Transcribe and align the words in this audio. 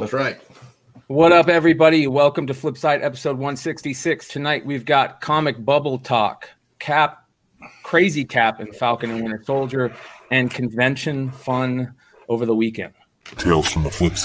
That's 0.00 0.14
right. 0.14 0.40
What 1.08 1.30
up, 1.30 1.48
everybody? 1.48 2.06
Welcome 2.06 2.46
to 2.46 2.54
Flipside 2.54 3.04
episode 3.04 3.32
166. 3.32 4.28
Tonight 4.28 4.64
we've 4.64 4.86
got 4.86 5.20
comic 5.20 5.62
bubble 5.62 5.98
talk, 5.98 6.48
Cap, 6.78 7.26
Crazy 7.82 8.24
Cap, 8.24 8.60
and 8.60 8.74
Falcon 8.74 9.10
and 9.10 9.22
Winter 9.22 9.42
Soldier, 9.44 9.94
and 10.30 10.50
convention 10.50 11.30
fun 11.30 11.94
over 12.30 12.46
the 12.46 12.54
weekend. 12.54 12.94
Tales 13.36 13.70
from 13.70 13.82
the 13.82 13.90
flip 13.90 14.16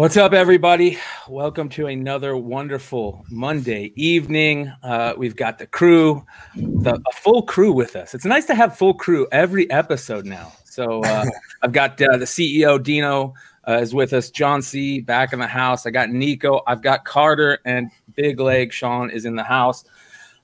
What's 0.00 0.16
up, 0.16 0.32
everybody? 0.32 0.96
Welcome 1.28 1.68
to 1.70 1.88
another 1.88 2.34
wonderful 2.34 3.22
Monday 3.28 3.92
evening. 3.96 4.72
Uh, 4.82 5.12
we've 5.14 5.36
got 5.36 5.58
the 5.58 5.66
crew, 5.66 6.24
the 6.56 6.94
a 6.94 7.12
full 7.12 7.42
crew 7.42 7.70
with 7.70 7.96
us. 7.96 8.14
It's 8.14 8.24
nice 8.24 8.46
to 8.46 8.54
have 8.54 8.78
full 8.78 8.94
crew 8.94 9.28
every 9.30 9.70
episode 9.70 10.24
now. 10.24 10.54
So 10.64 11.02
uh, 11.04 11.26
I've 11.62 11.72
got 11.72 12.00
uh, 12.00 12.16
the 12.16 12.24
CEO 12.24 12.82
Dino 12.82 13.34
uh, 13.68 13.74
is 13.74 13.92
with 13.92 14.14
us. 14.14 14.30
John 14.30 14.62
C 14.62 15.00
back 15.00 15.34
in 15.34 15.38
the 15.38 15.46
house. 15.46 15.84
I 15.84 15.90
got 15.90 16.08
Nico. 16.08 16.62
I've 16.66 16.80
got 16.80 17.04
Carter 17.04 17.58
and 17.66 17.90
Big 18.16 18.40
Leg 18.40 18.72
Sean 18.72 19.10
is 19.10 19.26
in 19.26 19.36
the 19.36 19.44
house. 19.44 19.84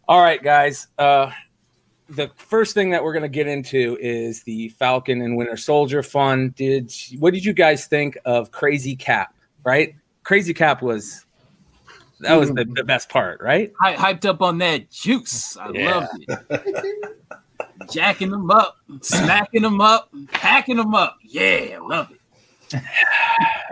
All 0.07 0.21
right, 0.21 0.43
guys. 0.43 0.89
Uh, 0.99 1.31
the 2.11 2.31
first 2.37 2.75
thing 2.75 2.91
that 2.91 3.03
we're 3.03 3.15
going 3.15 3.23
to 3.23 3.29
get 3.31 3.47
into 3.47 3.97
is 4.03 4.43
the 4.43 4.69
Falcon 4.69 5.23
and 5.23 5.35
Winter 5.35 5.57
Soldier 5.57 6.03
fun. 6.03 6.53
Did 6.59 6.93
what 7.19 7.33
did 7.33 7.43
you 7.43 7.55
guys 7.55 7.87
think 7.87 8.19
of 8.27 8.51
Crazy 8.51 8.95
Cap? 8.95 9.33
Right, 9.67 9.97
Crazy 10.23 10.55
Cap 10.55 10.81
was 10.81 11.27
that 12.21 12.37
was 12.37 12.51
the, 12.51 12.65
the 12.65 12.85
best 12.85 13.09
part, 13.09 13.41
right? 13.41 13.73
I 13.83 13.95
hyped 13.95 14.25
up 14.25 14.41
on 14.41 14.59
that 14.59 14.91
juice. 14.93 15.57
I 15.57 15.71
Yeah. 15.73 15.91
loved 15.91 16.09
it. 16.29 17.13
Jacking 17.93 18.31
them 18.31 18.49
up, 18.49 18.77
smacking 19.03 19.63
them 19.63 19.81
up, 19.81 20.09
packing 20.33 20.77
them 20.77 20.95
up. 20.95 21.17
Yeah, 21.23 21.79
I 21.83 21.87
love 21.87 22.11
it. 22.13 22.21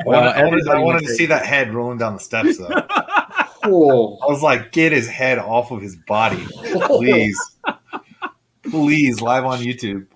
Well, 0.05 0.29
I 0.29 0.43
wanted, 0.45 0.69
I 0.69 0.79
wanted 0.81 1.03
to 1.05 1.15
see 1.15 1.27
that 1.27 1.47
head 1.47 1.73
rolling 1.73 1.99
down 1.99 2.15
the 2.15 2.21
steps, 2.21 2.59
though. 2.59 2.67
I 2.91 3.49
Oh, 3.65 4.19
was 4.29 4.43
like, 4.43 4.73
get 4.73 4.91
his 4.93 5.09
head 5.09 5.39
off 5.39 5.71
of 5.71 5.81
his 5.81 5.97
body, 5.97 6.45
please, 6.87 7.39
please, 8.69 9.23
live 9.23 9.45
on 9.47 9.61
YouTube. 9.61 10.07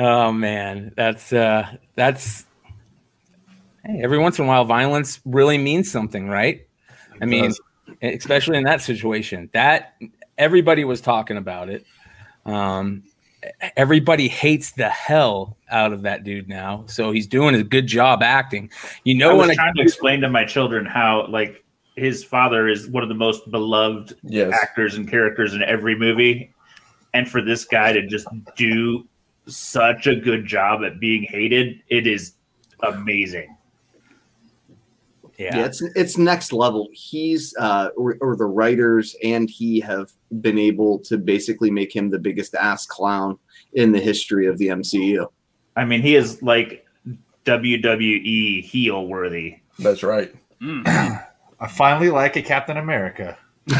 Oh 0.00 0.32
man, 0.32 0.92
that's 0.96 1.32
uh 1.32 1.76
that's 1.94 2.44
hey, 3.84 4.00
every 4.02 4.18
once 4.18 4.38
in 4.38 4.44
a 4.44 4.48
while 4.48 4.64
violence 4.64 5.20
really 5.24 5.58
means 5.58 5.90
something, 5.90 6.28
right? 6.28 6.66
I 7.20 7.26
mean, 7.26 7.46
does. 7.46 7.60
especially 8.02 8.58
in 8.58 8.64
that 8.64 8.80
situation. 8.82 9.50
That 9.52 9.94
everybody 10.36 10.84
was 10.84 11.00
talking 11.00 11.36
about 11.36 11.68
it. 11.68 11.84
Um 12.44 13.04
everybody 13.76 14.28
hates 14.28 14.72
the 14.72 14.88
hell 14.88 15.56
out 15.70 15.92
of 15.92 16.02
that 16.02 16.24
dude 16.24 16.48
now. 16.48 16.84
So 16.86 17.12
he's 17.12 17.26
doing 17.26 17.54
a 17.54 17.62
good 17.62 17.86
job 17.86 18.22
acting. 18.22 18.70
You 19.04 19.14
I 19.14 19.18
know 19.18 19.36
was 19.36 19.48
when 19.48 19.56
trying 19.56 19.74
to 19.74 19.82
explain 19.82 20.20
to 20.22 20.28
my 20.28 20.44
children 20.44 20.84
how 20.84 21.26
like 21.28 21.64
his 21.96 22.24
father 22.24 22.68
is 22.68 22.88
one 22.88 23.02
of 23.02 23.08
the 23.08 23.14
most 23.14 23.48
beloved 23.50 24.14
yes. 24.22 24.52
actors 24.62 24.96
and 24.96 25.08
characters 25.08 25.54
in 25.54 25.62
every 25.62 25.96
movie, 25.96 26.52
and 27.14 27.28
for 27.28 27.42
this 27.42 27.64
guy 27.64 27.92
to 27.92 28.06
just 28.06 28.26
do 28.56 29.06
such 29.46 30.06
a 30.06 30.14
good 30.14 30.46
job 30.46 30.82
at 30.84 31.00
being 31.00 31.22
hated, 31.22 31.82
it 31.88 32.06
is 32.06 32.34
amazing. 32.82 33.56
Yeah. 35.38 35.56
Yeah, 35.56 35.64
it's 35.66 35.80
it's 35.94 36.18
next 36.18 36.52
level. 36.52 36.88
He's 36.92 37.54
uh, 37.58 37.90
or, 37.96 38.16
or 38.20 38.36
the 38.36 38.44
writers 38.46 39.14
and 39.22 39.48
he 39.48 39.78
have 39.80 40.10
been 40.40 40.58
able 40.58 40.98
to 41.00 41.16
basically 41.16 41.70
make 41.70 41.94
him 41.94 42.10
the 42.10 42.18
biggest 42.18 42.54
ass 42.56 42.86
clown 42.86 43.38
in 43.72 43.92
the 43.92 44.00
history 44.00 44.46
of 44.46 44.58
the 44.58 44.66
MCU. 44.68 45.26
I 45.76 45.84
mean, 45.84 46.02
he 46.02 46.16
is 46.16 46.42
like 46.42 46.84
WWE 47.44 48.64
heel 48.64 49.06
worthy. 49.06 49.58
That's 49.78 50.02
right. 50.02 50.34
Mm. 50.60 50.82
I 51.60 51.66
finally 51.68 52.10
like 52.10 52.36
a 52.36 52.42
Captain 52.42 52.76
America, 52.76 53.36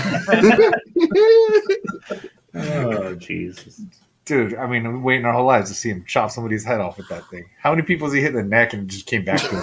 Oh, 2.54 3.14
Jesus. 3.14 3.80
dude. 4.24 4.54
I 4.54 4.66
mean, 4.66 4.84
we're 4.84 4.98
waiting 4.98 5.24
our 5.26 5.32
whole 5.32 5.46
lives 5.46 5.70
to 5.70 5.76
see 5.76 5.90
him 5.90 6.04
chop 6.06 6.30
somebody's 6.30 6.64
head 6.64 6.80
off 6.80 6.96
with 6.96 7.08
that 7.08 7.28
thing. 7.30 7.44
How 7.60 7.70
many 7.70 7.82
people 7.82 8.06
has 8.06 8.14
he 8.14 8.20
hit 8.20 8.30
in 8.30 8.36
the 8.36 8.42
neck 8.42 8.72
and 8.72 8.88
just 8.88 9.06
came 9.06 9.24
back 9.24 9.40
to 9.40 9.48
him? 9.56 9.62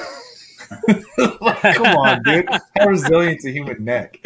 Like, 1.42 1.76
come 1.76 1.96
on, 1.98 2.24
dude. 2.24 2.48
How 2.78 2.88
resilient's 2.88 3.46
a 3.46 3.52
human 3.52 3.84
neck? 3.84 4.18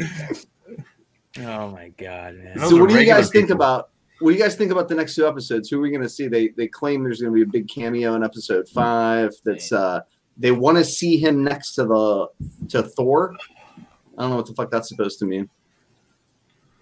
Oh 1.38 1.70
my 1.70 1.90
god, 1.98 2.36
man. 2.36 2.60
So, 2.60 2.78
are 2.78 2.82
what 2.82 2.90
do 2.90 2.96
you 2.96 3.00
regular 3.00 3.20
guys 3.20 3.30
think 3.30 3.50
about? 3.50 3.90
What 4.20 4.32
do 4.32 4.38
you 4.38 4.44
guys 4.44 4.56
think 4.56 4.72
about 4.72 4.90
the 4.90 4.96
next 4.96 5.16
two 5.16 5.28
episodes? 5.28 5.70
Who 5.70 5.78
are 5.78 5.82
we 5.82 5.92
going 5.92 6.02
to 6.02 6.10
see? 6.10 6.28
They 6.28 6.50
they 6.50 6.68
claim 6.68 7.04
there's 7.04 7.22
going 7.22 7.34
to 7.34 7.36
be 7.36 7.44
a 7.44 7.52
big 7.52 7.70
cameo 7.70 8.16
in 8.16 8.24
episode 8.24 8.68
five. 8.68 9.32
That's 9.46 9.72
uh, 9.72 10.02
they 10.38 10.52
want 10.52 10.78
to 10.78 10.84
see 10.84 11.18
him 11.18 11.44
next 11.44 11.76
to 11.76 11.86
the 11.86 12.28
to 12.70 12.84
Thor. 12.84 13.36
I 14.18 14.24
don't 14.24 14.32
know 14.32 14.36
what 14.38 14.48
the 14.48 14.54
fuck 14.54 14.72
that's 14.72 14.90
supposed 14.90 15.20
to 15.20 15.26
mean. 15.26 15.50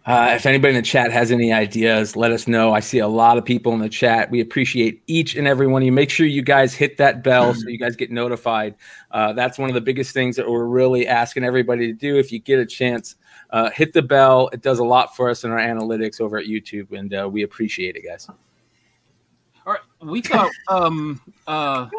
Uh, 0.07 0.31
if 0.33 0.45
anybody 0.45 0.73
in 0.73 0.81
the 0.81 0.87
chat 0.87 1.11
has 1.11 1.33
any 1.33 1.51
ideas, 1.51 2.15
let 2.15 2.31
us 2.31 2.47
know. 2.47 2.73
I 2.73 2.79
see 2.79 2.99
a 2.99 3.07
lot 3.09 3.37
of 3.37 3.43
people 3.43 3.73
in 3.73 3.79
the 3.79 3.89
chat. 3.89 4.31
We 4.31 4.39
appreciate 4.39 5.03
each 5.07 5.35
and 5.35 5.45
every 5.45 5.67
one 5.67 5.81
of 5.81 5.85
you. 5.85 5.91
Make 5.91 6.09
sure 6.09 6.25
you 6.25 6.41
guys 6.41 6.73
hit 6.73 6.95
that 6.97 7.25
bell 7.25 7.53
so 7.53 7.67
you 7.67 7.77
guys 7.77 7.97
get 7.97 8.09
notified. 8.09 8.75
Uh, 9.11 9.33
that's 9.33 9.59
one 9.59 9.69
of 9.69 9.73
the 9.73 9.81
biggest 9.81 10.13
things 10.13 10.37
that 10.37 10.49
we're 10.49 10.63
really 10.63 11.05
asking 11.05 11.43
everybody 11.43 11.87
to 11.87 11.93
do. 11.93 12.17
If 12.17 12.31
you 12.31 12.39
get 12.39 12.57
a 12.57 12.65
chance, 12.65 13.15
uh, 13.49 13.69
hit 13.71 13.91
the 13.91 14.01
bell. 14.01 14.49
It 14.53 14.61
does 14.61 14.79
a 14.79 14.83
lot 14.85 15.13
for 15.13 15.29
us 15.29 15.43
in 15.43 15.51
our 15.51 15.59
analytics 15.59 16.21
over 16.21 16.37
at 16.37 16.45
YouTube, 16.45 16.97
and 16.97 17.13
uh, 17.13 17.27
we 17.29 17.43
appreciate 17.43 17.97
it, 17.97 18.05
guys. 18.05 18.29
All 19.65 19.73
right, 19.73 19.81
we 20.01 20.21
got. 20.21 20.49
um 20.69 21.19
uh 21.47 21.89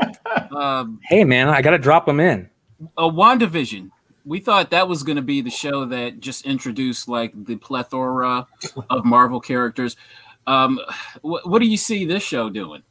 um 0.57 0.99
Hey, 1.03 1.25
man, 1.25 1.49
I 1.49 1.61
got 1.61 1.73
to 1.73 1.79
drop 1.79 2.07
them 2.07 2.21
in. 2.21 2.49
a 2.97 3.03
WandaVision. 3.03 3.91
We 4.29 4.41
thought 4.41 4.71
that 4.71 4.89
was 4.89 5.03
going 5.03 5.17
to 5.17 5.23
be 5.23 5.41
the 5.41 5.49
show 5.51 5.87
that 5.87 6.21
just 6.21 6.45
introduced 6.45 7.09
like 7.09 7.33
the 7.47 7.57
plethora 7.57 8.47
of 8.91 9.05
Marvel 9.07 9.41
characters. 9.41 9.97
Um, 10.47 10.79
wh- 11.23 11.47
what 11.47 11.61
do 11.61 11.67
you 11.67 11.79
see 11.79 12.05
this 12.05 12.23
show 12.23 12.51
doing? 12.51 12.83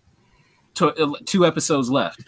Two, 0.74 0.90
uh, 0.90 1.14
two 1.26 1.46
episodes 1.46 1.92
left. 1.92 2.24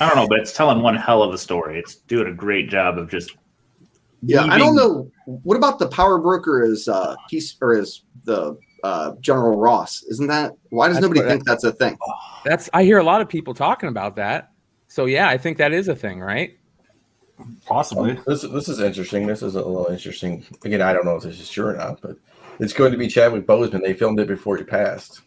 I 0.00 0.06
don't 0.08 0.16
know, 0.16 0.26
but 0.28 0.38
it's 0.40 0.52
telling 0.52 0.82
one 0.82 0.96
hell 0.96 1.22
of 1.22 1.32
a 1.32 1.38
story. 1.38 1.78
It's 1.78 1.94
doing 1.96 2.26
a 2.26 2.34
great 2.34 2.68
job 2.68 2.98
of 2.98 3.08
just 3.08 3.36
Yeah, 4.22 4.44
I 4.44 4.58
don't 4.58 4.74
know. 4.74 5.10
What 5.26 5.56
about 5.56 5.78
the 5.78 5.88
power 5.88 6.18
broker? 6.18 6.62
Is 6.64 6.88
uh, 6.88 7.14
he's 7.28 7.56
or 7.60 7.74
is 7.74 8.02
the 8.24 8.56
uh, 8.82 9.12
General 9.20 9.56
Ross? 9.58 10.02
Isn't 10.10 10.26
that 10.28 10.52
why 10.70 10.88
does 10.88 10.96
That's 10.96 11.02
nobody 11.02 11.20
what- 11.20 11.28
think 11.28 11.44
that's 11.44 11.64
a 11.64 11.72
thing? 11.72 11.96
That's 12.44 12.68
I 12.72 12.82
hear 12.84 12.98
a 12.98 13.04
lot 13.04 13.20
of 13.20 13.28
people 13.28 13.54
talking 13.54 13.88
about 13.88 14.16
that. 14.16 14.50
So 14.88 15.04
yeah, 15.04 15.28
I 15.28 15.36
think 15.38 15.58
that 15.58 15.72
is 15.72 15.86
a 15.88 15.94
thing, 15.94 16.20
right? 16.20 16.56
Possibly. 17.66 18.18
This 18.26 18.42
this 18.42 18.68
is 18.68 18.80
interesting. 18.80 19.26
This 19.26 19.42
is 19.42 19.54
a 19.54 19.58
little 19.58 19.86
interesting. 19.86 20.44
Again, 20.64 20.82
I 20.82 20.92
don't 20.92 21.04
know 21.04 21.16
if 21.16 21.22
this 21.22 21.40
is 21.40 21.50
true 21.50 21.66
or 21.66 21.76
not, 21.76 22.00
but 22.00 22.16
it's 22.58 22.72
going 22.72 22.92
to 22.92 22.98
be 22.98 23.08
Chadwick 23.08 23.46
Boseman. 23.46 23.82
They 23.82 23.94
filmed 23.94 24.20
it 24.20 24.28
before 24.28 24.56
he 24.56 24.64
passed. 24.64 25.20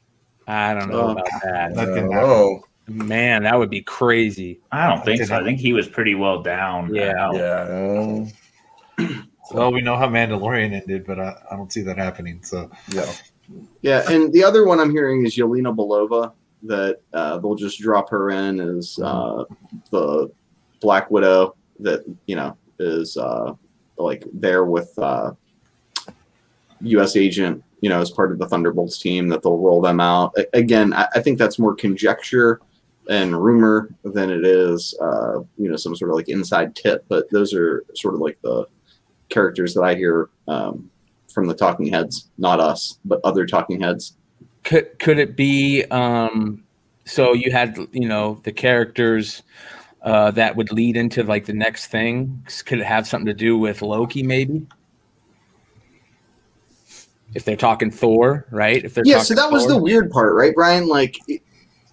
I 0.47 0.73
don't 0.73 0.89
know 0.89 1.01
Oh. 1.01 1.09
about 1.11 1.27
that. 1.43 1.75
That 1.75 1.85
didn't 1.85 2.13
Oh, 2.13 2.63
Man, 2.87 3.43
that 3.43 3.57
would 3.57 3.69
be 3.69 3.81
crazy. 3.81 4.59
I 4.71 4.89
don't 4.89 5.05
think 5.05 5.23
so. 5.23 5.35
I 5.37 5.43
think 5.43 5.59
he 5.59 5.71
was 5.71 5.87
pretty 5.87 6.15
well 6.15 6.41
down. 6.41 6.93
Yeah. 6.93 7.13
now. 7.13 7.31
yeah, 7.31 8.27
um, 9.07 9.29
Well, 9.53 9.71
we 9.71 9.81
know 9.81 9.95
how 9.95 10.07
Mandalorian 10.07 10.73
ended, 10.73 11.05
but 11.05 11.19
I, 11.19 11.35
I 11.49 11.55
don't 11.55 11.71
see 11.71 11.81
that 11.83 11.97
happening. 11.97 12.43
So 12.43 12.69
yeah. 12.89 13.09
Yeah, 13.81 14.09
and 14.11 14.31
the 14.33 14.43
other 14.43 14.65
one 14.65 14.79
I'm 14.79 14.91
hearing 14.91 15.25
is 15.25 15.35
Yelena 15.35 15.75
Belova 15.75 16.33
that 16.63 16.99
uh, 17.13 17.37
they'll 17.39 17.55
just 17.55 17.79
drop 17.79 18.09
her 18.09 18.29
in 18.31 18.59
as 18.59 18.97
uh, 19.03 19.43
the 19.91 20.31
Black 20.81 21.09
Widow 21.11 21.55
that 21.83 22.03
you 22.25 22.35
know 22.35 22.57
is 22.79 23.17
uh, 23.17 23.53
like 23.97 24.25
there 24.33 24.65
with 24.65 24.97
uh, 24.97 25.31
U.S. 26.81 27.15
agent, 27.15 27.63
you 27.81 27.89
know, 27.89 28.01
as 28.01 28.11
part 28.11 28.31
of 28.31 28.39
the 28.39 28.47
Thunderbolts 28.47 28.97
team 28.97 29.27
that 29.29 29.43
they'll 29.43 29.57
roll 29.57 29.81
them 29.81 29.99
out. 29.99 30.35
Again, 30.53 30.93
I, 30.93 31.07
I 31.15 31.19
think 31.21 31.37
that's 31.37 31.59
more 31.59 31.75
conjecture 31.75 32.59
and 33.09 33.41
rumor 33.41 33.89
than 34.03 34.29
it 34.29 34.45
is, 34.45 34.97
uh, 35.01 35.39
you 35.57 35.69
know, 35.69 35.75
some 35.75 35.95
sort 35.95 36.11
of 36.11 36.15
like 36.15 36.29
inside 36.29 36.75
tip. 36.75 37.05
But 37.09 37.29
those 37.29 37.53
are 37.53 37.83
sort 37.95 38.15
of 38.15 38.21
like 38.21 38.39
the 38.41 38.65
characters 39.29 39.73
that 39.73 39.81
I 39.81 39.95
hear 39.95 40.29
um, 40.47 40.89
from 41.33 41.47
the 41.47 41.53
talking 41.53 41.87
heads, 41.87 42.29
not 42.37 42.59
us, 42.59 42.99
but 43.05 43.19
other 43.23 43.45
talking 43.45 43.81
heads. 43.81 44.15
Could 44.63 44.97
could 44.97 45.19
it 45.19 45.35
be 45.35 45.83
um 45.91 46.63
so 47.03 47.33
you 47.33 47.51
had 47.51 47.77
you 47.91 48.07
know 48.07 48.39
the 48.43 48.51
characters 48.53 49.43
uh, 50.03 50.31
that 50.31 50.55
would 50.55 50.71
lead 50.71 50.97
into 50.97 51.23
like 51.23 51.45
the 51.45 51.53
next 51.53 51.87
thing? 51.87 52.45
Could 52.65 52.79
it 52.79 52.85
have 52.85 53.07
something 53.07 53.25
to 53.27 53.33
do 53.33 53.57
with 53.57 53.81
Loki, 53.81 54.23
maybe? 54.23 54.67
If 57.33 57.45
they're 57.45 57.55
talking 57.55 57.89
Thor, 57.89 58.45
right? 58.51 58.83
If 58.83 58.93
they're 58.93 59.05
yeah 59.05 59.19
so 59.19 59.33
that 59.33 59.51
was 59.51 59.67
the 59.67 59.77
weird 59.77 60.11
part 60.11 60.35
right 60.35 60.53
brian 60.53 60.87
like 60.87 61.17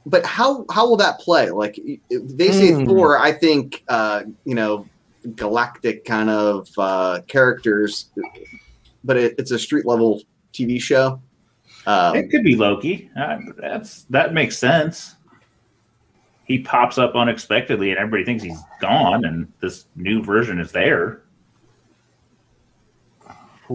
but 0.04 0.24
how 0.26 0.64
how 0.70 0.88
will 0.88 0.96
that 0.96 1.18
play 1.18 1.50
like 1.50 1.78
if 1.78 2.36
they 2.36 2.52
say 2.52 2.72
Hmm. 2.72 2.86
thor 2.86 3.18
i 3.18 3.32
think 3.32 3.82
uh 3.88 4.22
you 4.44 4.54
know 4.54 4.86
galactic 5.34 6.04
kind 6.04 6.30
of 6.30 6.68
uh 6.78 7.20
characters 7.26 8.10
but 9.04 9.16
it, 9.16 9.34
it's 9.38 9.50
a 9.50 9.58
street 9.58 9.86
level 9.86 10.22
tv 10.52 10.80
show 10.80 11.20
um, 11.86 12.14
It 12.14 12.30
could 12.30 12.44
be 12.44 12.56
Loki. 12.56 13.10
Uh, 13.18 13.38
that's 13.56 14.04
that 14.10 14.34
makes 14.34 14.58
sense. 14.58 15.16
He 16.50 16.58
pops 16.58 16.98
up 16.98 17.14
unexpectedly, 17.14 17.90
and 17.90 17.98
everybody 18.00 18.24
thinks 18.24 18.42
he's 18.42 18.58
gone, 18.80 19.24
and 19.24 19.52
this 19.60 19.86
new 19.94 20.20
version 20.20 20.58
is 20.58 20.72
there. 20.72 21.22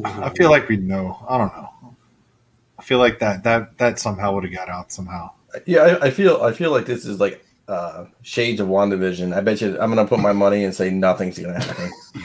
I 0.03 0.27
feel 0.31 0.49
like 0.49 0.67
we 0.67 0.75
know. 0.75 1.25
I 1.29 1.37
don't 1.37 1.55
know. 1.55 1.95
I 2.77 2.83
feel 2.83 2.97
like 2.97 3.19
that 3.19 3.45
that 3.45 3.77
that 3.77 3.97
somehow 3.97 4.33
would 4.33 4.43
have 4.43 4.51
got 4.51 4.67
out 4.67 4.91
somehow. 4.91 5.31
Yeah, 5.65 5.83
I, 5.83 6.07
I 6.07 6.11
feel 6.11 6.43
I 6.43 6.51
feel 6.51 6.71
like 6.71 6.85
this 6.85 7.05
is 7.05 7.17
like 7.17 7.45
uh 7.69 8.07
shades 8.23 8.59
of 8.59 8.67
WandaVision. 8.67 9.33
I 9.33 9.39
bet 9.39 9.61
you 9.61 9.79
I'm 9.79 9.89
gonna 9.89 10.05
put 10.05 10.19
my 10.19 10.33
money 10.33 10.65
and 10.65 10.75
say 10.75 10.89
nothing's 10.89 11.39
gonna 11.39 11.63
happen. 11.63 11.91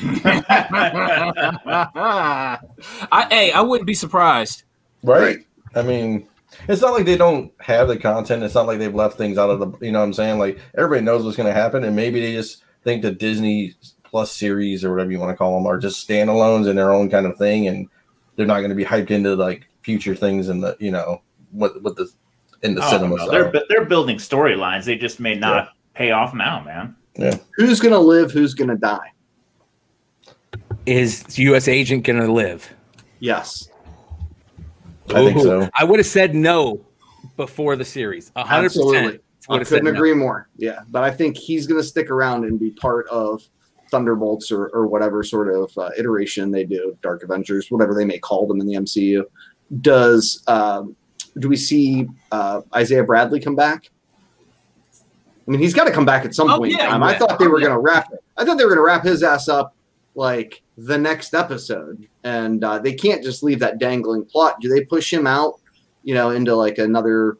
I, 3.12 3.26
hey, 3.30 3.52
I 3.52 3.60
wouldn't 3.60 3.86
be 3.86 3.94
surprised. 3.94 4.64
Right? 5.04 5.46
I 5.76 5.82
mean, 5.82 6.26
it's 6.68 6.82
not 6.82 6.92
like 6.92 7.04
they 7.06 7.16
don't 7.16 7.52
have 7.60 7.88
the 7.88 7.96
content. 7.98 8.42
It's 8.42 8.54
not 8.54 8.66
like 8.66 8.78
they've 8.78 8.94
left 8.94 9.16
things 9.18 9.38
out 9.38 9.50
of 9.50 9.58
the 9.60 9.84
you 9.86 9.92
know 9.92 9.98
what 10.00 10.04
I'm 10.06 10.12
saying? 10.12 10.38
Like 10.38 10.58
everybody 10.76 11.04
knows 11.04 11.24
what's 11.24 11.36
gonna 11.36 11.52
happen, 11.52 11.84
and 11.84 11.94
maybe 11.96 12.20
they 12.20 12.32
just 12.32 12.62
think 12.84 13.02
the 13.02 13.10
Disney 13.12 13.74
plus 14.04 14.32
series 14.32 14.84
or 14.84 14.90
whatever 14.90 15.10
you 15.12 15.18
want 15.20 15.30
to 15.30 15.36
call 15.36 15.54
them 15.54 15.66
are 15.66 15.78
just 15.78 16.06
standalones 16.08 16.68
in 16.68 16.74
their 16.76 16.92
own 16.92 17.08
kind 17.08 17.26
of 17.26 17.36
thing 17.38 17.68
and 17.68 17.88
they're 18.34 18.44
not 18.46 18.60
gonna 18.60 18.74
be 18.74 18.84
hyped 18.84 19.10
into 19.12 19.36
like 19.36 19.68
future 19.82 20.16
things 20.16 20.48
in 20.48 20.60
the 20.60 20.76
you 20.80 20.90
know 20.90 21.22
what 21.52 21.80
what 21.82 21.94
the 21.94 22.08
in 22.62 22.74
the 22.74 22.82
Oh, 22.84 22.90
cinema 22.90 23.16
no, 23.16 23.30
they're 23.30 23.52
they're 23.68 23.84
building 23.84 24.16
storylines. 24.16 24.84
They 24.84 24.96
just 24.96 25.20
may 25.20 25.34
not 25.36 25.70
pay 25.94 26.10
off 26.10 26.34
now, 26.34 26.60
man. 26.64 26.96
Yeah. 27.16 27.36
Who's 27.56 27.78
gonna 27.80 28.00
live 28.00 28.32
who's 28.32 28.52
gonna 28.54 28.76
die 28.76 29.12
Is 30.86 31.38
U.S. 31.38 31.68
agent 31.68 32.04
gonna 32.04 32.32
live? 32.32 32.68
yes 33.20 33.68
I 35.14 35.24
think 35.24 35.40
so. 35.40 35.68
I 35.74 35.84
would 35.84 35.98
have 35.98 36.06
said 36.06 36.34
no 36.34 36.84
before 37.36 37.76
the 37.76 37.84
series. 37.84 38.32
A 38.36 38.44
hundred 38.44 38.66
Absolutely. 38.66 38.98
percent. 39.02 39.22
I 39.48 39.52
Would 39.54 39.58
have 39.60 39.68
said 39.68 39.76
couldn't 39.80 39.94
no. 39.94 39.98
agree 39.98 40.14
more. 40.14 40.48
Yeah, 40.56 40.80
but 40.90 41.02
I 41.02 41.10
think 41.10 41.36
he's 41.36 41.66
going 41.66 41.80
to 41.80 41.86
stick 41.86 42.10
around 42.10 42.44
and 42.44 42.58
be 42.60 42.70
part 42.72 43.06
of 43.08 43.42
Thunderbolts 43.90 44.52
or, 44.52 44.66
or 44.68 44.86
whatever 44.86 45.22
sort 45.24 45.48
of 45.52 45.76
uh, 45.76 45.90
iteration 45.98 46.50
they 46.50 46.64
do, 46.64 46.96
Dark 47.02 47.22
Avengers, 47.24 47.70
whatever 47.70 47.94
they 47.94 48.04
may 48.04 48.18
call 48.18 48.46
them 48.46 48.60
in 48.60 48.66
the 48.66 48.74
MCU. 48.74 49.24
Does 49.80 50.42
um, 50.46 50.94
do 51.38 51.48
we 51.48 51.56
see 51.56 52.06
uh, 52.30 52.60
Isaiah 52.74 53.02
Bradley 53.04 53.40
come 53.40 53.56
back? 53.56 53.88
I 54.92 55.50
mean, 55.50 55.60
he's 55.60 55.74
got 55.74 55.84
to 55.84 55.90
come 55.92 56.04
back 56.04 56.24
at 56.24 56.34
some 56.34 56.48
Oh, 56.50 56.58
point 56.58 56.72
in 56.72 56.78
yeah. 56.78 56.96
I 57.02 57.18
thought 57.18 57.38
they 57.38 57.46
Oh, 57.46 57.48
were 57.48 57.60
yeah. 57.60 57.66
going 57.68 57.76
to 57.76 57.80
wrap. 57.80 58.12
I 58.36 58.44
thought 58.44 58.56
they 58.58 58.64
were 58.64 58.70
going 58.70 58.78
to 58.78 58.84
wrap 58.84 59.04
his 59.04 59.22
ass 59.22 59.48
up 59.48 59.74
like 60.14 60.62
the 60.76 60.98
next 60.98 61.34
episode, 61.34 62.06
and 62.24 62.62
uh, 62.64 62.78
they 62.78 62.92
can't 62.94 63.22
just 63.22 63.42
leave 63.42 63.58
that 63.60 63.78
dangling 63.78 64.24
plot. 64.24 64.56
Do 64.60 64.68
they 64.68 64.84
push 64.84 65.12
him 65.12 65.26
out, 65.26 65.54
you 66.02 66.14
know, 66.14 66.30
into 66.30 66.54
like 66.54 66.78
another 66.78 67.38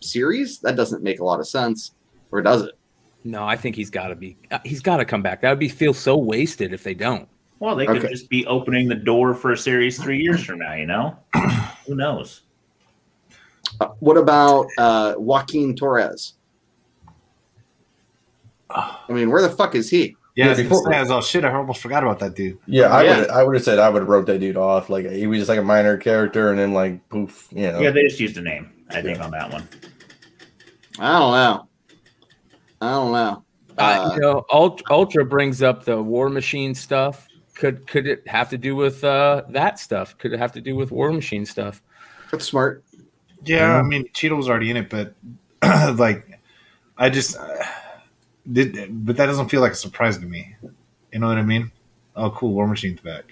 series? 0.00 0.60
That 0.60 0.76
doesn't 0.76 1.02
make 1.02 1.20
a 1.20 1.24
lot 1.24 1.40
of 1.40 1.48
sense, 1.48 1.92
or 2.30 2.40
does 2.42 2.62
it? 2.62 2.72
No, 3.24 3.44
I 3.44 3.56
think 3.56 3.74
he's 3.74 3.90
got 3.90 4.08
to 4.08 4.14
be. 4.16 4.36
uh, 4.50 4.58
He's 4.64 4.80
got 4.82 4.98
to 4.98 5.04
come 5.04 5.22
back. 5.22 5.40
That 5.40 5.50
would 5.50 5.58
be 5.58 5.68
feel 5.68 5.94
so 5.94 6.16
wasted 6.16 6.72
if 6.74 6.82
they 6.84 6.94
don't. 6.94 7.26
Well, 7.58 7.74
they 7.74 7.86
could 7.86 7.96
Okay. 7.98 8.08
just 8.10 8.28
be 8.28 8.44
opening 8.46 8.88
the 8.88 8.94
door 8.96 9.32
for 9.34 9.52
a 9.52 9.56
series 9.56 10.02
three 10.02 10.18
years 10.20 10.44
from 10.44 10.58
now. 10.58 10.74
You 10.74 10.86
know, 10.86 11.16
who 11.86 11.94
knows? 11.94 12.42
Uh, 13.80 13.88
what 14.00 14.16
about 14.18 14.66
uh, 14.78 15.14
Joaquin 15.16 15.74
Torres? 15.74 16.34
I 18.70 18.98
mean, 19.08 19.30
where 19.30 19.42
the 19.42 19.50
fuck 19.50 19.74
is 19.74 19.88
he? 19.90 20.16
Yeah, 20.36 20.44
Yeah, 20.44 20.46
I 20.46 20.48
was 20.50 20.58
gonna 20.58 20.68
before- 20.68 20.94
I 20.94 21.00
was 21.00 21.10
all 21.10 21.20
shit. 21.22 21.44
I 21.44 21.52
almost 21.54 21.80
forgot 21.80 22.02
about 22.02 22.18
that 22.18 22.34
dude. 22.34 22.58
Yeah, 22.66 22.86
I 22.86 23.02
Yeah. 23.04 23.20
would 23.20 23.30
I 23.30 23.42
would 23.44 23.54
have 23.54 23.64
said 23.64 23.78
I 23.78 23.88
would 23.88 24.00
have 24.02 24.08
wrote 24.08 24.26
that 24.26 24.40
dude 24.40 24.56
off. 24.56 24.90
Like 24.90 25.08
he 25.10 25.26
was 25.26 25.38
just 25.38 25.48
like 25.48 25.58
a 25.58 25.62
minor 25.62 25.96
character 25.96 26.50
and 26.50 26.58
then 26.58 26.72
like 26.72 27.08
poof, 27.08 27.48
you 27.52 27.70
know. 27.70 27.80
Yeah, 27.80 27.90
they 27.90 28.02
just 28.02 28.18
used 28.20 28.36
a 28.36 28.40
name. 28.42 28.70
I 28.90 29.00
think 29.02 29.20
on 29.20 29.30
that 29.30 29.52
one. 29.52 29.68
I 30.98 31.18
don't 31.18 31.32
know. 31.32 31.68
I 32.80 32.90
don't 32.90 33.12
know. 33.12 33.44
Uh, 33.76 33.80
Uh, 33.82 34.14
you 34.14 34.20
know, 34.20 34.44
Ultra, 34.52 34.86
Ultra 34.90 35.24
brings 35.24 35.62
up 35.62 35.84
the 35.84 36.00
War 36.00 36.28
Machine 36.28 36.74
stuff. 36.74 37.26
Could 37.54 37.86
could 37.86 38.06
it 38.06 38.26
have 38.28 38.50
to 38.50 38.58
do 38.58 38.74
with 38.76 39.02
uh, 39.04 39.42
that 39.50 39.78
stuff? 39.78 40.16
Could 40.18 40.32
it 40.32 40.38
have 40.38 40.52
to 40.52 40.60
do 40.60 40.74
with 40.76 40.90
War 40.90 41.12
Machine 41.12 41.46
stuff? 41.46 41.80
that's 42.30 42.44
smart. 42.46 42.82
Yeah, 43.44 43.76
I 43.78 43.82
mean, 43.82 44.06
Cheadle 44.12 44.36
was 44.38 44.48
already 44.48 44.70
in 44.70 44.76
it, 44.76 44.88
but 44.90 45.14
like, 45.98 46.40
I 46.98 47.10
just 47.10 47.36
uh, 47.36 47.44
did, 48.52 49.06
but 49.06 49.16
that 49.16 49.26
doesn't 49.26 49.48
feel 49.48 49.60
like 49.60 49.72
a 49.72 49.76
surprise 49.76 50.18
to 50.18 50.26
me. 50.26 50.54
You 51.12 51.18
know 51.20 51.28
what 51.28 51.38
I 51.38 51.42
mean? 51.42 51.70
Oh, 52.16 52.30
cool, 52.30 52.52
War 52.52 52.66
Machine's 52.66 53.00
back. 53.00 53.24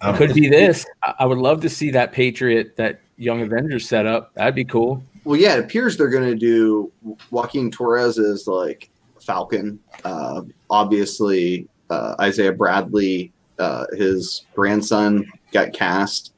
Um, 0.00 0.16
Could 0.16 0.34
be 0.34 0.48
this. 0.48 0.86
I, 1.02 1.14
I 1.20 1.26
would 1.26 1.38
love 1.38 1.60
to 1.62 1.68
see 1.68 1.90
that 1.90 2.12
Patriot, 2.12 2.76
that 2.76 3.00
Young 3.16 3.42
Avengers 3.42 3.88
setup. 3.88 4.32
That'd 4.34 4.54
be 4.54 4.64
cool. 4.64 5.02
Well, 5.24 5.38
yeah, 5.38 5.56
it 5.56 5.60
appears 5.60 5.96
they're 5.96 6.08
going 6.08 6.30
to 6.30 6.36
do 6.36 6.90
Joaquin 7.30 7.70
Torres 7.70 8.18
as 8.18 8.46
like 8.46 8.88
Falcon. 9.20 9.78
Uh, 10.04 10.42
obviously, 10.70 11.68
uh, 11.90 12.14
Isaiah 12.20 12.52
Bradley, 12.52 13.32
uh, 13.58 13.84
his 13.92 14.46
grandson, 14.54 15.30
got 15.52 15.72
cast. 15.72 16.32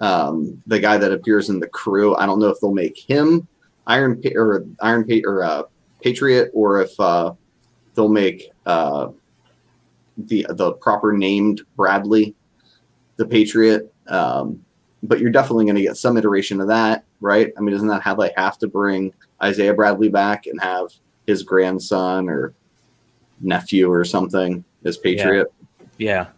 Um, 0.00 0.60
the 0.66 0.80
guy 0.80 0.98
that 0.98 1.12
appears 1.12 1.50
in 1.50 1.60
the 1.60 1.68
crew, 1.68 2.16
I 2.16 2.26
don't 2.26 2.40
know 2.40 2.48
if 2.48 2.58
they'll 2.60 2.72
make 2.72 2.98
him 2.98 3.46
Iron 3.86 4.20
pa- 4.20 4.30
or 4.34 4.64
Iron 4.80 5.06
pa- 5.06 5.28
or 5.28 5.44
uh, 5.44 5.62
Patriot, 6.02 6.50
or 6.54 6.80
if 6.80 6.98
uh, 6.98 7.32
they'll 7.94 8.08
make 8.08 8.50
uh, 8.66 9.08
the 10.16 10.46
the 10.50 10.72
proper 10.72 11.12
named 11.12 11.62
Bradley 11.76 12.34
the 13.16 13.26
Patriot. 13.26 13.92
Um, 14.08 14.64
but 15.02 15.20
you're 15.20 15.30
definitely 15.30 15.64
going 15.64 15.76
to 15.76 15.82
get 15.82 15.96
some 15.96 16.16
iteration 16.16 16.60
of 16.60 16.68
that, 16.68 17.04
right? 17.20 17.52
I 17.56 17.60
mean, 17.60 17.74
isn't 17.74 17.88
that 17.88 18.02
how 18.02 18.14
they 18.14 18.32
have 18.36 18.58
to 18.58 18.68
bring 18.68 19.14
Isaiah 19.42 19.72
Bradley 19.72 20.08
back 20.08 20.46
and 20.46 20.60
have 20.60 20.88
his 21.26 21.42
grandson 21.42 22.28
or 22.28 22.54
nephew 23.40 23.90
or 23.90 24.04
something 24.04 24.64
as 24.84 24.96
Patriot? 24.96 25.52
Yeah, 25.98 26.28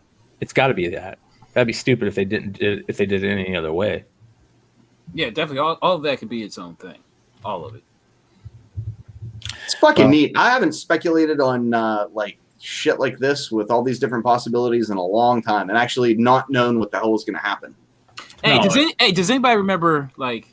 it's 0.41 0.53
got 0.53 0.69
to 0.69 0.75
be 0.75 0.89
that. 0.89 1.19
That'd 1.53 1.67
be 1.67 1.73
stupid 1.73 2.09
if 2.09 2.15
they 2.15 2.25
didn't 2.25 2.59
if 2.61 2.97
they 2.97 3.07
did 3.07 3.25
it 3.25 3.31
any 3.31 3.57
other 3.57 3.73
way. 3.73 4.05
Yeah, 5.15 5.31
definitely. 5.31 5.59
All, 5.59 5.79
all 5.83 5.97
of 5.97 6.03
that 6.03 6.19
could 6.19 6.29
be 6.29 6.43
its 6.43 6.59
own 6.59 6.77
thing. 6.77 6.99
All 7.45 7.65
of 7.65 7.75
it. 7.75 7.83
It's 9.73 9.81
fucking 9.81 10.05
Well- 10.05 10.11
neat. 10.11 10.33
I 10.37 10.51
haven't 10.51 10.73
speculated 10.73 11.41
on 11.41 11.73
uh, 11.73 12.07
like 12.13 12.39
shit 12.61 13.01
like 13.01 13.19
this 13.19 13.51
with 13.51 13.71
all 13.71 13.83
these 13.83 13.99
different 13.99 14.23
possibilities 14.25 14.91
in 14.91 14.97
a 14.99 15.03
long 15.05 15.43
time, 15.43 15.69
and 15.71 15.79
actually 15.79 16.15
not 16.15 16.51
known 16.51 16.79
what 16.79 16.91
the 16.91 16.99
hell 16.99 17.13
was 17.13 17.25
going 17.25 17.35
to 17.37 17.41
happen. 17.41 17.75
Hey, 18.45 18.57
No, 18.59 18.63
does 18.65 18.77
any, 18.77 18.95
hey, 18.99 19.13
does 19.13 19.31
anybody 19.31 19.57
remember 19.57 20.11
like 20.17 20.47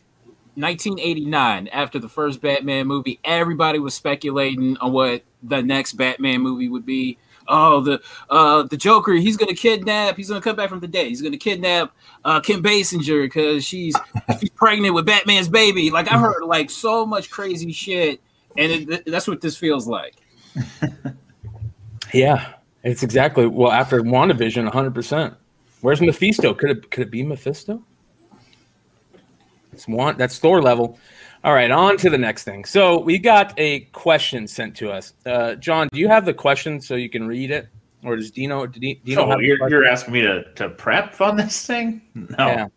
1989 0.55 1.67
after 1.69 1.99
the 1.99 2.07
first 2.09 2.41
Batman 2.41 2.87
movie? 2.87 3.19
Everybody 3.23 3.79
was 3.79 3.93
speculating 3.93 4.77
on 4.77 4.93
what 4.93 5.23
the 5.43 5.61
next 5.61 5.93
Batman 5.93 6.41
movie 6.41 6.69
would 6.69 6.85
be. 6.85 7.17
Oh, 7.51 7.81
the 7.81 7.99
uh, 8.29 8.63
the 8.63 8.77
Joker, 8.77 9.13
he's 9.13 9.35
gonna 9.35 9.55
kidnap. 9.55 10.15
He's 10.17 10.29
gonna 10.29 10.39
come 10.41 10.55
back 10.55 10.69
from 10.69 10.81
the 10.81 10.87
dead. 10.87 11.07
He's 11.07 11.21
gonna 11.21 11.37
kidnap 11.37 11.91
uh, 12.23 12.39
Kim 12.41 12.61
Basinger 12.61 13.23
because 13.25 13.65
she's 13.65 13.95
she's 14.39 14.51
pregnant 14.51 14.93
with 14.93 15.05
Batman's 15.07 15.49
baby. 15.49 15.89
Like 15.89 16.11
I've 16.11 16.19
heard 16.19 16.43
like 16.43 16.69
so 16.69 17.07
much 17.07 17.31
crazy 17.31 17.71
shit, 17.71 18.21
and 18.57 18.71
it, 18.91 19.05
that's 19.05 19.27
what 19.27 19.41
this 19.41 19.57
feels 19.57 19.87
like. 19.87 20.15
Yeah, 22.13 22.53
it's 22.83 23.03
exactly 23.03 23.45
well 23.45 23.71
after 23.71 24.01
WandaVision, 24.01 24.63
100. 24.63 24.93
percent 24.95 25.33
Where's 25.81 26.01
Mephisto? 26.01 26.53
Could 26.53 26.71
it 26.71 26.91
could 26.91 27.03
it 27.03 27.11
be 27.11 27.23
Mephisto? 27.23 27.83
It's 29.71 29.87
one 29.87 30.17
that's 30.17 30.39
Thor 30.39 30.61
level. 30.61 30.97
All 31.43 31.53
right, 31.53 31.71
on 31.71 31.97
to 31.97 32.09
the 32.09 32.17
next 32.17 32.43
thing. 32.43 32.65
So 32.65 32.99
we 32.99 33.17
got 33.17 33.53
a 33.57 33.81
question 33.93 34.45
sent 34.45 34.75
to 34.77 34.91
us. 34.91 35.13
Uh, 35.25 35.55
John, 35.55 35.87
do 35.93 35.99
you 35.99 36.09
have 36.09 36.25
the 36.25 36.33
question 36.33 36.81
so 36.81 36.95
you 36.95 37.09
can 37.09 37.27
read 37.27 37.49
it, 37.49 37.69
or 38.03 38.17
does 38.17 38.29
Dino? 38.31 38.65
Dino 38.65 38.99
Dino 39.05 39.21
So 39.21 39.29
have 39.29 39.41
you're, 39.41 39.69
you're 39.69 39.85
asking 39.85 40.13
me 40.15 40.21
to, 40.21 40.51
to 40.55 40.69
prep 40.69 41.21
on 41.21 41.37
this 41.37 41.65
thing? 41.65 42.01
No. 42.15 42.47
Yeah. 42.47 42.67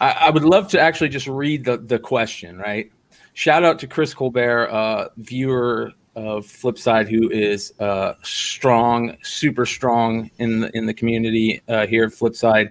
I, 0.00 0.10
I 0.10 0.30
would 0.30 0.42
love 0.44 0.68
to 0.68 0.80
actually 0.80 1.08
just 1.08 1.28
read 1.28 1.64
the, 1.64 1.78
the 1.78 1.98
question, 1.98 2.58
right? 2.58 2.90
Shout 3.34 3.64
out 3.64 3.78
to 3.80 3.86
Chris 3.86 4.14
Colbert, 4.14 4.68
uh, 4.68 5.08
viewer 5.18 5.92
of 6.16 6.46
Flipside, 6.46 7.08
who 7.08 7.28
is 7.30 7.72
uh, 7.80 8.14
strong, 8.22 9.16
super 9.22 9.66
strong 9.66 10.30
in 10.38 10.60
the 10.60 10.76
in 10.76 10.86
the 10.86 10.94
community 10.94 11.60
uh, 11.68 11.86
here 11.86 12.04
at 12.04 12.12
Flipside, 12.12 12.70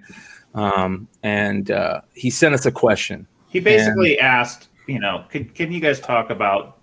um, 0.54 1.06
and 1.22 1.70
uh, 1.70 2.00
he 2.14 2.30
sent 2.30 2.54
us 2.54 2.66
a 2.66 2.72
question. 2.72 3.26
He 3.48 3.60
basically 3.60 4.18
asked, 4.18 4.68
you 4.88 4.98
know, 4.98 5.24
can, 5.30 5.44
can 5.50 5.70
you 5.70 5.80
guys 5.80 6.00
talk 6.00 6.30
about 6.30 6.78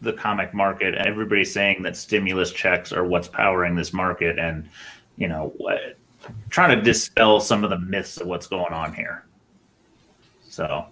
the 0.00 0.12
comic 0.12 0.52
market. 0.54 0.94
Everybody's 0.94 1.52
saying 1.52 1.82
that 1.82 1.96
stimulus 1.96 2.52
checks 2.52 2.92
are 2.92 3.04
what's 3.04 3.28
powering 3.28 3.74
this 3.74 3.92
market, 3.92 4.38
and 4.38 4.68
you 5.16 5.28
know, 5.28 5.52
what, 5.56 5.98
trying 6.50 6.76
to 6.76 6.82
dispel 6.82 7.40
some 7.40 7.64
of 7.64 7.70
the 7.70 7.78
myths 7.78 8.18
of 8.18 8.26
what's 8.26 8.46
going 8.46 8.72
on 8.72 8.94
here. 8.94 9.25
So 10.56 10.86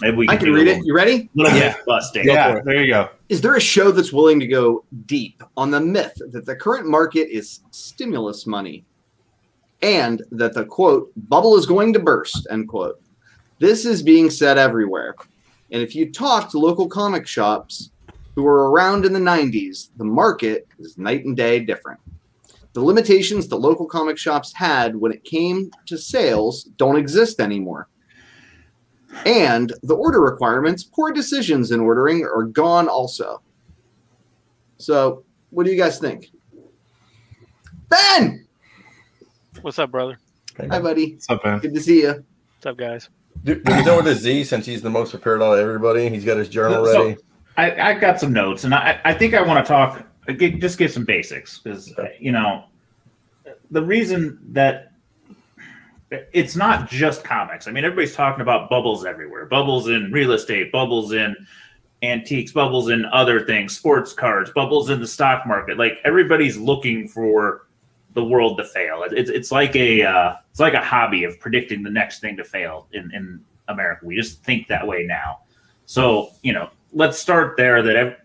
maybe 0.00 0.16
we 0.16 0.28
I 0.28 0.36
can 0.36 0.44
can 0.44 0.46
do 0.46 0.54
read 0.54 0.68
a 0.68 0.76
it. 0.76 0.86
You 0.86 0.94
ready? 0.94 1.28
little 1.34 1.52
Yeah. 1.52 1.70
myth 1.70 1.82
busting. 1.84 2.24
Yeah, 2.24 2.60
there 2.64 2.84
you 2.84 2.92
go. 2.92 3.08
Is 3.28 3.40
there 3.40 3.56
a 3.56 3.60
show 3.60 3.90
that's 3.90 4.12
willing 4.12 4.38
to 4.38 4.46
go 4.46 4.84
deep 5.06 5.42
on 5.56 5.72
the 5.72 5.80
myth 5.80 6.14
that 6.30 6.46
the 6.46 6.54
current 6.54 6.86
market 6.86 7.28
is 7.28 7.58
stimulus 7.72 8.46
money 8.46 8.84
and 9.82 10.22
that 10.30 10.54
the 10.54 10.64
quote 10.64 11.10
bubble 11.28 11.56
is 11.56 11.66
going 11.66 11.92
to 11.94 11.98
burst 11.98 12.46
end 12.50 12.68
quote 12.68 13.00
this 13.58 13.84
is 13.84 14.02
being 14.02 14.28
said 14.30 14.56
everywhere 14.58 15.14
and 15.72 15.80
if 15.82 15.94
you 15.94 16.10
talk 16.10 16.48
to 16.50 16.58
local 16.58 16.88
comic 16.88 17.26
shops 17.28 17.90
who 18.34 18.42
were 18.42 18.70
around 18.72 19.04
in 19.04 19.12
the 19.12 19.20
90s 19.20 19.90
the 19.96 20.04
market 20.04 20.66
is 20.80 20.98
night 20.98 21.24
and 21.24 21.36
day 21.36 21.60
different 21.60 22.00
the 22.72 22.80
limitations 22.80 23.46
that 23.46 23.56
local 23.56 23.86
comic 23.86 24.18
shops 24.18 24.52
had 24.52 24.96
when 24.96 25.12
it 25.12 25.22
came 25.22 25.70
to 25.86 25.96
sales 25.96 26.64
don't 26.76 26.96
exist 26.96 27.38
anymore 27.38 27.86
and 29.24 29.72
the 29.82 29.94
order 29.94 30.20
requirements, 30.20 30.82
poor 30.84 31.12
decisions 31.12 31.70
in 31.70 31.80
ordering 31.80 32.24
are 32.24 32.44
gone 32.44 32.88
also. 32.88 33.42
So, 34.78 35.24
what 35.50 35.64
do 35.64 35.72
you 35.72 35.78
guys 35.78 35.98
think? 35.98 36.26
Ben! 37.88 38.46
What's 39.62 39.78
up, 39.78 39.90
brother? 39.90 40.18
Hi, 40.58 40.78
buddy. 40.80 41.12
What's 41.14 41.30
up, 41.30 41.44
man? 41.44 41.58
Good 41.58 41.74
to 41.74 41.80
see 41.80 42.02
you. 42.02 42.24
What's 42.56 42.66
up, 42.66 42.76
guys? 42.76 43.08
Do, 43.44 43.54
do 43.54 43.74
we 43.76 43.82
know 43.84 43.96
with 43.98 44.06
his 44.06 44.18
Z 44.20 44.44
since 44.44 44.66
he's 44.66 44.82
the 44.82 44.90
most 44.90 45.10
prepared 45.10 45.42
out 45.42 45.52
of 45.54 45.60
everybody? 45.60 46.08
He's 46.08 46.24
got 46.24 46.36
his 46.36 46.48
journal 46.48 46.84
So- 46.86 47.04
ready. 47.08 47.16
I, 47.56 47.90
I 47.90 47.94
got 47.94 48.20
some 48.20 48.32
notes, 48.32 48.62
and 48.62 48.72
I, 48.72 49.00
I 49.04 49.12
think 49.12 49.34
I 49.34 49.42
want 49.42 49.64
to 49.64 49.68
talk. 49.68 50.06
I 50.28 50.32
Just 50.32 50.78
give 50.78 50.92
some 50.92 51.04
basics 51.04 51.58
because 51.58 51.92
you 52.20 52.30
know 52.30 52.66
the 53.72 53.82
reason 53.82 54.38
that 54.52 54.87
it's 56.10 56.56
not 56.56 56.88
just 56.88 57.22
comics. 57.24 57.68
I 57.68 57.70
mean, 57.70 57.84
everybody's 57.84 58.14
talking 58.14 58.40
about 58.40 58.70
bubbles 58.70 59.04
everywhere. 59.04 59.46
Bubbles 59.46 59.88
in 59.88 60.10
real 60.10 60.32
estate, 60.32 60.72
bubbles 60.72 61.12
in 61.12 61.36
antiques, 62.02 62.52
bubbles 62.52 62.88
in 62.90 63.04
other 63.06 63.44
things, 63.44 63.76
sports 63.76 64.12
cards, 64.12 64.50
bubbles 64.54 64.88
in 64.90 65.00
the 65.00 65.06
stock 65.06 65.46
market. 65.46 65.76
Like 65.78 65.98
everybody's 66.04 66.56
looking 66.56 67.08
for 67.08 67.66
the 68.14 68.24
world 68.24 68.56
to 68.58 68.64
fail. 68.64 69.02
It- 69.02 69.12
It's 69.12 69.30
it's 69.30 69.52
like 69.52 69.76
a 69.76 70.02
uh, 70.02 70.36
it's 70.50 70.60
like 70.60 70.74
a 70.74 70.82
hobby 70.84 71.24
of 71.24 71.38
predicting 71.40 71.82
the 71.82 71.90
next 71.90 72.20
thing 72.20 72.36
to 72.36 72.44
fail 72.44 72.86
in 72.92 73.10
in 73.14 73.44
America. 73.68 74.06
We 74.06 74.16
just 74.16 74.42
think 74.44 74.66
that 74.68 74.86
way 74.86 75.04
now. 75.04 75.40
So 75.86 76.30
you 76.42 76.52
know, 76.52 76.70
let's 76.92 77.18
start 77.18 77.56
there. 77.56 77.82
That 77.82 78.20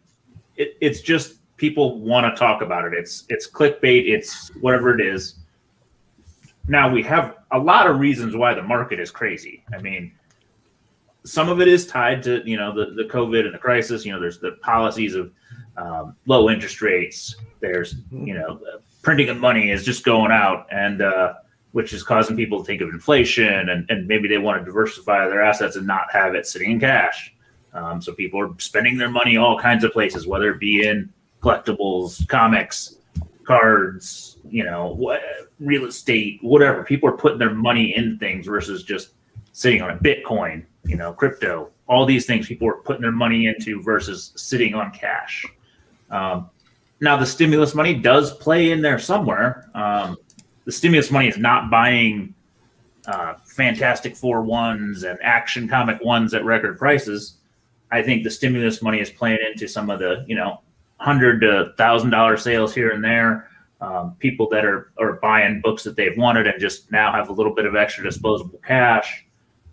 it, 0.55 0.77
it's 0.79 1.01
just 1.01 1.35
people 1.57 1.99
want 1.99 2.25
to 2.33 2.39
talk 2.39 2.61
about 2.61 2.85
it. 2.85 2.93
It's 2.93 3.25
it's 3.29 3.49
clickbait. 3.49 4.07
It's 4.07 4.49
whatever 4.61 4.97
it 4.97 5.05
is. 5.05 5.35
Now 6.67 6.91
we 6.91 7.03
have 7.03 7.37
a 7.51 7.59
lot 7.59 7.89
of 7.89 7.99
reasons 7.99 8.35
why 8.35 8.53
the 8.53 8.63
market 8.63 8.99
is 8.99 9.11
crazy. 9.11 9.63
I 9.73 9.81
mean, 9.81 10.13
some 11.25 11.49
of 11.49 11.61
it 11.61 11.67
is 11.67 11.85
tied 11.87 12.23
to 12.23 12.41
you 12.49 12.57
know 12.57 12.73
the 12.73 12.93
the 12.93 13.09
COVID 13.09 13.45
and 13.45 13.53
the 13.53 13.59
crisis. 13.59 14.05
You 14.05 14.13
know, 14.13 14.19
there's 14.19 14.39
the 14.39 14.53
policies 14.61 15.15
of 15.15 15.31
um, 15.77 16.15
low 16.25 16.49
interest 16.49 16.81
rates. 16.81 17.35
There's 17.59 17.95
you 18.11 18.33
know 18.33 18.57
the 18.57 18.81
printing 19.01 19.29
of 19.29 19.37
money 19.37 19.71
is 19.71 19.83
just 19.83 20.03
going 20.03 20.31
out 20.31 20.67
and. 20.71 21.01
Uh, 21.01 21.33
which 21.73 21.91
is 21.91 22.03
causing 22.03 22.35
people 22.35 22.59
to 22.59 22.65
think 22.65 22.81
of 22.81 22.89
inflation 22.89 23.69
and, 23.69 23.89
and 23.89 24.07
maybe 24.07 24.27
they 24.27 24.37
want 24.37 24.59
to 24.59 24.63
diversify 24.63 25.27
their 25.27 25.43
assets 25.43 25.75
and 25.75 25.87
not 25.87 26.05
have 26.11 26.35
it 26.35 26.45
sitting 26.45 26.69
in 26.69 26.79
cash. 26.79 27.33
Um, 27.73 27.99
so 27.99 28.13
people 28.13 28.39
are 28.39 28.51
spending 28.59 28.95
their 28.95 29.09
money 29.09 29.37
all 29.37 29.59
kinds 29.59 29.83
of 29.83 29.91
places, 29.91 30.27
whether 30.27 30.51
it 30.51 30.59
be 30.59 30.87
in 30.87 31.11
collectibles, 31.41 32.27
comics, 32.27 32.97
cards, 33.45 34.37
you 34.49 34.63
know, 34.63 34.93
what, 34.93 35.21
real 35.59 35.85
estate, 35.85 36.39
whatever. 36.41 36.83
People 36.83 37.09
are 37.09 37.17
putting 37.17 37.39
their 37.39 37.53
money 37.53 37.95
in 37.95 38.17
things 38.17 38.47
versus 38.47 38.83
just 38.83 39.11
sitting 39.51 39.81
on 39.81 39.91
a 39.91 39.97
Bitcoin, 39.97 40.65
you 40.85 40.95
know, 40.95 41.13
crypto. 41.13 41.69
All 41.87 42.05
these 42.05 42.25
things 42.25 42.47
people 42.47 42.67
are 42.67 42.77
putting 42.77 43.01
their 43.01 43.11
money 43.11 43.47
into 43.47 43.81
versus 43.81 44.33
sitting 44.35 44.73
on 44.73 44.91
cash. 44.91 45.45
Um, 46.09 46.49
now 47.01 47.17
the 47.17 47.25
stimulus 47.25 47.75
money 47.75 47.93
does 47.93 48.35
play 48.37 48.71
in 48.71 48.81
there 48.81 48.99
somewhere. 48.99 49.69
Um, 49.75 50.17
the 50.65 50.71
stimulus 50.71 51.11
money 51.11 51.27
is 51.27 51.37
not 51.37 51.69
buying 51.69 52.33
uh, 53.07 53.33
Fantastic 53.45 54.15
Four 54.15 54.41
ones 54.43 55.03
and 55.03 55.19
Action 55.21 55.67
Comic 55.67 56.03
ones 56.03 56.33
at 56.33 56.45
record 56.45 56.77
prices. 56.77 57.37
I 57.91 58.01
think 58.01 58.23
the 58.23 58.31
stimulus 58.31 58.81
money 58.81 58.99
is 58.99 59.09
playing 59.09 59.39
into 59.51 59.67
some 59.67 59.89
of 59.89 59.99
the 59.99 60.23
you 60.27 60.35
know 60.35 60.61
hundred 61.03 61.41
to 61.41 61.73
thousand 61.77 62.11
dollar 62.11 62.37
sales 62.37 62.73
here 62.73 62.91
and 62.91 63.03
there. 63.03 63.49
Um, 63.81 64.15
people 64.19 64.47
that 64.49 64.63
are 64.63 64.93
are 64.97 65.13
buying 65.13 65.59
books 65.61 65.83
that 65.83 65.97
they've 65.97 66.17
wanted 66.17 66.47
and 66.47 66.59
just 66.61 66.89
now 66.91 67.11
have 67.11 67.27
a 67.29 67.33
little 67.33 67.53
bit 67.53 67.65
of 67.65 67.75
extra 67.75 68.03
disposable 68.03 68.59
cash. 68.65 69.25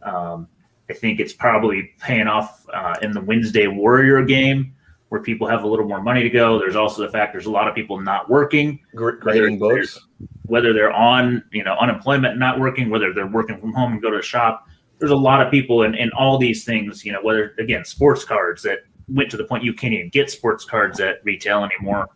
Um, 0.03 0.49
I 0.89 0.95
think 0.95 1.21
it's 1.21 1.33
probably 1.33 1.93
paying 2.01 2.27
off 2.27 2.67
uh, 2.75 2.97
in 3.01 3.13
the 3.13 3.21
Wednesday 3.21 3.69
Warrior 3.69 4.25
game 4.25 4.75
where 5.11 5.21
people 5.23 5.47
have 5.47 5.63
a 5.63 5.67
little 5.69 5.87
more 5.87 6.03
money 6.03 6.23
to 6.25 6.31
go. 6.31 6.59
There's 6.59 6.75
also 6.77 7.03
the 7.03 7.09
fact 7.13 7.33
there's 7.33 7.47
a 7.47 7.51
lot 7.51 7.69
of 7.69 7.75
people 7.77 8.01
not 8.01 8.29
working 8.29 8.81
Gr- 8.97 9.11
grading 9.13 9.59
books. 9.61 9.99
whether 10.47 10.73
they're 10.73 10.93
on 10.93 11.45
you 11.53 11.63
know 11.63 11.77
unemployment 11.81 12.39
not 12.39 12.59
working 12.59 12.91
whether 12.91 13.13
they're 13.15 13.29
working 13.29 13.59
from 13.61 13.73
home 13.73 13.93
and 13.93 14.03
go 14.03 14.11
to 14.11 14.19
a 14.19 14.23
shop 14.23 14.67
there's 14.99 15.13
a 15.13 15.17
lot 15.17 15.45
of 15.45 15.51
people 15.51 15.83
in, 15.83 15.95
in 15.95 16.11
all 16.19 16.39
these 16.39 16.65
things 16.65 17.05
you 17.05 17.13
know 17.13 17.23
whether 17.23 17.55
again 17.59 17.85
sports 17.85 18.25
cards 18.25 18.63
that 18.63 18.81
went 19.13 19.31
to 19.31 19.37
the 19.37 19.45
point 19.45 19.65
you 19.65 19.75
can't 19.75 19.93
even 19.93 20.09
get 20.09 20.31
sports 20.31 20.65
cards 20.65 21.01
at 21.01 21.25
retail 21.25 21.65
anymore 21.65 22.09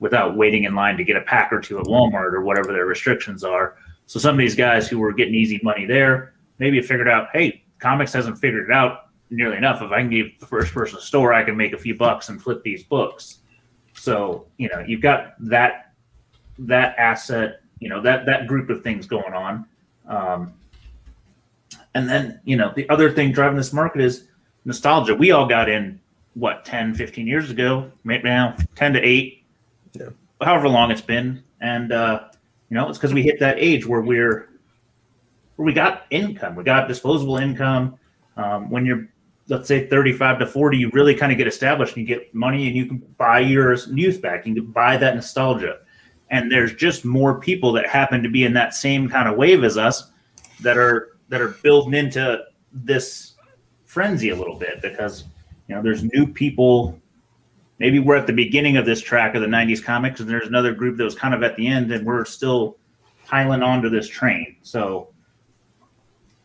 without 0.00 0.36
waiting 0.36 0.64
in 0.64 0.74
line 0.74 0.96
to 0.96 1.04
get 1.04 1.16
a 1.16 1.20
pack 1.22 1.52
or 1.52 1.60
two 1.60 1.78
at 1.78 1.84
walmart 1.86 2.32
or 2.32 2.42
whatever 2.42 2.72
their 2.72 2.86
restrictions 2.86 3.42
are. 3.42 3.76
So 4.06 4.18
some 4.18 4.34
of 4.34 4.38
these 4.38 4.54
guys 4.54 4.88
who 4.88 4.98
were 4.98 5.12
getting 5.12 5.34
easy 5.34 5.60
money 5.62 5.84
there 5.84 6.34
maybe 6.58 6.80
figured 6.80 7.08
out 7.08 7.28
hey 7.32 7.62
comics 7.78 8.12
hasn't 8.12 8.38
figured 8.38 8.70
it 8.70 8.72
out 8.72 9.08
nearly 9.30 9.56
enough. 9.56 9.82
If 9.82 9.90
i 9.90 10.00
can 10.00 10.10
give 10.10 10.38
the 10.38 10.46
first 10.46 10.72
person 10.72 11.00
store 11.00 11.32
i 11.32 11.42
can 11.42 11.56
make 11.56 11.72
a 11.72 11.78
few 11.78 11.96
bucks 11.96 12.28
and 12.28 12.40
flip 12.40 12.62
these 12.62 12.84
books. 12.84 13.38
So 13.94 14.46
you 14.56 14.68
know 14.68 14.80
you've 14.86 15.02
got 15.02 15.34
that 15.40 15.92
that 16.60 16.96
asset 16.98 17.60
you 17.80 17.88
know 17.88 18.00
that 18.02 18.26
that 18.26 18.46
group 18.46 18.70
of 18.70 18.82
things 18.82 19.06
going 19.06 19.34
on. 19.34 19.66
Um, 20.06 20.54
and 21.94 22.08
then 22.08 22.40
you 22.44 22.56
know 22.56 22.72
the 22.74 22.88
other 22.88 23.10
thing 23.10 23.32
driving 23.32 23.56
this 23.56 23.72
market 23.72 24.00
is 24.00 24.28
nostalgia. 24.64 25.14
We 25.14 25.32
all 25.32 25.46
got 25.46 25.68
in 25.68 26.00
what 26.38 26.64
10 26.64 26.94
15 26.94 27.26
years 27.26 27.50
ago? 27.50 27.90
Maybe 28.04 28.24
now 28.24 28.56
10 28.76 28.92
to 28.94 29.00
8 29.00 29.44
Yeah. 29.92 30.08
however 30.40 30.68
long 30.68 30.90
it's 30.90 31.00
been. 31.00 31.42
And 31.60 31.92
uh, 31.92 32.28
you 32.70 32.76
know 32.76 32.88
it's 32.88 32.98
because 32.98 33.12
we 33.14 33.22
hit 33.22 33.40
that 33.40 33.56
age 33.58 33.86
where 33.86 34.00
we're 34.00 34.50
where 35.56 35.66
we 35.66 35.72
got 35.72 36.04
income. 36.10 36.54
We 36.54 36.64
got 36.64 36.86
disposable 36.88 37.38
income. 37.38 37.98
Um, 38.36 38.70
when 38.70 38.86
you're 38.86 39.08
let's 39.48 39.66
say 39.66 39.86
35 39.88 40.40
to 40.40 40.46
40 40.46 40.76
you 40.76 40.90
really 40.92 41.14
kind 41.14 41.32
of 41.32 41.38
get 41.38 41.46
established 41.48 41.96
and 41.96 42.06
you 42.06 42.14
get 42.14 42.34
money 42.34 42.66
and 42.68 42.76
you 42.76 42.84
can 42.86 42.98
buy 43.16 43.40
your 43.40 43.74
youth 43.92 44.20
back. 44.20 44.46
You 44.46 44.54
can 44.54 44.66
buy 44.66 44.96
that 44.98 45.14
nostalgia. 45.14 45.78
And 46.30 46.52
there's 46.52 46.74
just 46.74 47.06
more 47.06 47.40
people 47.40 47.72
that 47.72 47.86
happen 47.86 48.22
to 48.22 48.28
be 48.28 48.44
in 48.44 48.52
that 48.52 48.74
same 48.74 49.08
kind 49.08 49.26
of 49.28 49.36
wave 49.38 49.64
as 49.64 49.78
us 49.78 50.10
that 50.60 50.76
are 50.76 51.16
that 51.30 51.40
are 51.40 51.56
building 51.62 51.94
into 51.94 52.44
this 52.72 53.34
frenzy 53.84 54.28
a 54.30 54.36
little 54.36 54.56
bit 54.58 54.82
because 54.82 55.24
you 55.68 55.74
know 55.74 55.82
there's 55.82 56.02
new 56.02 56.26
people 56.26 56.98
maybe 57.78 57.98
we're 57.98 58.16
at 58.16 58.26
the 58.26 58.32
beginning 58.32 58.76
of 58.76 58.84
this 58.84 59.00
track 59.00 59.34
of 59.34 59.42
the 59.42 59.46
90s 59.46 59.82
comics 59.82 60.20
and 60.20 60.28
there's 60.28 60.48
another 60.48 60.72
group 60.72 60.96
that 60.96 61.04
was 61.04 61.14
kind 61.14 61.34
of 61.34 61.42
at 61.42 61.56
the 61.56 61.66
end 61.66 61.92
and 61.92 62.06
we're 62.06 62.24
still 62.24 62.76
piling 63.26 63.62
onto 63.62 63.88
this 63.88 64.08
train 64.08 64.56
so 64.62 65.08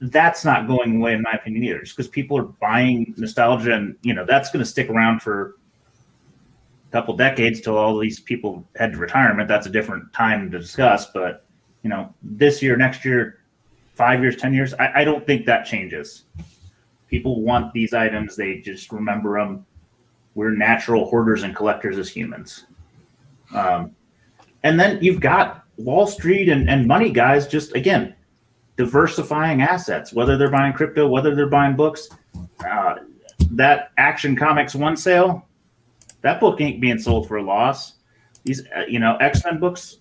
that's 0.02 0.44
not 0.44 0.68
going 0.68 0.98
away 0.98 1.14
in 1.14 1.22
my 1.22 1.32
opinion 1.32 1.64
either 1.64 1.80
just 1.80 1.96
because 1.96 2.10
people 2.10 2.38
are 2.38 2.44
buying 2.44 3.14
nostalgia 3.18 3.74
and 3.74 3.96
you 4.02 4.14
know 4.14 4.26
that's 4.26 4.52
going 4.52 4.60
to 4.60 4.70
stick 4.70 4.90
around 4.90 5.22
for 5.22 5.56
a 6.90 6.92
couple 6.92 7.16
decades 7.16 7.60
till 7.60 7.76
all 7.76 7.98
these 7.98 8.20
people 8.20 8.64
head 8.76 8.94
to 8.94 9.00
retirement. 9.00 9.48
That's 9.48 9.66
a 9.66 9.70
different 9.70 10.14
time 10.14 10.52
to 10.52 10.60
discuss. 10.60 11.08
But 11.08 11.44
you 11.82 11.90
know, 11.90 12.14
this 12.22 12.62
year, 12.62 12.78
next 12.78 13.04
year, 13.04 13.40
five 13.96 14.22
years, 14.22 14.36
ten 14.36 14.54
years, 14.54 14.74
I, 14.76 15.02
I 15.02 15.04
don't 15.04 15.26
think 15.26 15.46
that 15.48 15.66
changes. 15.66 16.26
People 17.14 17.42
want 17.42 17.72
these 17.74 17.94
items; 17.94 18.36
they 18.36 18.58
just 18.58 18.92
remember 18.92 19.38
them. 19.38 19.68
We're 20.34 20.50
natural 20.50 21.06
hoarders 21.06 21.44
and 21.44 21.56
collectors 21.56 22.00
as 22.00 22.10
humans. 22.10 22.66
Um, 23.54 23.96
and 24.64 24.80
then 24.80 24.98
you've 25.00 25.20
got 25.20 25.64
Wall 25.78 26.08
Street 26.08 26.50
and, 26.50 26.68
and 26.68 26.88
money 26.88 27.12
guys 27.12 27.48
just 27.48 27.76
again 27.76 28.16
diversifying 28.78 29.62
assets, 29.62 30.12
whether 30.12 30.40
they're 30.40 30.50
buying 30.50 30.74
crypto, 30.74 31.08
whether 31.08 31.36
they're 31.36 31.46
buying 31.46 31.76
books. 31.76 32.10
Uh, 32.68 32.96
that 33.52 33.92
Action 34.00 34.36
Comics 34.36 34.74
one 34.74 34.98
sale, 34.98 35.48
that 36.22 36.40
book 36.40 36.62
ain't 36.62 36.82
being 36.82 36.98
sold 36.98 37.28
for 37.28 37.38
a 37.38 37.44
loss. 37.44 37.98
These, 38.44 38.64
uh, 38.76 38.86
you 38.88 38.98
know, 38.98 39.18
X 39.18 39.44
Men 39.46 39.60
books, 39.60 40.00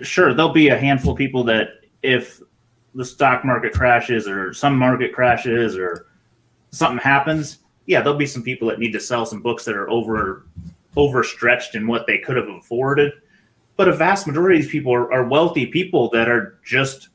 sure, 0.00 0.32
there'll 0.32 0.54
be 0.54 0.68
a 0.68 0.78
handful 0.78 1.12
of 1.12 1.18
people 1.18 1.44
that 1.44 1.68
if 2.02 2.40
the 2.94 3.04
stock 3.04 3.44
market 3.44 3.74
crashes 3.74 4.26
or 4.26 4.54
some 4.54 4.74
market 4.74 5.12
crashes 5.12 5.76
or 5.76 6.06
something 6.70 6.98
happens, 6.98 7.58
yeah, 7.86 8.00
there'll 8.00 8.18
be 8.18 8.26
some 8.26 8.42
people 8.42 8.68
that 8.68 8.78
need 8.78 8.92
to 8.92 9.00
sell 9.00 9.26
some 9.26 9.42
books 9.42 9.64
that 9.64 9.76
are 9.76 9.90
over 9.90 10.46
overstretched 10.96 11.74
in 11.74 11.86
what 11.86 12.06
they 12.06 12.18
could 12.18 12.36
have 12.36 12.48
afforded. 12.48 13.12
But 13.76 13.88
a 13.88 13.92
vast 13.92 14.26
majority 14.26 14.58
of 14.58 14.64
these 14.64 14.72
people 14.72 14.92
are, 14.92 15.12
are 15.12 15.26
wealthy 15.26 15.66
people 15.66 16.10
that 16.10 16.28
are 16.28 16.58
just 16.64 17.08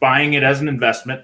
buying 0.00 0.34
it 0.34 0.42
as 0.42 0.60
an 0.60 0.68
investment. 0.68 1.22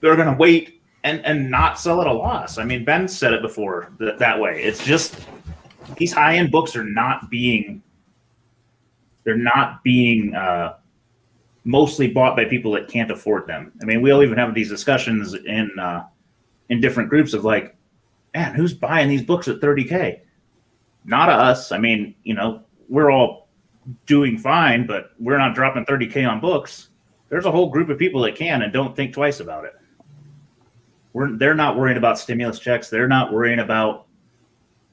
They're 0.00 0.16
going 0.16 0.30
to 0.30 0.36
wait 0.36 0.80
and 1.04 1.24
and 1.24 1.50
not 1.50 1.78
sell 1.78 2.00
at 2.00 2.06
a 2.06 2.12
loss. 2.12 2.58
I 2.58 2.64
mean, 2.64 2.84
Ben 2.84 3.08
said 3.08 3.32
it 3.32 3.42
before 3.42 3.92
that, 3.98 4.18
that 4.18 4.38
way. 4.38 4.62
It's 4.62 4.84
just 4.84 5.26
these 5.96 6.12
high 6.12 6.36
end 6.36 6.50
books 6.50 6.76
are 6.76 6.84
not 6.84 7.30
being 7.30 7.82
they're 9.24 9.36
not 9.36 9.82
being 9.84 10.34
uh, 10.34 10.76
mostly 11.64 12.08
bought 12.08 12.36
by 12.36 12.44
people 12.46 12.72
that 12.72 12.88
can't 12.88 13.10
afford 13.10 13.46
them. 13.46 13.72
I 13.82 13.84
mean, 13.84 14.00
we 14.00 14.10
all 14.10 14.22
even 14.22 14.38
have 14.38 14.54
these 14.54 14.68
discussions 14.68 15.34
in 15.34 15.70
uh, 15.78 16.04
in 16.70 16.80
different 16.80 17.10
groups 17.10 17.34
of 17.34 17.44
like, 17.44 17.76
man, 18.32 18.54
who's 18.54 18.72
buying 18.72 19.08
these 19.08 19.22
books 19.22 19.48
at 19.48 19.60
30k? 19.60 20.20
Not 21.04 21.28
us. 21.28 21.72
I 21.72 21.78
mean, 21.78 22.14
you 22.24 22.34
know, 22.34 22.62
we're 22.88 23.10
all 23.10 23.48
doing 24.06 24.38
fine, 24.38 24.86
but 24.86 25.10
we're 25.18 25.38
not 25.38 25.54
dropping 25.54 25.84
30k 25.84 26.28
on 26.28 26.40
books. 26.40 26.88
There's 27.28 27.46
a 27.46 27.50
whole 27.50 27.70
group 27.70 27.88
of 27.88 27.98
people 27.98 28.22
that 28.22 28.36
can 28.36 28.62
and 28.62 28.72
don't 28.72 28.96
think 28.96 29.12
twice 29.12 29.40
about 29.40 29.64
it. 29.64 29.74
We're, 31.12 31.36
they're 31.36 31.54
not 31.54 31.76
worrying 31.76 31.96
about 31.96 32.18
stimulus 32.18 32.58
checks. 32.58 32.88
They're 32.88 33.08
not 33.08 33.32
worrying 33.32 33.58
about, 33.58 34.06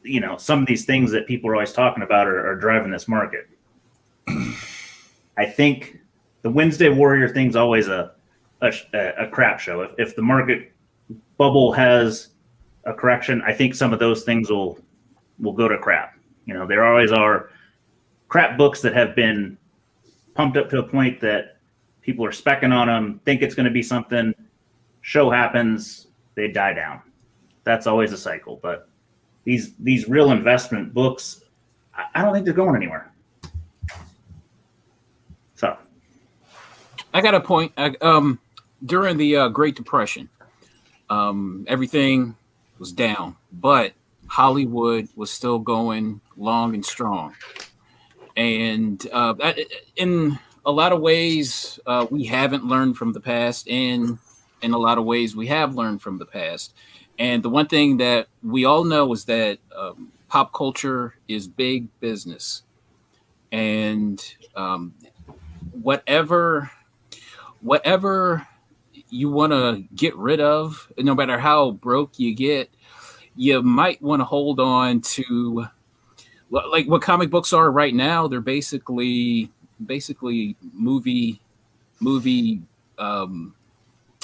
you 0.03 0.19
know, 0.19 0.37
some 0.37 0.61
of 0.61 0.67
these 0.67 0.85
things 0.85 1.11
that 1.11 1.27
people 1.27 1.49
are 1.49 1.55
always 1.55 1.73
talking 1.73 2.03
about 2.03 2.27
are, 2.27 2.51
are 2.51 2.55
driving 2.55 2.91
this 2.91 3.07
market. 3.07 3.47
I 5.37 5.45
think 5.45 5.99
the 6.41 6.49
Wednesday 6.49 6.89
Warrior 6.89 7.29
thing's 7.29 7.55
always 7.55 7.87
a 7.87 8.13
a, 8.61 8.73
a 9.19 9.27
crap 9.27 9.59
show. 9.59 9.81
If, 9.81 9.91
if 9.99 10.15
the 10.15 10.23
market 10.23 10.71
bubble 11.37 11.71
has 11.71 12.29
a 12.85 12.93
correction, 12.93 13.41
I 13.45 13.53
think 13.53 13.75
some 13.75 13.93
of 13.93 13.99
those 13.99 14.23
things 14.23 14.49
will 14.49 14.79
will 15.39 15.53
go 15.53 15.67
to 15.67 15.77
crap. 15.77 16.17
You 16.45 16.53
know, 16.53 16.65
there 16.65 16.85
always 16.85 17.11
are 17.11 17.49
crap 18.27 18.57
books 18.57 18.81
that 18.81 18.93
have 18.93 19.15
been 19.15 19.57
pumped 20.33 20.57
up 20.57 20.69
to 20.69 20.79
a 20.79 20.83
point 20.83 21.19
that 21.21 21.57
people 22.01 22.25
are 22.25 22.31
specking 22.31 22.73
on 22.73 22.87
them, 22.87 23.19
think 23.25 23.41
it's 23.41 23.53
going 23.53 23.65
to 23.65 23.71
be 23.71 23.83
something. 23.83 24.33
Show 25.01 25.29
happens, 25.29 26.07
they 26.35 26.47
die 26.47 26.73
down. 26.73 27.01
That's 27.65 27.85
always 27.85 28.13
a 28.13 28.17
cycle. 28.17 28.59
But 28.61 28.87
these 29.43 29.73
these 29.79 30.07
real 30.07 30.31
investment 30.31 30.93
books, 30.93 31.43
I, 31.93 32.21
don't 32.21 32.33
think 32.33 32.45
they're 32.45 32.53
going 32.53 32.75
anywhere. 32.75 33.11
So 35.55 35.77
I 37.13 37.21
got 37.21 37.35
a 37.35 37.41
point. 37.41 37.73
I, 37.77 37.93
um, 38.01 38.39
during 38.85 39.17
the 39.17 39.35
uh, 39.35 39.47
Great 39.49 39.75
Depression, 39.75 40.29
um, 41.09 41.65
everything 41.67 42.35
was 42.79 42.91
down, 42.91 43.35
but 43.51 43.93
Hollywood 44.27 45.07
was 45.15 45.31
still 45.31 45.59
going 45.59 46.21
long 46.35 46.73
and 46.75 46.85
strong. 46.85 47.35
And 48.35 49.05
uh, 49.11 49.53
in 49.95 50.37
a 50.65 50.71
lot 50.71 50.91
of 50.91 51.01
ways, 51.01 51.79
uh, 51.85 52.05
we 52.09 52.25
haven't 52.25 52.65
learned 52.65 52.97
from 52.97 53.13
the 53.13 53.21
past, 53.21 53.67
and 53.67 54.19
in 54.61 54.73
a 54.73 54.77
lot 54.77 54.97
of 54.97 55.05
ways, 55.05 55.35
we 55.35 55.47
have 55.47 55.75
learned 55.75 56.01
from 56.01 56.17
the 56.17 56.25
past. 56.25 56.73
And 57.17 57.41
the 57.41 57.49
one 57.49 57.67
thing 57.67 57.97
that 57.97 58.27
we 58.43 58.65
all 58.65 58.83
know 58.83 59.11
is 59.13 59.25
that 59.25 59.57
um, 59.75 60.11
pop 60.27 60.53
culture 60.53 61.15
is 61.27 61.47
big 61.47 61.87
business, 61.99 62.63
and 63.51 64.23
um, 64.55 64.93
whatever, 65.71 66.69
whatever 67.61 68.47
you 69.09 69.29
want 69.29 69.53
to 69.53 69.83
get 69.95 70.15
rid 70.15 70.39
of, 70.39 70.91
no 70.97 71.15
matter 71.15 71.37
how 71.37 71.71
broke 71.71 72.19
you 72.19 72.35
get, 72.35 72.69
you 73.35 73.61
might 73.61 74.01
want 74.01 74.19
to 74.19 74.25
hold 74.25 74.59
on 74.59 75.01
to 75.01 75.67
like 76.49 76.87
what 76.87 77.01
comic 77.01 77.29
books 77.29 77.53
are 77.53 77.71
right 77.71 77.93
now. 77.93 78.27
They're 78.27 78.41
basically 78.41 79.51
basically 79.85 80.55
movie 80.73 81.39
movie 81.99 82.61
um 82.97 83.53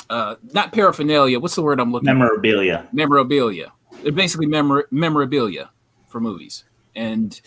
uh 0.10 0.36
not 0.52 0.72
paraphernalia. 0.72 1.40
What's 1.40 1.56
the 1.56 1.62
word 1.62 1.80
I'm 1.80 1.92
looking 1.92 2.06
memorabilia. 2.06 2.88
For? 2.90 2.96
Memorabilia. 2.96 3.72
They're 4.02 4.12
basically 4.12 4.48
memor- 4.48 4.88
memorabilia 4.90 5.70
for 6.08 6.20
movies. 6.20 6.66
And 6.96 7.40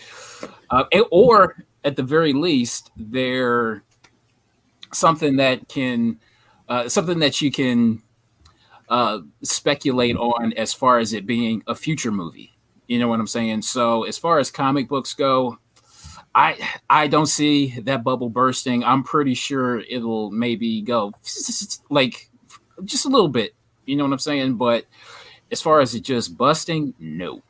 uh, 0.70 0.84
or 1.10 1.64
at 1.84 1.96
the 1.96 2.02
very 2.02 2.32
least, 2.32 2.90
they're 2.96 3.82
something 4.92 5.36
that 5.36 5.68
can 5.68 6.18
uh, 6.68 6.88
something 6.88 7.18
that 7.20 7.40
you 7.40 7.50
can 7.50 8.02
uh, 8.88 9.20
speculate 9.42 10.16
on 10.16 10.52
as 10.54 10.72
far 10.72 10.98
as 10.98 11.12
it 11.12 11.26
being 11.26 11.62
a 11.66 11.74
future 11.74 12.12
movie. 12.12 12.56
You 12.86 12.98
know 12.98 13.08
what 13.08 13.20
I'm 13.20 13.26
saying? 13.26 13.62
So 13.62 14.04
as 14.04 14.16
far 14.16 14.38
as 14.38 14.50
comic 14.50 14.88
books 14.88 15.12
go, 15.14 15.58
I 16.34 16.56
I 16.88 17.08
don't 17.08 17.26
see 17.26 17.80
that 17.80 18.04
bubble 18.04 18.28
bursting. 18.28 18.84
I'm 18.84 19.02
pretty 19.02 19.34
sure 19.34 19.80
it'll 19.80 20.30
maybe 20.30 20.82
go 20.82 21.12
like 21.90 22.30
just 22.84 23.06
a 23.06 23.08
little 23.08 23.28
bit. 23.28 23.54
You 23.86 23.96
know 23.96 24.04
what 24.04 24.12
I'm 24.12 24.18
saying? 24.18 24.54
But 24.56 24.84
as 25.50 25.62
far 25.62 25.80
as 25.80 25.94
it 25.94 26.00
just 26.00 26.36
busting, 26.36 26.94
no. 26.98 27.42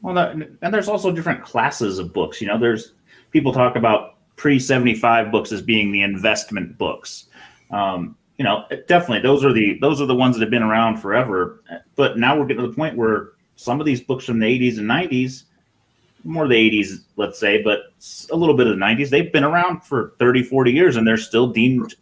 Well, 0.00 0.16
and 0.18 0.72
there's 0.72 0.88
also 0.88 1.10
different 1.10 1.42
classes 1.42 1.98
of 1.98 2.12
books. 2.12 2.40
You 2.40 2.46
know, 2.46 2.58
there's 2.58 2.92
people 3.32 3.52
talk 3.52 3.76
about 3.76 4.14
pre 4.36 4.58
75 4.58 5.32
books 5.32 5.50
as 5.50 5.60
being 5.60 5.90
the 5.90 6.02
investment 6.02 6.78
books. 6.78 7.26
Um, 7.70 8.16
you 8.38 8.44
know, 8.44 8.64
definitely 8.86 9.20
those 9.20 9.44
are 9.44 9.52
the 9.52 9.78
those 9.80 10.00
are 10.00 10.06
the 10.06 10.14
ones 10.14 10.36
that 10.36 10.42
have 10.42 10.50
been 10.50 10.62
around 10.62 10.98
forever. 10.98 11.62
But 11.96 12.18
now 12.18 12.38
we're 12.38 12.46
getting 12.46 12.62
to 12.62 12.68
the 12.68 12.76
point 12.76 12.96
where 12.96 13.30
some 13.56 13.80
of 13.80 13.86
these 13.86 14.00
books 14.00 14.24
from 14.24 14.38
the 14.38 14.46
80s 14.46 14.78
and 14.78 14.88
90s, 14.88 15.42
more 16.22 16.46
the 16.46 16.54
80s, 16.54 16.98
let's 17.16 17.40
say, 17.40 17.60
but 17.60 17.92
a 18.30 18.36
little 18.36 18.56
bit 18.56 18.68
of 18.68 18.78
the 18.78 18.84
90s, 18.84 19.10
they've 19.10 19.32
been 19.32 19.42
around 19.42 19.80
for 19.80 20.14
30, 20.20 20.44
40 20.44 20.70
years 20.70 20.96
and 20.96 21.06
they're 21.06 21.16
still 21.16 21.48
deemed 21.48 21.96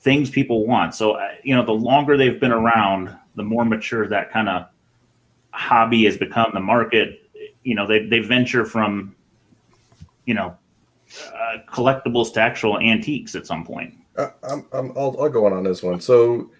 things 0.00 0.30
people 0.30 0.66
want. 0.66 0.94
So, 0.94 1.12
uh, 1.12 1.28
you 1.44 1.54
know, 1.54 1.64
the 1.64 1.72
longer 1.72 2.16
they've 2.16 2.40
been 2.40 2.52
around, 2.52 3.16
the 3.36 3.44
more 3.44 3.64
mature 3.64 4.08
that 4.08 4.32
kind 4.32 4.48
of 4.48 4.66
hobby 5.52 6.04
has 6.04 6.16
become. 6.16 6.50
The 6.52 6.60
market, 6.60 7.28
you 7.62 7.74
know, 7.74 7.86
they, 7.86 8.06
they 8.06 8.18
venture 8.18 8.64
from, 8.64 9.14
you 10.24 10.34
know, 10.34 10.56
uh, 11.26 11.58
collectibles 11.70 12.32
to 12.34 12.40
actual 12.40 12.78
antiques 12.78 13.34
at 13.34 13.46
some 13.46 13.64
point. 13.64 13.94
I, 14.18 14.30
I'm, 14.42 14.66
I'm 14.72 14.90
I'll, 14.96 15.16
I'll 15.20 15.30
go 15.30 15.46
on 15.46 15.52
on 15.52 15.64
this 15.64 15.82
one. 15.82 16.00
So 16.00 16.50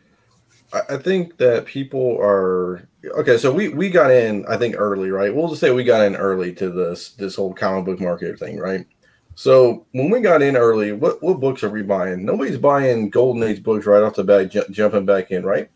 I, 0.72 0.80
I 0.90 0.96
think 0.98 1.36
that 1.38 1.66
people 1.66 2.18
are 2.20 2.88
okay. 3.16 3.38
So 3.38 3.52
we 3.52 3.68
we 3.70 3.90
got 3.90 4.10
in, 4.10 4.46
I 4.46 4.56
think 4.56 4.76
early, 4.78 5.10
right? 5.10 5.34
We'll 5.34 5.48
just 5.48 5.60
say 5.60 5.70
we 5.70 5.84
got 5.84 6.06
in 6.06 6.16
early 6.16 6.54
to 6.54 6.70
this 6.70 7.10
this 7.10 7.36
whole 7.36 7.54
comic 7.54 7.84
book 7.84 8.00
market 8.00 8.38
thing, 8.38 8.58
right? 8.58 8.86
So 9.34 9.86
when 9.92 10.10
we 10.10 10.20
got 10.20 10.42
in 10.42 10.56
early, 10.56 10.92
what 10.92 11.22
what 11.22 11.40
books 11.40 11.62
are 11.62 11.70
we 11.70 11.82
buying? 11.82 12.24
Nobody's 12.24 12.58
buying 12.58 13.10
Golden 13.10 13.42
Age 13.42 13.62
books 13.62 13.86
right 13.86 14.02
off 14.02 14.14
the 14.14 14.24
bat, 14.24 14.50
j- 14.50 14.64
jumping 14.70 15.06
back 15.06 15.30
in, 15.30 15.44
right? 15.44 15.70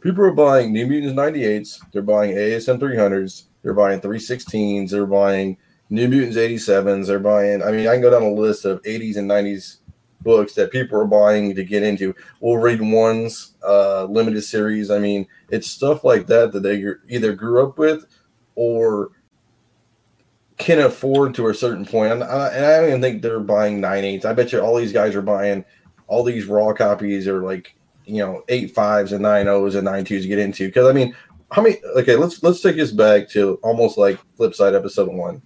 People 0.00 0.24
are 0.24 0.32
buying 0.32 0.72
New 0.72 0.86
Mutants 0.86 1.18
98s. 1.18 1.80
They're 1.92 2.02
buying 2.02 2.34
ASM 2.34 2.78
300s. 2.78 3.44
They're 3.62 3.72
buying 3.72 4.00
316s. 4.00 4.90
They're 4.90 5.06
buying 5.06 5.56
New 5.88 6.08
Mutants 6.08 6.36
87s. 6.36 7.06
They're 7.06 7.18
buying, 7.18 7.62
I 7.62 7.70
mean, 7.70 7.88
I 7.88 7.94
can 7.94 8.02
go 8.02 8.10
down 8.10 8.22
a 8.22 8.30
list 8.30 8.66
of 8.66 8.82
80s 8.82 9.16
and 9.16 9.30
90s 9.30 9.78
books 10.24 10.54
that 10.54 10.72
people 10.72 10.98
are 10.98 11.06
buying 11.06 11.54
to 11.54 11.62
get 11.62 11.82
into. 11.82 12.14
Wolverine 12.40 12.90
ones, 12.90 13.54
uh, 13.62 14.04
limited 14.04 14.42
series. 14.42 14.90
I 14.90 14.98
mean, 14.98 15.26
it's 15.50 15.70
stuff 15.70 16.02
like 16.02 16.26
that 16.26 16.52
that 16.52 16.60
they 16.60 16.84
either 17.08 17.34
grew 17.34 17.64
up 17.64 17.78
with 17.78 18.06
or 18.56 19.10
can 20.56 20.80
afford 20.80 21.34
to 21.34 21.48
a 21.48 21.54
certain 21.54 21.84
point. 21.84 22.12
And 22.12 22.24
I, 22.24 22.78
don't 22.78 22.88
even 22.88 23.00
think 23.00 23.22
they're 23.22 23.40
buying 23.40 23.80
nine 23.80 24.04
eights. 24.04 24.24
I 24.24 24.32
bet 24.32 24.52
you 24.52 24.60
all 24.60 24.76
these 24.76 24.92
guys 24.92 25.14
are 25.14 25.22
buying 25.22 25.64
all 26.06 26.22
these 26.24 26.46
raw 26.46 26.72
copies 26.72 27.26
or 27.28 27.42
like 27.42 27.74
you 28.04 28.18
know 28.18 28.42
eight 28.48 28.74
fives 28.74 29.12
and 29.12 29.22
nine 29.22 29.48
O's 29.48 29.74
and 29.74 29.84
nine 29.84 30.04
twos 30.04 30.22
to 30.22 30.28
get 30.28 30.38
into. 30.38 30.66
Because 30.66 30.88
I 30.88 30.92
mean, 30.92 31.14
how 31.50 31.62
many? 31.62 31.76
Okay, 31.96 32.16
let's 32.16 32.42
let's 32.42 32.60
take 32.60 32.76
this 32.76 32.92
back 32.92 33.28
to 33.30 33.58
almost 33.62 33.98
like 33.98 34.18
flip 34.36 34.54
side 34.54 34.74
episode 34.74 35.12
one. 35.12 35.42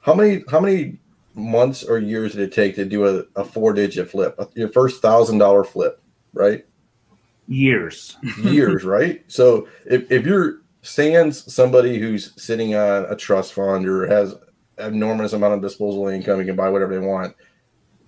How 0.00 0.14
many 0.14 0.42
how 0.50 0.60
many 0.60 0.98
months 1.38 1.84
or 1.84 1.98
years 1.98 2.32
did 2.32 2.42
it 2.42 2.52
take 2.52 2.74
to 2.76 2.84
do 2.84 3.06
a, 3.06 3.40
a 3.40 3.44
four 3.44 3.72
digit 3.72 4.10
flip? 4.10 4.38
Your 4.54 4.68
first 4.68 5.00
thousand 5.00 5.38
dollar 5.38 5.64
flip, 5.64 6.02
right? 6.32 6.66
Years. 7.46 8.16
years, 8.42 8.84
right? 8.84 9.24
So 9.28 9.68
if, 9.86 10.10
if 10.10 10.26
you're 10.26 10.62
sans 10.82 11.52
somebody 11.52 11.98
who's 11.98 12.40
sitting 12.40 12.74
on 12.74 13.06
a 13.06 13.16
trust 13.16 13.54
fund 13.54 13.86
or 13.86 14.06
has 14.06 14.34
enormous 14.78 15.32
amount 15.32 15.54
of 15.54 15.62
disposable 15.62 16.08
income 16.08 16.38
and 16.38 16.48
can 16.48 16.56
buy 16.56 16.68
whatever 16.68 16.98
they 16.98 17.06
want, 17.06 17.34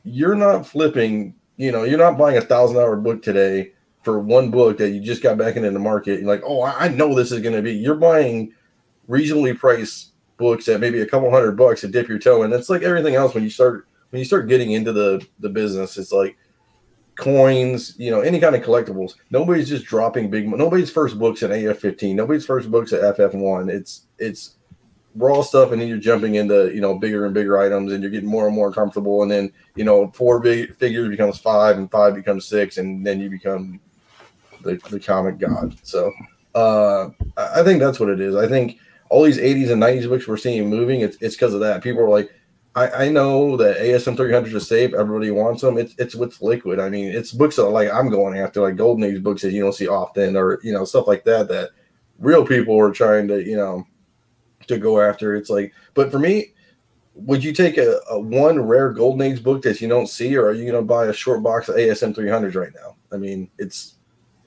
you're 0.05 0.35
not 0.35 0.67
flipping, 0.67 1.35
you 1.57 1.73
know, 1.73 1.85
you're 1.85 1.99
not 1.99 2.19
buying 2.19 2.37
a 2.37 2.43
thousand 2.43 2.77
dollar 2.77 2.97
book 2.97 3.23
today 3.23 3.73
for 4.03 4.19
one 4.19 4.51
book 4.51 4.79
that 4.79 4.91
you 4.91 5.01
just 5.01 5.23
got 5.23 5.37
back 5.37 5.57
into 5.57 5.71
the 5.71 5.79
market. 5.79 6.21
You're 6.21 6.29
like, 6.29 6.43
oh, 6.45 6.63
I 6.63 6.89
know 6.89 7.15
this 7.15 7.33
is 7.33 7.41
going 7.41 7.55
to 7.55 7.63
be. 7.63 7.73
You're 7.73 7.97
buying 7.97 8.55
reasonably 9.09 9.55
priced 9.55 10.10
books 10.41 10.67
at 10.69 10.81
maybe 10.81 11.03
a 11.03 11.07
couple 11.07 11.31
hundred 11.31 11.53
bucks 11.53 11.83
to 11.83 11.89
dip 11.89 12.09
your 12.09 12.19
toe 12.19 12.43
in. 12.43 12.51
That's 12.51 12.69
like 12.69 12.83
everything 12.83 13.15
else 13.15 13.35
when 13.35 13.45
you 13.45 13.51
start 13.51 13.87
when 14.09 14.19
you 14.19 14.25
start 14.25 14.49
getting 14.49 14.73
into 14.73 14.93
the 14.93 15.25
the 15.39 15.49
business. 15.49 15.97
It's 15.97 16.11
like 16.11 16.37
coins, 17.17 17.95
you 17.99 18.11
know, 18.11 18.21
any 18.21 18.41
kind 18.41 18.57
of 18.57 18.63
collectibles. 18.63 19.15
Nobody's 19.31 19.69
just 19.69 19.85
dropping 19.85 20.31
big. 20.31 20.49
Nobody's 20.49 20.91
first 20.91 21.19
books 21.19 21.43
at 21.43 21.51
AF15. 21.51 22.15
Nobody's 22.15 22.47
first 22.47 22.71
books 22.71 22.93
at 22.93 23.17
FF1. 23.17 23.71
It's 23.71 24.07
it's 24.19 24.57
raw 25.15 25.43
stuff, 25.43 25.73
and 25.73 25.81
then 25.81 25.89
you're 25.89 25.99
jumping 25.99 26.37
into 26.37 26.73
you 26.75 26.81
know 26.81 26.99
bigger 26.99 27.27
and 27.27 27.35
bigger 27.35 27.59
items, 27.59 27.93
and 27.93 28.03
you're 28.03 28.11
getting 28.11 28.29
more 28.29 28.47
and 28.47 28.57
more 28.57 28.73
comfortable. 28.73 29.23
And 29.23 29.31
then 29.31 29.53
you 29.77 29.85
know 29.85 30.11
four 30.13 30.41
big 30.41 30.75
figures 30.77 31.09
becomes 31.09 31.39
five, 31.39 31.79
and 31.79 31.91
five 31.91 32.15
becomes 32.15 32.47
six, 32.47 32.79
and 32.79 33.07
then 33.07 33.21
you 33.21 33.31
become 33.31 33.79
the, 34.63 34.81
the 34.91 34.99
comic 34.99 35.39
god. 35.39 35.77
So 35.83 36.11
uh, 36.55 37.11
I 37.37 37.61
I 37.61 37.63
think 37.63 37.81
that's 37.81 38.01
what 38.01 38.09
it 38.09 38.21
is. 38.21 38.35
I 38.35 38.49
think 38.49 38.79
all 39.11 39.25
these 39.25 39.39
80s 39.39 39.71
and 39.71 39.83
90s 39.83 40.09
books 40.09 40.27
we're 40.27 40.37
seeing 40.37 40.71
moving, 40.71 41.03
it's 41.03 41.19
it's 41.21 41.37
because 41.37 41.53
of 41.53 41.61
that. 41.61 41.83
People 41.83 42.03
are 42.03 42.09
like, 42.09 42.31
I, 42.75 42.91
I 42.91 43.09
know 43.09 43.57
that 43.57 43.79
ASM 43.79 44.17
300 44.17 44.55
is 44.55 44.69
safe. 44.69 44.95
Everybody 44.95 45.31
wants 45.31 45.61
them. 45.61 45.77
It's 45.77 45.95
it's 45.99 46.15
with 46.15 46.41
liquid. 46.41 46.79
I 46.79 46.89
mean, 46.89 47.09
it's 47.09 47.33
books 47.33 47.57
that 47.57 47.69
like 47.69 47.91
I'm 47.91 48.09
going 48.09 48.39
after, 48.39 48.63
like 48.63 48.77
Golden 48.77 49.05
Age 49.05 49.23
books 49.23 49.43
that 49.43 49.53
you 49.53 49.61
don't 49.61 49.75
see 49.75 49.89
often, 49.89 50.37
or 50.37 50.61
you 50.63 50.73
know 50.73 50.85
stuff 50.85 51.09
like 51.09 51.25
that. 51.25 51.49
That 51.49 51.71
real 52.19 52.47
people 52.47 52.79
are 52.79 52.93
trying 52.93 53.27
to 53.29 53.45
you 53.45 53.57
know 53.57 53.85
to 54.69 54.79
go 54.79 55.01
after. 55.01 55.35
It's 55.35 55.51
like, 55.51 55.75
but 55.95 56.13
for 56.13 56.21
me, 56.21 56.55
would 57.15 57.43
you 57.43 57.53
take 57.53 57.77
a, 57.79 58.01
a 58.09 58.19
one 58.19 58.61
rare 58.61 58.93
Golden 58.93 59.23
Age 59.23 59.43
book 59.43 59.63
that 59.63 59.81
you 59.81 59.89
don't 59.89 60.07
see, 60.07 60.37
or 60.37 60.47
are 60.47 60.53
you 60.53 60.71
going 60.71 60.81
to 60.81 60.87
buy 60.87 61.07
a 61.07 61.13
short 61.13 61.43
box 61.43 61.69
of 61.69 61.75
ASM 61.75 62.15
300s 62.15 62.55
right 62.55 62.73
now? 62.75 62.97
I 63.13 63.17
mean, 63.17 63.51
it's 63.59 63.97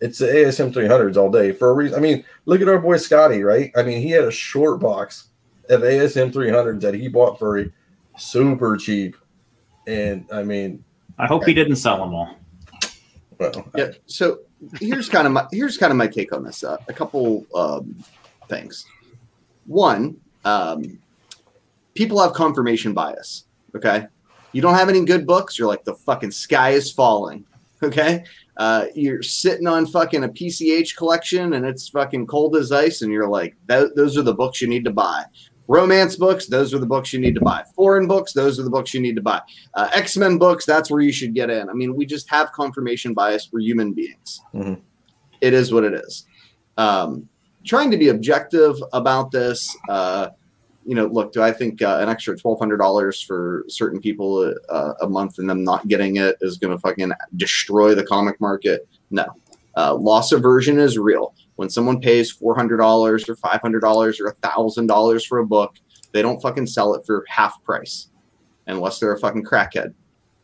it's 0.04 0.20
the 0.20 0.26
ASM 0.26 0.74
300s 0.74 1.16
all 1.16 1.32
day 1.32 1.54
for 1.54 1.70
a 1.70 1.74
reason. 1.74 1.98
I 1.98 2.02
mean, 2.02 2.26
look 2.46 2.60
at 2.60 2.68
our 2.68 2.78
boy 2.78 2.98
Scotty, 2.98 3.42
right? 3.42 3.72
I 3.78 3.84
mean, 3.84 4.02
he 4.02 4.10
had 4.10 4.26
a 4.26 4.32
short 4.32 4.82
box 4.82 5.30
of 5.70 5.80
ASM 5.80 6.34
300s 6.34 6.82
that 6.82 6.94
he 6.94 7.08
bought 7.08 7.40
for 7.40 7.66
super 8.18 8.76
cheap, 8.76 9.16
and 9.88 10.26
I 10.30 10.44
mean, 10.44 10.84
I 11.18 11.26
hope 11.26 11.46
he 11.46 11.54
didn't 11.54 11.78
sell 11.78 12.00
them 12.00 12.14
all. 12.14 12.38
well, 13.40 13.72
Yeah. 13.78 13.92
So 14.06 14.40
here's 14.82 15.08
kind 15.08 15.26
of 15.26 15.32
my 15.32 15.48
here's 15.54 15.78
kind 15.78 15.92
of 15.92 15.96
my 15.96 16.08
take 16.08 16.34
on 16.34 16.44
this. 16.44 16.66
Uh, 16.66 16.76
a 16.90 16.94
couple 16.94 17.46
um, 17.56 17.96
things. 18.50 18.86
One, 19.68 20.18
um, 20.44 21.00
people 21.94 22.22
have 22.22 22.34
confirmation 22.34 22.94
bias. 22.94 23.46
Okay, 23.74 24.08
you 24.52 24.62
don't 24.62 24.76
have 24.76 24.90
any 24.90 25.06
good 25.06 25.26
books. 25.26 25.58
You're 25.58 25.70
like 25.70 25.86
the 25.86 25.96
fucking 25.96 26.32
sky 26.32 26.72
is 26.72 26.92
falling. 26.92 27.46
Okay, 27.84 28.24
uh, 28.58 28.86
you're 28.96 29.22
sitting 29.22 29.68
on 29.68 29.86
fucking 29.86 30.24
a 30.24 30.30
PCH 30.30 30.96
collection 30.96 31.54
and 31.54 31.66
it's 31.66 31.90
fucking 31.90 32.28
cold 32.28 32.56
as 32.56 32.72
ice, 32.72 33.02
and 33.02 33.12
you're 33.12 33.28
like, 33.28 33.56
those 33.68 34.18
are 34.18 34.22
the 34.22 34.34
books 34.34 34.62
you 34.62 34.70
need 34.70 34.86
to 34.86 34.92
buy. 34.92 35.26
Romance 35.68 36.16
books, 36.16 36.48
those 36.48 36.74
are 36.74 36.78
the 36.80 36.86
books 36.86 37.14
you 37.14 37.20
need 37.20 37.36
to 37.36 37.42
buy. 37.42 37.64
Foreign 37.76 38.08
books, 38.08 38.34
those 38.34 38.60
are 38.60 38.64
the 38.64 38.70
books 38.70 38.94
you 38.94 39.02
need 39.02 39.16
to 39.16 39.22
buy. 39.22 39.42
Uh, 39.74 39.90
X 39.94 40.16
Men 40.18 40.38
books, 40.38 40.66
that's 40.66 40.90
where 40.92 41.02
you 41.02 41.12
should 41.12 41.34
get 41.34 41.50
in. 41.50 41.70
I 41.70 41.74
mean, 41.74 41.96
we 41.96 42.06
just 42.06 42.30
have 42.30 42.52
confirmation 42.52 43.14
bias. 43.14 43.50
We're 43.52 43.62
human 43.62 43.94
beings. 43.94 44.42
Mhm. 44.54 44.82
It 45.42 45.54
is 45.54 45.74
what 45.74 45.84
it 45.84 45.94
is. 45.94 46.26
Um, 46.78 47.28
trying 47.66 47.92
to 47.92 47.98
be 47.98 48.10
objective 48.10 48.76
about 48.92 49.32
this. 49.32 49.76
Uh, 49.90 50.30
you 50.86 50.96
know, 50.96 51.06
look, 51.08 51.32
do 51.34 51.42
I 51.42 51.52
think 51.52 51.82
uh, 51.82 52.00
an 52.02 52.10
extra 52.10 52.38
twelve 52.38 52.60
hundred 52.60 52.78
dollars 52.78 53.22
for 53.22 53.64
certain 53.70 54.00
people 54.00 54.54
uh, 54.70 54.94
a 55.02 55.08
month 55.10 55.40
and 55.40 55.50
them 55.50 55.64
not 55.64 55.88
getting 55.88 56.18
it 56.18 56.38
is 56.42 56.58
going 56.58 56.74
to 56.76 56.80
fucking 56.80 57.12
destroy 57.38 57.96
the 57.96 58.04
comic 58.06 58.40
market? 58.42 58.88
No. 59.12 59.26
Uh, 59.76 59.96
loss 59.96 60.32
aversion 60.32 60.78
is 60.80 60.98
real. 60.98 61.34
When 61.56 61.70
someone 61.70 62.00
pays 62.02 62.32
four 62.32 62.56
hundred 62.56 62.78
dollars 62.78 63.28
or 63.30 63.36
five 63.36 63.62
hundred 63.62 63.80
dollars 63.82 64.20
or 64.20 64.32
thousand 64.42 64.88
dollars 64.88 65.26
for 65.26 65.40
a 65.40 65.46
book, 65.46 65.76
they 66.12 66.22
don't 66.22 66.42
fucking 66.42 66.68
sell 66.68 66.94
it 66.96 67.06
for 67.06 67.26
half 67.28 67.64
price, 67.64 68.10
unless 68.68 69.00
they're 69.00 69.14
a 69.14 69.20
fucking 69.20 69.44
crackhead 69.46 69.94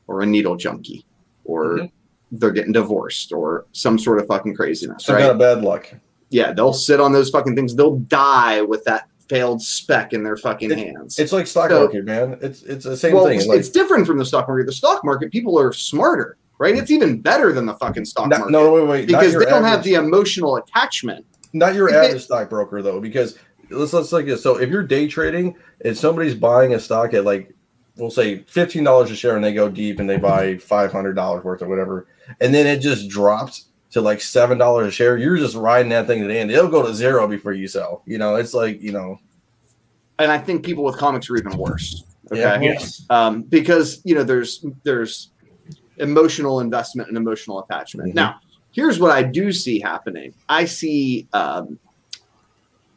or 0.07 0.21
a 0.21 0.25
needle 0.25 0.55
junkie 0.55 1.05
or 1.45 1.77
Mhm. 1.77 1.91
they're 2.31 2.51
getting 2.51 2.71
divorced 2.71 3.31
or 3.31 3.65
some 3.71 3.97
sort 3.99 4.19
of 4.19 4.27
fucking 4.27 4.55
craziness. 4.55 5.05
some 5.05 5.15
right? 5.15 5.21
kind 5.21 5.31
of 5.31 5.37
bad 5.39 5.63
luck. 5.63 5.91
yeah, 6.29 6.51
they'll 6.53 6.73
sit 6.73 6.99
on 6.99 7.11
those 7.11 7.29
fucking 7.29 7.55
things. 7.55 7.75
They'll 7.75 7.97
die 7.97 8.61
with 8.61 8.83
that 8.85 9.07
failed 9.29 9.61
spec 9.61 10.11
in 10.13 10.23
their 10.23 10.35
fucking 10.35 10.71
hands. 10.71 11.19
It's 11.19 11.31
like 11.31 11.47
stock 11.47 11.69
So- 11.69 11.81
market, 11.81 12.03
man. 12.05 12.37
It's 12.41 12.63
it's 12.63 12.83
the 12.85 12.97
same 12.97 13.13
well, 13.13 13.25
thing. 13.25 13.37
it's, 13.37 13.47
Like, 13.47 13.59
it's 13.59 13.69
different 13.69 14.05
from 14.07 14.17
the 14.17 14.25
stock 14.25 14.47
market. 14.47 14.65
The 14.65 14.73
stock 14.73 15.05
market, 15.05 15.31
people 15.31 15.57
are 15.59 15.71
smarter, 15.71 16.37
right? 16.57 16.75
It's 16.75 16.91
even 16.91 17.21
better 17.21 17.53
than 17.53 17.65
the 17.65 17.75
fucking 17.75 18.05
stock 18.05 18.27
no, 18.27 18.37
market 18.37 18.51
no, 18.51 18.73
wait, 18.73 18.87
wait, 18.87 19.09
not 19.09 19.21
because 19.21 19.33
they 19.37 19.45
don't 19.45 19.63
have 19.63 19.83
the 19.83 19.93
emotional 19.93 20.57
attachment. 20.57 21.25
not 21.53 21.75
your 21.75 21.89
it- 21.89 21.95
average 21.95 22.23
stockbroker 22.23 22.81
though, 22.81 22.99
because 22.99 23.37
let's 23.69 23.93
let's 23.93 24.11
like 24.11 24.25
this. 24.25 24.41
So 24.43 24.57
if 24.59 24.69
you're 24.69 24.83
day 24.83 25.07
trading 25.07 25.55
and 25.85 25.95
somebody's 25.95 26.35
buying 26.35 26.73
a 26.73 26.79
stock 26.79 27.13
at 27.13 27.23
like 27.23 27.53
we'll 27.97 28.09
say 28.09 28.39
fifteen 28.47 28.83
dollars 28.83 29.11
a 29.11 29.15
share 29.15 29.35
and 29.35 29.43
they 29.45 29.53
go 29.53 29.69
deep 29.69 29.99
and 29.99 30.09
they 30.09 30.17
buy 30.17 30.57
five 30.57 30.91
hundred 30.91 31.13
dollars 31.13 31.43
worth 31.43 31.61
or 31.61 31.67
whatever, 31.67 32.07
and 32.41 32.53
then 32.53 32.65
it 32.65 32.79
just 32.79 33.07
drops 33.09 33.65
to 33.91 34.01
like 34.01 34.21
seven 34.21 34.57
dollars 34.57 34.87
a 34.87 34.91
share, 34.91 35.17
you're 35.17 35.37
just 35.37 35.55
riding 35.55 35.89
that 35.89 36.07
thing 36.07 36.21
to 36.21 36.27
the 36.27 36.37
end. 36.37 36.51
It'll 36.51 36.69
go 36.69 36.85
to 36.85 36.93
zero 36.93 37.27
before 37.27 37.53
you 37.53 37.67
sell. 37.67 38.03
You 38.05 38.17
know, 38.17 38.35
it's 38.35 38.53
like, 38.53 38.81
you 38.81 38.91
know, 38.91 39.19
And 40.19 40.31
I 40.31 40.37
think 40.37 40.63
people 40.63 40.83
with 40.83 40.97
comics 40.97 41.29
are 41.29 41.37
even 41.37 41.57
worse. 41.57 42.03
Okay. 42.31 42.41
Yeah. 42.41 42.59
Yes. 42.61 43.05
um, 43.09 43.41
because 43.43 44.01
you 44.03 44.13
know 44.13 44.23
there's 44.23 44.63
there's 44.83 45.31
emotional 45.97 46.59
investment 46.59 47.07
and 47.09 47.17
emotional 47.17 47.63
attachment. 47.63 48.11
Mhm. 48.11 48.15
Now, 48.15 48.35
here's 48.71 48.99
what 48.99 49.11
I 49.11 49.23
do 49.23 49.51
see 49.51 49.79
happening. 49.79 50.33
I 50.47 50.65
see 50.65 51.27
um, 51.33 51.79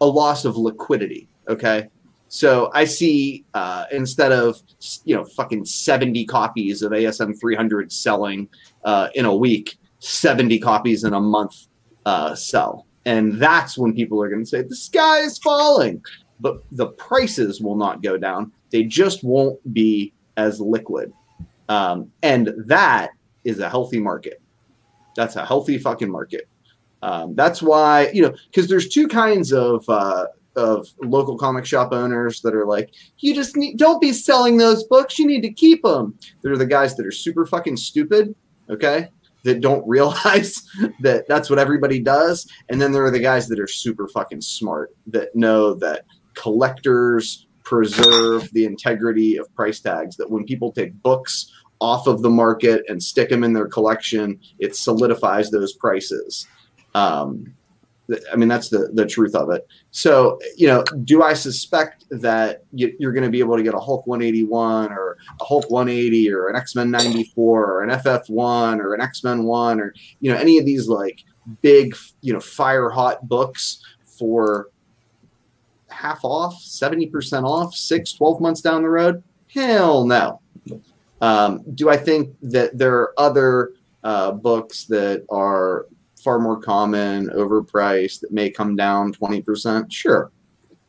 a 0.01 0.07
loss 0.07 0.45
of 0.45 0.57
liquidity. 0.59 1.29
Okay, 1.49 1.89
so 2.29 2.71
I 2.75 2.85
see 2.85 3.45
uh, 3.55 3.87
instead 3.91 4.33
of 4.33 4.61
you 5.05 5.17
know 5.17 5.25
fucking 5.25 5.65
seventy 5.65 6.25
copies 6.27 6.83
of 6.83 6.93
ASM 6.93 7.39
300 7.41 7.91
selling 7.91 8.49
uh, 8.85 9.09
in 9.15 9.25
a 9.25 9.35
week, 9.35 9.79
seventy 10.03 10.59
copies 10.59 11.05
in 11.05 11.15
a 11.15 11.21
month 11.21 11.69
uh, 12.05 12.35
sell, 12.35 12.87
and 13.05 13.41
that's 13.41 13.79
when 13.79 13.95
people 13.95 14.21
are 14.21 14.29
going 14.29 14.43
to 14.43 14.49
say 14.49 14.63
the 14.63 14.77
sky 14.77 15.21
is 15.21 15.39
falling. 15.39 16.03
But 16.41 16.65
the 16.73 16.89
prices 16.89 17.61
will 17.61 17.77
not 17.77 18.03
go 18.03 18.17
down. 18.17 18.51
They 18.71 18.83
just 18.83 19.23
won't 19.23 19.61
be 19.73 20.13
as 20.37 20.61
liquid. 20.61 21.13
Um, 21.69 22.11
and 22.25 22.53
that 22.67 23.11
is 23.45 23.61
a 23.61 23.71
healthy 23.71 24.01
market. 24.01 24.43
That's 25.15 25.37
a 25.37 25.47
healthy 25.47 25.79
fucking 25.79 26.11
market. 26.11 26.49
Um, 27.03 27.37
that's 27.37 27.63
why, 27.63 28.11
you 28.13 28.23
know, 28.23 28.35
because 28.47 28.69
there's 28.69 28.89
two 28.89 29.07
kinds 29.07 29.53
of 29.53 29.89
uh, 29.89 30.27
of 30.57 30.89
local 31.01 31.39
comic 31.39 31.65
shop 31.65 31.93
owners 31.93 32.41
that 32.43 32.55
are 32.55 32.67
like, 32.67 32.93
you 33.19 33.35
just 33.35 33.57
need, 33.57 33.79
don't 33.79 34.01
be 34.01 34.13
selling 34.13 34.57
those 34.57 34.83
books. 34.85 35.19
You 35.19 35.27
need 35.27 35.43
to 35.43 35.53
keep 35.53 35.83
them. 35.83 36.19
They're 36.43 36.57
the 36.57 36.67
guys 36.67 36.97
that 36.97 37.07
are 37.07 37.13
super 37.13 37.47
fucking 37.47 37.77
stupid. 37.77 38.35
Okay. 38.69 39.11
That 39.45 39.61
don't 39.61 39.87
realize 39.89 40.63
that 41.01 41.27
that's 41.29 41.51
what 41.51 41.59
everybody 41.59 42.01
does. 42.01 42.49
And 42.69 42.81
then 42.81 42.93
there 42.93 43.05
are 43.05 43.11
the 43.11 43.19
guys 43.19 43.49
that 43.49 43.61
are 43.61 43.67
super 43.67 44.09
fucking 44.09 44.41
smart 44.41 44.95
that 45.09 45.35
know 45.35 45.75
that 45.75 46.05
collectors 46.35 47.47
preserve 47.65 48.51
the 48.53 48.65
integrity 48.65 49.37
of 49.37 49.53
price 49.55 49.81
tags 49.81 50.17
that 50.17 50.31
when 50.31 50.45
people 50.45 50.73
take 50.73 51.01
books 51.03 51.53
off 51.81 52.07
of 52.07 52.23
the 52.23 52.31
market 52.31 52.85
and 52.89 53.03
stick 53.03 53.29
them 53.29 53.45
in 53.45 53.53
their 53.53 53.67
collection 53.67 54.39
it 54.59 54.75
solidifies 54.75 55.51
those 55.51 55.73
prices 55.75 56.47
um, 56.95 57.55
i 58.33 58.37
mean 58.37 58.49
that's 58.49 58.69
the, 58.69 58.91
the 58.95 59.07
truth 59.07 59.35
of 59.35 59.51
it 59.51 59.67
so 59.91 60.39
you 60.57 60.67
know 60.67 60.83
do 61.05 61.23
i 61.23 61.33
suspect 61.33 62.05
that 62.11 62.65
you, 62.73 62.95
you're 62.99 63.13
going 63.13 63.25
to 63.25 63.31
be 63.31 63.41
able 63.41 63.57
to 63.57 63.63
get 63.63 63.75
a 63.75 63.79
hulk 63.79 64.07
181 64.07 64.93
or 64.93 65.17
a 65.41 65.45
hulk 65.45 65.71
180 65.71 66.33
or 66.33 66.49
an 66.49 66.57
x-men 66.57 66.91
94 66.91 67.65
or 67.65 67.83
an 67.83 67.91
ff1 67.91 68.79
or 68.79 68.95
an 68.95 69.01
x-men 69.01 69.45
1 69.45 69.81
or 69.81 69.95
you 70.21 70.33
know 70.33 70.39
any 70.39 70.59
of 70.59 70.67
these 70.67 70.89
like 70.89 71.25
big 71.61 71.97
you 72.21 72.33
know 72.33 72.41
fire 72.41 72.91
hot 72.91 73.29
books 73.29 73.83
for 74.19 74.69
half 75.93 76.25
off, 76.25 76.61
70% 76.61 77.45
off, 77.45 77.75
six, 77.75 78.13
12 78.13 78.41
months 78.41 78.61
down 78.61 78.83
the 78.83 78.89
road? 78.89 79.23
Hell 79.49 80.07
no. 80.07 80.41
Um, 81.21 81.63
do 81.75 81.89
I 81.89 81.97
think 81.97 82.35
that 82.43 82.77
there 82.77 82.95
are 82.95 83.15
other 83.17 83.75
uh, 84.03 84.33
books 84.33 84.85
that 84.87 85.25
are 85.31 85.87
far 86.23 86.39
more 86.39 86.61
common, 86.61 87.29
overpriced, 87.31 88.21
that 88.21 88.33
may 88.33 88.51
come 88.51 88.77
down 88.77 89.13
20%? 89.13 89.93
Sure. 89.93 90.31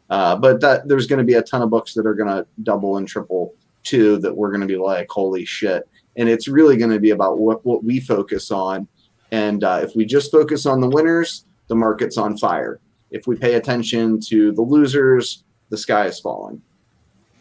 Uh, 0.09 0.35
but 0.35 0.61
that 0.61 0.87
there's 0.87 1.07
going 1.07 1.19
to 1.19 1.25
be 1.25 1.33
a 1.33 1.41
ton 1.41 1.61
of 1.61 1.69
books 1.69 1.93
that 1.93 2.05
are 2.05 2.13
going 2.13 2.29
to 2.29 2.45
double 2.63 2.97
and 2.97 3.07
triple 3.07 3.53
too 3.83 4.17
that 4.17 4.35
we're 4.35 4.49
going 4.49 4.61
to 4.61 4.67
be 4.67 4.77
like, 4.77 5.09
holy 5.09 5.45
shit. 5.45 5.87
And 6.15 6.29
it's 6.29 6.47
really 6.47 6.77
going 6.77 6.91
to 6.91 6.99
be 6.99 7.09
about 7.09 7.39
what, 7.39 7.65
what 7.65 7.83
we 7.83 7.99
focus 7.99 8.51
on. 8.51 8.87
And 9.31 9.63
uh, 9.63 9.79
if 9.81 9.95
we 9.95 10.05
just 10.05 10.31
focus 10.31 10.65
on 10.65 10.79
the 10.79 10.89
winners, 10.89 11.45
the 11.67 11.75
market's 11.75 12.17
on 12.17 12.37
fire 12.37 12.79
if 13.13 13.27
we 13.27 13.35
pay 13.37 13.53
attention 13.53 14.19
to 14.19 14.51
the 14.51 14.61
losers, 14.61 15.43
the 15.69 15.77
sky 15.77 16.07
is 16.07 16.19
falling. 16.19 16.61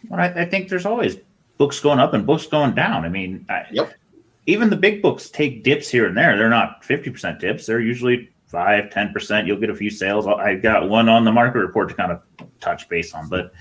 Well, 0.09 0.21
I, 0.21 0.43
I 0.43 0.45
think 0.45 0.69
there's 0.69 0.87
always 0.87 1.17
books 1.59 1.81
going 1.81 1.99
up 1.99 2.13
and 2.13 2.27
books 2.27 2.47
going 2.47 2.75
down. 2.75 3.05
I 3.05 3.09
mean, 3.09 3.47
I, 3.49 3.65
Yep. 3.73 3.95
Even 4.47 4.71
the 4.71 4.77
big 4.77 5.03
books 5.03 5.31
take 5.31 5.63
dips 5.63 5.89
here 5.89 6.07
and 6.07 6.17
there. 6.17 6.37
They're 6.37 6.49
not 6.49 6.83
50% 6.83 7.39
dips. 7.39 7.67
They're 7.67 7.81
usually 7.81 8.31
5, 8.47 8.91
10%. 8.91 9.47
You'll 9.47 9.61
get 9.61 9.71
a 9.71 9.75
few 9.75 9.91
sales. 9.91 10.27
I've 10.27 10.63
got 10.63 10.89
one 10.89 11.09
on 11.09 11.25
the 11.25 11.33
market 11.33 11.61
report 11.61 11.89
to 11.89 11.95
kind 11.95 12.13
of 12.13 12.21
touch 12.61 12.89
base 12.89 13.15
on, 13.15 13.29
but 13.29 13.53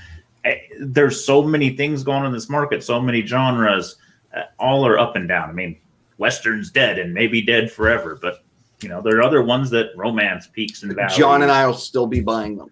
eh, 0.44 0.58
there's 0.80 1.24
so 1.24 1.44
many 1.44 1.76
things 1.76 2.04
going 2.04 2.20
on 2.20 2.26
in 2.26 2.34
this 2.34 2.50
market, 2.50 2.84
so 2.84 3.00
many 3.00 3.26
genres, 3.26 3.98
uh, 4.36 4.44
all 4.60 4.86
are 4.86 4.98
up 4.98 5.16
and 5.16 5.28
down. 5.28 5.50
I 5.50 5.54
mean, 5.54 5.78
Western's 6.18 6.70
dead 6.70 7.00
and 7.00 7.14
maybe 7.14 7.42
dead 7.42 7.72
forever, 7.72 8.18
but 8.22 8.44
you 8.82 8.90
know 8.90 9.02
there 9.02 9.18
are 9.18 9.24
other 9.24 9.42
ones 9.42 9.70
that 9.72 9.92
romance 9.96 10.48
peaks 10.48 10.84
and 10.84 10.94
valleys. 10.94 11.18
John 11.18 11.42
and 11.42 11.52
I 11.52 11.66
will 11.66 11.74
still 11.74 12.06
be 12.06 12.22
buying 12.22 12.58
them. 12.58 12.72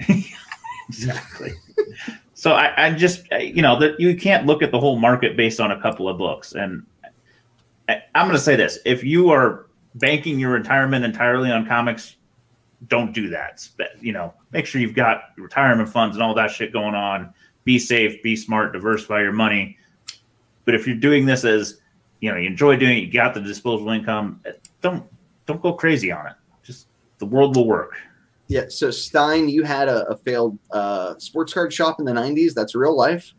exactly. 0.88 1.52
so 2.34 2.52
I, 2.52 2.86
I 2.86 2.92
just 2.92 3.30
you 3.32 3.62
know 3.62 3.78
that 3.78 4.00
you 4.00 4.16
can't 4.16 4.46
look 4.46 4.62
at 4.62 4.72
the 4.72 4.80
whole 4.80 4.98
market 4.98 5.36
based 5.36 5.60
on 5.60 5.70
a 5.70 5.80
couple 5.80 6.08
of 6.08 6.18
books. 6.18 6.54
And 6.54 6.84
I, 6.97 6.97
I'm 7.88 8.26
going 8.26 8.36
to 8.36 8.38
say 8.38 8.56
this: 8.56 8.78
if 8.84 9.02
you 9.02 9.30
are 9.30 9.66
banking 9.94 10.38
your 10.38 10.50
retirement 10.50 11.04
entirely 11.04 11.50
on 11.50 11.66
comics, 11.66 12.16
don't 12.86 13.12
do 13.12 13.28
that. 13.30 13.66
You 14.00 14.12
know, 14.12 14.34
make 14.52 14.66
sure 14.66 14.80
you've 14.80 14.94
got 14.94 15.22
retirement 15.36 15.88
funds 15.88 16.16
and 16.16 16.22
all 16.22 16.34
that 16.34 16.50
shit 16.50 16.72
going 16.72 16.94
on. 16.94 17.32
Be 17.64 17.78
safe, 17.78 18.22
be 18.22 18.36
smart, 18.36 18.72
diversify 18.72 19.20
your 19.20 19.32
money. 19.32 19.76
But 20.64 20.74
if 20.74 20.86
you're 20.86 20.96
doing 20.96 21.26
this 21.26 21.44
as 21.44 21.80
you 22.20 22.30
know, 22.30 22.36
you 22.36 22.48
enjoy 22.48 22.76
doing 22.76 22.98
it, 22.98 23.00
you 23.00 23.12
got 23.12 23.34
the 23.34 23.40
disposable 23.40 23.90
income, 23.90 24.40
don't 24.80 25.04
don't 25.46 25.62
go 25.62 25.72
crazy 25.72 26.12
on 26.12 26.26
it. 26.26 26.34
Just 26.62 26.88
the 27.18 27.26
world 27.26 27.56
will 27.56 27.66
work. 27.66 27.96
Yeah. 28.48 28.64
So 28.68 28.90
Stein, 28.90 29.48
you 29.48 29.62
had 29.62 29.88
a, 29.88 30.06
a 30.08 30.16
failed 30.16 30.58
uh, 30.70 31.18
sports 31.18 31.52
card 31.52 31.72
shop 31.72 31.98
in 32.00 32.04
the 32.04 32.12
'90s. 32.12 32.54
That's 32.54 32.74
real 32.74 32.96
life. 32.96 33.32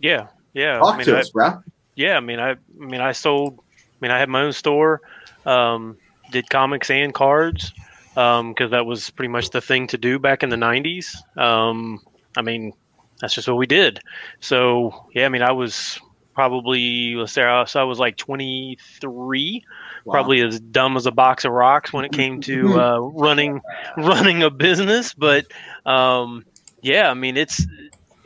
Yeah, 0.00 0.28
yeah. 0.52 0.78
Talk 0.78 0.94
I 0.94 0.98
mean, 0.98 1.06
to 1.06 1.16
I, 1.16 1.20
us, 1.20 1.30
bro. 1.30 1.62
yeah, 1.96 2.16
I 2.16 2.20
mean, 2.20 2.38
I, 2.38 2.50
I 2.50 2.56
mean, 2.78 3.00
I 3.00 3.12
sold. 3.12 3.60
I 4.04 4.06
mean, 4.06 4.10
I 4.10 4.18
had 4.18 4.28
my 4.28 4.42
own 4.42 4.52
store. 4.52 5.00
Um, 5.46 5.96
did 6.30 6.50
comics 6.50 6.90
and 6.90 7.14
cards 7.14 7.72
because 8.14 8.70
that 8.70 8.84
was 8.84 9.08
pretty 9.10 9.28
much 9.28 9.50
the 9.50 9.60
thing 9.62 9.86
to 9.86 9.96
do 9.96 10.18
back 10.18 10.42
in 10.42 10.50
the 10.50 10.56
'90s. 10.56 11.16
Um, 11.38 12.00
I 12.36 12.42
mean, 12.42 12.72
that's 13.20 13.34
just 13.34 13.48
what 13.48 13.56
we 13.56 13.66
did. 13.66 14.00
So 14.40 15.06
yeah, 15.14 15.24
I 15.24 15.28
mean, 15.30 15.42
I 15.42 15.52
was 15.52 15.98
probably 16.34 17.14
let's 17.14 17.32
say 17.32 17.42
I 17.42 17.60
was, 17.60 17.76
I 17.76 17.84
was 17.84 17.98
like 17.98 18.16
23 18.18 19.64
Wow. 20.04 20.12
probably 20.12 20.42
as 20.42 20.60
dumb 20.60 20.98
as 20.98 21.06
a 21.06 21.10
box 21.10 21.46
of 21.46 21.52
rocks 21.52 21.90
when 21.90 22.04
it 22.04 22.12
came 22.12 22.42
to 22.42 22.74
uh, 22.78 22.98
running 22.98 23.62
running 23.96 24.42
a 24.42 24.50
business. 24.50 25.14
But 25.14 25.46
um, 25.86 26.44
yeah, 26.82 27.10
I 27.10 27.14
mean, 27.14 27.38
it's 27.38 27.66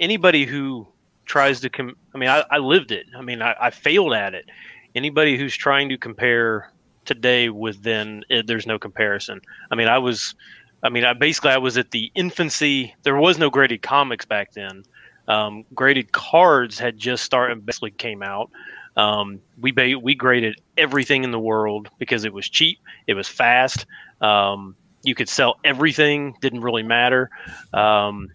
anybody 0.00 0.44
who 0.44 0.88
tries 1.24 1.60
to. 1.60 1.70
Com- 1.70 1.96
I 2.12 2.18
mean, 2.18 2.30
I, 2.30 2.44
I 2.50 2.58
lived 2.58 2.90
it. 2.90 3.06
I 3.16 3.22
mean, 3.22 3.42
I, 3.42 3.54
I 3.60 3.70
failed 3.70 4.12
at 4.12 4.34
it. 4.34 4.46
Anybody 4.98 5.38
who's 5.38 5.56
trying 5.56 5.88
to 5.90 5.96
compare 5.96 6.72
today 7.04 7.50
with 7.50 7.84
then, 7.84 8.24
it, 8.28 8.48
there's 8.48 8.66
no 8.66 8.80
comparison. 8.80 9.40
I 9.70 9.76
mean, 9.76 9.86
I 9.86 9.98
was. 9.98 10.34
I 10.82 10.88
mean, 10.88 11.04
I 11.04 11.12
basically 11.12 11.50
I 11.50 11.58
was 11.58 11.78
at 11.78 11.92
the 11.92 12.10
infancy. 12.16 12.96
There 13.04 13.16
was 13.16 13.38
no 13.38 13.48
graded 13.48 13.80
comics 13.80 14.24
back 14.24 14.54
then. 14.54 14.82
Um, 15.28 15.64
graded 15.72 16.10
cards 16.10 16.80
had 16.80 16.98
just 16.98 17.22
started, 17.22 17.64
basically 17.64 17.92
came 17.92 18.24
out. 18.24 18.50
Um, 18.96 19.40
we 19.60 19.70
ba- 19.70 20.00
we 20.02 20.16
graded 20.16 20.60
everything 20.76 21.22
in 21.22 21.30
the 21.30 21.38
world 21.38 21.88
because 21.98 22.24
it 22.24 22.32
was 22.32 22.48
cheap, 22.48 22.80
it 23.06 23.14
was 23.14 23.28
fast. 23.28 23.86
Um, 24.20 24.74
you 25.04 25.14
could 25.14 25.28
sell 25.28 25.60
everything, 25.64 26.34
didn't 26.40 26.62
really 26.62 26.82
matter. 26.82 27.30
Um, 27.72 28.30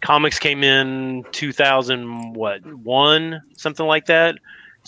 comics 0.00 0.38
came 0.38 0.64
in 0.64 1.24
2000 1.32 2.32
what 2.32 2.64
one 2.64 3.42
something 3.58 3.84
like 3.84 4.06
that. 4.06 4.36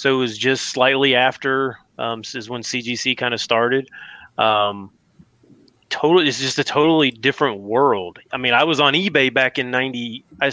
So 0.00 0.14
it 0.14 0.18
was 0.18 0.38
just 0.38 0.68
slightly 0.70 1.14
after 1.14 1.78
um, 1.98 2.22
is 2.34 2.48
when 2.48 2.62
CGC 2.62 3.18
kind 3.18 3.34
of 3.34 3.40
started. 3.40 3.86
Um, 4.38 4.90
total 5.90 6.26
it's 6.26 6.40
just 6.40 6.58
a 6.58 6.64
totally 6.64 7.10
different 7.10 7.60
world. 7.60 8.18
I 8.32 8.38
mean, 8.38 8.54
I 8.54 8.64
was 8.64 8.80
on 8.80 8.94
eBay 8.94 9.32
back 9.32 9.58
in 9.58 9.70
90 9.70 10.24
I 10.40 10.50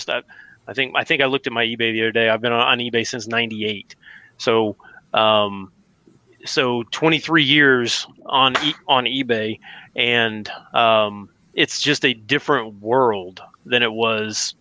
I 0.67 0.73
think 0.73 0.95
I 0.97 1.05
think 1.05 1.21
I 1.21 1.27
looked 1.27 1.47
at 1.47 1.53
my 1.53 1.63
eBay 1.63 1.93
the 1.93 2.01
other 2.01 2.11
day. 2.11 2.27
I've 2.27 2.41
been 2.41 2.51
on, 2.51 2.59
on 2.59 2.79
eBay 2.79 3.07
since 3.07 3.25
98. 3.25 3.95
So 4.37 4.75
um 5.13 5.71
so 6.43 6.83
23 6.91 7.41
years 7.41 8.05
on 8.25 8.53
e- 8.65 8.75
on 8.89 9.05
eBay 9.05 9.59
and 9.95 10.49
um 10.73 11.29
it's 11.53 11.81
just 11.81 12.03
a 12.03 12.13
different 12.13 12.81
world 12.81 13.41
than 13.65 13.81
it 13.81 13.93
was 13.93 14.55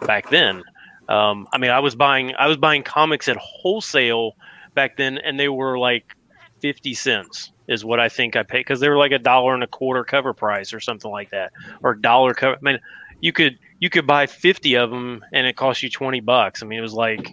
back 0.00 0.28
then. 0.28 0.62
Um, 1.08 1.48
I 1.52 1.58
mean, 1.58 1.70
I 1.70 1.80
was 1.80 1.94
buying 1.94 2.34
I 2.38 2.46
was 2.46 2.56
buying 2.56 2.82
comics 2.82 3.28
at 3.28 3.36
wholesale 3.36 4.36
back 4.74 4.96
then, 4.96 5.18
and 5.18 5.38
they 5.38 5.48
were 5.48 5.78
like 5.78 6.14
fifty 6.60 6.94
cents 6.94 7.52
is 7.68 7.84
what 7.84 8.00
I 8.00 8.08
think 8.08 8.34
I 8.34 8.42
paid 8.42 8.60
because 8.60 8.80
they 8.80 8.88
were 8.88 8.96
like 8.96 9.12
a 9.12 9.18
dollar 9.18 9.54
and 9.54 9.62
a 9.62 9.66
quarter 9.66 10.02
cover 10.02 10.32
price 10.32 10.72
or 10.72 10.80
something 10.80 11.10
like 11.10 11.30
that, 11.30 11.52
or 11.82 11.94
dollar 11.94 12.34
cover. 12.34 12.56
I 12.56 12.60
mean, 12.62 12.78
you 13.20 13.32
could 13.32 13.58
you 13.80 13.90
could 13.90 14.06
buy 14.06 14.26
fifty 14.26 14.74
of 14.74 14.90
them 14.90 15.24
and 15.32 15.46
it 15.46 15.56
cost 15.56 15.82
you 15.82 15.90
twenty 15.90 16.20
bucks. 16.20 16.62
I 16.62 16.66
mean, 16.66 16.78
it 16.78 16.82
was 16.82 16.94
like, 16.94 17.30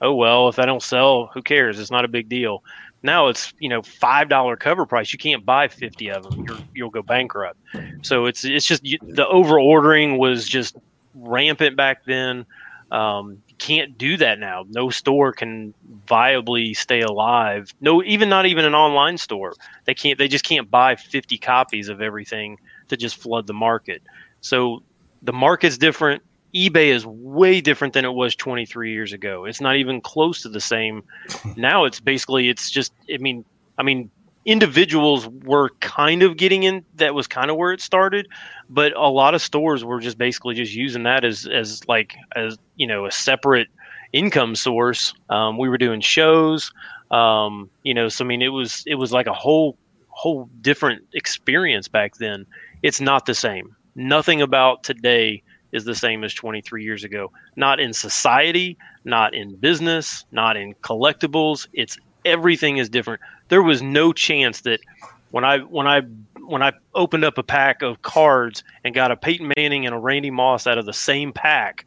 oh 0.00 0.14
well, 0.14 0.48
if 0.48 0.58
I 0.58 0.66
don't 0.66 0.82
sell, 0.82 1.30
who 1.34 1.42
cares? 1.42 1.78
It's 1.78 1.90
not 1.90 2.04
a 2.04 2.08
big 2.08 2.28
deal. 2.28 2.62
Now 3.02 3.28
it's 3.28 3.52
you 3.58 3.68
know 3.68 3.82
five 3.82 4.28
dollar 4.28 4.56
cover 4.56 4.84
price. 4.86 5.12
You 5.12 5.18
can't 5.18 5.44
buy 5.44 5.68
fifty 5.68 6.10
of 6.10 6.24
them. 6.24 6.44
You're, 6.46 6.58
you'll 6.74 6.90
go 6.90 7.02
bankrupt. 7.02 7.58
So 8.02 8.26
it's 8.26 8.44
it's 8.44 8.66
just 8.66 8.84
you, 8.84 8.98
the 9.02 9.26
over 9.28 9.58
ordering 9.58 10.18
was 10.18 10.48
just 10.48 10.76
rampant 11.14 11.76
back 11.76 12.04
then. 12.04 12.44
Um, 12.90 13.42
can't 13.58 13.98
do 13.98 14.16
that 14.16 14.38
now. 14.38 14.64
No 14.68 14.88
store 14.88 15.32
can 15.32 15.74
viably 16.06 16.76
stay 16.76 17.00
alive. 17.00 17.74
No, 17.80 18.02
even 18.02 18.28
not 18.28 18.46
even 18.46 18.64
an 18.64 18.74
online 18.74 19.18
store. 19.18 19.54
They 19.84 19.94
can't. 19.94 20.18
They 20.18 20.28
just 20.28 20.44
can't 20.44 20.70
buy 20.70 20.96
fifty 20.96 21.36
copies 21.38 21.88
of 21.88 22.00
everything 22.00 22.58
to 22.88 22.96
just 22.96 23.16
flood 23.16 23.46
the 23.46 23.52
market. 23.52 24.02
So 24.40 24.82
the 25.22 25.32
market's 25.32 25.76
different. 25.76 26.22
eBay 26.54 26.88
is 26.88 27.04
way 27.04 27.60
different 27.60 27.92
than 27.92 28.04
it 28.04 28.12
was 28.12 28.34
23 28.34 28.92
years 28.92 29.12
ago. 29.12 29.44
It's 29.44 29.60
not 29.60 29.76
even 29.76 30.00
close 30.00 30.40
to 30.42 30.48
the 30.48 30.60
same. 30.60 31.02
now 31.56 31.84
it's 31.84 32.00
basically 32.00 32.48
it's 32.48 32.70
just. 32.70 32.92
I 33.12 33.18
mean, 33.18 33.44
I 33.76 33.82
mean, 33.82 34.10
individuals 34.48 35.28
were 35.44 35.70
kind 35.80 36.24
of 36.24 36.36
getting 36.36 36.64
in. 36.64 36.84
That 36.96 37.14
was 37.14 37.28
kind 37.28 37.50
of 37.50 37.56
where 37.56 37.72
it 37.72 37.80
started 37.80 38.26
but 38.68 38.96
a 38.96 39.08
lot 39.08 39.34
of 39.34 39.42
stores 39.42 39.84
were 39.84 40.00
just 40.00 40.18
basically 40.18 40.54
just 40.54 40.74
using 40.74 41.04
that 41.04 41.24
as 41.24 41.46
as 41.46 41.86
like 41.88 42.16
as 42.36 42.58
you 42.76 42.86
know 42.86 43.06
a 43.06 43.10
separate 43.10 43.68
income 44.12 44.54
source. 44.54 45.14
Um, 45.30 45.58
we 45.58 45.68
were 45.68 45.78
doing 45.78 46.00
shows 46.00 46.70
um, 47.10 47.70
you 47.82 47.94
know 47.94 48.08
so 48.08 48.24
i 48.24 48.28
mean 48.28 48.42
it 48.42 48.48
was 48.48 48.82
it 48.86 48.96
was 48.96 49.12
like 49.12 49.26
a 49.26 49.32
whole 49.32 49.76
whole 50.08 50.48
different 50.60 51.02
experience 51.14 51.88
back 51.88 52.16
then. 52.16 52.46
It's 52.82 53.00
not 53.00 53.26
the 53.26 53.34
same. 53.34 53.74
Nothing 53.94 54.42
about 54.42 54.82
today 54.84 55.42
is 55.72 55.84
the 55.84 55.94
same 55.94 56.24
as 56.24 56.34
23 56.34 56.82
years 56.82 57.04
ago. 57.04 57.30
Not 57.56 57.80
in 57.80 57.92
society 57.92 58.76
not 59.04 59.34
in 59.34 59.56
business 59.56 60.24
not 60.32 60.56
in 60.56 60.74
collectibles. 60.76 61.66
It's 61.72 61.96
everything 62.24 62.78
is 62.78 62.90
different 62.90 63.20
there 63.48 63.62
was 63.62 63.82
no 63.82 64.12
chance 64.12 64.62
that 64.62 64.80
when 65.30 65.44
i 65.44 65.58
when 65.58 65.86
i 65.86 66.02
when 66.48 66.62
I 66.62 66.72
opened 66.94 67.24
up 67.24 67.36
a 67.36 67.42
pack 67.42 67.82
of 67.82 68.00
cards 68.00 68.64
and 68.82 68.94
got 68.94 69.10
a 69.10 69.16
Peyton 69.16 69.52
Manning 69.54 69.84
and 69.84 69.94
a 69.94 69.98
Randy 69.98 70.30
Moss 70.30 70.66
out 70.66 70.78
of 70.78 70.86
the 70.86 70.94
same 70.94 71.30
pack, 71.30 71.84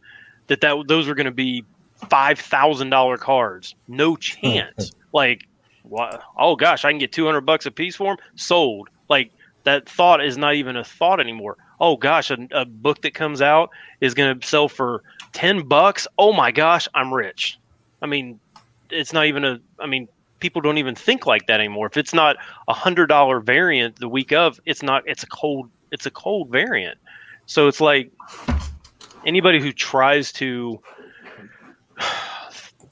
that 0.48 0.62
that 0.62 0.84
those 0.88 1.08
were 1.08 1.16
going 1.16 1.26
to 1.26 1.32
be 1.32 1.66
five 2.10 2.40
thousand 2.40 2.92
dollar 2.92 3.18
cards. 3.18 3.76
No 3.88 4.16
chance. 4.16 4.92
like? 5.14 5.48
Oh 6.38 6.56
gosh, 6.56 6.86
I 6.86 6.92
can 6.92 7.00
get 7.00 7.12
two 7.12 7.26
hundred 7.26 7.42
bucks 7.42 7.66
a 7.66 7.72
piece 7.72 7.96
for 7.96 8.16
them. 8.16 8.26
Sold. 8.36 8.90
Like 9.10 9.32
that 9.64 9.90
thought 9.90 10.24
is 10.24 10.38
not 10.38 10.56
even 10.56 10.78
a 10.78 10.84
thought 10.84 11.20
anymore. 11.20 11.58
Oh 11.80 11.98
gosh, 11.98 12.30
a, 12.30 12.38
a 12.52 12.66
book 12.66 13.02
that 13.02 13.16
comes 13.16 13.42
out 13.42 13.72
is 14.00 14.14
going 14.14 14.40
to 14.40 14.48
sell 14.48 14.70
for 14.70 15.02
ten 15.34 15.68
bucks. 15.68 16.08
Oh 16.20 16.34
my 16.34 16.52
gosh, 16.52 16.88
I'm 16.94 17.12
rich. 17.12 17.58
I 18.02 18.06
mean, 18.06 18.40
it's 18.92 19.12
not 19.12 19.26
even 19.26 19.44
a. 19.44 19.60
I 19.80 19.88
mean, 19.88 20.08
people 20.42 20.62
don't 20.62 20.78
even 20.78 20.96
think 20.96 21.26
like 21.26 21.48
that 21.48 21.60
anymore. 21.60 21.88
If 21.88 21.98
it's 21.98 22.14
not 22.14 22.36
a 22.68 22.74
hundred 22.74 23.08
dollar 23.08 23.40
variant 23.40 23.98
the 24.00 24.10
week 24.10 24.34
of, 24.34 24.60
it's 24.66 24.84
not. 24.84 25.04
It's 25.06 25.24
a 25.24 25.28
cold. 25.28 25.70
It's 25.92 26.06
a 26.06 26.12
cold 26.12 26.50
variant. 26.50 26.98
So 27.46 27.68
it's 27.68 27.80
like 27.80 28.12
anybody 29.26 29.62
who 29.62 29.72
tries 29.72 30.32
to 30.34 30.82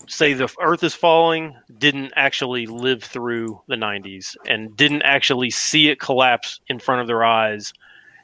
say 0.08 0.34
the 0.34 0.54
Earth 0.62 0.84
is 0.84 0.94
falling 0.94 1.56
didn't 1.78 2.14
actually 2.16 2.66
live 2.66 3.04
through 3.04 3.62
the 3.68 3.76
'90s 3.76 4.38
and 4.48 4.76
didn't 4.78 5.02
actually 5.02 5.50
see 5.50 5.90
it 5.90 6.00
collapse 6.00 6.60
in 6.68 6.80
front 6.80 7.02
of 7.02 7.08
their 7.08 7.24
eyes, 7.24 7.74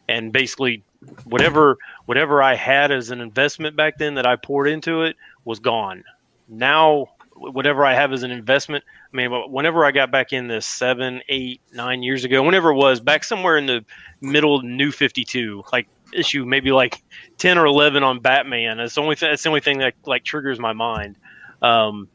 and 0.07 0.31
basically 0.31 0.83
whatever 1.25 1.77
whatever 2.05 2.41
I 2.41 2.55
had 2.55 2.91
as 2.91 3.09
an 3.11 3.21
investment 3.21 3.75
back 3.75 3.97
then 3.97 4.15
that 4.15 4.25
I 4.25 4.35
poured 4.35 4.67
into 4.67 5.03
it 5.03 5.15
was 5.43 5.59
gone. 5.59 6.03
Now 6.47 7.07
whatever 7.35 7.85
I 7.85 7.93
have 7.93 8.13
as 8.13 8.23
an 8.23 8.31
investment. 8.31 8.83
I 9.13 9.15
mean, 9.15 9.31
whenever 9.51 9.85
I 9.85 9.91
got 9.91 10.11
back 10.11 10.33
in 10.33 10.47
this 10.47 10.65
seven, 10.65 11.21
eight, 11.29 11.61
nine 11.73 12.01
years 12.01 12.23
ago, 12.23 12.41
whenever 12.41 12.69
it 12.69 12.75
was, 12.75 12.99
back 12.99 13.23
somewhere 13.23 13.57
in 13.57 13.65
the 13.65 13.85
middle 14.21 14.61
New 14.61 14.91
Fifty 14.91 15.23
Two, 15.23 15.63
like 15.71 15.87
issue 16.13 16.45
maybe 16.45 16.71
like 16.71 17.03
ten 17.37 17.57
or 17.57 17.65
eleven 17.65 18.03
on 18.03 18.19
Batman. 18.19 18.77
That's 18.77 18.95
the 18.95 19.01
only 19.01 19.15
th- 19.15 19.31
that's 19.31 19.43
the 19.43 19.49
only 19.49 19.61
thing 19.61 19.79
that 19.79 19.93
like 20.05 20.23
triggers 20.23 20.59
my 20.59 20.73
mind. 20.73 21.17
Um, 21.61 22.07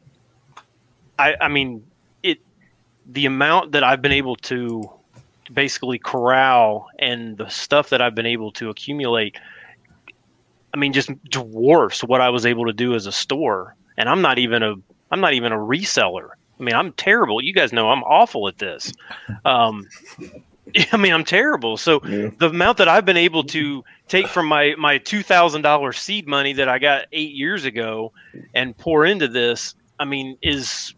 I 1.17 1.35
I 1.39 1.47
mean 1.47 1.85
it 2.23 2.39
the 3.05 3.25
amount 3.25 3.73
that 3.73 3.83
I've 3.83 4.01
been 4.01 4.11
able 4.11 4.35
to 4.37 4.89
basically 5.53 5.99
corral 5.99 6.87
and 6.99 7.37
the 7.37 7.49
stuff 7.49 7.89
that 7.89 8.01
I've 8.01 8.15
been 8.15 8.25
able 8.25 8.51
to 8.53 8.69
accumulate. 8.69 9.35
I 10.73 10.77
mean, 10.77 10.93
just 10.93 11.09
dwarfs 11.25 12.01
what 12.01 12.21
I 12.21 12.29
was 12.29 12.45
able 12.45 12.65
to 12.67 12.73
do 12.73 12.95
as 12.95 13.05
a 13.05 13.11
store, 13.11 13.75
and 13.97 14.07
I'm 14.07 14.21
not 14.21 14.39
even 14.39 14.63
a 14.63 14.75
I'm 15.11 15.19
not 15.21 15.33
even 15.33 15.51
a 15.51 15.57
reseller. 15.57 16.29
I 16.59 16.63
mean, 16.63 16.75
I'm 16.75 16.91
terrible. 16.93 17.41
You 17.41 17.53
guys 17.53 17.73
know 17.73 17.89
I'm 17.89 18.03
awful 18.03 18.47
at 18.47 18.57
this. 18.59 18.93
Um, 19.45 19.87
I 20.91 20.97
mean, 20.97 21.11
I'm 21.13 21.23
terrible. 21.25 21.75
So 21.77 21.99
Yeah. 22.05 22.29
the 22.39 22.49
amount 22.49 22.77
that 22.77 22.87
I've 22.87 23.05
been 23.05 23.17
able 23.17 23.43
to 23.45 23.83
take 24.07 24.27
from 24.27 24.47
my 24.47 24.75
my 24.77 24.97
two 24.99 25.23
thousand 25.23 25.63
dollars 25.63 25.99
seed 25.99 26.27
money 26.27 26.53
that 26.53 26.69
I 26.69 26.79
got 26.79 27.07
eight 27.11 27.31
years 27.33 27.65
ago 27.65 28.11
and 28.53 28.77
pour 28.77 29.05
into 29.05 29.27
this, 29.27 29.73
I 29.99 30.05
mean, 30.05 30.37
is 30.41 30.93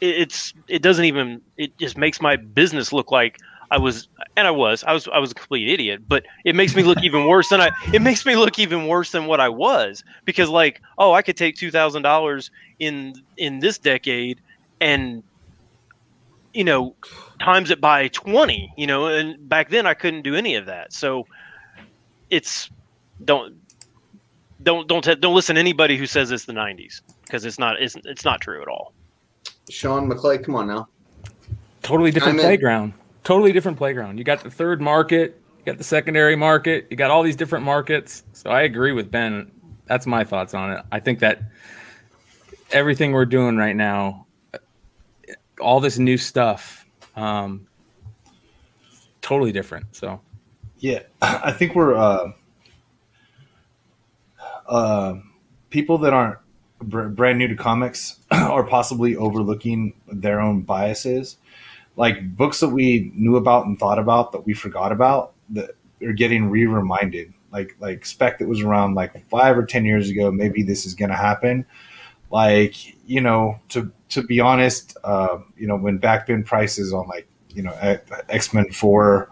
it, 0.00 0.20
it's 0.20 0.54
it 0.68 0.80
doesn't 0.82 1.04
even 1.04 1.40
it 1.56 1.76
just 1.78 1.98
makes 1.98 2.20
my 2.20 2.36
business 2.36 2.92
look 2.92 3.10
like 3.10 3.38
I 3.70 3.78
was 3.78 4.08
and 4.36 4.46
I 4.46 4.50
was 4.50 4.84
I 4.84 4.92
was 4.92 5.08
I 5.08 5.18
was 5.18 5.30
a 5.30 5.34
complete 5.34 5.68
idiot, 5.68 6.02
but 6.06 6.24
it 6.44 6.54
makes 6.54 6.74
me 6.74 6.82
look 6.82 7.02
even 7.02 7.26
worse 7.26 7.48
than 7.48 7.60
I 7.60 7.70
it 7.92 8.02
makes 8.02 8.24
me 8.24 8.36
look 8.36 8.58
even 8.58 8.86
worse 8.86 9.10
than 9.10 9.26
what 9.26 9.40
I 9.40 9.48
was 9.48 10.04
because 10.24 10.48
like 10.48 10.80
oh 10.98 11.12
I 11.12 11.22
could 11.22 11.36
take 11.36 11.56
two 11.56 11.70
thousand 11.70 12.02
dollars 12.02 12.50
in 12.78 13.14
in 13.36 13.60
this 13.60 13.78
decade 13.78 14.40
and 14.80 15.22
you 16.52 16.64
know 16.64 16.94
times 17.40 17.70
it 17.70 17.80
by 17.80 18.08
20 18.08 18.72
you 18.76 18.86
know 18.86 19.06
and 19.06 19.48
back 19.48 19.70
then 19.70 19.86
i 19.86 19.94
couldn't 19.94 20.22
do 20.22 20.36
any 20.36 20.54
of 20.54 20.66
that 20.66 20.92
so 20.92 21.26
it's 22.30 22.70
don't 23.24 23.54
don't 24.62 24.86
don't 24.86 25.02
t- 25.02 25.16
don't 25.16 25.34
listen 25.34 25.56
to 25.56 25.60
anybody 25.60 25.96
who 25.96 26.06
says 26.06 26.30
it's 26.30 26.44
the 26.44 26.52
90s 26.52 27.02
because 27.24 27.44
it's 27.44 27.58
not 27.58 27.80
it's, 27.82 27.96
it's 28.04 28.24
not 28.24 28.40
true 28.40 28.62
at 28.62 28.68
all 28.68 28.92
Sean 29.68 30.10
McClay, 30.10 30.42
come 30.42 30.54
on 30.56 30.66
now. 30.66 30.88
Totally 31.82 32.10
different 32.10 32.38
I'm 32.38 32.44
in. 32.44 32.50
Totally 33.24 33.52
different 33.52 33.78
playground. 33.78 34.18
You 34.18 34.24
got 34.24 34.42
the 34.42 34.50
third 34.50 34.80
market, 34.80 35.40
you 35.58 35.64
got 35.64 35.78
the 35.78 35.84
secondary 35.84 36.36
market, 36.36 36.86
you 36.90 36.96
got 36.96 37.10
all 37.10 37.22
these 37.22 37.36
different 37.36 37.64
markets. 37.64 38.22
So 38.32 38.50
I 38.50 38.62
agree 38.62 38.92
with 38.92 39.10
Ben. 39.10 39.50
That's 39.86 40.06
my 40.06 40.24
thoughts 40.24 40.54
on 40.54 40.72
it. 40.72 40.84
I 40.92 41.00
think 41.00 41.18
that 41.20 41.42
everything 42.70 43.12
we're 43.12 43.26
doing 43.26 43.56
right 43.56 43.74
now, 43.74 44.26
all 45.60 45.80
this 45.80 45.98
new 45.98 46.18
stuff, 46.18 46.86
um, 47.16 47.66
totally 49.22 49.52
different. 49.52 49.86
So 49.96 50.20
Yeah, 50.78 51.00
I 51.22 51.52
think 51.52 51.74
we're 51.74 51.94
uh, 51.94 52.32
uh, 54.66 55.14
people 55.70 55.96
that 55.98 56.12
aren't 56.12 56.38
br- 56.80 57.08
brand 57.08 57.38
new 57.38 57.48
to 57.48 57.56
comics 57.56 58.20
are 58.30 58.64
possibly 58.64 59.16
overlooking 59.16 59.94
their 60.12 60.40
own 60.40 60.60
biases. 60.60 61.38
Like 61.96 62.36
books 62.36 62.60
that 62.60 62.68
we 62.68 63.12
knew 63.14 63.36
about 63.36 63.66
and 63.66 63.78
thought 63.78 63.98
about 63.98 64.32
that 64.32 64.46
we 64.46 64.52
forgot 64.52 64.92
about 64.92 65.32
that 65.50 65.70
are 66.02 66.12
getting 66.12 66.50
re-reminded. 66.50 67.32
Like 67.52 67.76
like 67.78 68.04
spec 68.04 68.38
that 68.38 68.48
was 68.48 68.62
around 68.62 68.94
like 68.94 69.28
five 69.28 69.56
or 69.56 69.64
ten 69.64 69.84
years 69.84 70.10
ago. 70.10 70.30
Maybe 70.32 70.62
this 70.62 70.86
is 70.86 70.94
to 71.10 71.16
happen. 71.16 71.66
Like 72.30 72.74
you 73.08 73.20
know, 73.20 73.60
to 73.70 73.92
to 74.10 74.22
be 74.22 74.40
honest, 74.40 74.96
uh, 75.04 75.38
you 75.56 75.66
know, 75.68 75.76
when 75.76 76.00
backbin 76.00 76.44
prices 76.44 76.92
on 76.92 77.06
like 77.06 77.28
you 77.50 77.62
know 77.62 77.72
X 78.28 78.52
Men 78.52 78.70
Four 78.72 79.30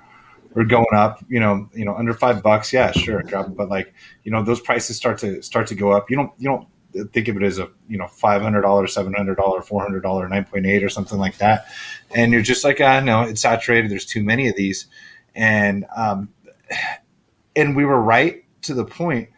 or 0.55 0.65
going 0.65 0.87
up, 0.95 1.25
you 1.29 1.41
know, 1.41 1.69
you 1.73 1.85
know, 1.85 1.95
under 1.95 2.13
five 2.13 2.43
bucks, 2.43 2.73
yeah, 2.73 2.93
sure, 2.93 3.23
drop. 3.23 3.55
But 3.57 3.69
like, 3.69 3.95
you 4.25 4.31
know, 4.31 4.43
those 4.43 4.61
prices 4.61 4.97
start 4.97 5.19
to 5.19 5.43
start 5.43 5.67
to 5.69 5.75
go 5.75 5.93
up. 5.93 6.11
You 6.11 6.17
don't 6.17 6.33
you 6.39 6.49
don't 6.49 6.67
think 7.13 7.29
of 7.29 7.37
it 7.37 7.43
as 7.43 7.59
a 7.59 7.69
you 7.89 7.99
know 7.99 8.07
five 8.07 8.43
hundred 8.43 8.63
dollar, 8.63 8.87
seven 8.87 9.13
hundred 9.13 9.37
dollar, 9.37 9.63
four 9.63 9.83
hundred 9.83 10.03
dollar, 10.03 10.29
nine 10.29 10.45
point 10.45 10.67
eight 10.67 10.83
or 10.83 10.89
something 10.89 11.19
like 11.19 11.39
that, 11.39 11.67
and 12.15 12.33
you're 12.33 12.43
just 12.43 12.65
like, 12.65 12.81
ah, 12.81 13.01
no, 13.01 13.23
it's 13.23 13.41
saturated. 13.41 13.91
There's 13.91 14.07
too 14.07 14.23
many 14.23 14.49
of 14.49 14.57
these, 14.57 14.87
and 15.35 15.85
um, 15.97 16.29
and 17.57 17.77
we 17.77 17.85
were 17.85 18.01
right 18.01 18.45
to 18.63 18.75
the 18.75 18.85
point 18.85 19.29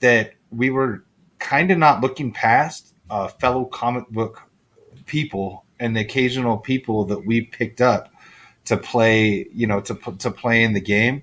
that 0.00 0.34
we 0.50 0.70
were 0.70 1.04
kind 1.38 1.70
of 1.70 1.78
not 1.78 2.00
looking 2.00 2.32
past 2.32 2.94
uh, 3.10 3.28
fellow 3.28 3.64
comic 3.66 4.08
book 4.08 4.42
people 5.06 5.64
and 5.80 5.96
the 5.96 6.00
occasional 6.00 6.56
people 6.56 7.04
that 7.04 7.26
we 7.26 7.42
picked 7.42 7.80
up 7.80 8.12
to 8.64 8.76
play, 8.76 9.46
you 9.52 9.66
know, 9.66 9.80
to 9.80 9.94
to 10.18 10.30
play 10.30 10.62
in 10.62 10.72
the 10.72 10.80
game. 10.80 11.22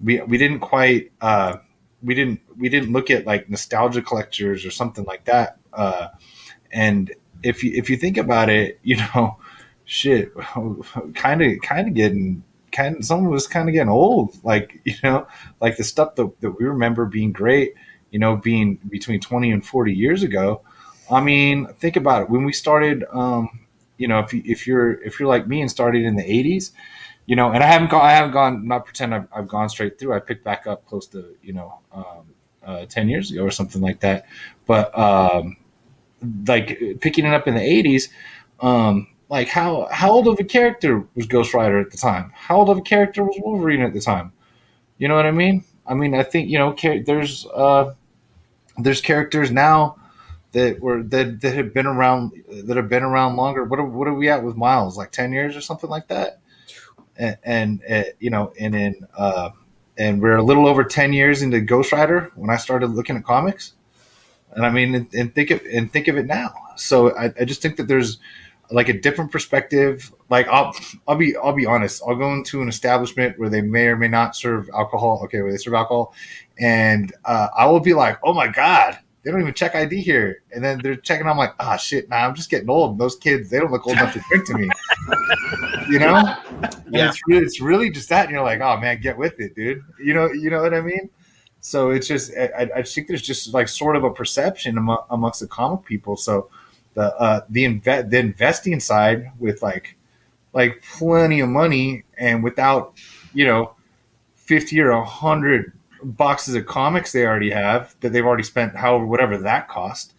We 0.00 0.20
we 0.22 0.38
didn't 0.38 0.60
quite 0.60 1.12
uh, 1.20 1.58
we 2.02 2.14
didn't 2.14 2.40
we 2.56 2.68
didn't 2.68 2.92
look 2.92 3.10
at 3.10 3.26
like 3.26 3.48
nostalgia 3.50 4.02
collectors 4.02 4.64
or 4.64 4.70
something 4.70 5.04
like 5.04 5.24
that. 5.24 5.58
Uh, 5.72 6.08
and 6.72 7.14
if 7.42 7.62
you 7.62 7.72
if 7.74 7.90
you 7.90 7.96
think 7.96 8.16
about 8.16 8.48
it, 8.48 8.78
you 8.82 8.96
know, 8.96 9.38
shit, 9.84 10.32
kind 11.14 11.42
of 11.42 11.60
kind 11.62 11.88
of 11.88 11.94
getting 11.94 12.42
kind 12.72 12.96
of 12.96 13.04
some 13.04 13.26
of 13.26 13.32
us 13.32 13.46
kind 13.46 13.68
of 13.68 13.72
getting 13.72 13.90
old. 13.90 14.42
Like 14.44 14.80
you 14.84 14.94
know, 15.02 15.26
like 15.60 15.76
the 15.76 15.84
stuff 15.84 16.14
that, 16.16 16.40
that 16.40 16.50
we 16.52 16.64
remember 16.64 17.06
being 17.06 17.32
great. 17.32 17.74
You 18.10 18.18
know, 18.18 18.36
being 18.36 18.80
between 18.88 19.20
twenty 19.20 19.52
and 19.52 19.64
forty 19.64 19.94
years 19.94 20.22
ago. 20.22 20.62
I 21.10 21.20
mean, 21.20 21.66
think 21.74 21.96
about 21.96 22.22
it. 22.22 22.30
When 22.30 22.44
we 22.44 22.52
started, 22.52 23.04
um, 23.12 23.66
you 23.98 24.06
know, 24.06 24.20
if 24.20 24.32
you, 24.32 24.42
if 24.44 24.66
you're 24.66 25.00
if 25.02 25.18
you're 25.18 25.28
like 25.28 25.46
me 25.46 25.60
and 25.60 25.70
started 25.70 26.04
in 26.04 26.16
the 26.16 26.24
'80s, 26.24 26.72
you 27.26 27.36
know, 27.36 27.52
and 27.52 27.62
I 27.62 27.66
haven't 27.66 27.90
gone, 27.90 28.02
I 28.02 28.12
haven't 28.12 28.32
gone, 28.32 28.66
not 28.66 28.84
pretend 28.84 29.14
I've, 29.14 29.28
I've 29.32 29.48
gone 29.48 29.68
straight 29.68 29.98
through. 29.98 30.14
I 30.14 30.20
picked 30.20 30.44
back 30.44 30.66
up 30.66 30.86
close 30.86 31.06
to 31.08 31.36
you 31.42 31.52
know 31.52 31.78
um, 31.92 32.34
uh, 32.64 32.86
ten 32.86 33.08
years 33.08 33.30
ago 33.30 33.42
or 33.42 33.50
something 33.50 33.80
like 33.80 34.00
that. 34.00 34.26
But 34.66 34.96
um, 34.98 35.56
like 36.46 36.98
picking 37.00 37.24
it 37.24 37.34
up 37.34 37.46
in 37.46 37.54
the 37.54 37.60
'80s, 37.60 38.08
um, 38.60 39.08
like 39.28 39.48
how 39.48 39.88
how 39.90 40.10
old 40.10 40.28
of 40.28 40.38
a 40.40 40.44
character 40.44 41.06
was 41.14 41.26
Ghost 41.26 41.54
Rider 41.54 41.78
at 41.78 41.90
the 41.90 41.96
time? 41.96 42.32
How 42.34 42.58
old 42.58 42.70
of 42.70 42.78
a 42.78 42.82
character 42.82 43.22
was 43.22 43.38
Wolverine 43.42 43.82
at 43.82 43.92
the 43.92 44.00
time? 44.00 44.32
You 44.98 45.08
know 45.08 45.14
what 45.14 45.26
I 45.26 45.30
mean? 45.30 45.64
I 45.86 45.94
mean, 45.94 46.14
I 46.14 46.22
think 46.22 46.50
you 46.50 46.58
know, 46.58 46.74
there's 47.06 47.46
uh, 47.46 47.94
there's 48.78 49.00
characters 49.00 49.50
now 49.50 49.96
that 50.52 50.80
were 50.80 51.02
that 51.04 51.40
that 51.40 51.54
have 51.54 51.72
been 51.72 51.86
around 51.86 52.32
that 52.64 52.76
have 52.76 52.88
been 52.88 53.02
around 53.02 53.36
longer. 53.36 53.64
What 53.64 53.78
are, 53.78 53.84
what 53.84 54.08
are 54.08 54.14
we 54.14 54.28
at 54.28 54.42
with 54.42 54.56
Miles? 54.56 54.96
Like 54.96 55.12
ten 55.12 55.32
years 55.32 55.56
or 55.56 55.60
something 55.60 55.90
like 55.90 56.08
that. 56.08 56.40
And, 57.20 57.38
and 57.44 57.80
uh, 57.88 58.10
you 58.18 58.30
know, 58.30 58.52
and 58.58 58.74
in 58.74 59.06
uh, 59.16 59.50
and 59.98 60.22
we're 60.22 60.36
a 60.36 60.42
little 60.42 60.66
over 60.66 60.82
ten 60.82 61.12
years 61.12 61.42
into 61.42 61.60
Ghost 61.60 61.92
Rider 61.92 62.32
when 62.34 62.50
I 62.50 62.56
started 62.56 62.88
looking 62.88 63.16
at 63.16 63.24
comics. 63.24 63.74
And 64.52 64.64
I 64.64 64.70
mean, 64.70 64.94
and, 64.94 65.14
and 65.14 65.34
think 65.34 65.50
of 65.50 65.60
and 65.70 65.92
think 65.92 66.08
of 66.08 66.16
it 66.16 66.26
now. 66.26 66.52
So 66.76 67.14
I, 67.16 67.32
I 67.38 67.44
just 67.44 67.62
think 67.62 67.76
that 67.76 67.88
there's 67.88 68.18
like 68.70 68.88
a 68.88 68.98
different 68.98 69.30
perspective. 69.30 70.12
Like 70.30 70.48
I'll 70.48 70.74
I'll 71.06 71.16
be 71.16 71.36
I'll 71.36 71.52
be 71.52 71.66
honest. 71.66 72.02
I'll 72.06 72.16
go 72.16 72.32
into 72.32 72.62
an 72.62 72.68
establishment 72.68 73.38
where 73.38 73.50
they 73.50 73.60
may 73.60 73.86
or 73.86 73.96
may 73.96 74.08
not 74.08 74.34
serve 74.34 74.70
alcohol. 74.74 75.20
Okay, 75.24 75.42
where 75.42 75.52
they 75.52 75.58
serve 75.58 75.74
alcohol, 75.74 76.14
and 76.58 77.12
uh, 77.24 77.48
I 77.56 77.66
will 77.66 77.80
be 77.80 77.94
like, 77.94 78.18
oh 78.24 78.32
my 78.32 78.48
god, 78.48 78.98
they 79.22 79.30
don't 79.30 79.40
even 79.40 79.54
check 79.54 79.74
ID 79.74 80.00
here. 80.00 80.42
And 80.52 80.64
then 80.64 80.80
they're 80.82 80.96
checking. 80.96 81.26
I'm 81.26 81.36
like, 81.36 81.54
ah, 81.60 81.76
shit. 81.76 82.08
Nah, 82.08 82.16
I'm 82.16 82.34
just 82.34 82.50
getting 82.50 82.70
old. 82.70 82.98
Those 82.98 83.16
kids, 83.16 83.50
they 83.50 83.58
don't 83.58 83.70
look 83.70 83.86
old 83.86 83.96
enough 83.98 84.14
to 84.14 84.22
drink 84.28 84.46
to 84.46 84.54
me. 84.54 84.70
you 85.90 85.98
know? 85.98 86.36
Yeah. 86.90 87.08
It's 87.08 87.20
really, 87.26 87.44
it's 87.44 87.60
really 87.60 87.90
just 87.90 88.08
that. 88.08 88.24
And 88.24 88.32
you're 88.32 88.42
like, 88.42 88.60
oh 88.60 88.76
man, 88.78 89.00
get 89.00 89.16
with 89.16 89.38
it, 89.40 89.54
dude. 89.54 89.82
You 90.02 90.14
know, 90.14 90.30
you 90.32 90.50
know 90.50 90.62
what 90.62 90.74
I 90.74 90.80
mean? 90.80 91.10
So 91.60 91.90
it's 91.90 92.08
just, 92.08 92.32
I, 92.36 92.68
I 92.76 92.82
think 92.82 93.08
there's 93.08 93.22
just 93.22 93.52
like 93.52 93.68
sort 93.68 93.96
of 93.96 94.04
a 94.04 94.10
perception 94.10 94.78
among, 94.78 95.04
amongst 95.10 95.40
the 95.40 95.46
comic 95.46 95.84
people. 95.84 96.16
So 96.16 96.48
the 96.94 97.16
uh, 97.16 97.40
the 97.48 97.64
inve- 97.64 98.10
the 98.10 98.18
investing 98.18 98.80
side 98.80 99.30
with 99.38 99.62
like 99.62 99.96
like 100.52 100.82
plenty 100.82 101.40
of 101.40 101.48
money 101.48 102.04
and 102.18 102.42
without 102.42 102.94
you 103.32 103.46
know 103.46 103.74
fifty 104.34 104.80
or 104.80 105.02
hundred 105.02 105.72
boxes 106.02 106.54
of 106.54 106.66
comics 106.66 107.12
they 107.12 107.26
already 107.26 107.50
have 107.50 107.94
that 108.00 108.12
they've 108.12 108.24
already 108.24 108.42
spent 108.42 108.74
however 108.74 109.06
whatever 109.06 109.38
that 109.38 109.68
cost, 109.68 110.14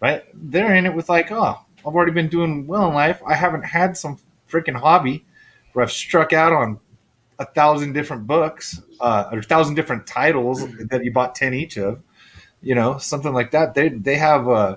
right? 0.00 0.24
They're 0.32 0.74
in 0.74 0.86
it 0.86 0.94
with 0.94 1.08
like, 1.08 1.30
oh, 1.30 1.58
I've 1.80 1.94
already 1.94 2.12
been 2.12 2.28
doing 2.28 2.66
well 2.66 2.88
in 2.88 2.94
life. 2.94 3.20
I 3.26 3.34
haven't 3.34 3.64
had 3.64 3.96
some 3.96 4.18
freaking 4.54 4.76
hobby 4.78 5.24
where 5.72 5.84
I've 5.84 5.92
struck 5.92 6.32
out 6.32 6.52
on 6.52 6.78
a 7.38 7.44
thousand 7.44 7.92
different 7.94 8.26
books, 8.26 8.80
uh, 9.00 9.28
or 9.32 9.38
a 9.40 9.42
thousand 9.42 9.74
different 9.74 10.06
titles 10.06 10.64
that 10.90 11.04
you 11.04 11.12
bought 11.12 11.34
ten 11.34 11.52
each 11.52 11.76
of, 11.76 12.00
you 12.62 12.74
know, 12.74 12.98
something 12.98 13.32
like 13.32 13.50
that. 13.50 13.74
They 13.74 13.88
they 13.88 14.16
have 14.16 14.48
uh, 14.48 14.76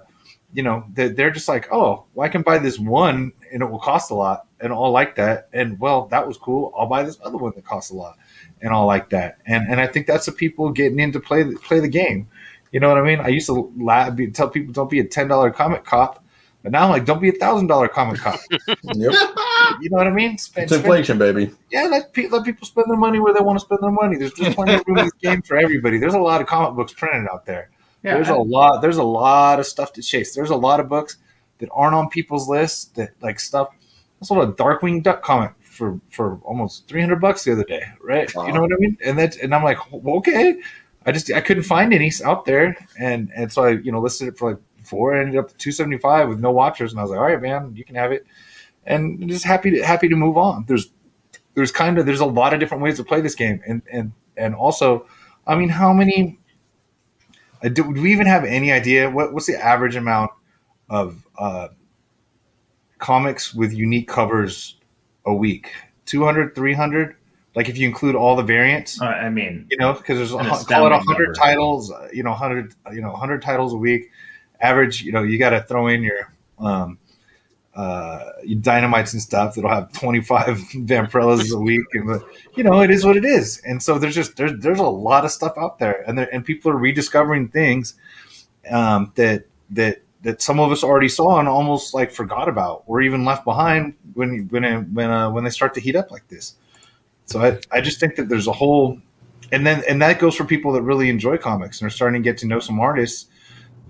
you 0.54 0.63
know, 0.63 0.86
they're, 0.94 1.10
they're 1.10 1.32
just 1.32 1.48
like, 1.48 1.68
oh, 1.72 2.06
well, 2.13 2.26
I 2.26 2.30
can 2.30 2.42
buy 2.42 2.58
this 2.58 2.80
one 2.80 3.34
and 3.52 3.62
it 3.62 3.66
will 3.66 3.80
cost 3.80 4.12
a 4.12 4.16
lot, 4.16 4.48
and 4.60 4.74
I'll 4.74 4.92
like 4.92 5.16
that. 5.16 5.50
And 5.54 5.80
well, 5.80 6.08
that 6.08 6.28
was 6.28 6.38
cool. 6.38 6.74
I'll 6.78 6.88
buy 6.88 7.04
this 7.04 7.18
other 7.24 7.38
one 7.38 7.54
that 7.56 7.66
costs 7.66 7.92
a 7.92 7.96
lot, 7.96 8.18
and 8.62 8.74
I'll 8.74 8.86
like 8.86 9.10
that. 9.12 9.38
And 9.46 9.68
and 9.70 9.80
I 9.80 9.88
think 9.88 10.08
that's 10.08 10.26
the 10.26 10.32
people 10.32 10.72
getting 10.72 11.00
into 11.00 11.20
play 11.20 11.46
play 11.56 11.80
the 11.80 11.88
game. 11.88 12.28
You 12.72 12.80
know 12.80 12.90
what 12.90 12.98
I 12.98 13.04
mean? 13.04 13.20
I 13.20 13.30
used 13.30 13.48
to 13.48 13.71
la- 13.78 14.10
be, 14.10 14.28
tell 14.28 14.50
people 14.50 14.73
don't 14.73 14.90
be 14.90 15.00
a 15.00 15.06
ten 15.06 15.28
dollar 15.28 15.52
comic 15.52 15.86
cop, 15.86 16.23
but 16.63 16.71
now 16.71 16.84
I'm 16.84 16.90
like, 16.90 17.06
don't 17.06 17.21
be 17.21 17.30
a 17.30 17.34
thousand 17.34 17.67
dollar 17.67 17.88
comic 17.88 18.19
cop. 18.19 18.40
Yep. 18.84 19.13
You 19.82 19.90
know 19.90 19.98
what 19.98 20.08
I 20.08 20.12
mean? 20.12 20.38
Spend, 20.38 20.65
It's 20.65 20.73
inflation, 20.73 21.17
baby. 21.17 21.52
yeah, 21.71 21.84
let, 21.84 22.13
pe- 22.13 22.28
let 22.28 22.44
people 22.44 22.65
spend 22.67 22.90
their 22.90 22.98
money 22.98 23.19
where 23.19 23.34
they 23.34 23.40
want 23.40 23.60
to 23.60 23.65
spend 23.65 23.80
their 23.82 23.92
money. 23.92 24.17
There's 24.17 24.34
just 24.34 24.56
plenty 24.56 24.73
of 24.75 24.84
room 24.88 24.98
in 25.00 25.06
this 25.06 25.13
game 25.21 25.42
for 25.42 25.58
everybody. 25.58 25.98
There's 25.98 26.13
a 26.13 26.19
lot 26.19 26.42
of 26.42 26.48
comic 26.48 26.75
books 26.75 26.94
printed 26.94 27.28
out 27.32 27.46
there. 27.46 27.69
Yeah, 28.04 28.15
there's 28.15 28.30
a 28.30 28.36
lot. 28.36 28.82
There's 28.82 28.98
a 28.98 29.04
lot 29.04 29.60
of 29.60 29.65
stuff 29.65 29.94
to 29.94 30.02
chase. 30.02 30.36
There's 30.36 30.52
a 30.52 30.56
lot 30.56 30.80
of 30.80 30.88
books 30.88 31.17
that 31.60 31.69
aren't 31.71 31.96
on 31.96 32.10
people's 32.10 32.48
lists. 32.48 32.86
That 32.96 33.12
like 33.21 33.40
stuff. 33.40 33.69
I 34.21 34.25
sold 34.25 34.48
a 34.48 34.52
Darkwing 34.54 35.04
Duck 35.04 35.23
comic 35.23 35.54
for 35.62 36.00
for 36.10 36.40
almost 36.44 36.88
300 36.88 37.19
bucks 37.19 37.44
the 37.44 37.52
other 37.54 37.63
day, 37.63 37.84
right? 38.02 38.34
Wow. 38.36 38.48
You 38.48 38.54
know 38.54 38.62
what 38.62 38.71
I 38.71 38.78
mean? 38.80 38.98
And 39.04 39.17
that 39.19 39.38
and 39.38 39.54
I'm 39.54 39.63
like, 39.63 39.78
okay. 39.94 40.60
I 41.06 41.12
just 41.12 41.32
I 41.32 41.40
couldn't 41.40 41.63
find 41.63 41.94
any 41.94 42.12
out 42.25 42.46
there, 42.46 42.75
and 43.00 43.32
and 43.36 43.52
so 43.52 43.63
I 43.63 43.69
you 43.71 43.92
know 43.92 44.02
listed 44.02 44.28
it 44.28 44.38
for 44.38 44.52
like 44.52 44.60
four. 44.84 45.15
I 45.15 45.21
ended 45.21 45.38
up 45.38 45.46
at 45.50 45.58
275 45.58 46.28
with 46.30 46.40
no 46.40 46.52
watchers, 46.52 46.92
and 46.92 47.00
I 47.00 47.04
was 47.04 47.12
like, 47.12 47.19
all 47.19 47.25
right, 47.25 47.42
man, 47.42 47.73
you 47.75 47.86
can 47.86 47.96
have 47.96 48.12
it. 48.12 48.25
And 48.88 49.29
just 49.29 49.44
happy 49.44 49.69
to 49.71 49.85
happy 49.85 50.08
to 50.08 50.15
move 50.15 50.38
on. 50.38 50.65
There's 50.67 50.90
there's 51.54 51.71
kind 51.71 51.98
of 51.98 52.06
there's 52.06 52.21
a 52.21 52.25
lot 52.25 52.54
of 52.54 52.60
different 52.60 52.81
ways 52.81 52.98
to 52.98 53.04
play 53.04 53.21
this 53.21 53.35
game, 53.35 53.62
and 53.67 53.81
and 53.92 54.13
and 54.38 54.56
also, 54.56 55.06
I 55.46 55.56
mean, 55.56 55.69
how 55.69 55.94
many? 55.94 56.40
Uh, 57.63 57.69
do, 57.69 57.94
do 57.94 58.02
we 58.02 58.12
even 58.12 58.27
have 58.27 58.46
any 58.46 58.71
idea 58.71 59.10
what 59.10 59.33
what's 59.33 59.48
the 59.48 59.62
average 59.62 59.96
amount 59.96 60.31
of 60.90 61.27
uh, 61.38 61.67
comics 62.98 63.54
with 63.54 63.73
unique 63.73 64.08
covers 64.08 64.77
a 65.25 65.33
week? 65.33 65.71
200, 66.06 66.56
300? 66.56 67.15
Like 67.56 67.69
if 67.69 67.77
you 67.77 67.88
include 67.88 68.15
all 68.15 68.35
the 68.35 68.44
variants, 68.44 69.02
Uh, 69.02 69.06
I 69.06 69.29
mean, 69.29 69.65
you 69.71 69.77
know, 69.77 69.94
because 69.94 70.17
there's 70.17 70.31
a, 70.31 70.38
call 70.65 70.85
it 70.85 70.92
a 70.92 71.00
hundred 71.00 71.35
titles, 71.35 71.92
uh, 71.92 72.08
you 72.13 72.21
know, 72.21 72.33
hundred, 72.33 72.75
you 72.94 73.02
know, 73.02 73.12
hundred 73.12 73.42
titles 73.42 73.73
a 73.73 73.77
week. 73.77 74.12
Average, 74.62 75.02
you 75.02 75.12
know, 75.12 75.23
you 75.23 75.40
got 75.40 75.50
to 75.50 75.63
throw 75.63 75.88
in 75.88 76.04
your 76.04 76.31
um, 76.60 77.00
uh, 77.78 78.32
dynamites 78.60 79.13
and 79.13 79.21
stuff 79.21 79.54
that'll 79.54 79.69
have 79.69 79.92
25 79.94 80.48
Vampirellas 80.88 81.54
a 81.54 81.60
week, 81.60 81.86
and 81.94 82.21
you 82.56 82.63
know, 82.63 82.82
it 82.82 82.90
is 82.90 83.06
what 83.06 83.15
it 83.15 83.23
is. 83.23 83.62
And 83.65 83.82
so 83.82 84.00
there's 84.00 84.15
just 84.15 84.36
there's 84.36 84.60
there's 84.60 84.80
a 84.80 84.84
lot 84.84 85.23
of 85.23 85.32
stuff 85.32 85.54
out 85.58 85.78
there, 85.78 86.04
and 86.08 86.17
there, 86.17 86.28
and 86.34 86.44
people 86.44 86.71
are 86.71 86.78
rediscovering 86.78 87.50
things 87.50 87.94
um, 88.71 89.12
that 89.13 89.46
that 89.69 90.02
that 90.23 90.42
some 90.42 90.60
of 90.60 90.71
us 90.71 90.84
already 90.84 91.08
saw 91.08 91.40
and 91.40 91.48
almost 91.48 91.94
like 91.94 92.12
forgot 92.12 92.50
about, 92.50 92.82
or 92.88 93.02
even 93.02 93.23
left 93.23 93.46
behind 93.46 93.94
when 94.15 94.48
when 94.48 94.63
when 94.96 95.12
uh, 95.12 95.30
when 95.30 95.44
they 95.44 95.52
start 95.52 95.75
to 95.75 95.80
heat 95.80 95.96
up 95.96 96.10
like 96.10 96.28
this. 96.30 96.56
So 97.25 97.44
I, 97.44 97.60
I 97.71 97.82
just 97.82 98.00
think 98.00 98.15
that 98.15 98.28
there's 98.28 98.48
a 98.48 98.54
whole, 98.54 99.00
and 99.52 99.67
then 99.67 99.84
and 99.88 100.02
that 100.02 100.17
goes 100.17 100.34
for 100.34 100.46
people 100.46 100.71
that 100.71 100.82
really 100.82 101.12
enjoy 101.12 101.38
comics 101.38 101.80
and 101.80 101.86
are 101.86 101.92
starting 101.92 102.23
to 102.23 102.28
get 102.28 102.40
to 102.40 102.48
know 102.48 102.60
some 102.60 102.80
artists 102.80 103.28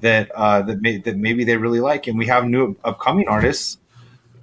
that 0.02 0.32
uh, 0.32 0.62
that 0.64 0.82
may, 0.82 0.98
that 0.98 1.18
maybe 1.18 1.44
they 1.44 1.58
really 1.58 1.80
like, 1.80 2.08
and 2.08 2.18
we 2.18 2.28
have 2.28 2.46
new 2.46 2.76
upcoming 2.84 3.28
artists. 3.28 3.78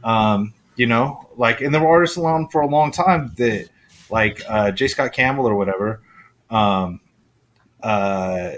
Um, 0.02 0.52
you 0.76 0.86
know, 0.86 1.28
like 1.36 1.60
and 1.60 1.72
there 1.72 1.80
were 1.80 1.88
artists 1.88 2.18
around 2.18 2.50
for 2.50 2.60
a 2.60 2.66
long 2.66 2.90
time 2.90 3.32
that 3.36 3.68
like 4.10 4.42
uh, 4.48 4.70
J. 4.70 4.88
Scott 4.88 5.12
Campbell 5.12 5.46
or 5.46 5.54
whatever. 5.54 6.00
Um, 6.50 7.00
uh, 7.82 8.52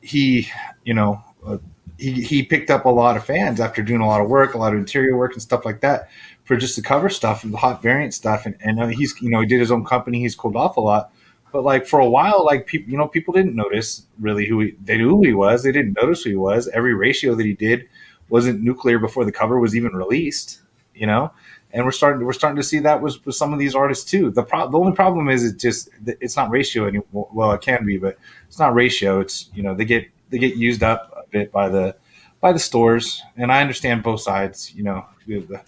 he, 0.00 0.48
you 0.84 0.94
know, 0.94 1.22
uh, 1.46 1.58
he, 1.98 2.22
he 2.22 2.42
picked 2.42 2.70
up 2.70 2.86
a 2.86 2.88
lot 2.88 3.16
of 3.16 3.24
fans 3.24 3.60
after 3.60 3.82
doing 3.82 4.00
a 4.00 4.06
lot 4.06 4.20
of 4.20 4.28
work, 4.28 4.54
a 4.54 4.58
lot 4.58 4.72
of 4.72 4.78
interior 4.78 5.16
work 5.16 5.34
and 5.34 5.42
stuff 5.42 5.64
like 5.64 5.80
that 5.80 6.08
for 6.44 6.56
just 6.56 6.76
the 6.76 6.82
cover 6.82 7.08
stuff 7.08 7.44
and 7.44 7.52
the 7.52 7.58
hot 7.58 7.82
variant 7.82 8.14
stuff. 8.14 8.46
And, 8.46 8.56
and 8.60 8.80
uh, 8.80 8.86
he's, 8.86 9.14
you 9.20 9.28
know, 9.28 9.40
he 9.40 9.46
did 9.46 9.60
his 9.60 9.70
own 9.70 9.84
company. 9.84 10.20
He's 10.20 10.34
cooled 10.34 10.56
off 10.56 10.76
a 10.78 10.80
lot. 10.80 11.12
But 11.52 11.64
like 11.64 11.86
for 11.86 12.00
a 12.00 12.08
while, 12.08 12.44
like 12.44 12.66
people, 12.66 12.90
you 12.90 12.96
know, 12.96 13.08
people 13.08 13.34
didn't 13.34 13.54
notice 13.54 14.06
really 14.18 14.46
who 14.46 14.60
he, 14.60 14.76
they 14.84 14.96
knew 14.96 15.10
who 15.10 15.24
he 15.24 15.34
was. 15.34 15.62
They 15.62 15.72
didn't 15.72 15.96
notice 16.00 16.22
who 16.22 16.30
he 16.30 16.36
was. 16.36 16.68
Every 16.68 16.94
ratio 16.94 17.34
that 17.34 17.44
he 17.44 17.54
did 17.54 17.88
wasn't 18.28 18.62
nuclear 18.62 18.98
before 18.98 19.24
the 19.24 19.32
cover 19.32 19.58
was 19.58 19.74
even 19.74 19.92
released, 19.92 20.60
you 20.94 21.06
know? 21.06 21.32
And 21.72 21.84
we're 21.84 21.92
starting, 21.92 22.24
we're 22.24 22.32
starting 22.32 22.56
to 22.56 22.62
see 22.62 22.78
that 22.80 23.00
was 23.00 23.24
with 23.24 23.36
some 23.36 23.52
of 23.52 23.58
these 23.58 23.74
artists 23.74 24.08
too. 24.08 24.30
The 24.30 24.42
pro- 24.42 24.70
the 24.70 24.78
only 24.78 24.92
problem 24.92 25.28
is 25.28 25.44
it 25.44 25.58
just, 25.58 25.88
it's 26.04 26.36
not 26.36 26.50
ratio 26.50 26.86
anymore. 26.86 27.28
Well, 27.32 27.52
it 27.52 27.60
can 27.60 27.84
be, 27.84 27.96
but 27.96 28.18
it's 28.48 28.58
not 28.58 28.74
ratio. 28.74 29.20
It's, 29.20 29.50
you 29.54 29.62
know, 29.62 29.74
they 29.74 29.84
get, 29.84 30.08
they 30.30 30.38
get 30.38 30.56
used 30.56 30.82
up 30.82 31.12
a 31.16 31.28
bit 31.30 31.52
by 31.52 31.68
the, 31.68 31.96
by 32.40 32.52
the 32.52 32.58
stores. 32.58 33.22
And 33.36 33.52
I 33.52 33.60
understand 33.60 34.02
both 34.02 34.20
sides, 34.20 34.72
you 34.74 34.82
know, 34.82 35.04
the 35.26 35.60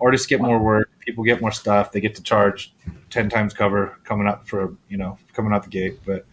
artists 0.00 0.26
get 0.26 0.40
more 0.40 0.58
work, 0.58 0.90
people 1.00 1.24
get 1.24 1.40
more 1.40 1.52
stuff. 1.52 1.92
They 1.92 2.00
get 2.00 2.14
to 2.16 2.22
charge 2.22 2.74
10 3.10 3.28
times 3.28 3.54
cover 3.54 3.98
coming 4.04 4.26
up 4.26 4.48
for, 4.48 4.76
you 4.88 4.96
know, 4.96 5.18
coming 5.32 5.52
out 5.52 5.62
the 5.62 5.68
gate. 5.68 6.00
But 6.04 6.26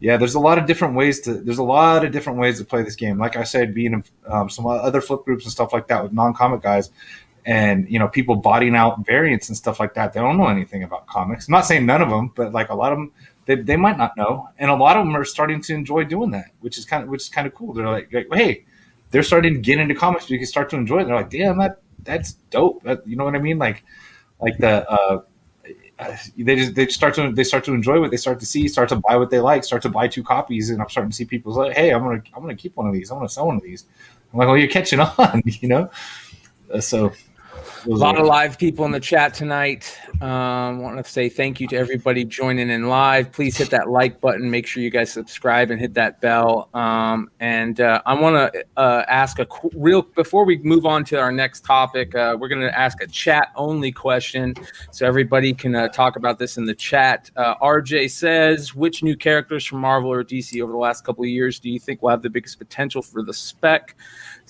yeah, 0.00 0.16
there's 0.16 0.34
a 0.34 0.40
lot 0.40 0.58
of 0.58 0.66
different 0.66 0.94
ways 0.94 1.20
to, 1.22 1.34
there's 1.34 1.58
a 1.58 1.64
lot 1.64 2.04
of 2.04 2.12
different 2.12 2.38
ways 2.38 2.58
to 2.58 2.64
play 2.64 2.82
this 2.82 2.96
game. 2.96 3.18
Like 3.18 3.36
I 3.36 3.44
said, 3.44 3.74
being 3.74 3.92
in 3.92 4.04
um, 4.26 4.48
some 4.48 4.66
other 4.66 5.00
flip 5.00 5.24
groups 5.24 5.44
and 5.44 5.52
stuff 5.52 5.72
like 5.72 5.88
that 5.88 6.02
with 6.02 6.12
non-comic 6.12 6.62
guys 6.62 6.90
and, 7.46 7.88
you 7.88 7.98
know, 7.98 8.08
people 8.08 8.36
bodying 8.36 8.76
out 8.76 9.04
variants 9.06 9.48
and 9.48 9.56
stuff 9.56 9.80
like 9.80 9.94
that. 9.94 10.12
They 10.12 10.20
don't 10.20 10.36
know 10.36 10.48
anything 10.48 10.82
about 10.82 11.06
comics. 11.06 11.48
I'm 11.48 11.52
not 11.52 11.66
saying 11.66 11.86
none 11.86 12.02
of 12.02 12.10
them, 12.10 12.32
but 12.34 12.52
like 12.52 12.68
a 12.68 12.74
lot 12.74 12.92
of 12.92 12.98
them, 12.98 13.12
they, 13.46 13.56
they 13.56 13.76
might 13.76 13.98
not 13.98 14.16
know. 14.16 14.48
And 14.58 14.70
a 14.70 14.74
lot 14.74 14.96
of 14.96 15.06
them 15.06 15.16
are 15.16 15.24
starting 15.24 15.62
to 15.62 15.74
enjoy 15.74 16.04
doing 16.04 16.30
that, 16.32 16.50
which 16.60 16.78
is 16.78 16.84
kind 16.84 17.02
of, 17.02 17.08
which 17.08 17.22
is 17.22 17.28
kind 17.28 17.46
of 17.46 17.54
cool. 17.54 17.72
They're 17.72 17.88
like, 17.88 18.12
like 18.12 18.28
hey, 18.32 18.64
they're 19.10 19.22
starting 19.22 19.54
to 19.54 19.60
get 19.60 19.78
into 19.78 19.94
comics. 19.94 20.30
You 20.30 20.38
can 20.38 20.46
start 20.46 20.70
to 20.70 20.76
enjoy 20.76 21.00
it. 21.00 21.04
They're 21.06 21.16
like, 21.16 21.30
damn, 21.30 21.58
that 21.58 21.80
that's 22.04 22.34
dope. 22.50 22.82
That, 22.84 23.06
you 23.06 23.16
know 23.16 23.24
what 23.24 23.34
I 23.34 23.38
mean? 23.38 23.58
Like, 23.58 23.84
like 24.40 24.58
the 24.58 24.88
uh, 24.90 25.22
they 26.36 26.56
just 26.56 26.74
they 26.74 26.86
start 26.88 27.14
to 27.14 27.30
they 27.32 27.44
start 27.44 27.64
to 27.64 27.74
enjoy 27.74 28.00
what 28.00 28.10
they 28.10 28.16
start 28.16 28.40
to 28.40 28.46
see, 28.46 28.68
start 28.68 28.88
to 28.88 28.96
buy 28.96 29.16
what 29.16 29.30
they 29.30 29.40
like, 29.40 29.64
start 29.64 29.82
to 29.82 29.88
buy 29.88 30.08
two 30.08 30.22
copies, 30.22 30.70
and 30.70 30.80
I'm 30.80 30.88
starting 30.88 31.10
to 31.10 31.16
see 31.16 31.24
people 31.24 31.52
like, 31.52 31.76
hey, 31.76 31.90
I'm 31.90 32.02
gonna 32.02 32.22
I'm 32.34 32.42
gonna 32.42 32.54
keep 32.54 32.76
one 32.76 32.86
of 32.86 32.94
these. 32.94 33.10
I'm 33.10 33.18
gonna 33.18 33.28
sell 33.28 33.46
one 33.46 33.56
of 33.56 33.62
these. 33.62 33.84
I'm 34.32 34.38
like, 34.38 34.48
well, 34.48 34.56
you're 34.56 34.68
catching 34.68 35.00
on, 35.18 35.42
you 35.44 35.68
know. 35.68 35.90
Uh, 36.72 36.80
so 36.80 37.12
A 37.86 37.90
lot 37.90 38.18
of 38.18 38.26
live 38.26 38.58
people 38.58 38.84
in 38.84 38.92
the 38.92 39.00
chat 39.00 39.34
tonight. 39.34 39.98
Um, 40.20 40.28
I 40.28 40.70
want 40.82 41.02
to 41.02 41.10
say 41.10 41.30
thank 41.30 41.60
you 41.60 41.68
to 41.68 41.76
everybody 41.76 42.26
joining 42.26 42.68
in 42.68 42.88
live. 42.88 43.32
Please 43.32 43.56
hit 43.56 43.70
that 43.70 43.88
like 43.88 44.20
button. 44.20 44.50
Make 44.50 44.66
sure 44.66 44.82
you 44.82 44.90
guys 44.90 45.10
subscribe 45.10 45.70
and 45.70 45.80
hit 45.80 45.94
that 45.94 46.20
bell. 46.20 46.68
Um, 46.74 47.30
and 47.40 47.80
uh, 47.80 48.02
I 48.04 48.12
want 48.12 48.52
to 48.52 48.64
uh, 48.76 49.06
ask 49.08 49.38
a 49.38 49.46
qu- 49.46 49.70
real 49.74 50.02
before 50.02 50.44
we 50.44 50.58
move 50.58 50.84
on 50.84 51.04
to 51.06 51.18
our 51.18 51.32
next 51.32 51.64
topic. 51.64 52.14
Uh, 52.14 52.36
we're 52.38 52.48
going 52.48 52.60
to 52.60 52.78
ask 52.78 53.00
a 53.02 53.06
chat 53.06 53.48
only 53.56 53.92
question, 53.92 54.54
so 54.90 55.06
everybody 55.06 55.54
can 55.54 55.74
uh, 55.74 55.88
talk 55.88 56.16
about 56.16 56.38
this 56.38 56.58
in 56.58 56.66
the 56.66 56.74
chat. 56.74 57.30
Uh, 57.36 57.54
RJ 57.56 58.10
says, 58.10 58.74
which 58.74 59.02
new 59.02 59.16
characters 59.16 59.64
from 59.64 59.78
Marvel 59.78 60.12
or 60.12 60.22
DC 60.22 60.62
over 60.62 60.70
the 60.70 60.78
last 60.78 61.02
couple 61.02 61.24
of 61.24 61.30
years 61.30 61.58
do 61.58 61.70
you 61.70 61.80
think 61.80 62.02
will 62.02 62.10
have 62.10 62.20
the 62.20 62.28
biggest 62.28 62.58
potential 62.58 63.00
for 63.00 63.22
the 63.22 63.32
spec? 63.32 63.96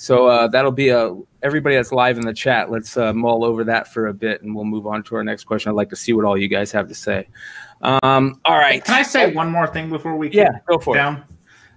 So 0.00 0.28
uh, 0.28 0.48
that'll 0.48 0.72
be 0.72 0.88
a 0.88 1.14
everybody 1.42 1.76
that's 1.76 1.92
live 1.92 2.16
in 2.16 2.24
the 2.24 2.32
chat. 2.32 2.70
Let's 2.70 2.96
uh, 2.96 3.12
mull 3.12 3.44
over 3.44 3.64
that 3.64 3.92
for 3.92 4.06
a 4.06 4.14
bit, 4.14 4.40
and 4.40 4.54
we'll 4.54 4.64
move 4.64 4.86
on 4.86 5.02
to 5.04 5.16
our 5.16 5.22
next 5.22 5.44
question. 5.44 5.68
I'd 5.68 5.74
like 5.74 5.90
to 5.90 5.96
see 5.96 6.14
what 6.14 6.24
all 6.24 6.38
you 6.38 6.48
guys 6.48 6.72
have 6.72 6.88
to 6.88 6.94
say. 6.94 7.28
Um, 7.82 8.40
all 8.46 8.56
right, 8.56 8.82
Can 8.82 8.94
I 8.94 9.02
say 9.02 9.34
one 9.34 9.50
more 9.50 9.66
thing 9.66 9.90
before 9.90 10.16
we 10.16 10.30
Yeah, 10.30 10.60
go 10.66 10.78
for 10.78 10.94
it. 10.94 10.98
down? 10.98 11.24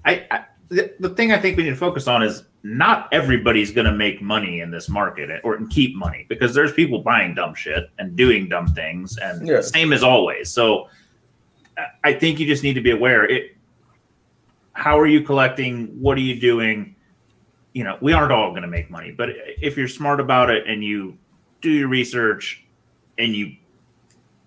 I, 0.05 0.26
I 0.32 0.45
the, 0.69 0.93
the 1.01 1.09
thing 1.09 1.34
I 1.34 1.38
think 1.38 1.57
we 1.57 1.63
need 1.63 1.71
to 1.71 1.76
focus 1.76 2.07
on 2.07 2.24
is 2.24 2.43
not 2.63 3.09
everybody's 3.11 3.71
going 3.71 3.88
to 3.88 3.91
make 3.93 4.21
money 4.21 4.61
in 4.61 4.71
this 4.71 4.88
market 4.88 5.41
or 5.43 5.59
keep 5.67 5.93
money 5.97 6.26
because 6.30 6.53
there's 6.53 6.71
people 6.71 6.99
buying 6.99 7.36
dumb 7.36 7.53
shit 7.53 7.89
and 7.99 8.15
doing 8.15 8.47
dumb 8.47 8.67
things 8.67 9.17
and 9.17 9.45
Yeah. 9.45 9.59
same 9.59 9.91
as 9.91 10.01
always. 10.01 10.49
So 10.49 10.88
I- 11.78 11.88
I 12.05 12.13
think 12.13 12.39
you 12.39 12.45
just 12.47 12.63
need 12.63 12.76
to 12.76 12.82
be 12.82 12.91
aware. 12.91 13.26
It. 13.26 13.57
How 14.71 14.97
are 14.97 15.07
you 15.07 15.19
collecting? 15.21 15.88
What 15.99 16.17
are 16.17 16.21
you 16.21 16.39
doing? 16.39 16.93
You 17.74 17.84
know, 17.84 17.97
we 18.01 18.13
aren't 18.13 18.32
all 18.32 18.51
going 18.51 18.61
to 18.61 18.67
make 18.67 18.89
money, 18.89 19.11
but 19.11 19.30
if 19.61 19.76
you're 19.76 19.88
smart 19.88 20.19
about 20.19 20.49
it 20.49 20.67
and 20.67 20.84
you 20.84 21.17
do 21.61 21.71
your 21.71 21.88
research 21.88 22.63
and 23.17 23.36
you 23.36 23.55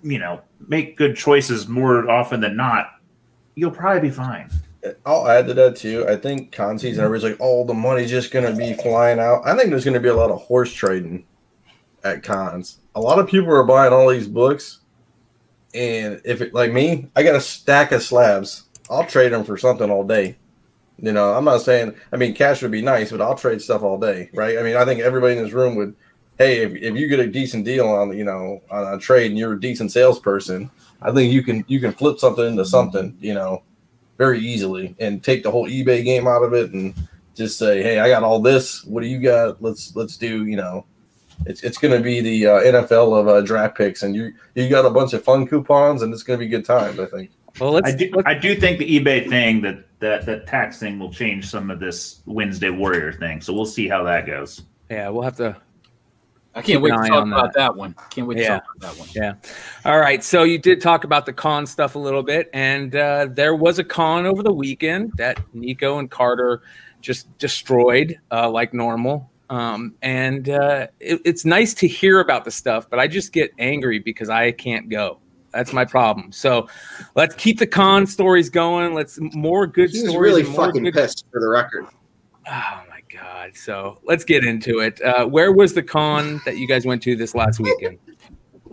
you 0.03 0.19
know 0.19 0.41
make 0.69 0.97
good 0.97 1.17
choices 1.17 1.67
more 1.67 2.09
often 2.11 2.41
than 2.41 2.57
not 2.57 3.01
you'll 3.55 3.71
probably 3.71 4.09
be 4.09 4.11
fine 4.11 4.51
uh, 4.85 4.91
I'll 5.05 5.27
add 5.27 5.47
to 5.49 5.55
that 5.55 5.77
too. 5.77 6.07
I 6.07 6.17
think 6.17 6.53
con 6.53 6.79
season, 6.79 7.03
everybody's 7.03 7.31
like, 7.31 7.41
"Oh, 7.41 7.65
the 7.65 7.75
money's 7.75 8.11
just 8.11 8.31
gonna 8.31 8.55
be 8.55 8.75
flying 8.75 9.19
out." 9.19 9.43
I 9.45 9.57
think 9.57 9.71
there's 9.71 9.85
gonna 9.85 9.99
be 9.99 10.11
a 10.11 10.15
lot 10.15 10.31
of 10.31 10.43
horse 10.43 10.73
trading 10.73 11.25
at 12.05 12.23
cons. 12.23 12.79
A 12.95 13.01
lot 13.01 13.19
of 13.19 13.27
people 13.27 13.51
are 13.53 13.65
buying 13.65 13.93
all 13.93 14.11
these 14.11 14.29
books, 14.29 14.81
and 15.75 16.21
if 16.25 16.41
it 16.41 16.55
like 16.55 16.73
me, 16.73 17.11
I 17.17 17.23
got 17.23 17.35
a 17.35 17.41
stack 17.41 17.91
of 17.91 18.03
slabs. 18.03 18.65
I'll 18.91 19.07
trade 19.07 19.33
them 19.33 19.45
for 19.45 19.57
something 19.57 19.91
all 19.91 20.05
day. 20.05 20.37
You 20.99 21.13
know, 21.13 21.35
I'm 21.35 21.45
not 21.45 21.63
saying. 21.63 21.95
I 22.13 22.17
mean, 22.17 22.35
cash 22.35 22.63
would 22.63 22.71
be 22.71 22.83
nice, 22.83 23.11
but 23.11 23.21
I'll 23.21 23.35
trade 23.35 23.61
stuff 23.61 23.83
all 23.83 23.99
day, 23.99 24.31
right? 24.33 24.59
I 24.59 24.63
mean, 24.63 24.77
I 24.77 24.85
think 24.85 25.01
everybody 25.01 25.37
in 25.37 25.45
this 25.45 25.53
room 25.53 25.77
would. 25.77 25.95
Hey, 26.39 26.59
if, 26.59 26.75
if 26.75 26.97
you 26.97 27.09
get 27.09 27.21
a 27.21 27.27
decent 27.27 27.65
deal 27.65 27.89
on 27.89 28.17
you 28.17 28.25
know 28.25 28.63
on 28.71 28.95
a 28.95 28.99
trade 28.99 29.31
and 29.31 29.39
you're 29.39 29.55
a 29.55 29.61
decent 29.61 29.93
salesperson, 29.93 30.71
I 31.03 31.13
think 31.13 31.33
you 31.33 31.43
can 31.43 31.65
you 31.69 31.81
can 31.81 31.93
flip 31.93 32.19
something 32.19 32.47
into 32.47 32.65
something. 32.65 33.17
You 33.21 33.35
know, 33.35 33.63
very 34.19 34.41
easily 34.41 34.97
and 34.99 35.23
take 35.23 35.43
the 35.43 35.51
whole 35.51 35.69
eBay 35.69 36.05
game 36.05 36.27
out 36.27 36.43
of 36.43 36.55
it 36.55 36.73
and 36.73 36.95
just 37.35 37.59
say, 37.59 37.83
"Hey, 37.83 37.99
I 37.99 38.09
got 38.09 38.23
all 38.23 38.41
this. 38.41 38.85
What 38.85 39.03
do 39.03 39.07
you 39.07 39.19
got? 39.21 39.63
Let's 39.63 39.95
let's 39.95 40.17
do." 40.17 40.47
You 40.47 40.57
know, 40.57 40.87
it's 41.45 41.63
it's 41.63 41.79
going 41.79 41.97
to 41.97 42.03
be 42.03 42.21
the 42.21 42.47
uh, 42.47 42.61
NFL 42.61 43.21
of 43.21 43.29
uh, 43.29 43.41
draft 43.43 43.77
picks, 43.77 44.03
and 44.03 44.15
you 44.15 44.33
you 44.55 44.69
got 44.69 44.87
a 44.87 44.91
bunch 44.91 45.13
of 45.13 45.23
fun 45.23 45.47
coupons, 45.47 46.03
and 46.03 46.13
it's 46.13 46.23
going 46.23 46.39
to 46.39 46.45
be 46.45 46.49
good 46.49 46.65
times. 46.65 46.99
I 46.99 47.07
think. 47.07 47.31
well, 47.61 47.73
let's 47.73 47.91
i 47.91 47.97
do 47.97 48.23
i 48.27 48.35
do 48.35 48.55
think 48.55 48.79
the 48.79 49.01
ebay 49.01 49.29
thing 49.29 49.63
that 49.63 49.86
that 49.99 50.27
that 50.27 50.47
tax 50.47 50.79
thing 50.79 50.99
will 50.99 51.13
change 51.13 51.49
some 51.49 51.71
of 51.71 51.81
this 51.81 52.23
wednesday 52.27 52.71
warrior 52.71 53.13
thing 53.13 53.41
so 53.41 53.53
we'll 53.53 53.65
see 53.65 53.89
how 53.89 54.03
that 54.03 54.27
goes 54.27 54.63
yeah, 54.89 55.09
we'll 55.09 55.23
have 55.23 55.37
to 55.37 55.57
I 56.55 56.63
can't 56.63 56.81
wait 56.81 56.91
to 56.91 56.97
talk 56.97 57.27
about 57.27 57.53
that. 57.53 57.77
one. 57.77 57.95
Can't 58.09 58.27
wait 58.27 58.37
to 58.37 58.41
Yeah. 58.41 58.61
talk 58.61 58.65
about 58.77 58.93
that 58.95 58.99
one. 58.99 59.09
Yeah. 59.15 59.35
All 59.85 59.99
right. 60.01 60.25
So 60.25 60.43
you 60.45 60.59
did 60.59 60.81
talk 60.81 61.05
about 61.05 61.27
the 61.27 61.33
con 61.35 61.67
stuff 61.67 61.97
a 61.97 61.99
little 61.99 62.23
bit, 62.23 62.49
and 62.55 62.97
uh, 62.97 63.27
there 63.31 63.55
was 63.55 63.79
a 63.79 63.85
con 63.85 64.25
over 64.25 64.43
the 64.43 64.53
weekend 64.53 65.13
that 65.19 65.39
Nico 65.53 65.99
and 65.99 66.11
Carter 66.11 66.63
just 67.03 67.37
destroyed 67.37 68.19
uh, 68.33 68.49
like 68.49 68.73
normal. 68.73 69.31
Um, 69.51 69.97
and 70.01 70.49
uh, 70.49 70.87
it, 70.99 71.21
it's 71.27 71.45
nice 71.45 71.75
to 71.75 71.87
hear 71.87 72.21
about 72.21 72.47
the 72.47 72.51
stuff, 72.51 72.89
but 72.89 72.99
I 72.99 73.07
just 73.07 73.35
get 73.35 73.53
angry 73.59 73.99
because 73.99 74.31
I 74.31 74.51
can't 74.53 74.89
go. 74.89 75.19
That's 75.57 75.73
my 75.73 75.85
problem. 75.85 76.31
So 76.33 76.69
let's 77.15 77.35
keep 77.35 77.59
the 77.59 77.67
con 77.67 78.07
stories 78.07 78.49
going. 78.51 78.95
Let's 78.95 79.19
more 79.35 79.67
good 79.67 79.91
He 79.91 80.03
was 80.03 80.11
stories. 80.11 80.33
really 80.33 80.45
fucking 80.45 80.83
good- 80.85 80.95
pissed 80.95 81.25
for 81.33 81.41
the 81.41 81.49
record. 81.49 81.87
Oh 82.49 82.83
my 82.91 83.01
God. 83.13 83.57
So 83.57 83.99
let's 84.05 84.25
get 84.25 84.45
into 84.45 84.81
it. 84.81 85.01
Uh, 85.03 85.27
where 85.27 85.53
was 85.53 85.75
the 85.75 85.83
con 85.83 86.41
that 86.45 86.59
you 86.59 86.69
guys 86.69 86.85
went 86.87 87.03
to 87.05 87.17
this 87.17 87.35
last 87.35 87.59
weekend? 87.59 87.99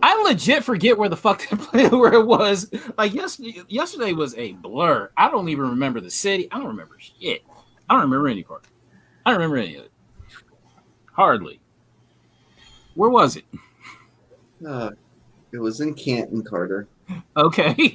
I 0.02 0.22
legit 0.22 0.62
forget 0.64 0.98
where 0.98 1.08
the 1.08 1.16
fuck 1.16 1.48
that 1.48 1.90
where 1.92 2.12
it 2.12 2.26
was. 2.26 2.70
Like 2.98 3.14
yesterday, 3.14 3.62
yesterday 3.68 4.12
was 4.12 4.34
a 4.36 4.52
blur. 4.52 5.10
I 5.16 5.30
don't 5.30 5.48
even 5.48 5.70
remember 5.70 6.00
the 6.00 6.10
city. 6.10 6.48
I 6.52 6.58
don't 6.58 6.66
remember 6.68 6.98
shit. 6.98 7.42
I 7.88 7.94
don't 7.94 8.02
remember 8.02 8.28
any 8.28 8.42
part. 8.42 8.66
I 9.24 9.30
don't 9.30 9.38
remember 9.40 9.56
any 9.56 9.76
of 9.76 9.84
it. 9.86 9.92
Hardly. 11.12 11.60
Where 12.94 13.08
was 13.10 13.36
it? 13.36 13.44
Uh, 14.66 14.90
it 15.54 15.60
was 15.60 15.80
in 15.80 15.94
Canton, 15.94 16.42
Carter. 16.42 16.88
Okay. 17.36 17.74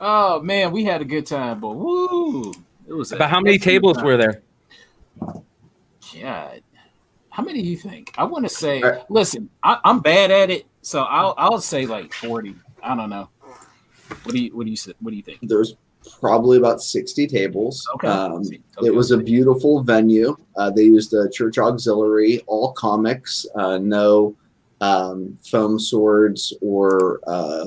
oh 0.00 0.40
man, 0.40 0.72
we 0.72 0.84
had 0.84 1.00
a 1.02 1.04
good 1.04 1.26
time, 1.26 1.60
but 1.60 1.74
woo! 1.74 2.52
It 2.86 2.92
was. 2.94 3.12
a 3.12 3.16
About 3.16 3.30
how 3.30 3.40
many 3.40 3.58
tables 3.58 3.96
time. 3.98 4.06
were 4.06 4.16
there? 4.16 4.42
God, 5.20 6.62
how 7.28 7.42
many 7.42 7.62
do 7.62 7.68
you 7.68 7.76
think? 7.76 8.14
I 8.16 8.24
want 8.24 8.44
to 8.44 8.48
say. 8.48 8.80
Uh, 8.80 9.00
listen, 9.10 9.50
I, 9.62 9.78
I'm 9.84 10.00
bad 10.00 10.30
at 10.30 10.48
it, 10.50 10.66
so 10.82 11.02
I'll 11.02 11.34
I'll 11.36 11.60
say 11.60 11.84
like 11.86 12.14
forty. 12.14 12.54
I 12.82 12.96
don't 12.96 13.10
know. 13.10 13.28
What 14.22 14.34
do 14.34 14.42
you 14.42 14.56
what 14.56 14.64
do 14.64 14.70
you 14.70 14.76
say- 14.76 14.94
what 15.00 15.10
do 15.10 15.16
you 15.16 15.22
think? 15.22 15.40
There's 15.42 15.74
probably 16.14 16.58
about 16.58 16.82
60 16.82 17.26
tables. 17.26 17.86
Okay. 17.94 18.08
Um, 18.08 18.42
it 18.82 18.94
was 18.94 19.10
a 19.10 19.18
beautiful 19.18 19.82
venue. 19.82 20.36
Uh, 20.56 20.70
they 20.70 20.82
used 20.82 21.12
a 21.14 21.28
church 21.30 21.58
auxiliary, 21.58 22.40
all 22.46 22.72
comics, 22.72 23.46
uh, 23.54 23.78
no 23.78 24.36
um, 24.80 25.38
foam 25.44 25.78
swords 25.78 26.52
or 26.60 27.20
uh, 27.26 27.66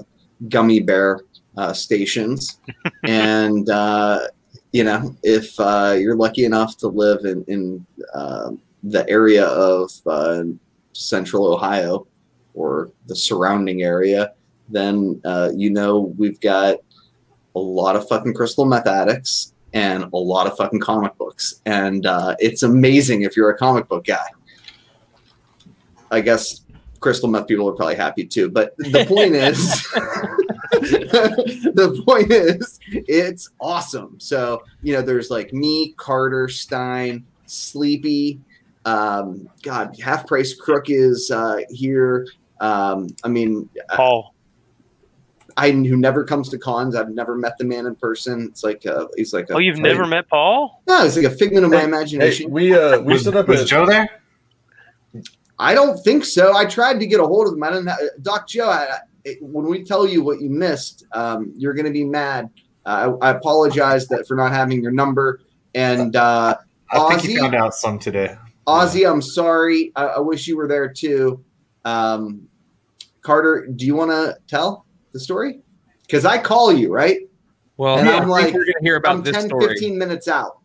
gummy 0.50 0.80
bear 0.80 1.22
uh, 1.58 1.74
stations. 1.74 2.60
and, 3.04 3.70
uh, 3.70 4.28
you 4.72 4.84
know, 4.84 5.16
if 5.24 5.60
uh, 5.60 5.96
you're 6.00 6.16
lucky 6.16 6.46
enough 6.46 6.78
to 6.78 6.88
live 6.88 7.26
in, 7.26 7.44
in 7.48 7.86
uh, 8.14 8.52
the 8.84 9.08
area 9.10 9.46
of 9.46 9.92
uh, 10.06 10.44
central 10.94 11.54
Ohio 11.54 12.08
or 12.54 12.92
the 13.08 13.16
surrounding 13.16 13.84
area, 13.84 14.34
then 14.70 15.22
uh, 15.26 15.52
you 15.56 15.70
know 15.70 16.14
we've 16.18 16.39
got 16.39 16.78
a 17.56 17.60
lot 17.60 17.95
of 17.95 18.08
fucking 18.08 18.34
crystal 18.34 18.66
meth 18.66 18.88
addicts 18.88 19.54
and 19.74 20.06
a 20.14 20.18
lot 20.18 20.47
of 20.47 20.58
fucking 20.58 20.80
comic 20.80 21.18
books. 21.18 21.62
And 21.66 22.06
uh, 22.06 22.36
it's 22.39 22.64
amazing 22.64 23.22
if 23.24 23.36
you're 23.36 23.49
a 23.49 23.58
comic 23.58 23.88
book 23.88 24.06
guy. 24.06 24.28
I 26.10 26.22
guess 26.22 26.62
crystal 26.99 27.30
meth 27.30 27.47
people 27.47 27.68
are 27.68 27.74
probably 27.74 27.95
happy 27.95 28.26
too. 28.26 28.49
But 28.49 28.76
the 28.78 29.06
point 29.06 29.36
is, 29.36 29.82
the 30.72 32.02
point 32.06 32.32
is, 32.32 32.80
it's 32.89 33.49
awesome. 33.60 34.20
So, 34.20 34.64
you 34.82 34.93
know, 34.93 35.02
there's 35.02 35.30
like 35.30 35.54
me, 35.54 35.93
Carter, 35.97 36.47
Stein, 36.47 37.26
Sleepy. 37.45 38.39
Um, 38.86 39.47
God, 39.62 39.97
half 39.99 40.26
price 40.26 40.56
crook 40.56 40.89
is 40.89 41.30
uh, 41.32 41.60
here. 41.70 42.28
Um, 42.60 43.08
I 43.24 43.28
mean, 43.28 43.70
Paul. 43.89 44.30
I 45.58 45.72
who 45.72 45.95
never 45.97 46.24
comes 46.24 46.49
to 46.49 46.58
cons. 46.58 46.95
I've 46.95 47.10
never 47.10 47.36
met 47.36 47.58
the 47.58 47.66
man 47.66 47.86
in 47.86 47.95
person. 47.95 48.47
It's 48.49 48.64
like 48.64 48.86
uh, 48.86 49.08
he's 49.16 49.34
like 49.34 49.49
a, 49.49 49.54
Oh, 49.54 49.58
you've 49.60 49.80
never 49.80 50.06
met 50.06 50.28
Paul? 50.30 50.82
No, 50.88 51.04
it's 51.06 51.16
like 51.16 51.26
a 51.26 51.30
figment 51.32 51.66
of 51.66 51.72
my 51.72 51.84
imagination. 51.84 52.47
Hey, 52.47 52.52
we 52.52 52.74
uh 52.74 52.99
we 53.02 53.18
set 53.18 53.36
up 53.36 53.47
was 53.47 53.62
a 53.62 53.66
Joe 53.66 53.86
there? 53.86 54.10
I 55.60 55.74
don't 55.74 55.97
think 56.04 56.26
so. 56.26 56.56
I 56.56 56.66
tried 56.66 56.99
to 56.99 57.06
get 57.06 57.20
a 57.20 57.24
hold 57.26 57.47
of 57.47 57.54
him. 57.54 57.64
I 57.64 57.70
didn't. 57.70 57.88
Have, 57.88 57.99
Doc 58.22 58.47
Joe, 58.47 58.70
I, 58.70 58.97
I- 59.28 59.36
when 59.41 59.66
we 59.68 59.84
tell 59.84 60.08
you 60.08 60.24
what 60.24 60.41
you 60.41 60.49
missed, 60.49 61.06
um, 61.12 61.54
you're 61.56 61.74
going 61.76 61.86
to 61.86 61.91
be 61.91 62.04
mad. 62.04 62.49
Uh, 62.88 63.16
I, 63.22 63.28
I 63.28 63.32
apologize 63.38 64.08
that 64.08 64.28
for 64.28 64.36
not 64.36 64.52
having 64.52 64.82
your 64.82 64.91
number. 64.91 65.41
And 65.76 66.16
uh, 66.16 66.56
I 66.91 67.10
think 67.10 67.22
he 67.22 67.36
Ozzy? 67.36 67.39
found 67.39 67.54
out 67.54 67.76
some 67.76 67.99
today. 67.99 68.36
Ozzy, 68.66 69.08
I'm 69.08 69.22
sorry. 69.22 69.91
I, 69.95 70.06
I 70.06 70.20
wish 70.20 70.47
you 70.47 70.58
were 70.58 70.68
there 70.68 70.91
too. 70.91 71.43
Um, 71.86 72.47
Carter, 73.22 73.68
do 73.76 73.86
you 73.86 73.93
want 73.93 74.10
to 74.10 74.36
tell 74.47 74.88
the 75.12 75.20
story? 75.20 75.59
Because 76.01 76.26
I 76.26 76.38
call 76.38 76.72
you 76.74 76.91
right. 76.91 77.20
Well, 77.78 77.97
And 77.97 78.09
I 78.09 78.18
I'm 78.18 78.28
like, 78.30 78.53
we're 78.53 78.66
going 78.66 78.74
to 78.78 78.84
hear 78.84 78.97
about 78.97 79.16
I'm 79.16 79.24
this 79.24 79.36
10, 79.36 79.47
story. 79.47 79.68
15 79.70 79.97
minutes 79.97 80.28
out. 80.28 80.59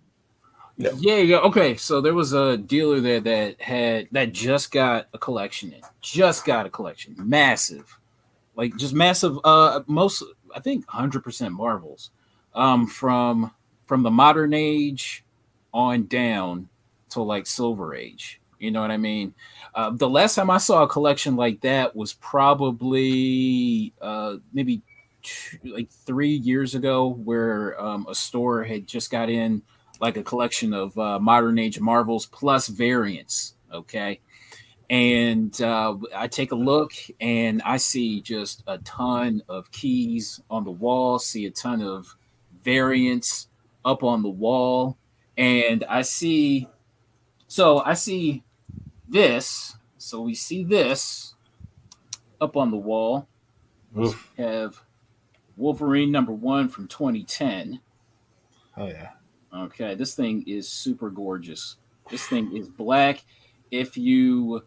Yeah, 0.76 1.16
yeah. 1.16 1.38
Okay, 1.38 1.76
so 1.76 2.00
there 2.02 2.12
was 2.12 2.34
a 2.34 2.58
dealer 2.58 3.00
there 3.00 3.20
that 3.20 3.60
had 3.62 4.08
that 4.12 4.32
just 4.32 4.70
got 4.70 5.08
a 5.14 5.18
collection 5.18 5.72
in, 5.72 5.80
just 6.02 6.44
got 6.44 6.66
a 6.66 6.70
collection, 6.70 7.14
massive, 7.18 7.98
like 8.56 8.76
just 8.76 8.92
massive. 8.92 9.38
Uh, 9.42 9.80
most 9.86 10.22
I 10.54 10.60
think 10.60 10.86
100 10.92 11.24
percent 11.24 11.54
Marvels, 11.54 12.10
um, 12.54 12.86
from 12.86 13.52
from 13.86 14.02
the 14.02 14.10
modern 14.10 14.52
age 14.52 15.24
on 15.72 16.06
down 16.08 16.68
to 17.10 17.22
like 17.22 17.46
Silver 17.46 17.94
Age. 17.94 18.42
You 18.58 18.70
know 18.70 18.82
what 18.82 18.90
I 18.90 18.98
mean? 18.98 19.34
Uh, 19.76 19.90
the 19.90 20.08
last 20.08 20.34
time 20.34 20.48
I 20.48 20.56
saw 20.56 20.84
a 20.84 20.88
collection 20.88 21.36
like 21.36 21.60
that 21.60 21.94
was 21.94 22.14
probably 22.14 23.92
uh, 24.00 24.36
maybe 24.54 24.80
two, 25.22 25.58
like 25.64 25.90
three 25.90 26.34
years 26.34 26.74
ago, 26.74 27.08
where 27.10 27.78
um, 27.78 28.06
a 28.08 28.14
store 28.14 28.64
had 28.64 28.86
just 28.86 29.10
got 29.10 29.28
in 29.28 29.62
like 30.00 30.16
a 30.16 30.22
collection 30.22 30.72
of 30.72 30.96
uh, 30.98 31.18
modern 31.18 31.58
age 31.58 31.78
Marvels 31.78 32.24
plus 32.24 32.68
variants. 32.68 33.54
Okay. 33.70 34.20
And 34.88 35.60
uh, 35.60 35.96
I 36.14 36.28
take 36.28 36.52
a 36.52 36.56
look 36.56 36.92
and 37.20 37.60
I 37.62 37.76
see 37.76 38.22
just 38.22 38.62
a 38.66 38.78
ton 38.78 39.42
of 39.46 39.70
keys 39.72 40.40
on 40.48 40.64
the 40.64 40.70
wall, 40.70 41.18
see 41.18 41.44
a 41.44 41.50
ton 41.50 41.82
of 41.82 42.16
variants 42.62 43.48
up 43.84 44.02
on 44.02 44.22
the 44.22 44.30
wall. 44.30 44.96
And 45.36 45.84
I 45.86 46.00
see, 46.00 46.66
so 47.46 47.80
I 47.80 47.92
see 47.92 48.42
this. 49.08 49.76
So 49.98 50.20
we 50.20 50.34
see 50.34 50.64
this 50.64 51.34
up 52.40 52.56
on 52.56 52.70
the 52.70 52.76
wall. 52.76 53.28
Oof. 53.98 54.30
Have 54.36 54.82
Wolverine 55.56 56.12
number 56.12 56.32
one 56.32 56.68
from 56.68 56.86
2010. 56.88 57.80
Oh 58.76 58.86
yeah. 58.86 59.10
Okay, 59.54 59.94
this 59.94 60.14
thing 60.14 60.44
is 60.46 60.68
super 60.68 61.08
gorgeous. 61.10 61.76
This 62.10 62.26
thing 62.26 62.54
is 62.54 62.68
black. 62.68 63.24
If 63.70 63.96
you 63.96 64.62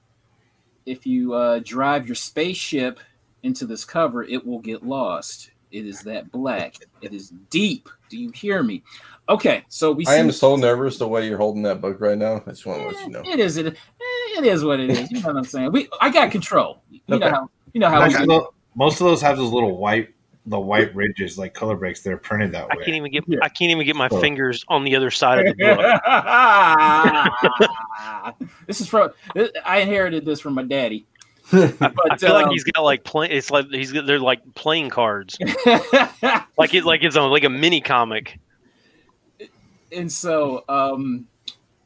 if 0.85 1.05
you 1.05 1.33
uh, 1.33 1.59
drive 1.63 2.07
your 2.07 2.15
spaceship 2.15 2.99
into 3.43 3.65
this 3.65 3.85
cover, 3.85 4.23
it 4.23 4.45
will 4.45 4.59
get 4.59 4.83
lost. 4.83 5.51
It 5.71 5.85
is 5.85 6.01
that 6.01 6.31
black. 6.31 6.75
It 7.01 7.13
is 7.13 7.31
deep. 7.49 7.89
Do 8.09 8.17
you 8.17 8.31
hear 8.31 8.63
me? 8.63 8.81
Okay, 9.29 9.63
so 9.69 9.91
we. 9.91 10.05
I 10.07 10.15
am 10.15 10.31
so 10.31 10.55
nervous 10.55 10.97
the 10.97 11.07
way 11.07 11.27
you're 11.27 11.37
holding 11.37 11.61
that 11.63 11.79
book 11.79 12.01
right 12.01 12.17
now. 12.17 12.41
I 12.47 12.49
just 12.49 12.65
want 12.65 12.81
to 12.81 12.87
let 12.87 13.05
you 13.05 13.11
know. 13.11 13.21
It 13.23 13.39
is. 13.39 13.57
It, 13.57 13.77
it 14.38 14.45
is 14.45 14.63
what 14.63 14.80
it 14.80 14.89
is. 14.91 15.11
You 15.11 15.21
know 15.21 15.27
what 15.27 15.38
I'm 15.38 15.43
saying? 15.43 15.71
We. 15.71 15.88
I 16.01 16.09
got 16.09 16.32
control. 16.32 16.82
You 16.89 16.99
know 17.19 17.30
how. 17.30 17.49
You 17.73 17.80
know 17.82 17.89
how. 17.89 17.99
Most 18.05 18.19
we 18.27 18.36
of, 18.36 18.43
most 18.75 19.01
of 19.01 19.07
those 19.07 19.21
have 19.21 19.38
those 19.38 19.51
little 19.51 19.77
white, 19.77 20.09
the 20.45 20.59
white 20.59 20.93
ridges 20.95 21.38
like 21.38 21.53
color 21.53 21.75
breaks. 21.75 22.01
They're 22.01 22.17
printed 22.17 22.51
that 22.53 22.67
I 22.71 22.77
way. 22.77 22.84
can't 22.86 22.95
even 22.97 23.11
get 23.11 23.23
Yeah. 23.27 23.39
I 23.41 23.49
can't 23.49 23.71
even 23.71 23.86
get 23.86 23.95
my 23.95 24.07
Oh. 24.11 24.19
fingers 24.21 24.63
on 24.67 24.84
the 24.84 24.95
other 24.95 25.11
side 25.11 25.45
of 25.45 25.57
the 25.57 25.63
book. 28.38 28.49
this 28.67 28.82
is 28.82 28.88
from. 28.88 29.11
I 29.65 29.80
inherited 29.80 30.25
this 30.25 30.39
from 30.39 30.53
my 30.55 30.63
daddy. 30.63 31.05
I 31.51 31.67
But 31.80 32.19
feel 32.19 32.34
like 32.34 32.45
um, 32.45 32.51
he's 32.51 32.63
got 32.63 32.82
like 32.84 33.03
play. 33.03 33.27
It's 33.30 33.49
like 33.51 33.67
he's 33.71 33.91
they're 33.91 34.19
like 34.19 34.41
playing 34.53 34.89
cards, 34.91 35.38
like 36.57 36.73
it 36.75 36.86
like 36.86 37.03
it's 37.03 37.15
on 37.15 37.32
like 37.32 37.43
a 37.43 37.49
mini 37.49 37.82
comic. 37.82 38.39
and 39.91 40.11
so 40.11 40.63
um 40.69 41.25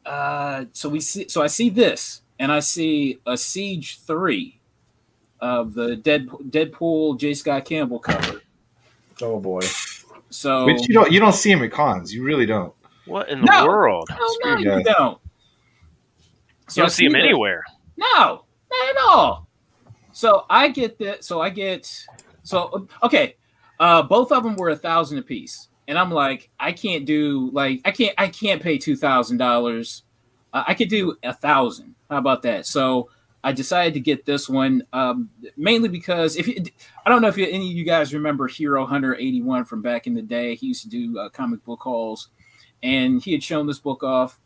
uh 0.05 0.65
so 0.73 0.89
we 0.89 0.99
see 0.99 1.29
so 1.29 1.41
i 1.41 1.47
see 1.47 1.69
this 1.69 2.22
and 2.43 2.51
i 2.51 2.59
see 2.59 3.17
a 3.25 3.37
siege 3.37 3.99
3 4.01 4.59
of 5.39 5.73
the 5.73 5.95
dead 5.95 6.27
deadpool 6.27 7.17
j 7.17 7.33
scott 7.33 7.63
campbell 7.63 7.99
cover 7.99 8.41
Oh 9.21 9.39
boy. 9.39 9.61
so 10.31 10.65
Which 10.65 10.87
you 10.89 10.93
don't 10.93 11.11
you 11.11 11.19
don't 11.19 11.33
see 11.35 11.51
him 11.51 11.61
at 11.63 11.71
cons. 11.71 12.13
You 12.13 12.23
really 12.23 12.47
don't. 12.47 12.73
What 13.05 13.29
in 13.29 13.39
the 13.39 13.47
No. 13.47 13.65
world? 13.65 14.09
no, 14.09 14.51
no 14.51 14.57
you 14.57 14.65
guys. 14.65 14.83
don't 14.85 15.19
You 16.71 16.81
don't 16.81 16.85
I 16.85 16.89
see 16.89 17.05
him 17.05 17.13
that. 17.13 17.19
anywhere. 17.21 17.63
No, 17.95 18.43
not 18.71 18.89
at 18.89 18.95
all. 19.07 19.47
So 20.11 20.45
I 20.49 20.69
get 20.69 20.97
that. 20.99 21.23
So 21.23 21.41
I 21.41 21.49
get. 21.49 22.05
So 22.43 22.87
okay, 23.03 23.35
uh, 23.79 24.01
both 24.01 24.31
of 24.31 24.43
them 24.43 24.55
were 24.55 24.69
a 24.69 24.75
thousand 24.75 25.19
apiece, 25.19 25.69
and 25.87 25.97
I'm 25.97 26.11
like, 26.11 26.49
I 26.59 26.71
can't 26.71 27.05
do 27.05 27.49
like 27.53 27.81
I 27.85 27.91
can't 27.91 28.15
I 28.17 28.27
can't 28.27 28.61
pay 28.61 28.77
two 28.79 28.95
thousand 28.95 29.37
dollars. 29.37 30.03
Uh, 30.51 30.63
I 30.67 30.73
could 30.73 30.89
do 30.89 31.15
a 31.23 31.33
thousand. 31.33 31.95
How 32.13 32.19
about 32.19 32.41
that? 32.43 32.65
So 32.65 33.09
I 33.43 33.51
decided 33.51 33.93
to 33.95 33.99
get 33.99 34.25
this 34.25 34.47
one 34.47 34.83
um, 34.93 35.29
mainly 35.57 35.89
because 35.89 36.37
if 36.37 36.47
you, 36.47 36.63
I 37.05 37.09
don't 37.09 37.21
know 37.21 37.27
if 37.27 37.37
you, 37.37 37.45
any 37.45 37.67
of 37.69 37.75
you 37.75 37.83
guys 37.83 38.13
remember 38.13 38.47
Hero 38.47 38.85
Hunter 38.85 39.15
eighty 39.15 39.41
one 39.41 39.65
from 39.65 39.81
back 39.81 40.07
in 40.07 40.13
the 40.13 40.21
day. 40.21 40.55
He 40.55 40.67
used 40.67 40.83
to 40.83 40.89
do 40.89 41.19
uh, 41.19 41.29
comic 41.29 41.63
book 41.65 41.81
hauls, 41.81 42.29
and 42.81 43.21
he 43.21 43.31
had 43.33 43.43
shown 43.43 43.67
this 43.67 43.79
book 43.79 44.03
off. 44.03 44.39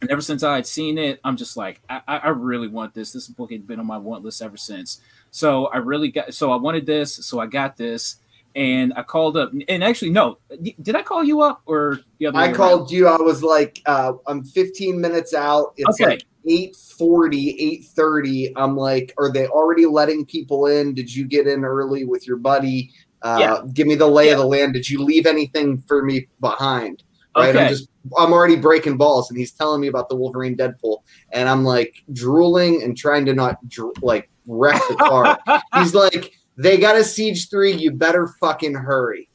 And 0.00 0.10
ever 0.10 0.22
since 0.22 0.42
I 0.42 0.54
had 0.54 0.66
seen 0.66 0.96
it, 0.96 1.20
I'm 1.24 1.36
just 1.36 1.56
like, 1.58 1.80
I, 1.90 2.00
I 2.06 2.28
really 2.30 2.68
want 2.68 2.94
this. 2.94 3.12
This 3.12 3.28
book 3.28 3.50
had 3.52 3.66
been 3.66 3.78
on 3.80 3.86
my 3.86 3.98
want 3.98 4.24
list 4.24 4.40
ever 4.40 4.56
since. 4.56 5.00
So 5.30 5.66
I 5.66 5.76
really 5.76 6.08
got, 6.10 6.32
so 6.32 6.50
I 6.52 6.56
wanted 6.56 6.86
this. 6.86 7.14
So 7.26 7.38
I 7.38 7.44
got 7.46 7.76
this. 7.76 8.16
and 8.54 8.94
I 8.96 9.02
called 9.02 9.36
up. 9.36 9.52
And 9.68 9.84
actually, 9.84 10.10
no, 10.12 10.38
did 10.80 10.96
I 10.96 11.02
call 11.02 11.22
you 11.22 11.42
up 11.42 11.60
or 11.66 12.00
the 12.18 12.26
other? 12.28 12.38
I 12.38 12.46
around? 12.46 12.54
called 12.54 12.90
you. 12.90 13.08
I 13.08 13.20
was 13.20 13.42
like, 13.42 13.82
uh, 13.84 14.14
I'm 14.26 14.42
15 14.42 14.98
minutes 14.98 15.34
out. 15.34 15.74
It's 15.76 16.00
Okay. 16.00 16.12
like 16.12 16.24
8:40, 16.48 17.82
8:30. 17.96 18.52
I'm 18.56 18.76
like, 18.76 19.14
are 19.18 19.32
they 19.32 19.46
already 19.46 19.86
letting 19.86 20.24
people 20.24 20.66
in? 20.66 20.94
Did 20.94 21.14
you 21.14 21.26
get 21.26 21.46
in 21.46 21.64
early 21.64 22.04
with 22.04 22.26
your 22.26 22.36
buddy? 22.36 22.90
Uh, 23.22 23.36
Yeah. 23.38 23.58
Give 23.72 23.86
me 23.86 23.94
the 23.94 24.06
lay 24.06 24.30
of 24.30 24.38
the 24.38 24.46
land. 24.46 24.72
Did 24.72 24.88
you 24.88 25.02
leave 25.04 25.26
anything 25.26 25.78
for 25.86 26.02
me 26.02 26.28
behind? 26.40 27.02
Right. 27.36 27.50
Okay. 27.50 27.62
I'm 27.64 27.68
just, 27.68 27.88
I'm 28.18 28.32
already 28.32 28.56
breaking 28.56 28.96
balls, 28.96 29.30
and 29.30 29.38
he's 29.38 29.52
telling 29.52 29.80
me 29.80 29.86
about 29.88 30.08
the 30.08 30.16
Wolverine 30.16 30.56
Deadpool, 30.56 30.98
and 31.32 31.48
I'm 31.48 31.62
like 31.62 32.02
drooling 32.12 32.82
and 32.82 32.96
trying 32.96 33.24
to 33.26 33.34
not 33.34 33.56
dr- 33.68 34.02
like 34.02 34.30
wreck 34.46 34.80
the 34.88 34.96
car. 34.96 35.38
he's 35.74 35.94
like, 35.94 36.32
they 36.56 36.76
got 36.76 36.96
a 36.96 37.04
siege 37.04 37.48
three. 37.48 37.72
You 37.72 37.92
better 37.92 38.34
fucking 38.40 38.74
hurry. 38.74 39.28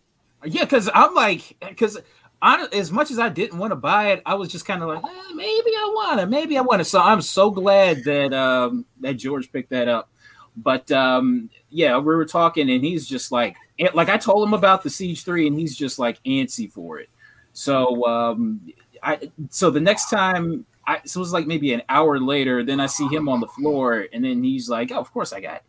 Yeah, 0.43 0.64
because 0.64 0.89
I'm 0.93 1.14
like, 1.16 1.56
because 1.68 1.97
I, 2.42 2.68
as 2.74 2.92
much 2.92 3.12
as 3.12 3.20
I 3.20 3.30
didn't 3.30 3.58
want 3.58 3.72
to 3.72 3.76
buy 3.76 4.12
it, 4.12 4.22
I 4.26 4.36
was 4.36 4.50
just 4.50 4.66
kind 4.66 4.82
of 4.84 4.90
like, 4.90 5.04
eh, 5.04 5.34
maybe 5.34 5.72
I 5.72 5.92
want 5.96 6.20
to, 6.20 6.28
maybe 6.28 6.58
I 6.58 6.62
want 6.62 6.80
to. 6.80 6.86
So 6.86 7.00
I'm 7.02 7.22
so 7.22 7.50
glad 7.50 8.04
that 8.04 8.34
um, 8.34 8.86
that 9.02 9.14
George 9.14 9.52
picked 9.52 9.70
that 9.72 9.88
up. 9.88 10.10
But 10.58 10.90
um, 10.92 11.50
yeah, 11.70 11.98
we 11.98 12.16
were 12.16 12.26
talking, 12.26 12.70
and 12.70 12.84
he's 12.84 13.08
just 13.08 13.32
like, 13.32 13.56
and- 13.80 13.94
like 13.94 14.10
I 14.10 14.18
told 14.18 14.48
him 14.48 14.54
about 14.54 14.84
the 14.84 14.90
Siege 14.90 15.24
Three, 15.24 15.48
and 15.48 15.58
he's 15.60 15.76
just 15.76 16.00
like 16.00 16.22
antsy 16.24 16.72
for 16.72 17.00
it. 17.00 17.10
So 17.54 18.06
um, 18.06 18.62
I, 19.02 19.32
so 19.50 19.70
the 19.70 19.82
next 19.82 20.10
time, 20.10 20.66
I, 20.88 21.00
so 21.06 21.20
it 21.20 21.22
was 21.22 21.34
like 21.34 21.48
maybe 21.48 21.74
an 21.74 21.82
hour 21.90 22.20
later. 22.20 22.64
Then 22.64 22.80
I 22.80 22.86
see 22.86 23.08
him 23.08 23.28
on 23.28 23.40
the 23.40 23.48
floor, 23.48 24.06
and 24.14 24.24
then 24.24 24.44
he's 24.44 24.70
like, 24.70 24.92
"Oh, 24.92 25.00
of 25.00 25.12
course 25.12 25.34
I 25.34 25.42
got 25.42 25.56
it." 25.58 25.64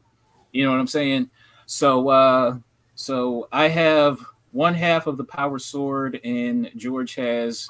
You 0.53 0.65
know 0.65 0.71
what 0.73 0.81
I'm 0.81 0.87
saying? 0.87 1.31
So 1.67 2.09
uh, 2.09 2.59
so 2.95 3.49
I 3.51 3.69
have 3.69 4.19
one 4.53 4.75
half 4.75 5.07
of 5.07 5.17
the 5.17 5.25
power 5.25 5.59
sword, 5.59 6.21
and 6.25 6.71
George 6.77 7.15
has 7.17 7.69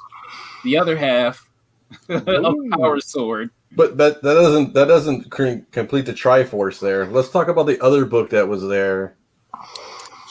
the 0.63 0.77
other 0.77 0.97
half 0.97 1.49
of 2.09 2.55
power 2.71 2.99
sword. 2.99 3.49
But 3.71 3.97
that 3.97 4.21
that 4.21 4.33
doesn't 4.33 4.73
that 4.73 4.87
doesn't 4.87 5.29
complete 5.29 6.05
the 6.05 6.13
Triforce 6.13 6.79
there. 6.79 7.05
Let's 7.05 7.29
talk 7.29 7.47
about 7.47 7.67
the 7.67 7.79
other 7.81 8.05
book 8.05 8.29
that 8.29 8.47
was 8.47 8.65
there. 8.65 9.17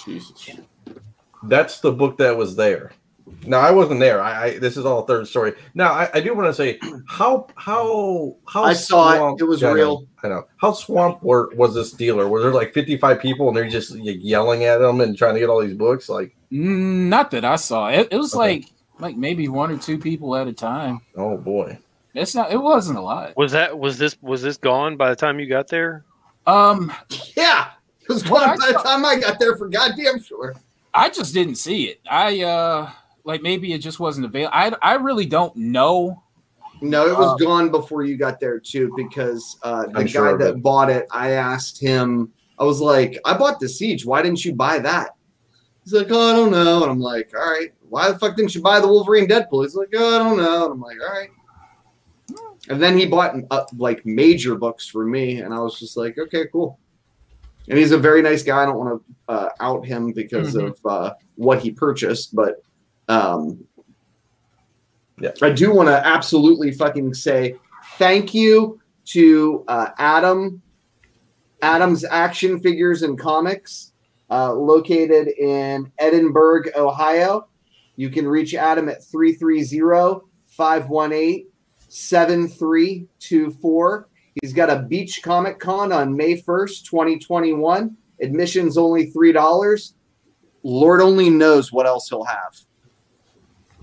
Jesus. 0.05 0.51
That's 1.43 1.81
the 1.81 1.93
book 1.93 2.19
that 2.19 2.37
was 2.37 2.57
there. 2.57 2.93
Now 3.45 3.61
I 3.61 3.71
wasn't 3.71 4.01
there. 4.01 4.21
I, 4.23 4.45
I 4.45 4.59
this 4.59 4.77
is 4.77 4.85
all 4.85 5.03
third 5.03 5.27
story. 5.27 5.55
Now 5.75 5.93
I, 5.93 6.09
I 6.15 6.21
do 6.21 6.35
want 6.35 6.49
to 6.49 6.55
say 6.55 6.79
how 7.07 7.47
how 7.57 8.37
how 8.49 8.65
I 8.65 8.73
saw 8.73 9.35
it. 9.35 9.41
It 9.41 9.45
was 9.45 9.63
Yeah, 9.63 9.69
I 9.69 9.71
know, 9.71 9.77
real. 9.77 10.07
I 10.23 10.29
know. 10.29 10.47
How 10.59 10.73
swamped 10.73 11.23
were, 11.23 11.53
was 11.55 11.75
this 11.75 11.93
dealer? 11.93 12.29
Was 12.29 12.43
there 12.43 12.53
like 12.53 12.73
fifty 12.73 12.97
five 12.97 13.21
people 13.21 13.49
and 13.49 13.57
they're 13.57 13.69
just 13.69 13.93
like, 13.93 14.19
yelling 14.21 14.65
at 14.65 14.79
them 14.79 15.01
and 15.01 15.17
trying 15.17 15.35
to 15.35 15.41
get 15.41 15.49
all 15.49 15.61
these 15.61 15.77
books? 15.77 16.09
Like 16.09 16.36
Not 16.51 17.31
that 17.33 17.45
I 17.45 17.57
saw 17.57 17.89
it. 17.89 18.09
It 18.11 18.17
was 18.17 18.35
Okay. 18.35 18.39
like 18.61 18.73
like 18.99 19.17
maybe 19.17 19.49
one 19.49 19.71
or 19.71 19.77
two 19.79 19.99
people 19.99 20.35
at 20.37 20.47
a 20.47 20.53
time. 20.53 21.01
oh 21.17 21.37
boy. 21.37 21.79
It's 22.15 22.35
not. 22.35 22.51
It 22.51 22.57
wasn't 22.57 22.97
a 22.99 23.03
lot. 23.03 23.37
Was 23.37 23.53
that 23.53 23.79
was 23.79 23.99
this 23.99 24.17
was 24.23 24.41
this 24.43 24.57
gone 24.57 24.97
by 24.97 25.11
the 25.11 25.17
time 25.17 25.39
you 25.39 25.47
got 25.49 25.69
there? 25.69 26.05
Um, 26.47 26.93
Yeah. 27.37 27.69
It 28.03 28.09
was 28.09 28.23
gone 28.23 28.43
I 28.51 28.57
by 28.57 28.73
the 28.73 28.79
time 28.79 29.05
I 29.05 29.19
got 29.19 29.39
there 29.41 29.57
for 29.57 29.69
goddamn 29.69 30.23
sure. 30.23 30.55
I 30.95 31.11
just 31.11 31.35
didn't 31.35 31.57
see 31.57 31.85
it. 31.89 32.01
I 32.09 32.43
uh, 32.43 32.91
like 33.25 33.43
maybe 33.43 33.73
it 33.75 33.79
just 33.79 33.99
wasn't 34.01 34.27
available. 34.27 34.55
I 34.55 34.73
I 34.81 34.95
really 34.95 35.27
don't 35.27 35.55
know. 35.57 36.23
No, 36.81 37.07
it 37.07 37.19
was 37.19 37.33
Um, 37.33 37.37
gone 37.39 37.71
before 37.71 38.05
you 38.05 38.17
got 38.17 38.39
there 38.39 38.61
too, 38.61 38.93
because 38.97 39.59
uh, 39.63 39.83
the 39.87 39.89
I'm 39.89 40.05
guy 40.05 40.07
sure 40.07 40.39
that 40.39 40.51
it. 40.57 40.63
bought 40.63 40.89
it, 40.89 41.07
I 41.11 41.31
asked 41.33 41.81
him, 41.81 42.31
I 42.59 42.65
was 42.65 42.81
like, 42.81 43.19
I 43.25 43.37
bought 43.37 43.59
the 43.61 43.69
siege. 43.69 44.05
Why 44.07 44.21
didn't 44.23 44.45
you 44.45 44.55
buy 44.55 44.79
that? 44.79 45.16
He's 45.87 45.93
like, 45.93 46.09
oh, 46.11 46.31
I 46.33 46.35
don't 46.35 46.51
know. 46.51 46.83
And 46.83 46.91
I'm 46.91 46.99
like, 46.99 47.31
all 47.39 47.49
right, 47.49 47.71
why 47.89 48.11
the 48.11 48.19
fuck 48.19 48.35
didn't 48.35 48.57
you 48.57 48.61
buy 48.61 48.81
the 48.81 48.89
Wolverine 48.89 49.29
Deadpool? 49.29 49.63
He's 49.63 49.77
like, 49.77 49.91
oh, 49.95 50.17
I 50.17 50.19
don't 50.19 50.37
know. 50.37 50.65
And 50.65 50.73
I'm 50.73 50.81
like, 50.81 50.97
all 51.01 51.15
right. 51.15 51.29
And 52.69 52.83
then 52.83 52.99
he 52.99 53.07
bought 53.07 53.37
uh, 53.53 53.65
like 53.77 54.05
major 54.05 54.57
books 54.57 54.89
for 54.89 55.07
me, 55.07 55.43
and 55.43 55.55
I 55.55 55.61
was 55.61 55.79
just 55.79 55.97
like, 55.97 56.19
okay, 56.19 56.47
cool. 56.51 56.81
And 57.69 57.79
he's 57.79 57.93
a 57.93 57.99
very 57.99 58.21
nice 58.21 58.43
guy. 58.43 58.65
I 58.65 58.67
don't 58.67 58.77
want 58.79 59.01
to 59.29 59.33
uh, 59.33 59.49
out 59.61 59.87
him 59.87 60.11
because 60.13 60.57
Mhm. 60.57 60.71
of 60.71 60.81
uh, 60.85 61.15
what 61.37 61.61
he 61.61 61.71
purchased, 61.71 62.35
but 62.35 62.65
um, 63.09 63.65
Yeah. 65.21 65.31
I 65.41 65.51
do 65.51 65.73
want 65.73 65.89
to 65.89 66.05
absolutely 66.05 66.73
fucking 66.73 67.15
say 67.15 67.55
thank 67.97 68.35
you 68.35 68.81
to 69.07 69.65
uh, 69.69 69.91
Adam, 69.99 70.61
Adam's 71.63 72.05
Action 72.05 72.59
Figures 72.59 73.03
and 73.05 73.17
Comics, 73.17 73.93
uh, 74.31 74.53
located 74.53 75.29
in 75.29 75.91
Edinburgh, 75.99 76.65
Ohio. 76.77 77.49
You 77.97 78.11
can 78.11 78.29
reach 78.29 78.55
Adam 78.55 78.89
at 78.89 79.05
330 79.05 80.21
518 80.47 81.47
7324. 81.89 84.09
He's 84.43 84.53
got 84.53 84.71
a 84.71 84.83
Beach 84.83 85.23
Comic 85.23 85.59
Con 85.59 85.93
on 85.93 86.17
May 86.17 86.41
1st, 86.41 86.85
2021. 86.85 87.97
Admission's 88.21 88.77
only 88.77 89.11
$3. 89.11 89.93
Lord 90.63 91.01
only 91.01 91.31
knows 91.31 91.73
what 91.73 91.87
else 91.87 92.09
he'll 92.09 92.25
have. 92.25 92.61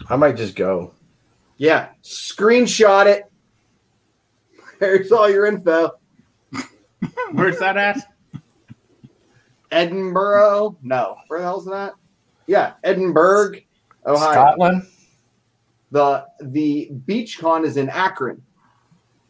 I 0.10 0.16
might 0.16 0.36
just 0.36 0.56
go. 0.56 0.94
Yeah, 1.58 1.89
screenshot 2.04 3.06
it. 3.06 3.32
There's 4.80 5.12
all 5.12 5.30
your 5.30 5.46
info. 5.46 5.91
Where's 7.32 7.60
that 7.60 7.78
at? 7.78 8.12
Edinburgh. 9.74 10.78
No, 10.82 11.18
where 11.28 11.40
the 11.40 11.46
hell's 11.46 11.66
that? 11.66 11.94
Yeah, 12.48 12.74
Edinburgh, 12.84 13.54
Ohio. 14.06 14.32
Scotland. 14.32 14.84
The 15.92 16.26
the 16.42 16.92
beach 17.06 17.40
con 17.40 17.66
is 17.66 17.78
in 17.78 17.90
Akron. 17.90 18.42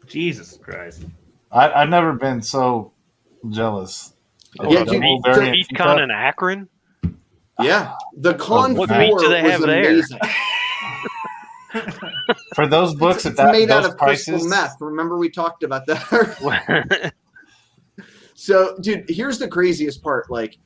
Jesus 0.07 0.57
Christ. 0.61 1.05
I, 1.51 1.71
I've 1.71 1.89
never 1.89 2.13
been 2.13 2.41
so 2.41 2.91
jealous. 3.49 4.13
of 4.59 4.71
Yeah, 4.71 4.83
the 4.83 4.91
dude, 4.91 5.03
whole 5.03 5.21
so- 5.25 5.39
Beach 5.39 5.67
FIFA. 5.71 5.77
Con 5.77 6.01
in 6.01 6.11
Akron. 6.11 6.69
Yeah, 7.61 7.93
the 8.17 8.33
con 8.33 8.75
what 8.75 8.89
floor 8.89 8.99
beach 8.99 9.15
do 9.19 9.29
they 9.29 9.41
have 9.41 9.61
there? 9.61 10.01
For 12.55 12.67
those 12.67 12.93
books 12.95 13.25
It's, 13.25 13.25
at 13.25 13.31
it's 13.31 13.37
that 13.37 13.51
made 13.51 13.69
out 13.71 13.83
those 13.83 13.91
of 13.93 13.97
prices, 13.97 14.25
crystal 14.27 14.49
meth. 14.49 14.75
Remember 14.79 15.17
we 15.17 15.29
talked 15.29 15.63
about 15.63 15.85
that. 15.87 17.13
So, 18.35 18.77
dude, 18.81 19.05
here's 19.09 19.39
the 19.39 19.47
craziest 19.47 20.01
part. 20.01 20.29
Like, 20.29 20.57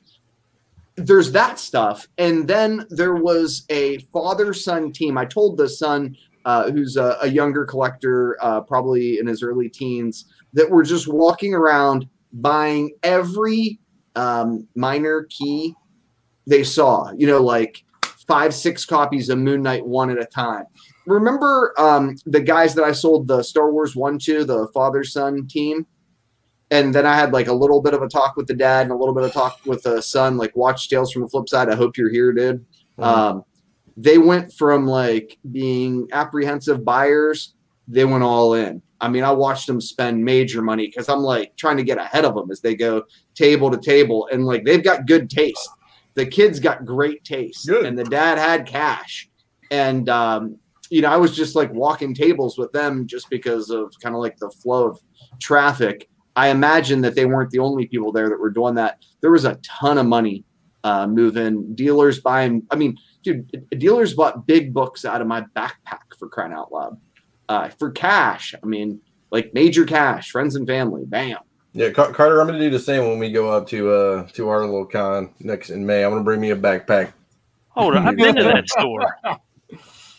there's 0.96 1.30
that 1.32 1.60
stuff, 1.60 2.08
and 2.18 2.48
then 2.48 2.84
there 2.90 3.14
was 3.14 3.64
a 3.68 3.98
father-son 4.12 4.90
team. 4.90 5.16
I 5.16 5.26
told 5.26 5.56
the 5.56 5.68
son, 5.68 6.16
uh, 6.44 6.72
who's 6.72 6.96
a, 6.96 7.16
a 7.22 7.28
younger 7.28 7.64
collector, 7.64 8.36
uh, 8.40 8.62
probably 8.62 9.18
in 9.20 9.26
his 9.28 9.42
early 9.42 9.68
teens, 9.68 10.24
that 10.54 10.68
were 10.68 10.82
just 10.82 11.06
walking 11.06 11.54
around 11.54 12.08
buying 12.32 12.90
every 13.04 13.78
um, 14.16 14.66
minor 14.74 15.28
key 15.30 15.72
they 16.48 16.64
saw. 16.64 17.12
You 17.12 17.28
know, 17.28 17.42
like 17.42 17.84
five, 18.26 18.52
six 18.52 18.84
copies 18.84 19.28
of 19.28 19.38
Moon 19.38 19.62
Knight 19.62 19.86
one 19.86 20.10
at 20.10 20.20
a 20.20 20.26
time. 20.26 20.64
Remember 21.06 21.74
um, 21.78 22.16
the 22.26 22.40
guys 22.40 22.74
that 22.74 22.84
I 22.84 22.92
sold 22.92 23.28
the 23.28 23.42
Star 23.42 23.70
Wars 23.70 23.94
one 23.94 24.18
to, 24.20 24.44
the 24.44 24.66
father-son 24.74 25.46
team? 25.46 25.86
And 26.70 26.94
then 26.94 27.06
I 27.06 27.14
had 27.14 27.32
like 27.32 27.48
a 27.48 27.52
little 27.52 27.80
bit 27.80 27.94
of 27.94 28.02
a 28.02 28.08
talk 28.08 28.36
with 28.36 28.46
the 28.46 28.54
dad 28.54 28.82
and 28.82 28.92
a 28.92 28.96
little 28.96 29.14
bit 29.14 29.24
of 29.24 29.32
talk 29.32 29.60
with 29.64 29.82
the 29.82 30.02
son, 30.02 30.36
like 30.36 30.54
watch 30.56 30.88
Tales 30.88 31.12
from 31.12 31.22
the 31.22 31.28
Flip 31.28 31.48
Side. 31.48 31.70
I 31.70 31.76
hope 31.76 31.96
you're 31.96 32.10
here, 32.10 32.32
dude. 32.32 32.64
Um, 32.98 33.44
they 33.96 34.18
went 34.18 34.52
from 34.52 34.86
like 34.86 35.38
being 35.50 36.08
apprehensive 36.12 36.84
buyers, 36.84 37.54
they 37.86 38.04
went 38.04 38.22
all 38.22 38.54
in. 38.54 38.82
I 39.00 39.08
mean, 39.08 39.24
I 39.24 39.30
watched 39.30 39.66
them 39.66 39.80
spend 39.80 40.24
major 40.24 40.60
money 40.60 40.86
because 40.86 41.08
I'm 41.08 41.20
like 41.20 41.56
trying 41.56 41.76
to 41.76 41.84
get 41.84 41.98
ahead 41.98 42.24
of 42.24 42.34
them 42.34 42.50
as 42.50 42.60
they 42.60 42.74
go 42.74 43.04
table 43.34 43.70
to 43.70 43.78
table, 43.78 44.28
and 44.30 44.44
like 44.44 44.64
they've 44.64 44.82
got 44.82 45.06
good 45.06 45.30
taste. 45.30 45.68
The 46.14 46.26
kids 46.26 46.58
got 46.58 46.84
great 46.84 47.22
taste, 47.24 47.66
Good. 47.66 47.86
and 47.86 47.96
the 47.96 48.04
dad 48.04 48.38
had 48.38 48.66
cash, 48.66 49.28
and 49.70 50.08
um, 50.08 50.58
you 50.90 51.02
know, 51.02 51.10
I 51.10 51.16
was 51.16 51.36
just 51.36 51.54
like 51.54 51.72
walking 51.72 52.14
tables 52.14 52.58
with 52.58 52.72
them 52.72 53.06
just 53.06 53.30
because 53.30 53.70
of 53.70 53.92
kind 54.02 54.14
of 54.14 54.20
like 54.20 54.36
the 54.38 54.50
flow 54.50 54.88
of 54.88 55.00
traffic. 55.40 56.08
I 56.38 56.50
imagine 56.50 57.00
that 57.00 57.16
they 57.16 57.26
weren't 57.26 57.50
the 57.50 57.58
only 57.58 57.88
people 57.88 58.12
there 58.12 58.28
that 58.28 58.38
were 58.38 58.50
doing 58.50 58.76
that. 58.76 59.02
There 59.22 59.32
was 59.32 59.44
a 59.44 59.56
ton 59.56 59.98
of 59.98 60.06
money 60.06 60.44
uh, 60.84 61.08
moving. 61.08 61.74
Dealers 61.74 62.20
buying. 62.20 62.62
I 62.70 62.76
mean, 62.76 62.96
dude, 63.24 63.66
dealers 63.76 64.14
bought 64.14 64.46
big 64.46 64.72
books 64.72 65.04
out 65.04 65.20
of 65.20 65.26
my 65.26 65.40
backpack 65.56 66.14
for 66.16 66.28
crying 66.28 66.52
out 66.52 66.70
loud 66.70 66.96
uh, 67.48 67.70
for 67.70 67.90
cash. 67.90 68.54
I 68.62 68.64
mean, 68.64 69.00
like 69.32 69.52
major 69.52 69.84
cash, 69.84 70.30
friends 70.30 70.54
and 70.54 70.64
family. 70.64 71.02
Bam. 71.04 71.38
Yeah, 71.72 71.90
Carter, 71.90 72.40
I'm 72.40 72.46
gonna 72.46 72.60
do 72.60 72.70
the 72.70 72.78
same 72.78 73.08
when 73.08 73.18
we 73.18 73.32
go 73.32 73.50
up 73.50 73.66
to 73.70 73.90
uh 73.90 74.28
to 74.34 74.48
our 74.48 74.60
little 74.60 74.86
con 74.86 75.34
next 75.40 75.70
in 75.70 75.84
May. 75.84 76.04
I'm 76.04 76.12
gonna 76.12 76.22
bring 76.22 76.40
me 76.40 76.50
a 76.50 76.56
backpack. 76.56 77.14
Hold 77.70 77.96
on, 77.96 78.06
I've 78.06 78.16
been 78.16 78.36
to 78.36 78.44
that 78.44 78.68
store. 78.68 79.16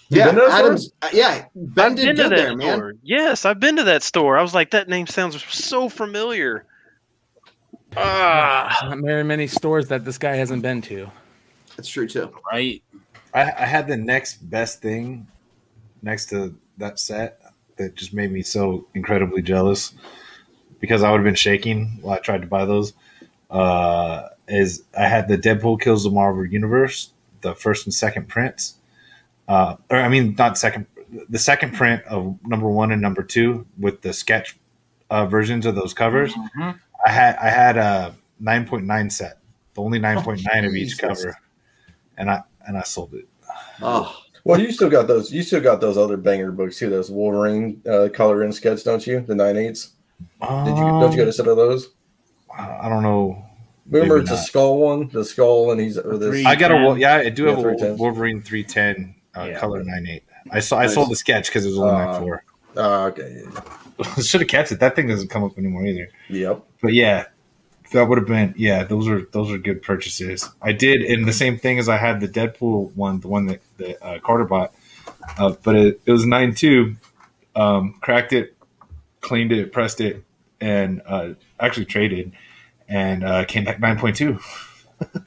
You 0.09 0.19
yeah, 0.19 0.25
been 0.27 0.35
there. 0.35 0.49
Adams. 0.49 0.91
uh, 1.03 1.09
yeah, 1.13 1.45
Ben 1.55 1.91
I've 1.91 1.95
did 1.97 2.05
been 2.05 2.15
to 2.15 2.23
good 2.23 2.31
that 2.31 2.35
there, 2.35 2.55
man. 2.57 2.77
store. 2.77 2.93
Yes, 3.03 3.45
I've 3.45 3.59
been 3.59 3.75
to 3.75 3.83
that 3.83 4.01
store. 4.03 4.37
I 4.37 4.41
was 4.41 4.55
like, 4.55 4.71
that 4.71 4.89
name 4.89 5.05
sounds 5.07 5.43
so 5.43 5.87
familiar. 5.87 6.65
Ah, 7.97 8.87
Not 8.89 8.99
very 8.99 9.23
many 9.23 9.47
stores 9.47 9.87
that 9.89 10.05
this 10.05 10.17
guy 10.17 10.35
hasn't 10.35 10.61
been 10.61 10.81
to. 10.83 11.09
That's 11.75 11.89
true 11.89 12.07
too. 12.07 12.33
Right. 12.51 12.83
I, 13.33 13.41
I 13.41 13.65
had 13.65 13.87
the 13.87 13.97
next 13.97 14.37
best 14.49 14.81
thing 14.81 15.27
next 16.01 16.27
to 16.29 16.55
that 16.77 16.99
set 16.99 17.41
that 17.77 17.95
just 17.95 18.13
made 18.13 18.31
me 18.31 18.41
so 18.41 18.87
incredibly 18.93 19.41
jealous 19.41 19.93
because 20.79 21.03
I 21.03 21.11
would 21.11 21.17
have 21.17 21.25
been 21.25 21.35
shaking 21.35 21.99
while 22.01 22.17
I 22.17 22.19
tried 22.19 22.41
to 22.41 22.47
buy 22.47 22.65
those. 22.65 22.93
Uh, 23.49 24.29
is 24.47 24.83
I 24.97 25.07
had 25.07 25.27
the 25.27 25.37
Deadpool 25.37 25.81
kills 25.81 26.03
the 26.03 26.09
Marvel 26.11 26.45
Universe, 26.45 27.11
the 27.41 27.53
first 27.55 27.85
and 27.85 27.93
second 27.93 28.27
prints. 28.27 28.75
Uh, 29.49 29.75
or 29.89 29.97
I 29.97 30.07
mean, 30.07 30.35
not 30.37 30.57
second, 30.57 30.85
the 31.27 31.39
second 31.39 31.73
print 31.73 32.03
of 32.05 32.37
number 32.45 32.69
one 32.69 32.91
and 32.91 33.01
number 33.01 33.23
two 33.23 33.65
with 33.79 34.01
the 34.01 34.13
sketch 34.13 34.57
uh, 35.09 35.25
versions 35.25 35.65
of 35.65 35.73
those 35.75 35.93
covers. 35.93 36.31
Mhm. 36.33 36.79
I 37.05 37.09
had 37.11 37.35
I 37.37 37.49
had 37.49 37.75
a 37.77 38.15
nine 38.39 38.65
point 38.67 38.85
nine 38.85 39.09
set, 39.09 39.39
the 39.73 39.81
only 39.81 39.97
nine 39.99 40.21
point 40.21 40.41
nine 40.53 40.65
of 40.65 40.75
each 40.75 40.97
cover, 40.99 41.35
and 42.17 42.29
I 42.29 42.43
and 42.67 42.77
I 42.77 42.83
sold 42.83 43.13
it. 43.15 43.25
Oh, 43.81 44.15
Well, 44.43 44.59
you 44.61 44.71
still 44.71 44.89
got 44.89 45.07
those. 45.07 45.31
You 45.33 45.41
still 45.41 45.61
got 45.61 45.81
those 45.81 45.97
other 45.97 46.15
banger 46.17 46.51
books 46.51 46.77
too. 46.77 46.89
Those 46.91 47.09
Wolverine 47.09 47.81
uh, 47.89 48.09
color 48.13 48.43
and 48.43 48.53
sketch, 48.53 48.83
don't 48.83 49.05
you? 49.07 49.21
The 49.21 49.33
nine 49.35 49.57
eights. 49.57 49.93
Did 50.41 50.77
you? 50.77 50.83
Don't 51.01 51.11
you 51.11 51.17
get 51.17 51.27
a 51.27 51.33
set 51.33 51.47
of 51.47 51.57
those? 51.57 51.89
I 52.55 52.81
I 52.83 52.89
don't 52.89 53.01
know. 53.03 53.43
Remember, 53.89 54.17
Maybe 54.17 54.29
it's 54.31 54.31
a 54.31 54.43
skull 54.43 54.77
one. 54.77 55.09
The 55.09 55.25
skull, 55.25 55.71
and 55.71 55.81
he's 55.81 55.95
with 55.97 56.21
his. 56.21 56.29
Three- 56.29 56.45
I 56.45 56.53
got 56.55 56.69
a 56.71 56.75
310. 56.75 56.99
yeah. 57.01 57.15
I 57.15 57.29
do 57.29 57.43
Yeah, 57.45 57.49
have 57.55 57.59
a 57.59 57.61
310s. 57.63 57.97
Wolverine 57.97 58.41
three 58.43 58.63
ten 58.63 59.15
uh, 59.37 59.43
Yeah. 59.43 59.59
color 59.59 59.83
nine 59.83 60.07
eight. 60.07 60.23
I 60.51 60.59
saw 60.59 60.77
I 60.79 60.87
sold 60.87 61.09
the 61.11 61.15
sketch 61.15 61.47
because 61.47 61.65
it 61.65 61.69
was 61.69 61.77
only 61.77 61.91
Uh, 61.91 62.05
nine 62.11 62.21
four. 62.21 62.43
Ah, 62.77 63.05
okay. 63.05 63.43
Should 64.21 64.41
have 64.41 64.47
kept 64.49 64.71
it. 64.71 64.79
That 64.79 64.95
thing 64.95 65.07
doesn't 65.07 65.29
come 65.29 65.43
up 65.43 65.57
anymore 65.57 65.85
either. 65.85 66.09
Yep. 66.29 66.63
But 66.81 66.93
yeah, 66.93 67.25
that 67.91 68.07
would 68.07 68.17
have 68.17 68.27
been 68.27 68.53
yeah. 68.57 68.83
Those 68.83 69.07
are 69.07 69.21
those 69.31 69.51
are 69.51 69.57
good 69.57 69.81
purchases. 69.81 70.49
I 70.61 70.71
did, 70.71 71.01
and 71.01 71.27
the 71.27 71.33
same 71.33 71.57
thing 71.57 71.79
as 71.79 71.89
I 71.89 71.97
had 71.97 72.21
the 72.21 72.27
Deadpool 72.27 72.95
one, 72.95 73.19
the 73.19 73.27
one 73.27 73.47
that 73.47 73.61
that 73.77 74.05
uh, 74.05 74.19
Carter 74.19 74.45
bought. 74.45 74.73
Uh, 75.37 75.55
but 75.63 75.75
it, 75.75 76.01
it 76.05 76.11
was 76.11 76.25
nine 76.25 76.53
two. 76.53 76.95
Um, 77.55 77.95
cracked 78.01 78.31
it, 78.31 78.55
cleaned 79.21 79.51
it, 79.51 79.73
pressed 79.73 79.99
it, 79.99 80.23
and 80.61 81.01
uh, 81.05 81.29
actually 81.59 81.85
traded, 81.85 82.31
and 82.87 83.23
uh, 83.23 83.43
came 83.45 83.63
back 83.65 83.79
nine 83.79 83.97
point 83.97 84.15
two. 84.15 84.39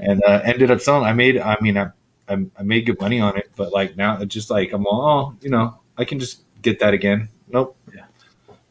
and 0.00 0.22
uh, 0.24 0.40
ended 0.44 0.70
up 0.70 0.80
selling. 0.80 1.04
I 1.04 1.12
made. 1.12 1.38
I 1.38 1.56
mean, 1.60 1.76
I, 1.76 1.90
I 2.28 2.44
I 2.58 2.62
made 2.62 2.86
good 2.86 3.00
money 3.00 3.20
on 3.20 3.36
it, 3.36 3.50
but 3.56 3.72
like 3.72 3.96
now 3.96 4.20
it's 4.20 4.32
just 4.32 4.50
like 4.50 4.72
I'm 4.72 4.86
all, 4.86 5.34
oh, 5.34 5.36
you 5.40 5.50
know, 5.50 5.78
I 5.98 6.04
can 6.04 6.18
just 6.18 6.42
get 6.62 6.78
that 6.80 6.94
again. 6.94 7.28
Nope. 7.48 7.76
Yeah. 7.94 8.04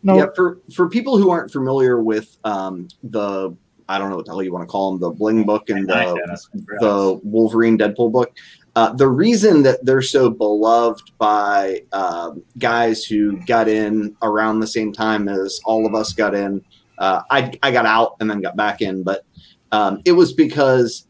No. 0.01 0.18
Yeah, 0.18 0.26
for 0.36 0.60
for 0.74 0.89
people 0.89 1.18
who 1.18 1.30
aren't 1.30 1.51
familiar 1.51 2.01
with 2.01 2.38
um, 2.43 2.88
the 3.04 3.56
I 3.88 3.97
don't 3.97 4.10
know 4.10 4.16
what 4.16 4.26
the 4.26 4.32
hell 4.32 4.43
you 4.43 4.51
want 4.51 4.64
to 4.64 4.72
call 4.72 4.91
them, 4.91 4.99
the 4.99 5.12
Bling 5.12 5.43
book 5.43 5.70
and 5.70 5.88
the 5.88 6.22
Dennis. 6.26 6.49
The 6.54 7.20
Wolverine 7.24 7.78
Deadpool 7.78 8.12
book. 8.12 8.36
Uh, 8.76 8.91
the 8.93 9.08
reason 9.08 9.62
that 9.64 9.86
they're 9.86 10.01
so 10.01 10.30
beloved 10.32 11.12
by 11.20 11.84
um, 11.91 12.41
guys 12.58 13.06
who 13.06 13.38
got 13.45 13.68
in 13.68 14.16
around 14.24 14.60
the 14.60 14.68
same 14.68 14.91
time 14.91 15.30
as 15.30 15.62
all 15.66 15.86
of 15.86 15.93
us 15.93 16.12
got 16.12 16.34
in, 16.34 16.64
uh, 16.97 17.22
I, 17.30 17.51
I 17.62 17.72
got 17.72 17.86
out 17.86 18.16
and 18.20 18.30
then 18.30 18.41
got 18.41 18.56
back 18.56 18.82
in, 18.82 19.04
but 19.04 19.26
um, 19.72 20.01
it 20.06 20.14
was 20.14 20.34
because 20.34 21.08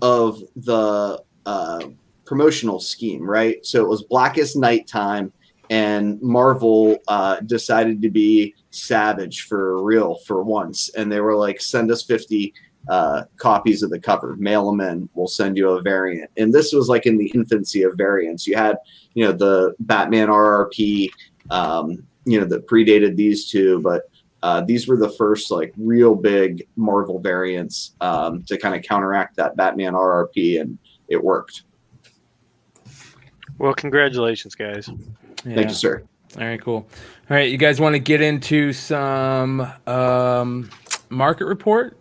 of 0.00 0.42
the 0.56 1.22
uh, 1.46 1.80
promotional 2.24 2.80
scheme, 2.80 3.22
right? 3.22 3.64
So 3.64 3.82
it 3.82 3.88
was 3.88 4.02
Blackest 4.04 4.56
Nighttime, 4.56 5.32
and 5.70 6.20
Marvel 6.20 6.98
uh, 7.08 7.40
decided 7.40 8.02
to 8.02 8.10
be 8.10 8.54
savage 8.70 9.42
for 9.42 9.82
real 9.82 10.16
for 10.26 10.42
once, 10.42 10.90
and 10.90 11.10
they 11.10 11.20
were 11.20 11.36
like, 11.36 11.60
"Send 11.60 11.90
us 11.90 12.02
fifty 12.02 12.54
uh, 12.88 13.24
copies 13.36 13.82
of 13.82 13.90
the 13.90 14.00
cover, 14.00 14.36
mail 14.36 14.66
them 14.66 14.80
in. 14.80 15.08
We'll 15.14 15.28
send 15.28 15.56
you 15.56 15.70
a 15.70 15.82
variant." 15.82 16.30
And 16.36 16.52
this 16.52 16.72
was 16.72 16.88
like 16.88 17.06
in 17.06 17.18
the 17.18 17.30
infancy 17.34 17.82
of 17.82 17.94
variants. 17.96 18.46
You 18.46 18.56
had, 18.56 18.76
you 19.14 19.24
know, 19.24 19.32
the 19.32 19.74
Batman 19.80 20.28
RRP, 20.28 21.10
um, 21.50 22.06
you 22.24 22.40
know, 22.40 22.46
that 22.46 22.66
predated 22.66 23.16
these 23.16 23.50
two, 23.50 23.80
but 23.80 24.02
uh, 24.42 24.60
these 24.60 24.88
were 24.88 24.96
the 24.96 25.10
first 25.10 25.50
like 25.50 25.72
real 25.76 26.14
big 26.14 26.66
Marvel 26.76 27.20
variants 27.20 27.94
um, 28.00 28.42
to 28.44 28.58
kind 28.58 28.74
of 28.74 28.82
counteract 28.82 29.36
that 29.36 29.56
Batman 29.56 29.92
RRP, 29.92 30.60
and 30.60 30.78
it 31.12 31.22
worked. 31.22 31.62
Well, 33.58 33.74
congratulations, 33.74 34.54
guys. 34.54 34.90
Yeah. 35.44 35.54
Thank 35.54 35.68
you, 35.68 35.74
sir. 35.74 36.02
All 36.38 36.44
right, 36.44 36.60
cool. 36.60 36.86
All 37.30 37.36
right, 37.36 37.50
you 37.50 37.58
guys 37.58 37.80
want 37.80 37.94
to 37.94 37.98
get 37.98 38.20
into 38.20 38.72
some 38.72 39.60
um, 39.86 40.70
market 41.10 41.44
report? 41.44 41.98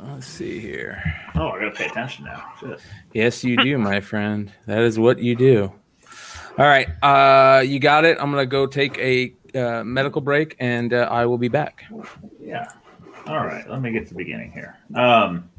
Let's 0.00 0.26
see 0.26 0.58
here. 0.58 1.02
Oh, 1.34 1.50
I 1.50 1.60
gotta 1.60 1.70
pay 1.70 1.86
attention 1.86 2.24
now. 2.24 2.44
Shit. 2.60 2.80
Yes, 3.12 3.44
you 3.44 3.56
do, 3.56 3.78
my 3.78 4.00
friend. 4.00 4.52
That 4.66 4.82
is 4.82 4.98
what 4.98 5.18
you 5.18 5.36
do. 5.36 5.72
All 6.58 6.66
right, 6.66 6.88
uh, 7.02 7.60
you 7.60 7.78
got 7.78 8.04
it. 8.04 8.16
I'm 8.20 8.30
gonna 8.30 8.46
go 8.46 8.66
take 8.66 8.98
a 8.98 9.34
uh, 9.54 9.84
medical 9.84 10.20
break, 10.20 10.56
and 10.60 10.92
uh, 10.92 11.08
I 11.10 11.26
will 11.26 11.38
be 11.38 11.48
back. 11.48 11.84
Yeah. 12.40 12.70
All 13.26 13.46
right. 13.46 13.68
Let 13.68 13.80
me 13.80 13.90
get 13.90 14.04
to 14.08 14.10
the 14.10 14.18
beginning 14.18 14.52
here. 14.52 14.78
Um, 14.94 15.50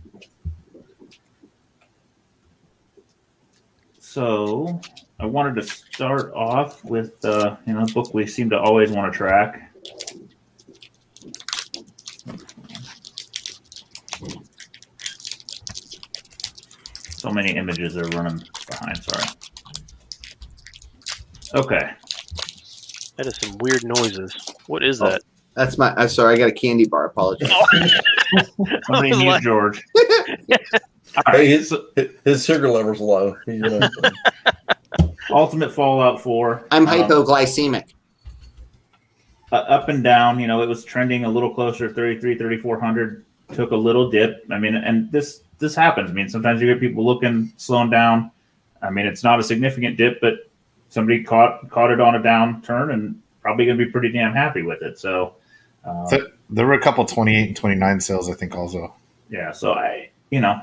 so 4.16 4.80
I 5.20 5.26
wanted 5.26 5.56
to 5.56 5.64
start 5.64 6.32
off 6.34 6.82
with 6.86 7.26
uh, 7.26 7.58
you 7.68 7.74
know 7.74 7.82
a 7.82 7.86
book 7.88 8.14
we 8.14 8.26
seem 8.26 8.50
to 8.52 8.58
always 8.58 8.90
want 8.90 9.12
to 9.12 9.18
track. 9.18 9.74
So 17.18 17.30
many 17.32 17.56
images 17.56 17.98
are 17.98 18.04
running 18.10 18.44
behind. 18.70 19.04
Sorry. 19.04 19.24
Okay. 21.56 21.90
That 23.18 23.26
is 23.28 23.36
some 23.38 23.58
weird 23.60 23.84
noises. 23.86 24.36
What 24.68 24.84
is 24.84 25.02
Oh. 25.02 25.10
that? 25.10 25.22
That's 25.56 25.78
my. 25.78 25.94
I'm 25.96 26.10
sorry. 26.10 26.36
I 26.36 26.38
got 26.38 26.50
a 26.50 26.54
candy 26.54 26.86
bar. 26.86 27.06
Apologize. 27.06 27.50
Somebody 28.86 29.10
was 29.12 29.18
mute 29.20 29.28
like- 29.30 29.42
George. 29.50 29.82
All 31.18 31.24
Hey, 31.34 31.38
right. 31.40 31.48
his, 31.48 31.74
his 32.24 32.46
sugar 32.46 32.70
level's 32.70 33.00
low. 33.00 33.38
He's 33.46 33.62
gonna- 33.62 33.90
Ultimate 35.32 35.72
Fallout 35.74 36.22
4. 36.22 36.68
I'm 36.72 36.88
um, 36.88 36.94
hypoglycemic. 36.98 37.94
uh, 39.52 39.56
up 39.56 39.90
and 39.90 40.04
down. 40.04 40.40
You 40.40 40.48
know, 40.48 40.62
it 40.62 40.68
was 40.68 40.84
trending 40.86 41.26
a 41.26 41.30
little 41.30 41.54
closer, 41.54 41.90
33, 41.92 42.38
3400. 42.38 43.26
Took 43.54 43.72
a 43.72 43.76
little 43.76 44.10
dip. 44.10 44.44
I 44.52 44.58
mean, 44.60 44.76
and 44.76 45.12
this 45.12 45.42
this 45.60 45.76
happens. 45.76 46.10
I 46.10 46.14
mean, 46.14 46.28
sometimes 46.30 46.62
you 46.62 46.68
get 46.68 46.80
people 46.80 47.06
looking, 47.06 47.54
slowing 47.58 47.90
down. 47.92 48.32
I 48.82 48.90
mean, 48.90 49.06
it's 49.06 49.24
not 49.24 49.40
a 49.40 49.44
significant 49.44 49.98
dip, 49.98 50.20
but 50.20 50.50
somebody 50.90 51.24
caught 51.24 51.70
caught 51.70 51.92
it 51.92 52.00
on 52.02 52.16
a 52.16 52.20
downturn 52.20 52.92
and 52.94 53.22
probably 53.42 53.66
going 53.66 53.78
to 53.78 53.86
be 53.86 53.92
pretty 53.92 54.12
damn 54.12 54.34
happy 54.34 54.64
with 54.64 54.82
it. 54.82 54.98
So, 54.98 55.36
uh, 55.86 56.08
So 56.08 56.28
there 56.50 56.66
were 56.66 56.74
a 56.74 56.82
couple 56.82 57.06
28 57.06 57.48
and 57.50 57.56
29 57.56 58.00
sales, 58.02 58.30
I 58.30 58.34
think, 58.34 58.56
also. 58.56 58.94
yeah. 59.30 59.52
So 59.52 59.74
I, 59.74 60.10
you 60.32 60.42
know, 60.42 60.60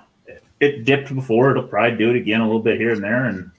it, 0.63 0.85
dipped 0.85 1.15
before. 1.15 1.51
It'll 1.51 1.65
probably 1.65 1.99
do 1.99 2.11
it 2.11 2.17
again 2.17 2.41
a 2.41 2.47
little 2.47 2.63
bit 2.63 2.79
here 2.79 2.93
and 2.93 3.03
there, 3.03 3.27
and 3.27 3.51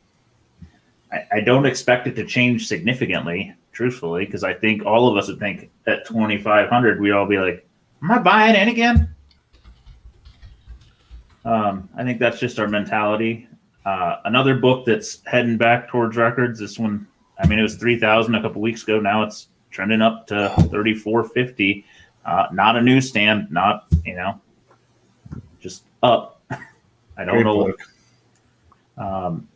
I, 1.11 1.25
I 1.33 1.39
don't 1.41 1.65
expect 1.65 2.07
it 2.07 2.15
to 2.15 2.25
change 2.25 2.67
significantly, 2.67 3.53
truthfully, 3.71 4.25
because 4.25 4.43
I 4.43 4.53
think 4.53 4.85
all 4.85 5.07
of 5.09 5.17
us 5.17 5.27
would 5.27 5.39
think 5.39 5.69
at 5.85 6.05
twenty 6.05 6.37
five 6.37 6.69
hundred, 6.69 6.99
we'd 6.99 7.11
all 7.11 7.27
be 7.27 7.37
like, 7.37 7.67
"Am 8.01 8.11
I 8.11 8.19
buying 8.19 8.55
in 8.55 8.69
again?" 8.69 9.13
Um, 11.45 11.89
I 11.97 12.03
think 12.03 12.19
that's 12.19 12.39
just 12.39 12.57
our 12.57 12.67
mentality. 12.67 13.47
Uh, 13.85 14.17
another 14.23 14.55
book 14.55 14.85
that's 14.85 15.21
heading 15.25 15.57
back 15.57 15.89
towards 15.89 16.15
records. 16.15 16.57
This 16.57 16.79
one, 16.79 17.05
I 17.37 17.45
mean, 17.47 17.59
it 17.59 17.63
was 17.63 17.75
three 17.75 17.99
thousand 17.99 18.35
a 18.35 18.41
couple 18.41 18.61
weeks 18.61 18.83
ago. 18.83 18.99
Now 18.99 19.23
it's 19.23 19.49
trending 19.69 20.01
up 20.01 20.25
to 20.27 20.49
thirty 20.71 20.93
four 20.93 21.25
fifty. 21.25 21.85
Uh, 22.25 22.47
not 22.53 22.77
a 22.77 22.81
newsstand, 22.81 23.51
not 23.51 23.87
you 24.05 24.15
know, 24.15 24.39
just 25.59 25.83
up. 26.01 26.41
I 27.17 27.25
don't 27.25 27.35
Great 27.35 27.45
know. 27.45 27.65
book. 27.65 27.79
Um, 28.97 29.47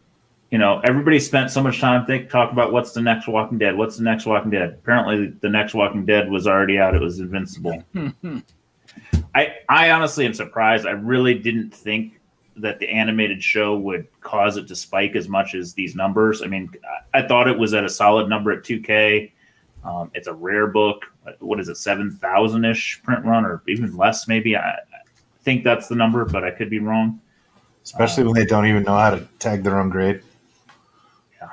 you 0.51 0.57
know, 0.57 0.79
everybody 0.83 1.19
spent 1.19 1.51
so 1.51 1.61
much 1.61 1.79
time 1.79 2.05
think 2.05 2.29
talk 2.29 2.51
about 2.51 2.71
what's 2.71 2.93
the 2.93 3.01
next 3.01 3.27
Walking 3.27 3.57
Dead. 3.57 3.75
What's 3.75 3.97
the 3.97 4.03
next 4.03 4.25
Walking 4.25 4.51
Dead? 4.51 4.77
Apparently, 4.81 5.27
the 5.41 5.49
next 5.49 5.73
Walking 5.73 6.05
Dead 6.05 6.29
was 6.29 6.47
already 6.47 6.79
out. 6.79 6.95
It 6.95 7.01
was 7.01 7.19
Invincible. 7.19 7.83
I 9.35 9.55
I 9.67 9.91
honestly 9.91 10.25
am 10.25 10.33
surprised. 10.33 10.85
I 10.85 10.91
really 10.91 11.33
didn't 11.33 11.71
think 11.71 12.19
that 12.55 12.79
the 12.79 12.89
animated 12.89 13.43
show 13.43 13.77
would 13.77 14.07
cause 14.21 14.57
it 14.57 14.67
to 14.67 14.75
spike 14.75 15.15
as 15.15 15.27
much 15.27 15.53
as 15.53 15.73
these 15.73 15.95
numbers. 15.95 16.41
I 16.41 16.47
mean, 16.47 16.71
I, 17.13 17.19
I 17.19 17.27
thought 17.27 17.47
it 17.47 17.57
was 17.57 17.73
at 17.73 17.83
a 17.83 17.89
solid 17.89 18.27
number 18.27 18.51
at 18.51 18.63
2K. 18.63 19.31
Um, 19.83 20.09
it's 20.15 20.27
a 20.27 20.33
rare 20.33 20.65
book. 20.67 21.05
What 21.39 21.59
is 21.59 21.69
it, 21.69 21.77
seven 21.77 22.11
thousand 22.11 22.65
ish 22.65 23.01
print 23.03 23.23
run, 23.25 23.45
or 23.45 23.61
even 23.67 23.95
less? 23.95 24.27
Maybe 24.27 24.55
I, 24.55 24.71
I 24.71 24.79
think 25.43 25.63
that's 25.63 25.87
the 25.87 25.95
number, 25.95 26.25
but 26.25 26.43
I 26.43 26.51
could 26.51 26.69
be 26.69 26.79
wrong. 26.79 27.21
Especially 27.93 28.23
when 28.25 28.33
they 28.33 28.45
don't 28.45 28.65
even 28.67 28.83
know 28.83 28.97
how 28.97 29.11
to 29.11 29.27
tag 29.39 29.63
their 29.63 29.79
own 29.79 29.89
grade. 29.89 30.21
Yeah. 31.39 31.49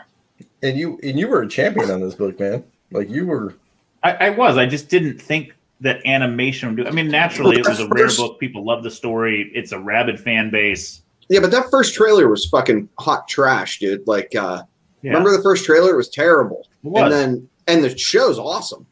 And 0.62 0.76
you 0.76 0.98
and 1.02 1.18
you 1.18 1.28
were 1.28 1.42
a 1.42 1.48
champion 1.48 1.90
on 1.90 2.00
this 2.00 2.14
book, 2.14 2.38
man. 2.40 2.64
Like 2.90 3.08
you 3.08 3.26
were. 3.26 3.54
I, 4.02 4.12
I 4.12 4.30
was. 4.30 4.56
I 4.56 4.66
just 4.66 4.88
didn't 4.88 5.20
think 5.20 5.54
that 5.80 6.04
animation 6.04 6.68
would 6.70 6.76
do. 6.84 6.86
I 6.86 6.90
mean, 6.90 7.08
naturally, 7.08 7.56
it 7.58 7.66
was 7.66 7.78
a 7.80 7.88
rare 7.88 8.08
book. 8.16 8.38
People 8.40 8.64
love 8.64 8.82
the 8.82 8.90
story. 8.90 9.50
It's 9.54 9.72
a 9.72 9.78
rabid 9.78 10.18
fan 10.20 10.50
base. 10.50 11.02
Yeah, 11.28 11.40
but 11.40 11.50
that 11.52 11.70
first 11.70 11.94
trailer 11.94 12.28
was 12.28 12.46
fucking 12.46 12.88
hot 12.98 13.28
trash, 13.28 13.78
dude. 13.78 14.06
Like, 14.06 14.34
uh, 14.36 14.62
Yeah. 15.02 15.12
remember 15.12 15.34
the 15.36 15.42
first 15.42 15.64
trailer? 15.64 15.90
It 15.94 15.96
was 15.96 16.08
terrible. 16.10 16.66
It 16.84 16.88
was. 16.88 17.02
And 17.04 17.12
then, 17.12 17.48
and 17.66 17.84
the 17.84 17.96
show's 17.96 18.38
awesome. 18.38 18.86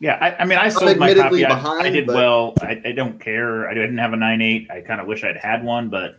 Yeah, 0.00 0.14
I, 0.20 0.42
I 0.42 0.44
mean, 0.44 0.58
I 0.58 0.68
sold 0.70 0.84
my 0.98 1.10
admittedly 1.10 1.42
copy. 1.42 1.44
I, 1.44 1.48
behind, 1.54 1.86
I 1.86 1.90
did 1.90 2.06
but- 2.06 2.16
well. 2.16 2.54
I, 2.60 2.80
I 2.84 2.92
don't 2.92 3.20
care. 3.20 3.68
I 3.68 3.74
didn't 3.74 3.98
have 3.98 4.12
a 4.12 4.16
nine 4.16 4.40
eight. 4.42 4.70
I 4.70 4.80
kind 4.80 5.00
of 5.00 5.06
wish 5.06 5.22
I'd 5.24 5.36
had 5.36 5.62
one, 5.64 5.88
but 5.88 6.18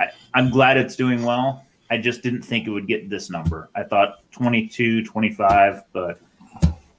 I, 0.00 0.06
I'm 0.34 0.50
glad 0.50 0.76
it's 0.78 0.96
doing 0.96 1.22
well. 1.22 1.64
I 1.90 1.98
just 1.98 2.22
didn't 2.22 2.42
think 2.42 2.66
it 2.66 2.70
would 2.70 2.86
get 2.86 3.10
this 3.10 3.30
number. 3.30 3.68
I 3.74 3.82
thought 3.82 4.20
22, 4.32 5.04
25, 5.04 5.82
but 5.92 6.20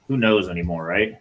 who 0.06 0.16
knows 0.16 0.48
anymore, 0.48 0.84
right? 0.84 1.18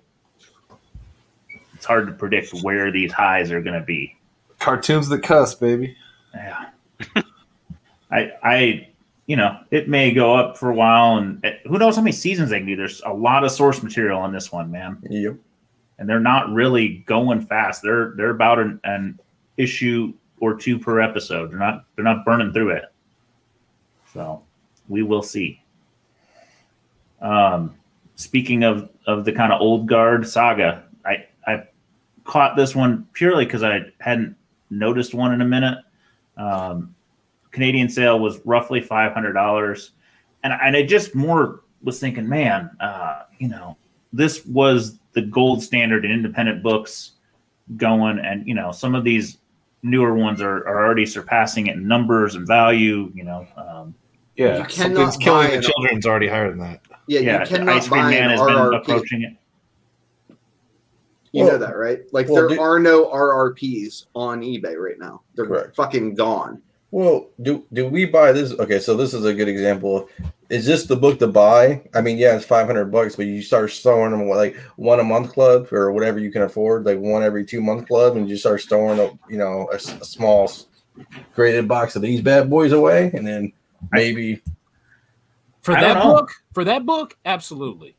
It's 1.74 1.86
hard 1.86 2.08
to 2.08 2.14
predict 2.14 2.54
where 2.62 2.92
these 2.92 3.12
highs 3.12 3.52
are 3.52 3.62
going 3.62 3.80
to 3.80 3.86
be. 3.86 4.16
Cartoons 4.60 5.10
that 5.10 5.24
cuss, 5.24 5.56
baby. 5.56 5.96
Yeah. 6.36 6.70
I, 8.12 8.32
I, 8.44 8.88
you 9.26 9.36
know, 9.36 9.58
it 9.72 9.90
may 9.90 10.12
go 10.12 10.36
up 10.36 10.58
for 10.58 10.70
a 10.70 10.76
while, 10.76 11.18
and 11.18 11.44
uh, 11.44 11.52
who 11.68 11.80
knows 11.80 11.96
how 11.96 12.02
many 12.02 12.12
seasons 12.12 12.50
they 12.50 12.60
can 12.60 12.68
do. 12.68 12.76
There's 12.76 13.02
a 13.06 13.14
lot 13.14 13.44
of 13.44 13.52
source 13.52 13.82
material 13.82 14.20
on 14.20 14.32
this 14.34 14.52
one, 14.52 14.70
man. 14.70 15.00
Yep. 15.10 15.38
and 15.98 16.10
they're 16.10 16.20
not 16.20 16.52
really 16.52 17.04
going 17.08 17.42
fast. 17.42 17.82
They're 17.82 18.14
they're 18.18 18.32
about 18.32 18.60
an, 18.60 18.80
an 18.84 19.20
issue 19.58 20.14
or 20.42 20.56
two 20.56 20.78
per 20.78 21.00
episode. 21.00 21.52
They're 21.52 21.60
not 21.60 21.86
they're 21.96 22.04
not 22.04 22.26
burning 22.26 22.52
through 22.52 22.72
it. 22.72 22.84
So 24.14 24.44
we 24.89 25.04
will 25.04 25.22
see. 25.22 25.64
Um, 27.22 27.76
speaking 28.16 28.64
of 28.64 28.89
of 29.08 29.24
the 29.24 29.32
kind 29.32 29.54
of 29.54 29.62
old 29.62 29.88
guard 29.88 30.28
saga, 30.28 30.84
I 31.06 31.26
I 31.48 31.64
caught 32.26 32.58
this 32.58 32.76
one 32.76 33.08
purely 33.14 33.46
because 33.46 33.64
I 33.64 33.86
hadn't 34.00 34.36
noticed 34.70 35.14
one 35.14 35.32
in 35.34 35.42
a 35.42 35.46
minute. 35.46 35.80
Um, 36.36 36.94
Canadian 37.52 37.88
sale 37.88 38.20
was 38.20 38.39
roughly 38.44 38.82
five 38.82 39.14
hundred 39.14 39.34
dollars, 39.34 39.92
and 40.44 40.52
and 40.52 40.76
I 40.76 40.84
just 40.84 41.16
more 41.16 41.62
was 41.84 42.00
thinking, 42.00 42.28
man, 42.28 42.72
uh, 42.80 43.24
you 43.39 43.48
know, 43.48 43.78
this 44.12 44.46
was 44.46 44.98
the 45.14 45.22
gold 45.22 45.62
standard 45.62 46.04
in 46.04 46.12
independent 46.12 46.64
books 46.64 47.12
going 47.78 48.20
and 48.20 48.46
you 48.48 48.54
know 48.54 48.72
some 48.72 48.96
of 48.96 49.04
these 49.04 49.38
newer 49.84 50.14
ones 50.14 50.42
are, 50.42 50.68
are 50.68 50.86
already 50.86 51.06
surpassing 51.06 51.68
it 51.68 51.76
in 51.76 51.88
numbers 51.88 52.36
and 52.36 52.46
value 52.48 53.12
you 53.16 53.24
know 53.24 53.48
um, 53.58 53.94
Yeah, 54.36 54.60
You 54.60 54.64
cannot 54.66 55.12
something's 55.12 55.18
killing 55.18 55.48
the 55.48 55.62
children 55.62 55.72
children's 55.72 56.06
already 56.06 56.28
higher 56.28 56.50
than 56.50 56.60
that. 56.60 56.82
Yeah, 57.08 57.20
yeah 57.22 57.40
you 57.42 57.46
cannot 57.48 57.76
ice 57.76 57.88
cream 57.88 58.04
buy 58.04 58.12
man 58.12 58.24
an 58.32 58.38
has 58.38 58.42
been 58.42 58.74
approaching 58.76 59.22
it 59.24 59.38
You 61.32 61.44
Well- 61.44 61.54
know 61.54 61.58
that, 61.60 61.78
right? 61.78 62.02
Like 62.12 62.28
well, 62.28 62.48
there 62.48 62.58
do- 62.58 62.62
are 62.62 62.78
no 62.80 63.06
RRPs 63.08 64.06
on 64.14 64.42
eBay 64.42 64.76
right 64.78 65.00
now. 65.00 65.22
They're 65.36 65.46
Correct. 65.48 65.76
fucking 65.76 66.16
gone. 66.16 66.62
Well, 66.92 67.30
do 67.42 67.66
do 67.72 67.88
we 67.88 68.06
buy 68.06 68.34
this? 68.34 68.52
Okay, 68.52 68.80
so 68.80 68.96
this 68.96 69.14
is 69.14 69.24
a 69.24 69.34
good 69.34 69.48
example. 69.48 70.10
Is 70.50 70.66
this 70.66 70.86
the 70.86 70.98
book 70.98 71.20
to 71.20 71.28
buy? 71.28 71.82
I 71.96 72.02
mean, 72.02 72.18
yeah, 72.18 72.36
it's 72.36 72.46
five 72.46 72.68
hundred 72.68 72.92
bucks, 72.92 73.16
but 73.16 73.26
you 73.28 73.42
start 73.42 73.72
storing 73.72 74.12
them 74.12 74.28
like 74.28 74.58
one 74.76 75.00
a 75.00 75.04
month 75.04 75.32
club 75.32 75.72
or 75.72 75.94
whatever 75.94 76.20
you 76.20 76.32
can 76.32 76.42
afford, 76.42 76.86
like 76.86 77.00
one 77.00 77.24
every 77.24 77.46
two 77.46 77.62
month 77.62 77.88
club, 77.88 78.18
and 78.18 78.30
you 78.30 78.36
start 78.36 78.60
storing 78.60 79.00
a 79.00 79.10
you 79.30 79.38
know 79.38 79.70
a 79.72 79.80
small 79.80 80.52
graded 81.34 81.68
box 81.70 81.96
of 81.96 82.02
these 82.02 82.20
bad 82.22 82.50
boys 82.50 82.74
away, 82.74 83.10
and 83.14 83.26
then 83.26 83.54
maybe 83.94 84.42
For 85.62 85.78
I 85.78 85.82
that 85.82 86.04
book, 86.04 86.32
for 86.54 86.66
that 86.66 86.86
book, 86.86 87.18
absolutely. 87.26 87.96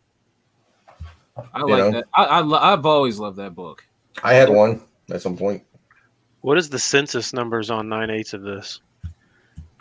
I 1.55 1.61
You 1.61 1.67
like 1.67 1.79
know? 1.79 1.91
that. 1.93 2.05
I, 2.15 2.25
I 2.25 2.73
I've 2.75 2.85
always 2.85 3.19
loved 3.19 3.39
that 3.39 3.55
book. 3.55 3.83
I 4.23 4.35
had 4.35 4.51
one 4.51 4.83
at 5.11 5.23
some 5.23 5.39
point. 5.39 5.63
What 6.43 6.59
is 6.59 6.69
the 6.69 6.79
census 6.79 7.33
numbers 7.33 7.71
on 7.71 7.89
nine 7.89 8.11
eighths 8.11 8.35
of 8.35 8.43
this? 8.43 8.81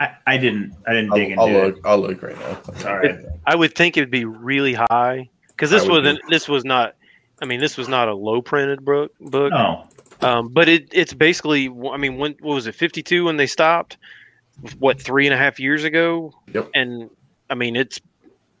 I, 0.00 0.10
I 0.26 0.36
didn't 0.36 0.74
i 0.88 0.92
didn't 0.92 1.14
dig 1.14 1.38
I'll, 1.38 1.44
I'll 1.44 1.48
into 1.48 1.66
look. 1.66 1.86
I'll 1.86 1.98
look 1.98 2.22
right 2.22 2.36
now. 2.36 2.58
it 2.74 2.86
all 2.86 2.98
right 2.98 3.20
I 3.46 3.54
would 3.54 3.74
think 3.76 3.96
it'd 3.96 4.10
be 4.10 4.24
really 4.24 4.74
high 4.74 5.28
because 5.48 5.70
this 5.70 5.86
wasn't. 5.86 6.18
This 6.28 6.48
was 6.48 6.64
not. 6.64 6.96
I 7.40 7.44
mean, 7.44 7.60
this 7.60 7.76
was 7.76 7.88
not 7.88 8.08
a 8.08 8.14
low 8.14 8.40
printed 8.40 8.84
book. 8.84 9.12
Book, 9.20 9.52
no 9.52 9.86
um, 10.22 10.48
but 10.48 10.68
it 10.68 10.88
it's 10.92 11.12
basically. 11.12 11.68
I 11.68 11.96
mean, 11.96 12.16
when 12.16 12.36
what 12.40 12.54
was 12.54 12.66
it? 12.66 12.74
Fifty 12.74 13.02
two 13.02 13.24
when 13.24 13.36
they 13.36 13.46
stopped. 13.46 13.96
What 14.78 15.00
three 15.00 15.26
and 15.26 15.34
a 15.34 15.36
half 15.36 15.58
years 15.58 15.84
ago? 15.84 16.32
Yep. 16.52 16.70
And 16.74 17.10
I 17.50 17.54
mean, 17.54 17.74
it's 17.74 18.00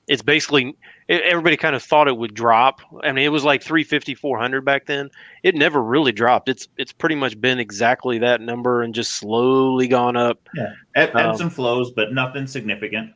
it's 0.08 0.22
basically 0.22 0.68
e- 0.68 0.74
everybody 1.08 1.56
kind 1.56 1.76
of 1.76 1.82
thought 1.82 2.08
it 2.08 2.16
would 2.16 2.34
drop. 2.34 2.80
I 3.02 3.12
mean, 3.12 3.24
it 3.24 3.28
was 3.30 3.44
like 3.44 3.62
350, 3.62 4.14
400 4.14 4.64
back 4.64 4.86
then. 4.86 5.10
It 5.42 5.54
never 5.54 5.82
really 5.82 6.12
dropped. 6.12 6.48
It's 6.48 6.68
it's 6.76 6.92
pretty 6.92 7.14
much 7.14 7.40
been 7.40 7.58
exactly 7.60 8.18
that 8.18 8.40
number 8.40 8.82
and 8.82 8.94
just 8.94 9.14
slowly 9.14 9.88
gone 9.88 10.16
up. 10.16 10.40
yeah 10.54 10.72
Eb- 10.96 11.16
ebbs 11.16 11.40
Um, 11.40 11.46
and 11.46 11.54
flows 11.54 11.90
but 11.92 12.12
nothing 12.12 12.46
significant 12.46 13.12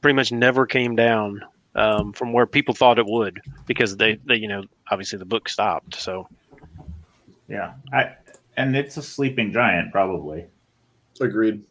pretty 0.00 0.14
much 0.14 0.30
never 0.30 0.64
came 0.66 0.94
down 0.94 1.40
um, 1.74 2.12
from 2.12 2.32
where 2.32 2.46
people 2.46 2.72
thought 2.74 2.98
it 2.98 3.06
would 3.06 3.40
because 3.66 3.96
they, 3.96 4.18
they 4.26 4.36
you 4.36 4.48
know 4.48 4.62
obviously 4.90 5.18
the 5.18 5.24
book 5.24 5.48
stopped. 5.48 5.94
So 5.96 6.28
yeah 7.48 7.74
i 7.92 8.12
and 8.56 8.74
it's 8.76 8.96
a 8.96 9.02
sleeping 9.02 9.52
giant 9.52 9.92
probably 9.92 10.46
Agreed. 11.20 11.62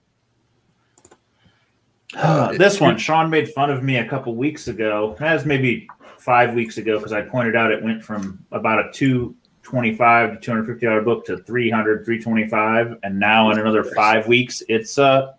Uh, 2.15 2.57
this 2.57 2.79
one, 2.79 2.97
Sean 2.97 3.29
made 3.29 3.49
fun 3.49 3.69
of 3.69 3.83
me 3.83 3.97
a 3.97 4.07
couple 4.07 4.35
weeks 4.35 4.67
ago. 4.67 5.15
That 5.19 5.33
was 5.33 5.45
maybe 5.45 5.87
five 6.17 6.53
weeks 6.53 6.77
ago 6.77 6.97
because 6.97 7.13
I 7.13 7.21
pointed 7.21 7.55
out 7.55 7.71
it 7.71 7.83
went 7.83 8.03
from 8.03 8.43
about 8.51 8.79
a 8.79 8.91
225 8.91 10.33
to 10.33 10.39
250 10.39 10.85
dollar 10.85 11.01
book 11.01 11.25
to 11.25 11.37
300, 11.37 12.05
325, 12.05 12.99
and 13.03 13.19
now 13.19 13.51
in 13.51 13.59
another 13.59 13.83
five 13.83 14.27
weeks, 14.27 14.63
it's 14.69 14.97
uh, 14.97 15.33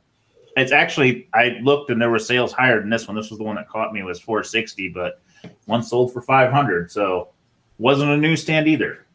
it's 0.57 0.72
actually 0.72 1.29
I 1.35 1.59
looked 1.62 1.91
and 1.91 2.01
there 2.01 2.11
were 2.11 2.18
sales 2.18 2.53
higher 2.53 2.81
than 2.81 2.91
this 2.91 3.09
one. 3.09 3.16
This 3.16 3.31
was 3.31 3.39
the 3.39 3.45
one 3.45 3.57
that 3.57 3.68
caught 3.68 3.93
me 3.93 4.03
was 4.03 4.20
460, 4.20 4.91
but 4.91 5.20
one 5.66 5.83
sold 5.83 6.12
for 6.12 6.22
500, 6.22 6.91
so 6.91 7.29
wasn't 7.79 8.11
a 8.11 8.16
newsstand 8.16 8.68
either. 8.68 9.07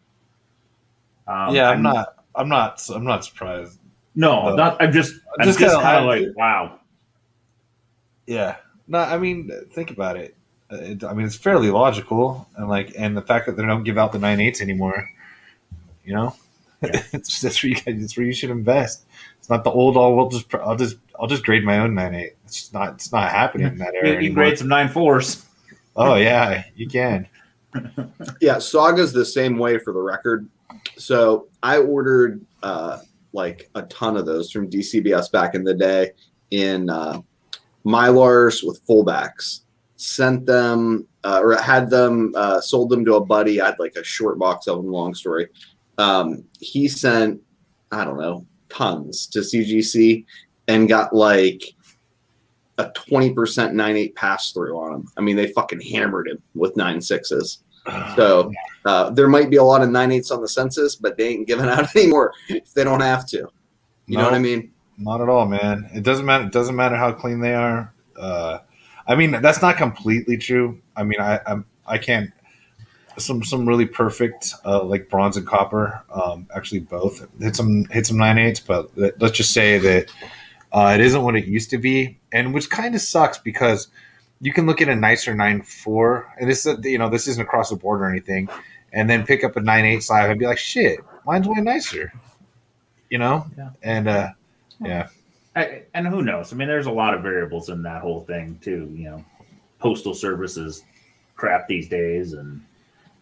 Um, 1.27 1.55
yeah, 1.55 1.69
I'm 1.69 1.81
not. 1.81 2.23
I'm 2.35 2.49
not. 2.49 2.81
I'm 2.93 3.03
not 3.03 3.23
surprised. 3.25 3.79
No, 4.15 4.49
No. 4.49 4.55
not. 4.55 4.81
I'm 4.81 4.91
just. 4.91 5.15
I'm 5.39 5.45
Just 5.45 5.59
just, 5.59 5.79
kind 5.79 5.97
of 5.97 6.05
like, 6.05 6.35
wow. 6.35 6.79
Yeah. 8.31 8.55
No, 8.87 8.99
I 8.99 9.17
mean, 9.17 9.51
think 9.73 9.91
about 9.91 10.15
it. 10.17 10.35
Uh, 10.71 10.77
it. 10.77 11.03
I 11.03 11.13
mean, 11.13 11.25
it's 11.25 11.35
fairly 11.35 11.69
logical, 11.69 12.47
and 12.55 12.69
like, 12.69 12.93
and 12.97 13.15
the 13.17 13.21
fact 13.21 13.45
that 13.45 13.57
they 13.57 13.63
don't 13.65 13.83
give 13.83 13.97
out 13.97 14.11
the 14.13 14.19
nine 14.19 14.39
eights 14.39 14.61
anymore, 14.61 15.09
you 16.05 16.13
know, 16.13 16.33
Yeah. 16.81 17.03
it's 17.13 17.41
that's 17.41 17.61
where 17.61 17.69
you 17.71 17.75
guys, 17.75 18.01
it's 18.03 18.15
where 18.17 18.25
you 18.25 18.33
should 18.33 18.49
invest. 18.49 19.05
It's 19.37 19.49
not 19.49 19.63
the 19.65 19.71
old. 19.71 19.97
Oh, 19.97 20.15
we'll 20.15 20.29
just, 20.29 20.53
I'll 20.55 20.75
just, 20.77 20.95
I'll 21.19 21.27
just 21.27 21.43
grade 21.43 21.63
my 21.65 21.79
own 21.79 21.93
nine 21.93 22.15
eight. 22.15 22.33
It's 22.45 22.71
not, 22.73 22.93
it's 22.93 23.11
not 23.11 23.29
happening 23.31 23.67
in 23.67 23.77
that 23.79 23.93
area 23.95 24.13
you 24.13 24.17
anymore. 24.19 24.43
grade 24.45 24.57
some 24.57 24.67
nine 24.69 24.87
fours. 24.89 25.45
Oh 25.95 26.15
yeah, 26.15 26.63
you 26.75 26.87
can. 26.87 27.27
Yeah, 28.41 28.59
Saga's 28.59 29.13
the 29.13 29.25
same 29.25 29.57
way 29.57 29.77
for 29.77 29.93
the 29.93 30.01
record. 30.01 30.47
So 30.97 31.47
I 31.63 31.77
ordered 31.77 32.43
uh, 32.63 32.99
like 33.33 33.69
a 33.75 33.83
ton 33.83 34.17
of 34.17 34.25
those 34.25 34.51
from 34.51 34.69
DCBS 34.69 35.31
back 35.31 35.53
in 35.55 35.63
the 35.63 35.73
day 35.73 36.11
in 36.49 36.89
uh, 36.89 37.21
Mylars 37.85 38.65
with 38.65 38.85
fullbacks. 38.87 39.61
Sent 39.97 40.45
them 40.45 41.07
uh, 41.23 41.41
or 41.43 41.55
had 41.61 41.89
them 41.89 42.33
uh, 42.35 42.59
sold 42.59 42.89
them 42.89 43.05
to 43.05 43.15
a 43.15 43.25
buddy. 43.25 43.61
I 43.61 43.67
had 43.67 43.79
like 43.79 43.95
a 43.95 44.03
short 44.03 44.39
box 44.39 44.67
of 44.67 44.77
them. 44.77 44.91
Long 44.91 45.13
story. 45.13 45.47
Um, 45.97 46.43
he 46.59 46.87
sent 46.87 47.39
I 47.91 48.03
don't 48.05 48.17
know 48.17 48.45
tons 48.69 49.27
to 49.27 49.39
CGC 49.39 50.25
and 50.67 50.89
got 50.89 51.13
like 51.13 51.63
a 52.79 52.89
twenty 52.95 53.31
percent 53.33 53.75
nine 53.75 53.95
eight 53.95 54.15
pass 54.15 54.51
through 54.51 54.79
on 54.79 54.95
him. 54.95 55.07
I 55.17 55.21
mean, 55.21 55.35
they 55.35 55.51
fucking 55.51 55.81
hammered 55.81 56.29
him 56.29 56.41
with 56.55 56.75
nine 56.75 57.01
sixes. 57.01 57.63
So 58.15 58.51
uh, 58.85 59.09
there 59.09 59.27
might 59.27 59.49
be 59.49 59.57
a 59.57 59.63
lot 59.63 59.81
of 59.81 59.89
nine 59.89 60.11
eights 60.11 60.31
on 60.31 60.41
the 60.41 60.47
census, 60.47 60.95
but 60.95 61.17
they 61.17 61.29
ain't 61.29 61.47
giving 61.47 61.65
out 61.69 61.95
anymore 61.95 62.33
if 62.49 62.73
they 62.73 62.83
don't 62.83 63.01
have 63.01 63.25
to. 63.27 63.47
You 64.07 64.17
know 64.17 64.23
what 64.23 64.33
I 64.33 64.39
mean? 64.39 64.71
Not 65.01 65.21
at 65.21 65.29
all, 65.29 65.45
man. 65.47 65.89
It 65.93 66.03
doesn't 66.03 66.25
matter. 66.25 66.45
It 66.45 66.51
doesn't 66.51 66.75
matter 66.75 66.95
how 66.95 67.11
clean 67.11 67.39
they 67.39 67.53
are. 67.55 67.93
Uh, 68.17 68.59
I 69.07 69.15
mean, 69.15 69.31
that's 69.41 69.61
not 69.61 69.77
completely 69.77 70.37
true. 70.37 70.79
I 70.95 71.03
mean, 71.03 71.19
I 71.19 71.39
I'm, 71.47 71.65
I 71.87 71.97
can't. 71.97 72.31
Some 73.17 73.43
some 73.43 73.67
really 73.67 73.85
perfect 73.85 74.53
uh, 74.63 74.83
like 74.83 75.09
bronze 75.09 75.37
and 75.37 75.45
copper. 75.45 76.01
Um, 76.13 76.47
actually, 76.55 76.79
both 76.81 77.27
hit 77.39 77.55
some 77.55 77.85
hit 77.85 78.05
some 78.05 78.17
nine 78.17 78.37
eights, 78.37 78.59
but 78.59 78.95
let- 78.97 79.19
let's 79.21 79.35
just 79.37 79.51
say 79.53 79.77
that 79.79 80.11
uh, 80.71 80.91
it 80.95 81.01
isn't 81.01 81.21
what 81.23 81.35
it 81.35 81.45
used 81.45 81.69
to 81.71 81.77
be, 81.77 82.17
and 82.31 82.53
which 82.53 82.69
kind 82.69 82.95
of 82.95 83.01
sucks 83.01 83.37
because 83.37 83.89
you 84.39 84.53
can 84.53 84.65
look 84.65 84.81
at 84.81 84.87
a 84.87 84.95
nicer 84.95 85.35
nine 85.35 85.61
four, 85.61 86.31
and 86.39 86.49
this 86.49 86.65
is 86.65 86.83
you 86.85 86.97
know 86.97 87.09
this 87.09 87.27
isn't 87.27 87.41
across 87.43 87.69
the 87.69 87.75
board 87.75 88.01
or 88.01 88.09
anything, 88.09 88.47
and 88.93 89.09
then 89.09 89.25
pick 89.25 89.43
up 89.43 89.57
a 89.57 89.61
nine 89.61 89.83
eight 89.83 90.03
slab 90.03 90.29
and 90.29 90.39
be 90.39 90.45
like, 90.45 90.57
shit, 90.57 90.99
mine's 91.25 91.47
way 91.47 91.59
nicer, 91.59 92.13
you 93.09 93.17
know, 93.17 93.45
Yeah. 93.57 93.69
and 93.83 94.07
uh, 94.07 94.29
yeah. 94.81 95.07
I, 95.55 95.83
and 95.93 96.07
who 96.07 96.21
knows? 96.21 96.53
I 96.53 96.55
mean, 96.55 96.67
there's 96.67 96.85
a 96.85 96.91
lot 96.91 97.13
of 97.13 97.21
variables 97.21 97.69
in 97.69 97.83
that 97.83 98.01
whole 98.01 98.21
thing 98.21 98.57
too. 98.61 98.89
You 98.93 99.09
know, 99.09 99.25
postal 99.79 100.13
services 100.13 100.83
crap 101.35 101.67
these 101.67 101.89
days, 101.89 102.33
and 102.33 102.61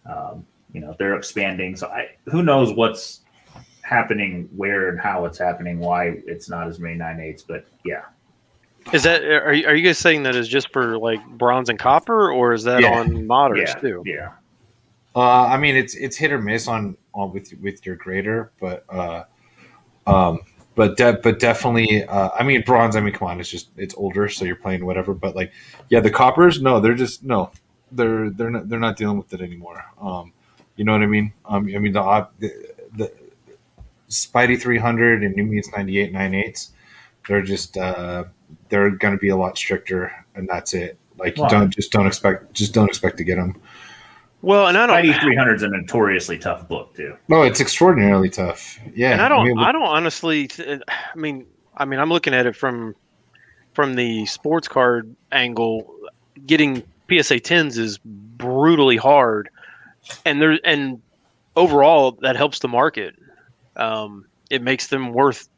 um, 0.05 0.45
you 0.73 0.81
know 0.81 0.95
they're 0.99 1.15
expanding. 1.15 1.75
So 1.75 1.87
I, 1.87 2.09
who 2.25 2.43
knows 2.43 2.73
what's 2.73 3.21
happening, 3.81 4.47
where 4.55 4.89
and 4.89 4.99
how 4.99 5.25
it's 5.25 5.39
happening, 5.39 5.79
why 5.79 6.19
it's 6.27 6.49
not 6.49 6.67
as 6.67 6.79
many 6.79 6.95
nine 6.95 7.19
eights. 7.19 7.41
But 7.41 7.65
yeah, 7.83 8.03
Is 8.93 9.03
that 9.03 9.23
are 9.23 9.53
you, 9.53 9.65
are 9.67 9.75
you 9.75 9.83
guys 9.83 9.97
saying 9.97 10.23
that 10.23 10.35
is 10.35 10.47
just 10.47 10.71
for 10.71 10.99
like 10.99 11.25
bronze 11.29 11.69
and 11.69 11.79
copper, 11.79 12.31
or 12.31 12.53
is 12.53 12.63
that 12.65 12.81
Yeah. 12.81 12.99
on 12.99 13.09
modders 13.09 13.65
yeah, 13.67 13.73
too? 13.75 14.03
yeah. 14.05 14.31
Uh, 15.15 15.47
I 15.47 15.57
mean, 15.57 15.75
it's 15.75 15.95
it's 15.95 16.15
hit 16.15 16.31
or 16.31 16.39
miss 16.39 16.67
on 16.67 16.95
on 17.15 17.33
with 17.33 17.51
with 17.59 17.83
your 17.85 17.95
grader, 17.95 18.51
but 18.61 18.85
uh, 18.89 19.23
um, 20.05 20.41
but 20.79 20.95
de- 20.95 21.19
but 21.21 21.39
definitely, 21.39 22.05
uh, 22.05 22.29
I 22.39 22.45
mean, 22.45 22.61
bronze. 22.61 22.95
I 22.95 23.01
mean, 23.01 23.13
come 23.13 23.27
on, 23.27 23.37
it's 23.41 23.49
just 23.49 23.67
it's 23.75 23.93
older, 23.95 24.29
so 24.29 24.45
you're 24.45 24.55
playing 24.55 24.85
whatever. 24.85 25.13
But 25.13 25.35
like, 25.35 25.51
yeah, 25.89 25.99
the 25.99 26.09
coppers, 26.09 26.61
no, 26.61 26.79
they're 26.79 26.95
just 26.95 27.21
no, 27.21 27.51
they're 27.91 28.29
they're 28.29 28.49
not 28.49 28.69
they're 28.69 28.79
not 28.79 28.95
dealing 28.95 29.17
with 29.17 29.33
it 29.33 29.41
anymore. 29.41 29.83
Um, 30.01 30.31
you 30.77 30.85
know 30.85 30.93
what 30.93 31.01
I 31.01 31.07
mean? 31.07 31.33
Um, 31.43 31.69
I 31.75 31.79
mean 31.79 31.91
the 31.91 32.29
the, 32.39 32.75
the 32.95 33.11
Spidey 34.09 34.57
300 34.57 35.21
and 35.21 35.35
New 35.35 35.43
Mutants 35.43 35.75
98 35.75 36.13
98s, 36.13 36.69
they're 37.27 37.41
just 37.41 37.75
uh, 37.75 38.23
they're 38.69 38.89
going 38.89 39.13
to 39.13 39.19
be 39.19 39.29
a 39.29 39.35
lot 39.35 39.57
stricter, 39.57 40.13
and 40.35 40.47
that's 40.47 40.73
it. 40.73 40.97
Like, 41.17 41.37
you 41.37 41.49
don't 41.49 41.71
just 41.71 41.91
don't 41.91 42.07
expect 42.07 42.53
just 42.53 42.73
don't 42.73 42.87
expect 42.87 43.17
to 43.17 43.25
get 43.25 43.35
them. 43.35 43.61
Well, 44.41 44.67
and 44.67 44.77
I 44.77 44.87
don't. 44.87 44.95
Spidey 44.95 45.21
300 45.21 45.55
is 45.55 45.63
a 45.63 45.67
notoriously 45.67 46.37
tough 46.37 46.67
book 46.67 46.95
too. 46.95 47.15
No, 47.27 47.41
it's 47.41 47.59
extraordinarily 47.59 48.29
tough. 48.29 48.79
Yeah, 48.95 49.11
and 49.11 49.21
I 49.21 49.29
don't. 49.29 49.45
mean, 49.45 49.57
I 49.59 49.71
don't 49.71 49.83
honestly. 49.83 50.47
Th- 50.47 50.81
I 50.87 51.17
mean, 51.17 51.45
I 51.75 51.85
mean, 51.85 51.99
I'm 51.99 52.09
looking 52.09 52.33
at 52.33 52.45
it 52.45 52.55
from 52.55 52.95
from 53.73 53.95
the 53.95 54.25
sports 54.25 54.67
card 54.67 55.13
angle. 55.31 55.93
Getting 56.45 56.83
PSA 57.09 57.41
10s 57.41 57.77
is 57.77 57.97
brutally 57.97 58.95
hard, 58.95 59.49
and 60.25 60.41
there 60.41 60.57
and 60.63 61.01
overall 61.55 62.13
that 62.21 62.37
helps 62.37 62.59
the 62.59 62.69
market. 62.69 63.15
Um, 63.75 64.25
it 64.49 64.61
makes 64.61 64.87
them 64.87 65.11
worth 65.11 65.49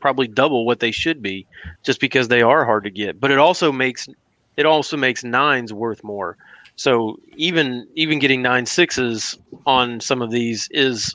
probably 0.00 0.28
double 0.28 0.64
what 0.64 0.80
they 0.80 0.90
should 0.90 1.20
be, 1.20 1.46
just 1.82 2.00
because 2.00 2.28
they 2.28 2.42
are 2.42 2.64
hard 2.64 2.84
to 2.84 2.90
get. 2.90 3.20
But 3.20 3.30
it 3.30 3.38
also 3.38 3.72
makes 3.72 4.08
it 4.56 4.64
also 4.64 4.96
makes 4.96 5.22
nines 5.22 5.72
worth 5.72 6.02
more. 6.02 6.36
So 6.76 7.18
even 7.36 7.86
even 7.94 8.18
getting 8.18 8.42
nine 8.42 8.66
sixes 8.66 9.38
on 9.64 10.00
some 10.00 10.22
of 10.22 10.30
these 10.30 10.68
is 10.70 11.14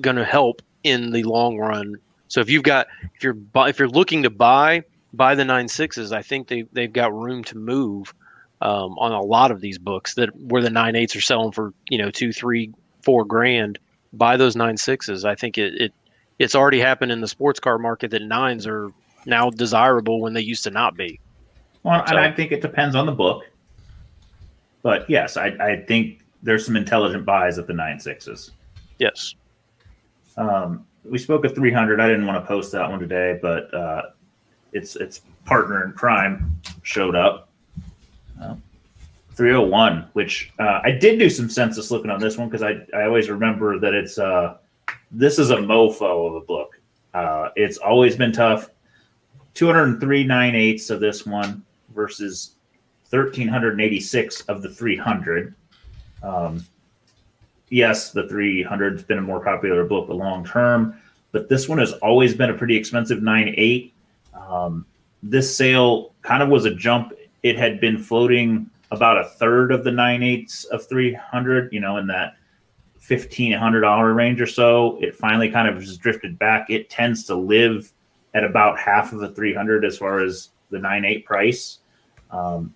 going 0.00 0.16
to 0.16 0.24
help 0.24 0.62
in 0.82 1.12
the 1.12 1.22
long 1.22 1.56
run. 1.58 1.96
So 2.28 2.40
if 2.40 2.50
you've 2.50 2.64
got 2.64 2.88
if 3.14 3.22
you're 3.22 3.36
if 3.54 3.78
you're 3.78 3.88
looking 3.88 4.24
to 4.24 4.30
buy 4.30 4.82
buy 5.12 5.34
the 5.34 5.44
nine 5.44 5.68
sixes, 5.68 6.12
I 6.12 6.22
think 6.22 6.48
they 6.48 6.62
they've 6.72 6.92
got 6.92 7.14
room 7.14 7.44
to 7.44 7.56
move 7.56 8.12
um, 8.60 8.98
on 8.98 9.12
a 9.12 9.20
lot 9.20 9.50
of 9.50 9.60
these 9.60 9.78
books 9.78 10.14
that 10.14 10.30
where 10.36 10.62
the 10.62 10.70
nine 10.70 10.96
eights 10.96 11.14
are 11.14 11.20
selling 11.20 11.52
for 11.52 11.72
you 11.88 11.98
know 11.98 12.10
two 12.10 12.32
three 12.32 12.72
four 13.02 13.24
grand. 13.24 13.78
Buy 14.12 14.36
those 14.36 14.56
nine 14.56 14.76
sixes. 14.76 15.24
I 15.24 15.34
think 15.36 15.56
it, 15.56 15.74
it 15.80 15.94
it's 16.38 16.54
already 16.54 16.80
happened 16.80 17.12
in 17.12 17.20
the 17.20 17.28
sports 17.28 17.60
car 17.60 17.78
market 17.78 18.10
that 18.10 18.22
nines 18.22 18.66
are 18.66 18.90
now 19.24 19.50
desirable 19.50 20.20
when 20.20 20.32
they 20.32 20.40
used 20.40 20.64
to 20.64 20.70
not 20.70 20.96
be. 20.96 21.20
Well, 21.82 22.04
So- 22.06 22.16
and 22.16 22.24
I 22.24 22.32
think 22.32 22.50
it 22.50 22.60
depends 22.60 22.96
on 22.96 23.06
the 23.06 23.12
book. 23.12 23.44
But 24.86 25.10
yes, 25.10 25.36
I, 25.36 25.46
I 25.46 25.82
think 25.88 26.20
there's 26.44 26.64
some 26.64 26.76
intelligent 26.76 27.24
buys 27.24 27.58
at 27.58 27.66
the 27.66 27.72
nine 27.72 27.98
sixes. 27.98 28.52
Yes. 29.00 29.34
Um, 30.36 30.86
we 31.04 31.18
spoke 31.18 31.44
of 31.44 31.56
300. 31.56 32.00
I 32.00 32.06
didn't 32.06 32.24
want 32.24 32.40
to 32.40 32.46
post 32.46 32.70
that 32.70 32.88
one 32.88 33.00
today, 33.00 33.36
but 33.42 33.74
uh, 33.74 34.02
its 34.72 34.94
its 34.94 35.22
partner 35.44 35.84
in 35.84 35.92
crime 35.94 36.56
showed 36.82 37.16
up. 37.16 37.48
Uh, 38.40 38.54
301, 39.34 40.08
which 40.12 40.52
uh, 40.60 40.78
I 40.84 40.92
did 40.92 41.18
do 41.18 41.30
some 41.30 41.50
census 41.50 41.90
looking 41.90 42.12
on 42.12 42.20
this 42.20 42.38
one 42.38 42.48
because 42.48 42.62
I, 42.62 42.76
I 42.96 43.06
always 43.06 43.28
remember 43.28 43.80
that 43.80 43.92
it's 43.92 44.18
uh, 44.20 44.58
this 45.10 45.40
is 45.40 45.50
a 45.50 45.56
mofo 45.56 46.28
of 46.28 46.34
a 46.36 46.40
book. 46.42 46.80
Uh, 47.12 47.48
it's 47.56 47.78
always 47.78 48.14
been 48.14 48.30
tough. 48.30 48.70
203 49.54 50.22
nine 50.22 50.54
eighths 50.54 50.90
of 50.90 51.00
this 51.00 51.26
one 51.26 51.64
versus 51.92 52.55
1386 53.10 54.42
of 54.42 54.62
the 54.62 54.68
300. 54.68 55.54
Um, 56.22 56.64
yes, 57.68 58.10
the 58.10 58.28
300 58.28 58.94
has 58.94 59.02
been 59.02 59.18
a 59.18 59.22
more 59.22 59.40
popular 59.40 59.84
book 59.84 60.08
the 60.08 60.14
long 60.14 60.44
term, 60.44 61.00
but 61.32 61.48
this 61.48 61.68
one 61.68 61.78
has 61.78 61.92
always 61.94 62.34
been 62.34 62.50
a 62.50 62.54
pretty 62.54 62.76
expensive 62.76 63.18
9.8. 63.20 63.92
Um, 64.34 64.86
this 65.22 65.54
sale 65.56 66.14
kind 66.22 66.42
of 66.42 66.48
was 66.48 66.64
a 66.64 66.74
jump. 66.74 67.12
It 67.42 67.56
had 67.56 67.80
been 67.80 67.98
floating 67.98 68.70
about 68.90 69.18
a 69.18 69.24
third 69.24 69.72
of 69.72 69.84
the 69.84 69.90
9.8s 69.90 70.66
of 70.66 70.86
300, 70.86 71.72
you 71.72 71.80
know, 71.80 71.96
in 71.96 72.06
that 72.08 72.36
$1,500 73.00 74.16
range 74.16 74.40
or 74.40 74.46
so. 74.46 74.98
It 75.00 75.14
finally 75.14 75.50
kind 75.50 75.68
of 75.68 75.82
just 75.82 76.00
drifted 76.00 76.38
back. 76.38 76.70
It 76.70 76.90
tends 76.90 77.24
to 77.24 77.34
live 77.34 77.92
at 78.34 78.44
about 78.44 78.78
half 78.78 79.12
of 79.12 79.20
the 79.20 79.30
300 79.30 79.84
as 79.84 79.98
far 79.98 80.20
as 80.20 80.50
the 80.70 80.78
9.8 80.78 81.24
price, 81.24 81.78
um, 82.30 82.74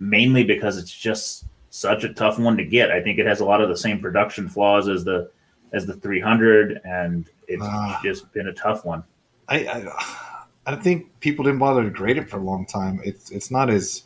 mainly 0.00 0.44
because 0.44 0.76
it's 0.78 0.92
just 0.92 1.44
such 1.70 2.04
a 2.04 2.12
tough 2.14 2.38
one 2.38 2.56
to 2.56 2.64
get. 2.64 2.90
I 2.90 3.02
think 3.02 3.18
it 3.18 3.26
has 3.26 3.40
a 3.40 3.44
lot 3.44 3.60
of 3.60 3.68
the 3.68 3.76
same 3.76 4.00
production 4.00 4.48
flaws 4.48 4.88
as 4.88 5.04
the 5.04 5.30
as 5.72 5.84
the 5.86 5.94
300, 5.94 6.80
and 6.84 7.28
it's 7.46 7.62
Ah. 7.64 8.00
just 8.02 8.32
been 8.32 8.48
a 8.48 8.54
tough 8.54 8.84
one. 8.84 9.04
I, 9.48 9.58
I 9.66 10.72
I 10.72 10.76
think 10.76 11.20
people 11.20 11.44
didn't 11.44 11.58
bother 11.58 11.82
to 11.84 11.90
grade 11.90 12.16
it 12.18 12.28
for 12.28 12.38
a 12.38 12.42
long 12.42 12.64
time. 12.66 13.00
It's 13.04 13.30
it's 13.30 13.50
not 13.50 13.68
as 13.70 14.04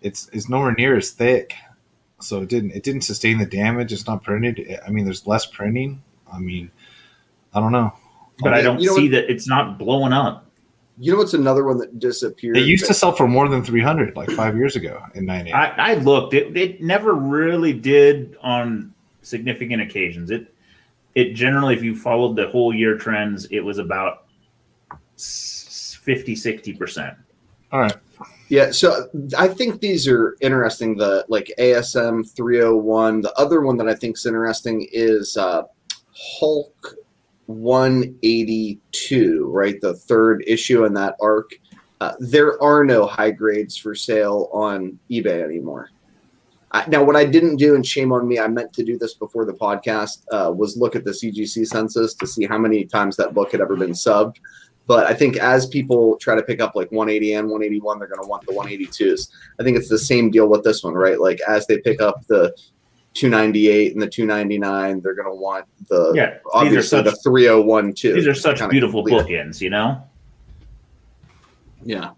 it's 0.00 0.28
it's 0.32 0.48
nowhere 0.48 0.74
near 0.76 0.96
as 0.96 1.10
thick, 1.10 1.54
so 2.20 2.42
it 2.42 2.48
didn't 2.48 2.72
it 2.72 2.82
didn't 2.84 3.02
sustain 3.02 3.38
the 3.38 3.46
damage. 3.46 3.92
It's 3.92 4.06
not 4.06 4.22
printed. 4.22 4.78
I 4.86 4.90
mean, 4.90 5.04
there's 5.04 5.26
less 5.26 5.46
printing. 5.46 6.02
I 6.32 6.38
mean, 6.38 6.70
I 7.54 7.60
don't 7.60 7.72
know. 7.72 7.92
But 8.40 8.54
I 8.54 8.62
don't 8.62 8.78
You 8.80 8.90
know 8.90 8.96
see 8.96 9.02
what- 9.04 9.12
that 9.12 9.30
it's 9.32 9.48
not 9.48 9.78
blowing 9.78 10.12
up. 10.12 10.47
You 11.00 11.12
know 11.12 11.18
what's 11.18 11.34
another 11.34 11.64
one 11.64 11.78
that 11.78 11.98
disappeared? 11.98 12.56
They 12.56 12.60
used 12.60 12.86
to 12.86 12.94
sell 12.94 13.12
for 13.12 13.28
more 13.28 13.48
than 13.48 13.62
three 13.62 13.82
hundred 13.82 14.16
like 14.16 14.30
five 14.30 14.56
years 14.56 14.74
ago 14.74 15.02
in 15.14 15.24
ninety. 15.26 15.52
I, 15.52 15.92
I 15.92 15.94
looked. 15.94 16.34
It, 16.34 16.56
it 16.56 16.82
never 16.82 17.14
really 17.14 17.72
did 17.72 18.36
on 18.42 18.92
significant 19.22 19.82
occasions. 19.82 20.30
It 20.30 20.52
it 21.14 21.34
generally, 21.34 21.74
if 21.74 21.82
you 21.82 21.96
followed 21.96 22.36
the 22.36 22.48
whole 22.48 22.74
year 22.74 22.96
trends, 22.96 23.46
it 23.46 23.60
was 23.60 23.78
about 23.78 24.24
s- 25.16 25.98
50, 26.02 26.34
60 26.34 26.74
percent. 26.74 27.16
All 27.72 27.80
right. 27.80 27.96
Yeah, 28.48 28.70
so 28.70 29.08
I 29.36 29.46
think 29.46 29.80
these 29.80 30.08
are 30.08 30.36
interesting. 30.40 30.96
The 30.96 31.24
like 31.28 31.52
ASM 31.58 32.28
301. 32.34 33.20
The 33.20 33.38
other 33.38 33.60
one 33.60 33.76
that 33.76 33.88
I 33.88 33.94
think 33.94 34.16
is 34.16 34.24
interesting 34.26 34.88
is 34.90 35.36
uh, 35.36 35.64
Hulk 36.12 36.94
182, 37.48 39.50
right? 39.50 39.80
The 39.80 39.94
third 39.94 40.44
issue 40.46 40.84
in 40.84 40.92
that 40.94 41.16
arc. 41.20 41.52
Uh, 42.00 42.12
there 42.20 42.62
are 42.62 42.84
no 42.84 43.06
high 43.06 43.30
grades 43.30 43.76
for 43.76 43.94
sale 43.94 44.50
on 44.52 44.98
eBay 45.10 45.42
anymore. 45.42 45.90
I, 46.72 46.84
now, 46.88 47.02
what 47.02 47.16
I 47.16 47.24
didn't 47.24 47.56
do, 47.56 47.74
and 47.74 47.84
shame 47.84 48.12
on 48.12 48.28
me, 48.28 48.38
I 48.38 48.48
meant 48.48 48.74
to 48.74 48.84
do 48.84 48.98
this 48.98 49.14
before 49.14 49.46
the 49.46 49.54
podcast, 49.54 50.24
uh, 50.30 50.52
was 50.52 50.76
look 50.76 50.94
at 50.94 51.04
the 51.04 51.12
CGC 51.12 51.66
census 51.66 52.12
to 52.14 52.26
see 52.26 52.44
how 52.44 52.58
many 52.58 52.84
times 52.84 53.16
that 53.16 53.32
book 53.32 53.52
had 53.52 53.62
ever 53.62 53.76
been 53.76 53.92
subbed. 53.92 54.36
But 54.86 55.06
I 55.06 55.14
think 55.14 55.38
as 55.38 55.66
people 55.66 56.16
try 56.16 56.34
to 56.34 56.42
pick 56.42 56.60
up 56.60 56.74
like 56.74 56.92
180 56.92 57.32
and 57.32 57.48
181, 57.48 57.98
they're 57.98 58.08
going 58.08 58.22
to 58.22 58.28
want 58.28 58.46
the 58.46 58.52
182s. 58.52 59.30
I 59.58 59.62
think 59.62 59.78
it's 59.78 59.88
the 59.88 59.98
same 59.98 60.30
deal 60.30 60.48
with 60.48 60.64
this 60.64 60.84
one, 60.84 60.94
right? 60.94 61.18
Like 61.18 61.40
as 61.48 61.66
they 61.66 61.78
pick 61.78 62.02
up 62.02 62.26
the 62.26 62.54
298 63.18 63.94
and 63.94 64.00
the 64.02 64.08
299, 64.08 65.00
they're 65.00 65.14
going 65.14 65.28
to 65.28 65.34
want 65.34 65.66
the 65.88 66.12
Yeah, 66.14 66.30
these 66.30 66.36
are 66.36 66.40
obviously 66.52 66.82
such 66.82 67.04
the 67.04 67.16
301 67.16 67.92
too. 67.94 68.14
these 68.14 68.28
are 68.28 68.34
such 68.34 68.66
beautiful 68.70 69.04
bookends. 69.04 69.60
You 69.60 69.70
know. 69.70 70.02
Yeah. 71.84 72.10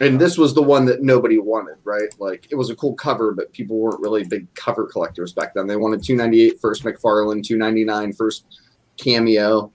And 0.00 0.20
this 0.20 0.36
was 0.36 0.54
the 0.54 0.62
one 0.62 0.84
that 0.86 1.02
nobody 1.02 1.38
wanted, 1.38 1.76
right? 1.84 2.08
Like 2.18 2.48
it 2.50 2.56
was 2.56 2.70
a 2.70 2.74
cool 2.74 2.94
cover, 2.94 3.32
but 3.32 3.52
people 3.52 3.76
weren't 3.76 4.00
really 4.00 4.24
big 4.24 4.52
cover 4.54 4.86
collectors 4.86 5.32
back 5.32 5.54
then. 5.54 5.68
They 5.68 5.76
wanted 5.76 6.02
298 6.02 6.60
first 6.60 6.82
McFarlane, 6.82 7.44
299 7.44 8.12
first 8.14 8.58
cameo, 8.96 9.70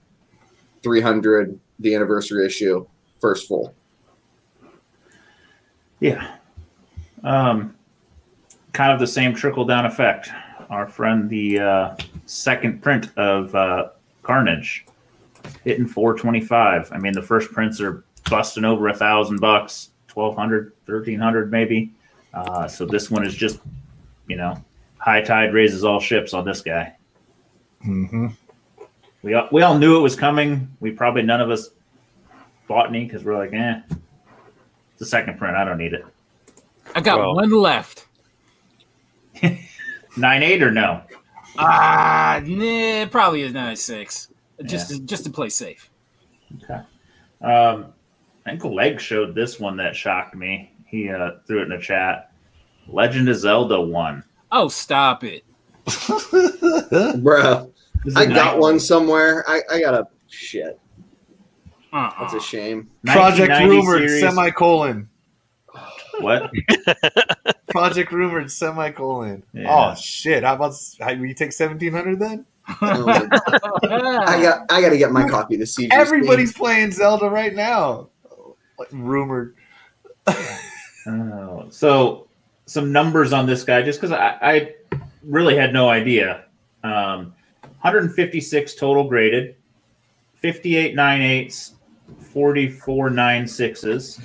300 0.82 1.58
the 1.78 1.94
anniversary 1.94 2.44
issue, 2.44 2.86
first 3.18 3.48
full. 3.48 3.74
Yeah. 6.00 6.34
Um, 7.24 7.77
kind 8.72 8.92
of 8.92 8.98
the 8.98 9.06
same 9.06 9.34
trickle 9.34 9.64
down 9.64 9.86
effect. 9.86 10.30
Our 10.70 10.86
friend, 10.86 11.28
the 11.28 11.60
uh, 11.60 11.96
second 12.26 12.82
print 12.82 13.16
of 13.16 13.54
uh, 13.54 13.90
Carnage, 14.22 14.84
hitting 15.64 15.86
425. 15.86 16.90
I 16.92 16.98
mean, 16.98 17.12
the 17.12 17.22
first 17.22 17.50
prints 17.52 17.80
are 17.80 18.04
busting 18.28 18.64
over 18.64 18.88
a 18.88 18.94
thousand 18.94 19.40
bucks, 19.40 19.90
1200, 20.12 20.72
1300 20.86 21.50
maybe. 21.50 21.92
Uh, 22.34 22.68
so 22.68 22.84
this 22.84 23.10
one 23.10 23.24
is 23.24 23.34
just, 23.34 23.60
you 24.26 24.36
know, 24.36 24.62
high 24.98 25.22
tide 25.22 25.54
raises 25.54 25.84
all 25.84 26.00
ships 26.00 26.34
on 26.34 26.44
this 26.44 26.60
guy. 26.60 26.94
Mm-hmm. 27.84 28.28
We 29.22 29.34
all, 29.34 29.48
we 29.50 29.62
all 29.62 29.78
knew 29.78 29.96
it 29.96 30.00
was 30.00 30.14
coming. 30.14 30.68
We 30.80 30.90
probably 30.90 31.22
none 31.22 31.40
of 31.40 31.50
us 31.50 31.70
bought 32.66 32.88
any 32.88 33.04
because 33.04 33.24
we're 33.24 33.38
like, 33.38 33.52
eh, 33.52 33.80
it's 34.92 35.02
a 35.02 35.06
second 35.06 35.38
print. 35.38 35.56
I 35.56 35.64
don't 35.64 35.78
need 35.78 35.94
it. 35.94 36.04
I 36.94 37.00
got 37.00 37.18
Well- 37.18 37.34
one 37.34 37.50
left. 37.50 38.04
Nine 40.16 40.42
eight 40.42 40.62
or 40.62 40.70
no? 40.70 41.02
Ah, 41.56 42.40
nah, 42.44 43.06
probably 43.06 43.44
a 43.44 43.50
nine 43.50 43.76
six. 43.76 44.28
Just 44.64 44.90
to, 44.90 45.00
just 45.00 45.24
to 45.24 45.30
play 45.30 45.48
safe. 45.48 45.90
Okay. 46.62 46.80
Um, 47.40 47.92
I 48.46 48.50
think 48.50 48.64
Leg 48.64 49.00
showed 49.00 49.34
this 49.34 49.60
one 49.60 49.76
that 49.76 49.94
shocked 49.94 50.34
me. 50.34 50.72
He 50.86 51.10
uh, 51.10 51.32
threw 51.46 51.60
it 51.60 51.64
in 51.64 51.68
the 51.68 51.78
chat. 51.78 52.32
Legend 52.88 53.28
of 53.28 53.36
Zelda 53.36 53.80
one. 53.80 54.24
Oh, 54.50 54.68
stop 54.68 55.22
it. 55.22 55.44
bro! 57.22 57.72
This 58.04 58.12
is 58.12 58.16
I 58.16 58.24
a 58.24 58.28
got 58.28 58.58
one 58.58 58.80
somewhere. 58.80 59.44
I, 59.48 59.60
I 59.70 59.80
got 59.80 59.94
a 59.94 60.08
shit. 60.28 60.80
Uh-uh. 61.92 62.20
That's 62.20 62.34
a 62.34 62.40
shame. 62.40 62.88
Project 63.04 63.50
1990 63.50 63.76
rumored 63.76 64.08
series. 64.08 64.22
semicolon. 64.22 65.07
What? 66.20 66.50
Project 67.68 68.12
rumored 68.12 68.50
semicolon. 68.50 69.44
Yeah. 69.52 69.66
Oh 69.68 69.94
shit! 69.94 70.42
How 70.42 70.54
about 70.54 70.74
how, 71.00 71.10
you 71.10 71.34
take 71.34 71.52
seventeen 71.52 71.92
hundred 71.92 72.18
then? 72.18 72.46
I 72.80 74.38
got 74.42 74.66
I 74.70 74.80
got 74.80 74.90
to 74.90 74.98
get 74.98 75.10
my 75.10 75.28
copy 75.28 75.54
of 75.54 75.60
the 75.60 75.66
Siege. 75.66 75.90
Everybody's 75.92 76.52
playing 76.52 76.92
Zelda 76.92 77.28
right 77.28 77.54
now. 77.54 78.08
Like, 78.78 78.88
rumored. 78.92 79.54
Oh, 81.06 81.66
so 81.70 82.28
some 82.66 82.92
numbers 82.92 83.32
on 83.32 83.46
this 83.46 83.64
guy, 83.64 83.82
just 83.82 84.00
because 84.00 84.12
I, 84.12 84.36
I 84.42 84.74
really 85.22 85.56
had 85.56 85.72
no 85.72 85.88
idea. 85.88 86.44
Um, 86.84 87.34
156 87.80 88.74
total 88.74 89.08
graded, 89.08 89.56
58 90.34 90.94
nine 90.94 91.22
eights, 91.22 91.74
44 92.32 93.10
nine 93.10 93.46
sixes. 93.46 94.20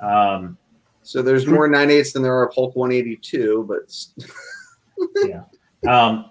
Um, 0.00 0.56
So 1.02 1.22
there's 1.22 1.46
more 1.46 1.68
nine 1.68 1.90
eights 1.90 2.12
than 2.12 2.22
there 2.22 2.34
are 2.34 2.50
Hulk 2.54 2.76
182, 2.76 3.66
but 3.68 3.94
yeah. 5.24 5.42
um, 5.90 6.30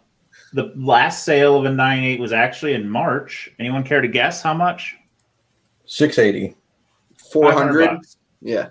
the 0.53 0.71
last 0.75 1.25
sale 1.25 1.57
of 1.57 1.65
a 1.65 1.71
nine 1.71 2.03
eight 2.03 2.19
was 2.19 2.31
actually 2.33 2.73
in 2.73 2.89
March. 2.89 3.51
Anyone 3.59 3.83
care 3.83 4.01
to 4.01 4.07
guess 4.07 4.41
how 4.41 4.53
much? 4.53 4.95
680. 5.85 6.55
400. 7.31 7.85
bucks. 7.87 8.17
Yeah. 8.41 8.69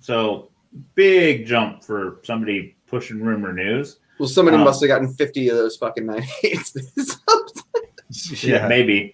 So 0.00 0.50
big 0.94 1.46
jump 1.46 1.82
for 1.84 2.20
somebody 2.24 2.76
pushing 2.86 3.20
rumor 3.22 3.52
news. 3.52 3.98
Well, 4.18 4.28
somebody 4.28 4.56
Um, 4.56 4.64
must 4.64 4.80
have 4.82 4.88
gotten 4.88 5.12
50 5.12 5.48
of 5.48 5.56
those 5.56 5.76
fucking 5.76 6.06
nine 6.06 6.24
eights. 6.42 6.76
Yeah, 8.44 8.68
maybe. 8.68 9.12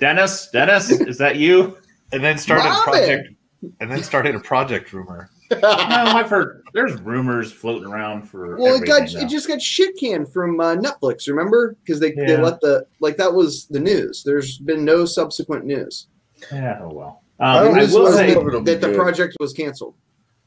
Dennis, 0.00 0.48
Dennis, 0.50 0.90
is 0.90 1.16
that 1.18 1.36
you? 1.36 1.78
And 2.10 2.24
then 2.24 2.38
started 2.38 2.64
a 2.66 2.70
Robin! 2.70 2.82
project. 2.84 3.34
And 3.80 3.90
then 3.90 4.02
started 4.02 4.34
a 4.34 4.40
project 4.40 4.92
rumor. 4.92 5.30
No, 5.50 5.58
I've 5.62 6.28
heard 6.28 6.62
there's 6.74 7.00
rumors 7.00 7.50
floating 7.50 7.88
around 7.90 8.22
for. 8.28 8.56
well, 8.58 8.74
it 8.74 8.86
got 8.86 9.02
everything 9.02 9.22
it 9.22 9.30
just 9.30 9.48
got 9.48 9.60
shit 9.62 9.96
canned 9.98 10.30
from 10.32 10.60
uh, 10.60 10.76
Netflix. 10.76 11.26
Remember? 11.26 11.74
Because 11.82 11.98
they, 12.00 12.12
they 12.12 12.36
let 12.36 12.60
the 12.60 12.86
like 13.00 13.16
that 13.16 13.32
was 13.32 13.66
the 13.68 13.80
news. 13.80 14.22
There's 14.22 14.58
been 14.58 14.84
no 14.84 15.04
subsequent 15.06 15.64
news. 15.64 16.08
Yeah, 16.52 16.78
oh 16.82 16.92
well. 16.92 17.22
I 17.40 17.58
Um, 17.58 17.64
don't 17.64 17.74
I 17.76 17.80
News 17.80 17.94
will 17.94 18.02
was 18.02 18.14
say, 18.16 18.34
that, 18.34 18.64
that 18.64 18.80
the 18.80 18.92
project 18.94 19.36
was 19.40 19.52
canceled. 19.54 19.94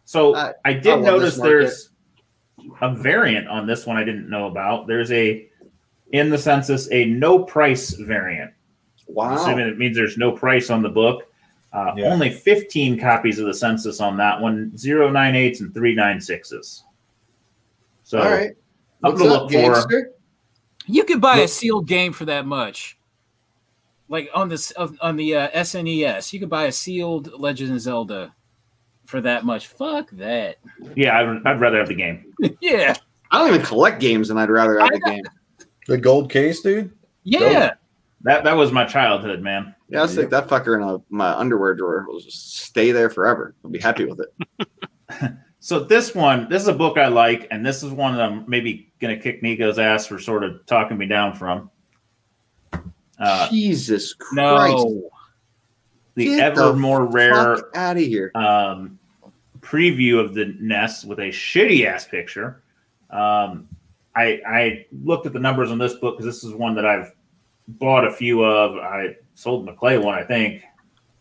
so 0.05 0.35
I- 0.35 0.49
I 0.49 0.53
I 0.65 0.73
did 0.73 0.85
love 0.95 1.01
notice 1.03 1.37
there's 1.37 1.89
a 2.81 2.93
variant 2.95 3.47
on 3.47 3.65
this 3.65 3.85
one 3.87 3.97
I 3.97 4.03
didn't 4.03 4.29
know 4.29 4.45
about. 4.47 4.85
There's 4.87 5.11
a 5.11 5.47
in 6.11 6.29
the 6.29 6.37
census 6.37 6.87
a 6.91 7.05
no 7.05 7.39
price 7.43 7.91
variant. 7.95 8.51
Wow. 9.07 9.33
Assuming 9.35 9.67
it 9.67 9.77
means 9.79 9.97
there's 9.97 10.17
no 10.17 10.31
price 10.31 10.69
on 10.69 10.81
the 10.83 10.89
book. 10.89 11.23
Uh, 11.73 11.93
Yeah. 11.95 12.11
Only 12.13 12.29
15 12.29 12.99
copies 12.99 13.39
of 13.39 13.45
the 13.45 13.53
census 13.53 14.01
on 14.01 14.17
that 14.17 14.39
one, 14.39 14.71
098s 14.75 15.61
and 15.61 15.73
396s. 15.73 16.83
So 18.03 18.19
All 18.19 18.29
right. 18.29 18.51
up 19.03 19.13
What's 19.13 19.21
to 19.21 19.27
up, 19.29 19.51
look 19.51 19.87
for. 19.87 20.11
You 20.87 21.03
could 21.05 21.21
buy 21.21 21.37
a 21.39 21.47
sealed 21.47 21.87
game 21.87 22.11
for 22.11 22.25
that 22.25 22.45
much. 22.45 22.97
Like 24.09 24.29
on 24.33 24.49
this 24.49 24.73
on 24.73 25.15
the 25.15 25.35
uh, 25.35 25.49
SNES, 25.51 26.33
you 26.33 26.39
could 26.41 26.49
buy 26.49 26.65
a 26.65 26.71
sealed 26.71 27.31
Legend 27.39 27.71
of 27.71 27.79
Zelda 27.79 28.35
for 29.05 29.21
that 29.21 29.45
much. 29.45 29.67
Fuck 29.67 30.09
that. 30.11 30.57
Yeah, 30.95 31.17
I'd, 31.17 31.47
I'd 31.47 31.61
rather 31.61 31.77
have 31.77 31.87
the 31.87 31.95
game. 31.95 32.33
yeah, 32.61 32.93
I 33.31 33.37
don't 33.37 33.53
even 33.53 33.65
collect 33.65 34.01
games, 34.01 34.29
and 34.29 34.37
I'd 34.37 34.49
rather 34.49 34.79
have 34.79 34.89
the 34.89 34.99
game. 34.99 35.23
The 35.87 35.97
gold 35.97 36.29
case, 36.29 36.59
dude? 36.61 36.91
yeah. 37.23 37.75
That 38.23 38.43
that 38.43 38.57
was 38.57 38.71
my 38.73 38.83
childhood, 38.85 39.41
man. 39.41 39.73
Yeah, 39.91 40.01
I'll 40.01 40.07
stick 40.07 40.29
that 40.29 40.47
fucker 40.47 40.75
in 40.75 40.81
a, 40.81 40.99
my 41.09 41.31
underwear 41.33 41.75
drawer. 41.75 42.05
It'll 42.07 42.19
just 42.19 42.57
stay 42.59 42.91
there 42.91 43.09
forever. 43.09 43.55
I'll 43.63 43.71
be 43.71 43.79
happy 43.79 44.05
with 44.05 44.21
it. 44.21 45.33
So 45.63 45.79
this 45.79 46.15
one, 46.15 46.49
this 46.49 46.63
is 46.63 46.67
a 46.69 46.73
book 46.73 46.97
I 46.97 47.07
like, 47.07 47.47
and 47.51 47.63
this 47.63 47.83
is 47.83 47.91
one 47.91 48.15
that 48.15 48.23
I'm 48.23 48.45
maybe 48.47 48.91
gonna 48.99 49.15
kick 49.15 49.43
Nico's 49.43 49.77
ass 49.77 50.07
for 50.07 50.17
sort 50.17 50.43
of 50.43 50.65
talking 50.65 50.97
me 50.97 51.05
down 51.05 51.35
from. 51.35 51.69
Uh, 53.19 53.47
Jesus 53.49 54.15
Christ. 54.15 54.73
No. 54.73 55.11
the 56.15 56.25
Get 56.25 56.39
ever 56.39 56.69
the 56.69 56.73
more 56.73 57.05
rare 57.05 57.57
Fuck 57.57 57.75
out 57.75 57.97
of 57.97 58.01
here. 58.01 58.31
um, 58.33 58.97
preview 59.59 60.19
of 60.19 60.33
the 60.33 60.55
nest 60.59 61.05
with 61.05 61.19
a 61.19 61.29
shitty 61.29 61.85
ass 61.85 62.07
picture. 62.07 62.63
Um, 63.11 63.67
I 64.15 64.41
I 64.47 64.85
looked 65.03 65.27
at 65.27 65.33
the 65.33 65.39
numbers 65.39 65.69
on 65.69 65.77
this 65.77 65.93
book 65.93 66.17
because 66.17 66.25
this 66.25 66.43
is 66.43 66.55
one 66.55 66.73
that 66.73 66.87
I've 66.87 67.13
bought 67.67 68.03
a 68.03 68.11
few 68.11 68.43
of. 68.43 68.77
I 68.77 69.15
sold 69.41 69.67
the 69.67 69.73
Clay 69.73 69.97
one, 69.97 70.15
I 70.15 70.23
think. 70.23 70.63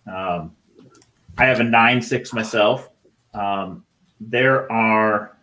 Um, 0.07 0.55
I 1.39 1.47
have 1.47 1.61
a 1.61 1.65
nine 1.65 2.03
six 2.03 2.33
myself. 2.33 2.91
Um, 3.33 3.85
there 4.21 4.71
are 4.71 5.39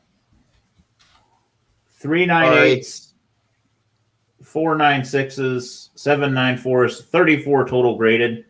three 1.92 2.26
nine 2.26 2.54
eights, 2.54 3.14
four 4.44 4.76
nine 4.76 5.04
sixes, 5.04 5.90
seven 5.96 6.34
nine 6.34 6.58
fours, 6.58 7.06
thirty 7.06 7.42
four 7.42 7.68
total 7.68 7.98
graded. 7.98 8.46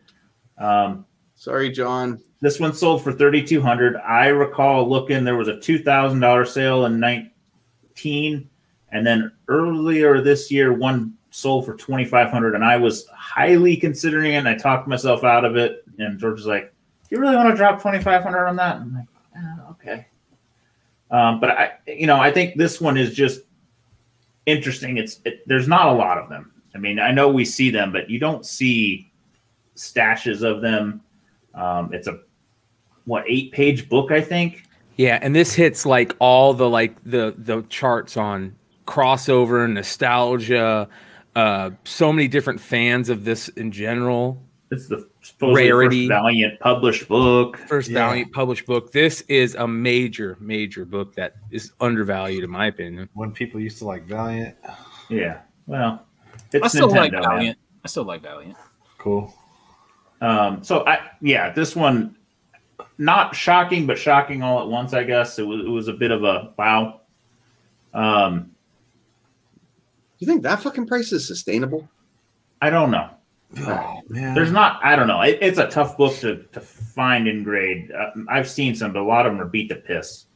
Um, 0.58 1.06
Sorry, 1.34 1.70
John. 1.70 2.20
this 2.40 2.60
one 2.60 2.74
sold 2.74 3.02
for 3.02 3.12
thirty 3.12 3.42
two 3.42 3.62
hundred. 3.62 3.96
I 3.96 4.26
recall 4.26 4.88
looking 4.88 5.24
there 5.24 5.36
was 5.36 5.48
a 5.48 5.60
two 5.60 5.78
thousand 5.78 6.20
dollar 6.20 6.44
sale 6.44 6.84
in 6.84 7.00
nineteen, 7.00 8.50
and 8.90 9.06
then 9.06 9.32
earlier 9.46 10.20
this 10.20 10.50
year 10.50 10.72
one 10.72 11.14
sold 11.38 11.64
for 11.64 11.74
twenty 11.74 12.04
five 12.04 12.30
hundred, 12.30 12.54
and 12.54 12.64
I 12.64 12.76
was 12.76 13.06
highly 13.08 13.76
considering 13.76 14.32
it. 14.32 14.36
And 14.36 14.48
I 14.48 14.54
talked 14.54 14.88
myself 14.88 15.24
out 15.24 15.44
of 15.44 15.56
it. 15.56 15.84
And 15.98 16.18
George 16.18 16.36
was 16.36 16.46
like, 16.46 16.72
"You 17.10 17.18
really 17.18 17.36
want 17.36 17.50
to 17.50 17.56
drop 17.56 17.80
twenty 17.80 18.02
five 18.02 18.22
hundred 18.22 18.46
on 18.46 18.56
that?" 18.56 18.76
I'm 18.76 18.94
like, 18.94 19.06
"Ah, 19.36 19.70
"Okay." 19.70 20.06
Um, 21.10 21.40
but 21.40 21.50
I, 21.50 21.72
you 21.86 22.06
know, 22.06 22.20
I 22.20 22.30
think 22.30 22.56
this 22.56 22.80
one 22.80 22.96
is 22.96 23.14
just 23.14 23.40
interesting. 24.46 24.98
It's 24.98 25.20
it, 25.24 25.46
there's 25.46 25.68
not 25.68 25.88
a 25.88 25.92
lot 25.92 26.18
of 26.18 26.28
them. 26.28 26.52
I 26.74 26.78
mean, 26.78 26.98
I 26.98 27.12
know 27.12 27.28
we 27.28 27.44
see 27.44 27.70
them, 27.70 27.92
but 27.92 28.10
you 28.10 28.18
don't 28.18 28.44
see 28.44 29.10
stashes 29.76 30.42
of 30.42 30.60
them. 30.60 31.00
Um, 31.54 31.92
it's 31.92 32.08
a 32.08 32.20
what 33.04 33.24
eight 33.26 33.52
page 33.52 33.88
book, 33.88 34.12
I 34.12 34.20
think. 34.20 34.64
Yeah, 34.96 35.18
and 35.22 35.34
this 35.34 35.54
hits 35.54 35.86
like 35.86 36.14
all 36.18 36.52
the 36.54 36.68
like 36.68 36.96
the 37.04 37.34
the 37.38 37.62
charts 37.68 38.16
on 38.16 38.54
crossover, 38.86 39.70
nostalgia, 39.70 40.88
uh 41.38 41.70
so 41.84 42.12
many 42.12 42.26
different 42.26 42.60
fans 42.60 43.08
of 43.08 43.24
this 43.24 43.48
in 43.50 43.70
general. 43.70 44.42
It's 44.70 44.88
the 44.88 45.08
Rarity. 45.40 46.08
first 46.08 46.20
Valiant 46.20 46.60
published 46.60 47.08
book. 47.08 47.56
First 47.68 47.88
Yeah. 47.88 48.06
Valiant 48.06 48.32
published 48.32 48.66
book. 48.66 48.92
This 48.92 49.22
is 49.22 49.54
a 49.54 49.66
major, 49.66 50.36
major 50.40 50.84
book 50.84 51.14
that 51.14 51.36
is 51.50 51.72
undervalued 51.80 52.44
in 52.44 52.50
my 52.50 52.66
opinion. 52.66 53.08
When 53.14 53.32
people 53.32 53.60
used 53.60 53.78
to 53.78 53.86
like 53.86 54.04
Valiant. 54.04 54.56
Yeah. 55.08 55.40
Well, 55.66 56.04
it's 56.52 56.64
I 56.64 56.68
still 56.68 56.88
Nintendo, 56.88 56.96
like 56.96 57.12
man. 57.12 57.22
Valiant. 57.22 57.58
I 57.84 57.88
still 57.88 58.04
like 58.04 58.22
Valiant. 58.22 58.56
Cool. 58.98 59.32
Um, 60.20 60.62
so 60.64 60.84
I 60.86 61.00
yeah, 61.22 61.50
this 61.52 61.76
one 61.76 62.16
not 62.98 63.34
shocking, 63.36 63.86
but 63.86 63.96
shocking 63.96 64.42
all 64.42 64.60
at 64.60 64.68
once. 64.68 64.92
I 64.92 65.04
guess 65.04 65.38
it 65.38 65.46
was 65.46 65.60
it 65.60 65.68
was 65.70 65.88
a 65.88 65.92
bit 65.92 66.10
of 66.10 66.24
a 66.24 66.52
wow. 66.58 67.00
Um, 67.94 68.50
You 70.18 70.26
think 70.26 70.42
that 70.42 70.60
fucking 70.62 70.86
price 70.86 71.12
is 71.12 71.26
sustainable? 71.26 71.88
I 72.60 72.70
don't 72.70 72.90
know. 72.90 73.10
Oh 73.60 74.00
man. 74.08 74.34
There's 74.34 74.52
not. 74.52 74.80
I 74.84 74.94
don't 74.96 75.06
know. 75.06 75.22
It, 75.22 75.38
it's 75.40 75.58
a 75.58 75.68
tough 75.68 75.96
book 75.96 76.16
to, 76.18 76.42
to 76.52 76.60
find 76.60 77.26
and 77.28 77.44
grade. 77.44 77.90
Uh, 77.92 78.10
I've 78.28 78.48
seen 78.48 78.74
some, 78.74 78.92
but 78.92 79.00
a 79.00 79.04
lot 79.04 79.26
of 79.26 79.32
them 79.32 79.40
are 79.40 79.46
beat 79.48 79.68
to 79.68 79.76
piss. 79.76 80.26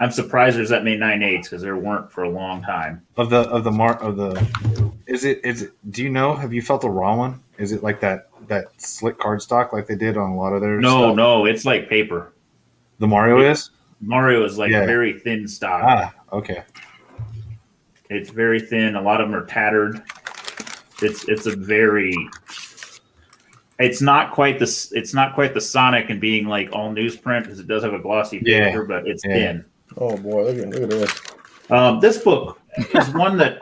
I'm 0.00 0.12
surprised 0.12 0.56
there's 0.56 0.68
that 0.68 0.84
many 0.84 0.96
nine 0.96 1.22
eights 1.24 1.48
because 1.48 1.60
there 1.62 1.76
weren't 1.76 2.12
for 2.12 2.22
a 2.22 2.28
long 2.30 2.62
time. 2.62 3.04
of 3.16 3.30
the 3.30 3.40
of 3.48 3.64
the 3.64 3.72
mark 3.72 4.00
of 4.00 4.16
the 4.16 4.92
is 5.08 5.24
it 5.24 5.40
is 5.44 5.62
it 5.62 5.72
do 5.90 6.04
you 6.04 6.10
know 6.10 6.34
have 6.34 6.52
you 6.52 6.62
felt 6.62 6.82
the 6.82 6.90
raw 6.90 7.16
one 7.16 7.42
is 7.58 7.72
it 7.72 7.82
like 7.82 7.98
that 8.00 8.28
that 8.46 8.66
slick 8.80 9.18
cardstock 9.18 9.72
like 9.72 9.88
they 9.88 9.96
did 9.96 10.16
on 10.16 10.30
a 10.30 10.36
lot 10.36 10.52
of 10.52 10.60
their 10.60 10.78
No, 10.78 10.98
stuff? 11.08 11.16
no, 11.16 11.46
it's 11.46 11.64
like 11.64 11.88
paper. 11.88 12.32
the 13.00 13.08
mario 13.08 13.40
is 13.40 13.70
Mario 14.00 14.44
is 14.44 14.56
like 14.56 14.70
Yeah. 14.70 14.86
very 14.86 15.18
thin 15.18 15.48
stock. 15.48 15.82
ah 15.84 16.14
okay 16.32 16.62
It's 18.10 18.30
very 18.30 18.60
thin. 18.60 18.96
A 18.96 19.02
lot 19.02 19.20
of 19.20 19.28
them 19.30 19.34
are 19.38 19.46
tattered. 19.46 20.02
It's 21.02 21.28
it's 21.28 21.46
a 21.46 21.54
very. 21.56 22.14
It's 23.78 24.00
not 24.02 24.32
quite 24.32 24.58
the 24.58 24.88
it's 24.92 25.14
not 25.14 25.34
quite 25.34 25.54
the 25.54 25.60
Sonic 25.60 26.10
and 26.10 26.20
being 26.20 26.46
like 26.46 26.70
all 26.72 26.90
newsprint 26.92 27.44
because 27.44 27.60
it 27.60 27.68
does 27.68 27.84
have 27.84 27.94
a 27.94 27.98
glossy 27.98 28.42
Yeah. 28.44 28.70
paper, 28.70 28.84
but 28.84 29.06
it's 29.06 29.24
Yeah. 29.24 29.32
thin. 29.34 29.64
Oh 29.96 30.16
boy, 30.16 30.44
look 30.50 30.58
at, 30.58 30.68
look 30.68 30.82
at 30.82 30.90
this. 30.90 31.20
Um, 31.70 32.00
this 32.00 32.18
book 32.18 32.60
is 32.94 33.08
one 33.10 33.36
that 33.38 33.58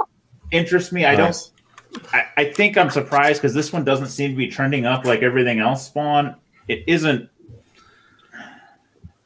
interests 0.52 0.92
me. 0.92 1.04
I 1.04 1.14
Nice. 1.16 1.48
don't. 1.92 2.04
I, 2.14 2.24
I 2.36 2.44
think 2.52 2.76
I'm 2.78 2.90
surprised 2.90 3.40
because 3.40 3.54
this 3.54 3.72
one 3.72 3.84
doesn't 3.84 4.08
seem 4.08 4.30
to 4.30 4.36
be 4.36 4.48
trending 4.48 4.86
up 4.86 5.04
like 5.04 5.22
everything 5.22 5.60
else. 5.60 5.86
Spawn. 5.86 6.36
It 6.68 6.84
isn't. 6.86 7.28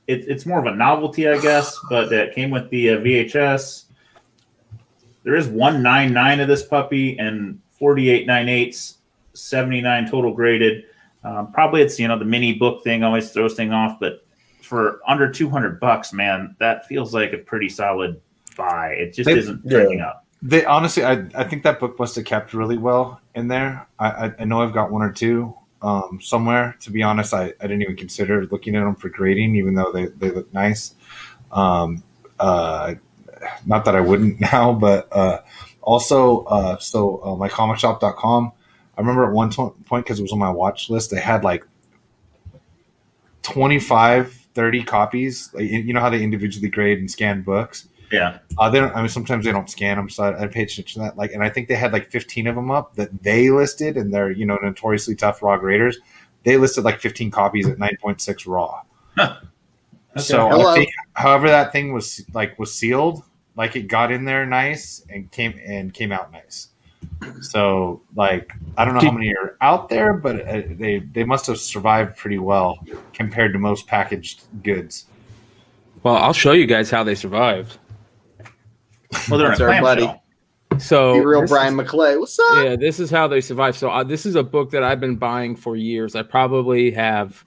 It, 0.06 0.24
it's 0.28 0.44
more 0.44 0.58
of 0.58 0.66
a 0.66 0.74
novelty, 0.74 1.28
I 1.28 1.38
guess, 1.40 1.78
but 1.88 2.12
it 2.12 2.34
came 2.34 2.50
with 2.50 2.68
the 2.70 2.90
uh, 2.90 2.96
VHS. 2.98 3.84
There 5.22 5.36
is 5.36 5.48
one 5.48 5.82
nine 5.82 6.12
nine 6.12 6.40
of 6.40 6.48
this 6.48 6.64
puppy 6.64 7.18
and 7.18 7.60
forty 7.70 8.10
eight 8.10 8.26
nine 8.26 8.48
eights, 8.48 8.98
seventy 9.34 9.80
nine 9.80 10.10
total 10.10 10.32
graded. 10.32 10.84
Um, 11.22 11.52
probably 11.52 11.82
it's 11.82 11.98
you 11.98 12.08
know 12.08 12.18
the 12.18 12.24
mini 12.24 12.54
book 12.54 12.82
thing 12.84 13.02
always 13.04 13.30
throws 13.30 13.54
thing 13.54 13.72
off, 13.72 14.00
but 14.00 14.24
for 14.62 15.00
under 15.06 15.30
two 15.30 15.50
hundred 15.50 15.78
bucks, 15.80 16.12
man, 16.12 16.56
that 16.58 16.86
feels 16.86 17.12
like 17.12 17.32
a 17.32 17.38
pretty 17.38 17.68
solid 17.68 18.20
buy. 18.56 18.88
It 18.90 19.12
just 19.12 19.26
They- 19.26 19.38
isn't 19.38 19.60
yeah. 19.64 19.70
trending 19.70 20.00
up. 20.00 20.26
They 20.42 20.64
honestly, 20.64 21.04
I, 21.04 21.26
I 21.34 21.44
think 21.44 21.64
that 21.64 21.78
book 21.80 21.98
must 21.98 22.16
have 22.16 22.24
kept 22.24 22.54
really 22.54 22.78
well 22.78 23.20
in 23.34 23.46
there. 23.46 23.86
I, 23.98 24.06
I, 24.08 24.34
I 24.38 24.44
know 24.44 24.62
I've 24.62 24.72
got 24.72 24.90
one 24.90 25.02
or 25.02 25.12
two 25.12 25.54
um, 25.82 26.18
somewhere. 26.22 26.76
To 26.80 26.90
be 26.90 27.02
honest, 27.02 27.34
I, 27.34 27.52
I 27.60 27.66
didn't 27.66 27.82
even 27.82 27.94
consider 27.96 28.46
looking 28.46 28.74
at 28.74 28.80
them 28.80 28.94
for 28.94 29.10
grading, 29.10 29.54
even 29.56 29.74
though 29.74 29.92
they, 29.92 30.06
they 30.06 30.30
look 30.30 30.50
nice. 30.54 30.94
Um, 31.52 32.02
uh, 32.38 32.94
not 33.66 33.84
that 33.84 33.96
I 33.96 34.00
wouldn't 34.00 34.40
now, 34.52 34.72
but 34.72 35.08
uh, 35.12 35.40
also, 35.82 36.44
uh, 36.44 36.78
so 36.78 37.18
uh, 37.18 37.28
mycomicshop.com, 37.36 38.52
I 38.96 39.00
remember 39.00 39.24
at 39.24 39.32
one 39.32 39.50
to- 39.50 39.74
point, 39.86 40.04
because 40.04 40.18
it 40.18 40.22
was 40.22 40.32
on 40.32 40.38
my 40.38 40.50
watch 40.50 40.90
list, 40.90 41.10
they 41.10 41.20
had 41.20 41.44
like 41.44 41.64
25, 43.42 44.32
30 44.54 44.84
copies. 44.84 45.50
Like, 45.54 45.64
you 45.64 45.80
you 45.80 45.94
know 45.94 46.00
how 46.00 46.10
they 46.10 46.22
individually 46.22 46.68
grade 46.68 46.98
and 46.98 47.10
scan 47.10 47.42
books? 47.42 47.88
Yeah. 48.12 48.38
Uh, 48.58 48.68
they 48.68 48.80
don't. 48.80 48.94
I 48.94 49.00
mean, 49.00 49.08
sometimes 49.08 49.44
they 49.44 49.52
don't 49.52 49.70
scan 49.70 49.96
them, 49.96 50.10
so 50.10 50.24
I, 50.24 50.42
I 50.42 50.46
paid 50.48 50.68
attention 50.68 51.00
to 51.00 51.06
that. 51.06 51.16
Like, 51.16 51.32
and 51.32 51.42
I 51.44 51.48
think 51.48 51.68
they 51.68 51.76
had 51.76 51.92
like 51.92 52.10
15 52.10 52.48
of 52.48 52.56
them 52.56 52.70
up 52.70 52.94
that 52.96 53.22
they 53.22 53.50
listed, 53.50 53.96
and 53.96 54.12
they're 54.12 54.32
you 54.32 54.44
know 54.44 54.58
notoriously 54.60 55.14
tough 55.14 55.42
raw 55.42 55.56
graders. 55.56 55.98
They 56.44 56.56
listed 56.56 56.84
like 56.84 57.00
15 57.00 57.30
copies 57.30 57.68
at 57.68 57.76
9.6 57.78 58.46
raw. 58.46 58.82
So, 60.16 60.48
Hello. 60.48 60.70
I 60.70 60.74
think, 60.74 60.90
however, 61.12 61.48
that 61.48 61.70
thing 61.70 61.92
was 61.92 62.24
like 62.34 62.58
was 62.58 62.74
sealed, 62.74 63.22
like 63.60 63.76
it 63.76 63.88
got 63.88 64.10
in 64.10 64.24
there 64.24 64.46
nice 64.46 65.04
and 65.10 65.30
came 65.30 65.60
and 65.66 65.92
came 65.92 66.12
out 66.12 66.32
nice. 66.32 66.68
So, 67.42 68.00
like, 68.16 68.50
I 68.78 68.86
don't 68.86 68.94
know 68.94 69.00
how 69.00 69.10
many 69.10 69.34
are 69.36 69.58
out 69.60 69.90
there, 69.90 70.14
but 70.14 70.40
uh, 70.48 70.62
they 70.70 71.00
they 71.00 71.24
must 71.24 71.46
have 71.48 71.58
survived 71.58 72.16
pretty 72.16 72.38
well 72.38 72.78
compared 73.12 73.52
to 73.52 73.58
most 73.58 73.86
packaged 73.86 74.44
goods. 74.62 75.04
Well, 76.02 76.16
I'll 76.16 76.32
show 76.32 76.52
you 76.52 76.64
guys 76.66 76.90
how 76.90 77.04
they 77.04 77.14
survived. 77.14 77.76
Well, 79.28 79.38
they're 79.38 79.52
in 79.52 79.60
a 79.60 79.64
our 79.64 79.82
buddy. 79.82 80.02
clamshell. 80.02 80.22
So 80.78 81.14
Be 81.14 81.26
real, 81.26 81.46
Brian 81.46 81.78
is- 81.78 81.86
McClay. 81.86 82.18
What's 82.18 82.38
up? 82.38 82.64
yeah, 82.64 82.76
this 82.76 82.98
is 82.98 83.10
how 83.10 83.28
they 83.28 83.42
survive. 83.42 83.76
So 83.76 83.90
uh, 83.90 84.02
this 84.04 84.24
is 84.24 84.36
a 84.36 84.42
book 84.42 84.70
that 84.70 84.82
I've 84.82 85.00
been 85.00 85.16
buying 85.16 85.54
for 85.56 85.76
years. 85.76 86.14
I 86.16 86.22
probably 86.22 86.90
have 86.92 87.44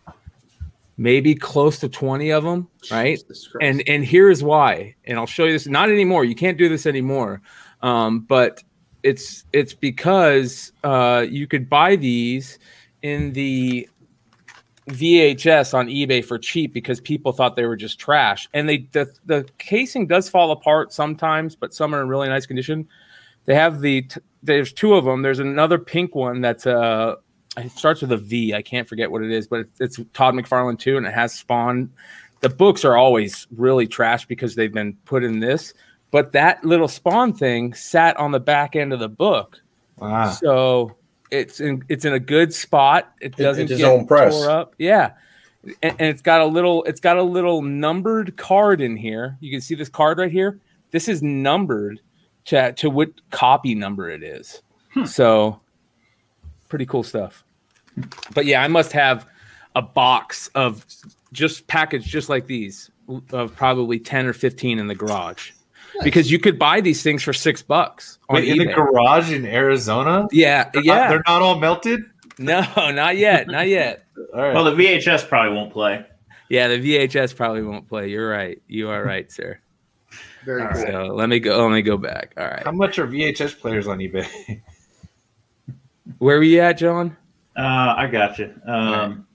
maybe 0.97 1.33
close 1.33 1.79
to 1.79 1.89
20 1.89 2.31
of 2.31 2.43
them, 2.43 2.67
right? 2.91 3.19
And 3.61 3.83
and 3.87 4.05
here's 4.05 4.43
why 4.43 4.95
and 5.05 5.17
i'll 5.17 5.25
show 5.25 5.45
you 5.45 5.53
this 5.53 5.67
not 5.67 5.89
anymore 5.89 6.23
you 6.25 6.35
can't 6.35 6.57
do 6.57 6.69
this 6.69 6.85
anymore. 6.85 7.41
Um, 7.81 8.21
but 8.21 8.63
it's 9.01 9.43
it's 9.51 9.73
because 9.73 10.71
uh, 10.83 11.25
you 11.29 11.47
could 11.47 11.69
buy 11.69 11.95
these 11.95 12.59
in 13.01 13.33
the 13.33 13.87
vhs 14.89 15.73
on 15.73 15.87
ebay 15.87 16.23
for 16.23 16.37
cheap 16.37 16.73
because 16.73 16.99
people 16.99 17.31
thought 17.31 17.55
they 17.55 17.65
were 17.65 17.75
just 17.75 17.99
trash. 17.99 18.47
And 18.53 18.67
they 18.67 18.87
the, 18.91 19.11
the 19.25 19.45
casing 19.57 20.07
does 20.07 20.29
fall 20.29 20.51
apart 20.51 20.93
sometimes 20.93 21.55
but 21.55 21.73
some 21.73 21.93
are 21.93 22.01
in 22.01 22.07
really 22.07 22.29
nice 22.29 22.45
condition. 22.45 22.87
They 23.45 23.55
have 23.55 23.81
the 23.81 24.03
t- 24.03 24.21
there's 24.41 24.71
two 24.71 24.93
of 24.93 25.05
them 25.05 25.21
there's 25.21 25.39
another 25.39 25.79
pink 25.79 26.15
one 26.15 26.41
that's 26.41 26.67
uh 26.67 27.15
it 27.57 27.71
starts 27.71 28.01
with 28.01 28.11
a 28.11 28.17
v. 28.17 28.53
I 28.53 28.61
can't 28.61 28.87
forget 28.87 29.11
what 29.11 29.23
it 29.23 29.31
is 29.31 29.47
but 29.47 29.61
it's, 29.61 29.81
it's 29.81 29.99
todd 30.13 30.33
mcfarlane 30.35 30.79
too 30.79 30.97
and 30.97 31.05
it 31.05 31.13
has 31.13 31.33
spawn 31.33 31.91
the 32.41 32.49
books 32.49 32.83
are 32.83 32.97
always 32.97 33.47
really 33.55 33.87
trash 33.87 34.25
because 34.25 34.55
they've 34.55 34.73
been 34.73 34.97
put 35.05 35.23
in 35.23 35.39
this 35.39 35.73
but 36.13 36.31
that 36.33 36.63
little 36.63 36.87
spawn 36.87 37.33
thing 37.33 37.73
sat 37.73 38.15
on 38.17 38.29
the 38.29 38.39
back 38.39 38.75
end 38.75 38.93
of 38.93 38.99
the 38.99 39.09
book. 39.09 39.59
Ah, 39.99 40.29
so 40.29 40.95
it's 41.31 41.59
in 41.59 41.83
it's 41.89 42.05
in 42.05 42.13
a 42.13 42.19
good 42.19 42.53
spot. 42.53 43.11
It 43.19 43.35
doesn't 43.35 43.71
it's 43.71 43.81
get 43.81 43.91
own 43.91 44.05
press. 44.05 44.31
tore 44.31 44.51
up. 44.51 44.75
Yeah. 44.77 45.13
And, 45.63 45.95
and 45.97 46.01
it's 46.01 46.21
got 46.21 46.41
a 46.41 46.45
little 46.45 46.83
it's 46.83 46.99
got 46.99 47.17
a 47.17 47.23
little 47.23 47.63
numbered 47.63 48.37
card 48.37 48.79
in 48.79 48.95
here. 48.95 49.39
You 49.39 49.49
can 49.49 49.59
see 49.59 49.73
this 49.73 49.89
card 49.89 50.19
right 50.19 50.31
here? 50.31 50.59
This 50.91 51.07
is 51.07 51.23
numbered 51.23 51.99
to 52.45 52.73
to 52.73 52.91
what 52.91 53.09
copy 53.31 53.73
number 53.73 54.07
it 54.07 54.21
is. 54.21 54.61
So 55.07 55.61
pretty 56.73 56.87
cool 56.87 57.03
stuff 57.03 57.43
but 58.33 58.47
yeah 58.47 58.63
i 58.63 58.67
must 58.67 58.91
have 58.91 59.27
a 59.75 59.81
box 59.83 60.47
of 60.55 60.83
just 61.31 61.67
packaged 61.67 62.07
just 62.07 62.29
like 62.29 62.47
these 62.47 62.89
of 63.31 63.55
probably 63.55 63.99
10 63.99 64.25
or 64.25 64.33
15 64.33 64.79
in 64.79 64.87
the 64.87 64.95
garage 64.95 65.51
because 66.03 66.31
you 66.31 66.39
could 66.39 66.57
buy 66.57 66.81
these 66.81 67.03
things 67.03 67.21
for 67.21 67.31
six 67.31 67.61
bucks 67.61 68.17
wait, 68.31 68.47
in 68.47 68.57
the 68.57 68.65
garage 68.65 69.31
in 69.31 69.45
Arizona? 69.45 70.27
yeah 70.31 70.67
They're 70.73 70.81
yeah 70.81 70.95
not, 70.97 71.09
they're 71.09 71.23
not 71.27 71.41
all 71.43 71.59
melted. 71.59 72.01
no 72.39 72.61
not 72.75 73.17
yet 73.17 73.45
not 73.47 73.67
yet 73.67 73.99
All 74.33 74.41
right. 74.41 74.53
Well, 74.55 74.63
the 74.63 74.71
VHS 74.71 75.27
probably 75.29 75.55
won't 75.55 75.71
play. 75.71 76.03
yeah 76.49 76.67
the 76.69 76.79
vhs 76.79 77.35
probably 77.35 77.61
won't 77.61 77.87
play 77.87 78.09
you're 78.09 78.27
right 78.31 78.59
you 78.67 78.89
are 78.89 79.03
right 79.03 79.31
sir 79.31 79.59
Very 80.43 80.63
All 80.63 80.69
cool. 80.69 80.81
right. 80.81 80.91
so 80.91 81.05
let 81.13 81.29
me 81.29 81.39
go 81.39 81.61
let 81.63 81.71
me 81.71 81.83
go 81.83 81.97
back 81.97 82.33
all 82.37 82.45
right 82.47 82.63
How 82.63 82.71
much 82.71 82.97
are 82.97 83.05
VHS 83.07 83.59
players 83.59 83.87
on 83.87 83.99
eBay? 83.99 84.25
where 86.23 86.37
were 86.37 86.43
you 86.43 86.59
at 86.61 86.77
john 86.77 87.15
Uh, 87.55 87.93
I 87.95 88.07
got 88.07 88.39
you. 88.39 88.51
Um, 88.65 89.27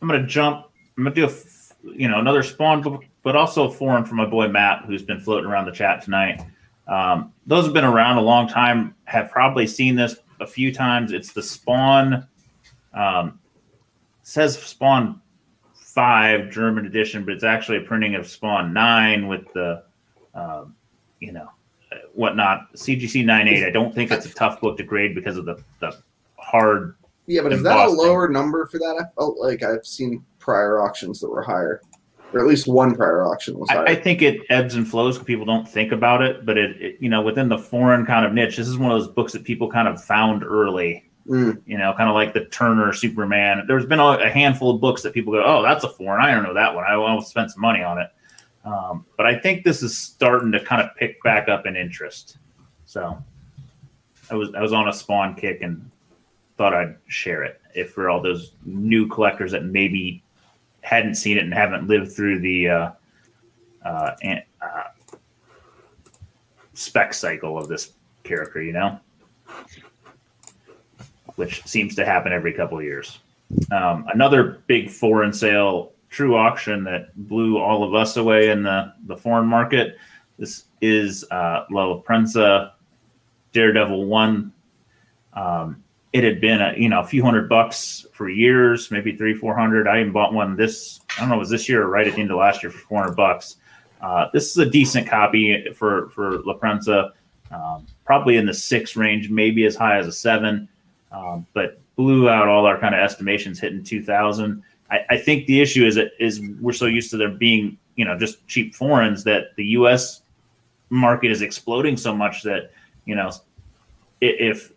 I'm 0.00 0.08
gonna 0.08 0.26
jump. 0.26 0.66
I'm 0.98 1.04
gonna 1.04 1.14
do 1.14 1.24
a, 1.24 1.28
f- 1.28 1.74
you 1.84 2.08
know, 2.08 2.18
another 2.18 2.42
Spawn 2.42 2.82
book, 2.82 3.04
but 3.22 3.36
also 3.36 3.68
a 3.68 3.70
forum 3.70 4.04
for 4.04 4.16
my 4.16 4.26
boy 4.26 4.48
Matt, 4.48 4.84
who's 4.86 5.04
been 5.04 5.20
floating 5.20 5.48
around 5.48 5.66
the 5.66 5.72
chat 5.72 6.02
tonight. 6.02 6.42
Um, 6.88 7.32
those 7.46 7.64
have 7.64 7.72
been 7.72 7.84
around 7.84 8.18
a 8.18 8.22
long 8.22 8.48
time. 8.48 8.96
Have 9.04 9.30
probably 9.30 9.68
seen 9.68 9.94
this 9.94 10.16
a 10.40 10.46
few 10.46 10.74
times. 10.74 11.12
It's 11.12 11.32
the 11.32 11.42
Spawn. 11.42 12.26
Um, 12.92 13.38
says 14.24 14.60
Spawn 14.60 15.20
Five 15.74 16.50
German 16.50 16.86
edition, 16.86 17.24
but 17.24 17.34
it's 17.34 17.44
actually 17.44 17.78
a 17.78 17.82
printing 17.82 18.16
of 18.16 18.26
Spawn 18.26 18.72
Nine 18.72 19.28
with 19.28 19.44
the, 19.52 19.84
um, 20.34 20.74
you 21.20 21.30
know, 21.30 21.48
whatnot. 22.14 22.72
CGC 22.74 23.24
98. 23.24 23.64
I 23.66 23.70
don't 23.70 23.94
think 23.94 24.10
it's 24.10 24.26
a 24.26 24.34
tough 24.34 24.60
book 24.60 24.76
to 24.78 24.82
grade 24.84 25.14
because 25.14 25.36
of 25.36 25.44
the 25.44 25.62
the 25.80 25.96
hard 26.38 26.96
Yeah, 27.26 27.42
but 27.42 27.52
is 27.52 27.62
that 27.62 27.86
a 27.86 27.90
lower 27.90 28.28
number 28.28 28.66
for 28.66 28.78
that? 28.78 28.96
I 29.00 29.04
felt 29.16 29.38
like 29.38 29.62
I've 29.62 29.86
seen 29.86 30.24
prior 30.38 30.80
auctions 30.80 31.20
that 31.20 31.28
were 31.30 31.42
higher, 31.42 31.80
or 32.32 32.40
at 32.40 32.46
least 32.46 32.66
one 32.66 32.94
prior 32.96 33.24
auction 33.26 33.58
was 33.58 33.70
higher. 33.70 33.88
I, 33.88 33.92
I 33.92 33.94
think 33.94 34.22
it 34.22 34.40
ebbs 34.50 34.74
and 34.74 34.86
flows. 34.88 35.16
'cause 35.18 35.26
People 35.26 35.44
don't 35.46 35.68
think 35.68 35.92
about 35.92 36.22
it, 36.22 36.44
but 36.44 36.58
it, 36.58 36.80
it, 36.82 36.96
you 37.00 37.08
know, 37.08 37.22
within 37.22 37.48
the 37.48 37.58
foreign 37.58 38.04
kind 38.04 38.26
of 38.26 38.32
niche, 38.32 38.56
this 38.56 38.68
is 38.68 38.76
one 38.78 38.90
of 38.90 38.98
those 38.98 39.08
books 39.08 39.32
that 39.32 39.44
people 39.44 39.70
kind 39.70 39.88
of 39.88 40.02
found 40.02 40.42
early. 40.42 41.04
Mm. 41.28 41.62
You 41.66 41.78
know, 41.78 41.94
kind 41.96 42.08
of 42.08 42.16
like 42.16 42.34
the 42.34 42.46
Turner 42.46 42.92
Superman. 42.92 43.64
There's 43.68 43.86
been 43.86 44.00
a, 44.00 44.04
a 44.18 44.28
handful 44.28 44.74
of 44.74 44.80
books 44.80 45.02
that 45.02 45.14
people 45.14 45.32
go, 45.32 45.44
"Oh, 45.44 45.62
that's 45.62 45.84
a 45.84 45.88
foreign. 45.88 46.20
I 46.20 46.32
don't 46.32 46.42
know 46.42 46.54
that 46.54 46.74
one. 46.74 46.84
I 46.84 46.94
to 46.96 47.24
spend 47.24 47.52
some 47.52 47.60
money 47.60 47.84
on 47.84 47.98
it." 48.00 48.08
Um, 48.64 49.04
but 49.16 49.26
I 49.26 49.38
think 49.38 49.64
this 49.64 49.82
is 49.82 49.96
starting 49.96 50.52
to 50.52 50.60
kind 50.60 50.80
of 50.80 50.94
pick 50.96 51.22
back 51.22 51.48
up 51.48 51.66
in 51.66 51.76
interest. 51.76 52.38
So, 52.86 53.22
I 54.30 54.34
was 54.34 54.54
I 54.54 54.60
was 54.60 54.72
on 54.72 54.88
a 54.88 54.92
Spawn 54.92 55.34
kick 55.34 55.62
and 55.62 55.90
thought 56.56 56.74
I'd 56.74 56.96
share 57.06 57.42
it 57.42 57.60
if 57.74 57.90
for 57.92 58.08
all 58.08 58.20
those 58.20 58.52
new 58.64 59.08
collectors 59.08 59.52
that 59.52 59.64
maybe 59.64 60.22
hadn't 60.82 61.14
seen 61.14 61.38
it 61.38 61.44
and 61.44 61.54
haven't 61.54 61.88
lived 61.88 62.12
through 62.12 62.40
the 62.40 62.68
uh, 62.68 62.90
uh, 63.84 64.14
uh, 64.60 64.82
spec 66.74 67.14
cycle 67.14 67.56
of 67.56 67.68
this 67.68 67.92
character, 68.24 68.62
you 68.62 68.72
know, 68.72 68.98
which 71.36 71.64
seems 71.64 71.94
to 71.94 72.04
happen 72.04 72.32
every 72.32 72.52
couple 72.52 72.78
of 72.78 72.84
years. 72.84 73.20
Um, 73.70 74.06
another 74.12 74.62
big 74.66 74.90
foreign 74.90 75.32
sale, 75.32 75.91
true 76.12 76.36
auction 76.36 76.84
that 76.84 77.16
blew 77.28 77.58
all 77.58 77.82
of 77.82 77.94
us 77.94 78.16
away 78.16 78.50
in 78.50 78.62
the, 78.62 78.92
the 79.06 79.16
foreign 79.16 79.46
market. 79.46 79.96
This 80.38 80.66
is 80.80 81.24
uh, 81.30 81.64
La 81.70 82.00
Prensa 82.02 82.72
Daredevil 83.52 84.04
One. 84.06 84.52
Um, 85.32 85.82
it 86.12 86.24
had 86.24 86.40
been 86.40 86.60
a 86.60 86.74
you 86.76 86.90
know 86.90 87.00
a 87.00 87.04
few 87.04 87.24
hundred 87.24 87.48
bucks 87.48 88.06
for 88.12 88.28
years, 88.28 88.90
maybe 88.90 89.16
three 89.16 89.34
four 89.34 89.56
hundred. 89.56 89.88
I 89.88 90.00
even 90.00 90.12
bought 90.12 90.34
one 90.34 90.56
this 90.56 91.00
I 91.16 91.20
don't 91.20 91.30
know 91.30 91.38
was 91.38 91.48
this 91.48 91.68
year 91.68 91.82
or 91.82 91.88
right 91.88 92.06
at 92.06 92.14
the 92.14 92.20
end 92.20 92.30
of 92.30 92.36
last 92.36 92.62
year 92.62 92.70
for 92.70 92.78
four 92.78 93.00
hundred 93.00 93.16
bucks. 93.16 93.56
Uh, 94.02 94.26
this 94.32 94.50
is 94.50 94.58
a 94.58 94.66
decent 94.66 95.08
copy 95.08 95.70
for 95.72 96.10
for 96.10 96.42
La 96.42 96.58
Prensa, 96.58 97.12
um, 97.50 97.86
probably 98.04 98.36
in 98.36 98.44
the 98.44 98.52
six 98.52 98.94
range, 98.96 99.30
maybe 99.30 99.64
as 99.64 99.74
high 99.74 99.96
as 99.96 100.06
a 100.06 100.12
seven, 100.12 100.68
um, 101.12 101.46
but 101.54 101.80
blew 101.96 102.28
out 102.28 102.48
all 102.48 102.66
our 102.66 102.78
kind 102.78 102.94
of 102.94 103.00
estimations 103.00 103.58
hitting 103.58 103.82
two 103.82 104.02
thousand. 104.02 104.62
I, 104.92 105.00
I 105.10 105.16
think 105.16 105.46
the 105.46 105.60
issue 105.60 105.86
is 105.86 105.98
is 106.20 106.40
we're 106.60 106.72
so 106.74 106.86
used 106.86 107.10
to 107.10 107.16
there 107.16 107.30
being 107.30 107.78
you 107.96 108.04
know 108.04 108.16
just 108.18 108.46
cheap 108.46 108.74
foreigns 108.74 109.24
that 109.24 109.56
the 109.56 109.64
U.S. 109.78 110.22
market 110.90 111.30
is 111.30 111.40
exploding 111.40 111.96
so 111.96 112.14
much 112.14 112.42
that 112.42 112.70
you 113.06 113.14
know 113.14 113.30
if 114.20 114.72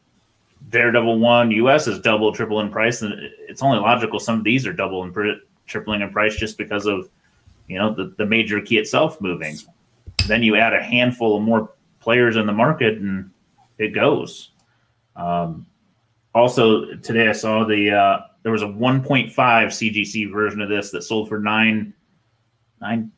Daredevil 0.69 1.19
one 1.19 1.51
US 1.51 1.87
is 1.87 1.99
double, 1.99 2.31
triple 2.33 2.61
in 2.61 2.71
price, 2.71 3.01
then 3.01 3.29
it's 3.47 3.61
only 3.61 3.77
logical 3.77 4.19
some 4.19 4.39
of 4.39 4.43
these 4.43 4.65
are 4.65 4.73
double 4.73 5.03
and 5.03 5.13
tripling 5.67 6.01
in 6.01 6.09
price 6.09 6.35
just 6.35 6.57
because 6.57 6.85
of 6.85 7.09
you 7.67 7.77
know 7.77 7.93
the, 7.93 8.15
the 8.17 8.25
major 8.25 8.61
key 8.61 8.77
itself 8.77 9.19
moving. 9.19 9.57
Then 10.27 10.41
you 10.41 10.55
add 10.55 10.73
a 10.73 10.81
handful 10.81 11.37
of 11.37 11.43
more 11.43 11.71
players 11.99 12.37
in 12.37 12.45
the 12.45 12.53
market, 12.53 12.97
and 12.99 13.29
it 13.77 13.89
goes. 13.89 14.51
Um, 15.15 15.65
also, 16.33 16.95
today 16.95 17.27
I 17.27 17.33
saw 17.33 17.63
the 17.65 17.91
uh, 17.91 18.19
there 18.45 18.51
was 18.51 18.61
a 18.61 18.67
1.5 18.67 19.33
CGC 19.33 20.31
version 20.31 20.61
of 20.61 20.69
this 20.69 20.91
that 20.91 21.01
sold 21.01 21.27
for 21.27 21.39
nine 21.39 21.95
nine 22.79 23.11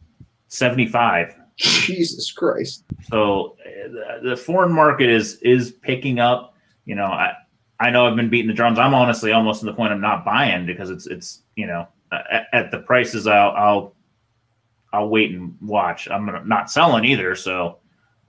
seventy 0.47 0.87
five. 0.87 1.35
Jesus 1.57 2.31
Christ. 2.31 2.85
So 3.09 3.57
uh, 3.65 4.21
the, 4.23 4.29
the 4.29 4.37
foreign 4.37 4.71
market 4.71 5.09
is 5.09 5.35
is 5.41 5.73
picking 5.73 6.19
up. 6.19 6.55
You 6.85 6.95
know, 6.95 7.07
I 7.07 7.33
I 7.77 7.89
know 7.89 8.07
I've 8.07 8.15
been 8.15 8.29
beating 8.29 8.47
the 8.47 8.53
drums. 8.53 8.79
I'm 8.79 8.93
honestly 8.93 9.33
almost 9.33 9.59
to 9.59 9.65
the 9.65 9.73
point 9.73 9.91
of 9.91 9.99
not 9.99 10.23
buying 10.23 10.65
because 10.65 10.89
it's 10.89 11.07
it's 11.07 11.41
you 11.57 11.67
know 11.67 11.89
at, 12.13 12.47
at 12.53 12.71
the 12.71 12.79
prices 12.79 13.27
I'll 13.27 13.51
I'll 13.51 13.95
I'll 14.93 15.09
wait 15.09 15.31
and 15.31 15.57
watch. 15.61 16.07
I'm 16.09 16.47
not 16.47 16.71
selling 16.71 17.03
either. 17.03 17.35
So, 17.35 17.79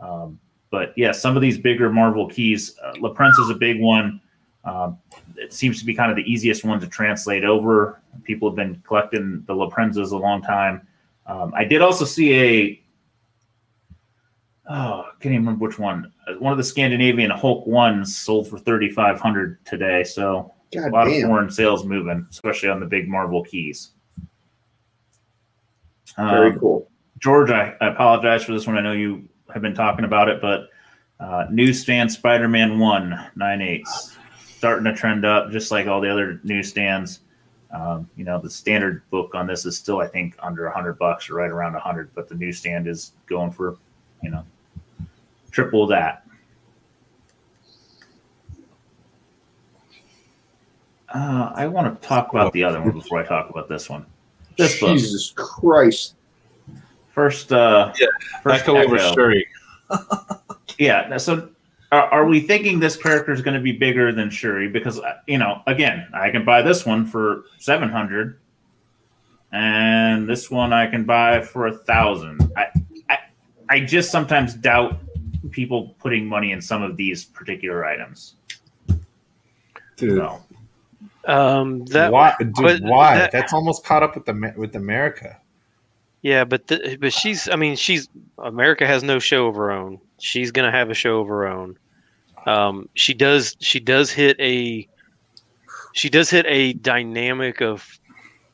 um, 0.00 0.40
but 0.72 0.94
yeah, 0.96 1.12
some 1.12 1.36
of 1.36 1.42
these 1.42 1.58
bigger 1.58 1.92
Marvel 1.92 2.28
keys, 2.28 2.76
uh, 2.84 2.94
La 2.98 3.14
Prensa 3.14 3.38
is 3.44 3.50
a 3.50 3.54
big 3.54 3.80
one. 3.80 4.20
Um, 4.64 4.98
it 5.38 5.52
seems 5.52 5.78
to 5.80 5.86
be 5.86 5.94
kind 5.94 6.10
of 6.10 6.16
the 6.16 6.30
easiest 6.30 6.64
one 6.64 6.80
to 6.80 6.86
translate 6.86 7.44
over. 7.44 8.00
People 8.24 8.48
have 8.50 8.56
been 8.56 8.82
collecting 8.86 9.42
the 9.46 9.54
La 9.54 9.68
Prensas 9.70 10.12
a 10.12 10.16
long 10.16 10.42
time. 10.42 10.86
Um, 11.26 11.52
I 11.54 11.64
did 11.64 11.82
also 11.82 12.04
see 12.04 12.34
a 12.34 12.82
oh, 14.70 15.00
I 15.00 15.10
can't 15.20 15.32
even 15.34 15.46
remember 15.46 15.66
which 15.66 15.78
one. 15.78 16.12
Uh, 16.26 16.34
One 16.34 16.52
of 16.52 16.58
the 16.58 16.64
Scandinavian 16.64 17.30
Hulk 17.30 17.66
ones 17.66 18.16
sold 18.16 18.48
for 18.48 18.58
thirty 18.58 18.90
five 18.90 19.20
hundred 19.20 19.64
today. 19.64 20.04
So 20.04 20.52
God 20.74 20.88
a 20.88 20.90
lot 20.90 21.06
of 21.08 21.22
foreign 21.22 21.50
sales 21.50 21.84
moving, 21.84 22.26
especially 22.30 22.68
on 22.68 22.80
the 22.80 22.86
big 22.86 23.08
Marvel 23.08 23.44
keys. 23.44 23.90
Very 26.16 26.52
Um, 26.52 26.58
cool. 26.58 26.90
George, 27.20 27.50
I, 27.50 27.74
I 27.80 27.88
apologize 27.88 28.44
for 28.44 28.52
this 28.52 28.66
one. 28.66 28.76
I 28.78 28.80
know 28.80 28.92
you 28.92 29.28
have 29.52 29.62
been 29.62 29.74
talking 29.74 30.04
about 30.04 30.28
it, 30.28 30.40
but 30.40 30.68
uh, 31.20 31.46
newsstand 31.50 32.12
Spider 32.12 32.48
Man 32.48 32.78
1, 32.78 33.30
9 33.34 33.62
eighths, 33.62 34.17
starting 34.58 34.84
to 34.84 34.92
trend 34.92 35.24
up 35.24 35.52
just 35.52 35.70
like 35.70 35.86
all 35.86 36.00
the 36.00 36.10
other 36.10 36.40
newsstands. 36.42 37.20
Um, 37.70 38.10
you 38.16 38.24
know, 38.24 38.40
the 38.40 38.50
standard 38.50 39.08
book 39.08 39.36
on 39.36 39.46
this 39.46 39.64
is 39.64 39.76
still, 39.76 40.00
I 40.00 40.08
think, 40.08 40.34
under 40.42 40.64
a 40.64 40.70
100 40.70 40.98
bucks 40.98 41.30
or 41.30 41.34
right 41.34 41.50
around 41.50 41.72
a 41.72 41.78
100, 41.78 42.12
but 42.12 42.28
the 42.28 42.34
newsstand 42.34 42.88
is 42.88 43.12
going 43.26 43.52
for, 43.52 43.76
you 44.20 44.30
know, 44.30 44.44
triple 45.52 45.86
that. 45.86 46.24
Uh, 51.14 51.52
I 51.54 51.68
want 51.68 52.00
to 52.00 52.06
talk 52.06 52.30
about 52.32 52.52
the 52.52 52.64
other 52.64 52.80
one 52.82 52.90
before 52.90 53.20
I 53.20 53.24
talk 53.24 53.50
about 53.50 53.68
this 53.68 53.88
one. 53.88 54.06
This 54.56 54.80
book. 54.80 54.90
Jesus 54.90 55.32
Christ. 55.36 56.16
First, 57.12 57.52
uh, 57.52 57.92
Yeah, 57.98 58.06
first 58.42 58.62
Echo 58.62 58.76
over 58.76 58.96
Echo. 58.96 59.32
Yeah. 60.78 61.16
So, 61.16 61.48
are, 61.92 62.02
are 62.02 62.26
we 62.26 62.40
thinking 62.40 62.78
this 62.80 62.96
character 62.96 63.32
is 63.32 63.40
going 63.40 63.54
to 63.54 63.60
be 63.60 63.72
bigger 63.72 64.12
than 64.12 64.30
Shuri? 64.30 64.68
Because 64.68 64.98
uh, 65.00 65.18
you 65.26 65.38
know, 65.38 65.62
again, 65.66 66.06
I 66.12 66.30
can 66.30 66.44
buy 66.44 66.62
this 66.62 66.84
one 66.84 67.06
for 67.06 67.44
seven 67.58 67.88
hundred, 67.88 68.38
and 69.52 70.28
this 70.28 70.50
one 70.50 70.72
I 70.72 70.86
can 70.86 71.04
buy 71.04 71.40
for 71.40 71.66
a 71.68 71.72
thousand. 71.72 72.52
I, 72.56 72.66
I, 73.08 73.18
I 73.70 73.80
just 73.80 74.10
sometimes 74.10 74.54
doubt 74.54 74.98
people 75.50 75.94
putting 75.98 76.26
money 76.26 76.52
in 76.52 76.60
some 76.60 76.82
of 76.82 76.96
these 76.96 77.24
particular 77.24 77.86
items. 77.86 78.34
Dude, 79.96 80.18
So, 80.18 80.44
Um, 81.24 81.84
that 81.86 82.12
why? 82.12 82.34
Dude, 82.38 82.54
but 82.54 82.80
why? 82.82 83.16
that- 83.16 83.32
That's 83.32 83.52
almost 83.52 83.84
caught 83.84 84.02
up 84.02 84.14
with 84.14 84.26
the 84.26 84.52
with 84.56 84.76
America. 84.76 85.38
Yeah, 86.22 86.44
but 86.44 86.66
the, 86.66 86.98
but 87.00 87.12
she's 87.12 87.48
I 87.48 87.56
mean 87.56 87.76
she's 87.76 88.08
America 88.38 88.86
has 88.86 89.02
no 89.02 89.18
show 89.18 89.46
of 89.46 89.56
her 89.56 89.70
own. 89.70 90.00
She's 90.18 90.50
gonna 90.50 90.72
have 90.72 90.90
a 90.90 90.94
show 90.94 91.20
of 91.20 91.28
her 91.28 91.46
own. 91.46 91.78
Um, 92.46 92.88
she 92.94 93.14
does 93.14 93.56
she 93.60 93.80
does 93.80 94.10
hit 94.10 94.38
a 94.40 94.88
she 95.92 96.08
does 96.08 96.30
hit 96.30 96.46
a 96.46 96.72
dynamic 96.74 97.60
of 97.60 97.98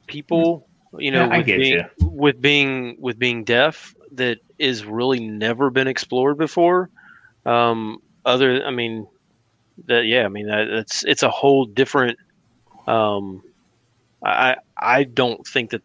people. 0.07 0.67
You 0.99 1.11
know, 1.11 1.29
Yeah, 1.75 1.89
with 1.99 2.01
being, 2.01 2.17
with 2.17 2.41
being 2.41 2.97
with 3.01 3.19
being 3.19 3.45
deaf 3.45 3.95
that 4.13 4.39
is 4.59 4.85
really 4.85 5.21
never 5.21 5.71
been 5.71 5.89
explored 5.89 6.39
before. 6.39 6.89
Um, 7.45 8.01
other, 8.25 8.65
I 8.65 8.71
mean, 8.71 9.07
that 9.87 10.07
yeah, 10.07 10.25
I 10.25 10.29
mean 10.29 10.47
that, 10.47 10.69
it's 10.69 11.05
it's 11.05 11.23
a 11.23 11.31
whole 11.31 11.65
different. 11.65 12.19
Um, 12.87 13.43
I 14.25 14.57
I 14.77 15.05
don't 15.05 15.47
think 15.47 15.71
that 15.71 15.83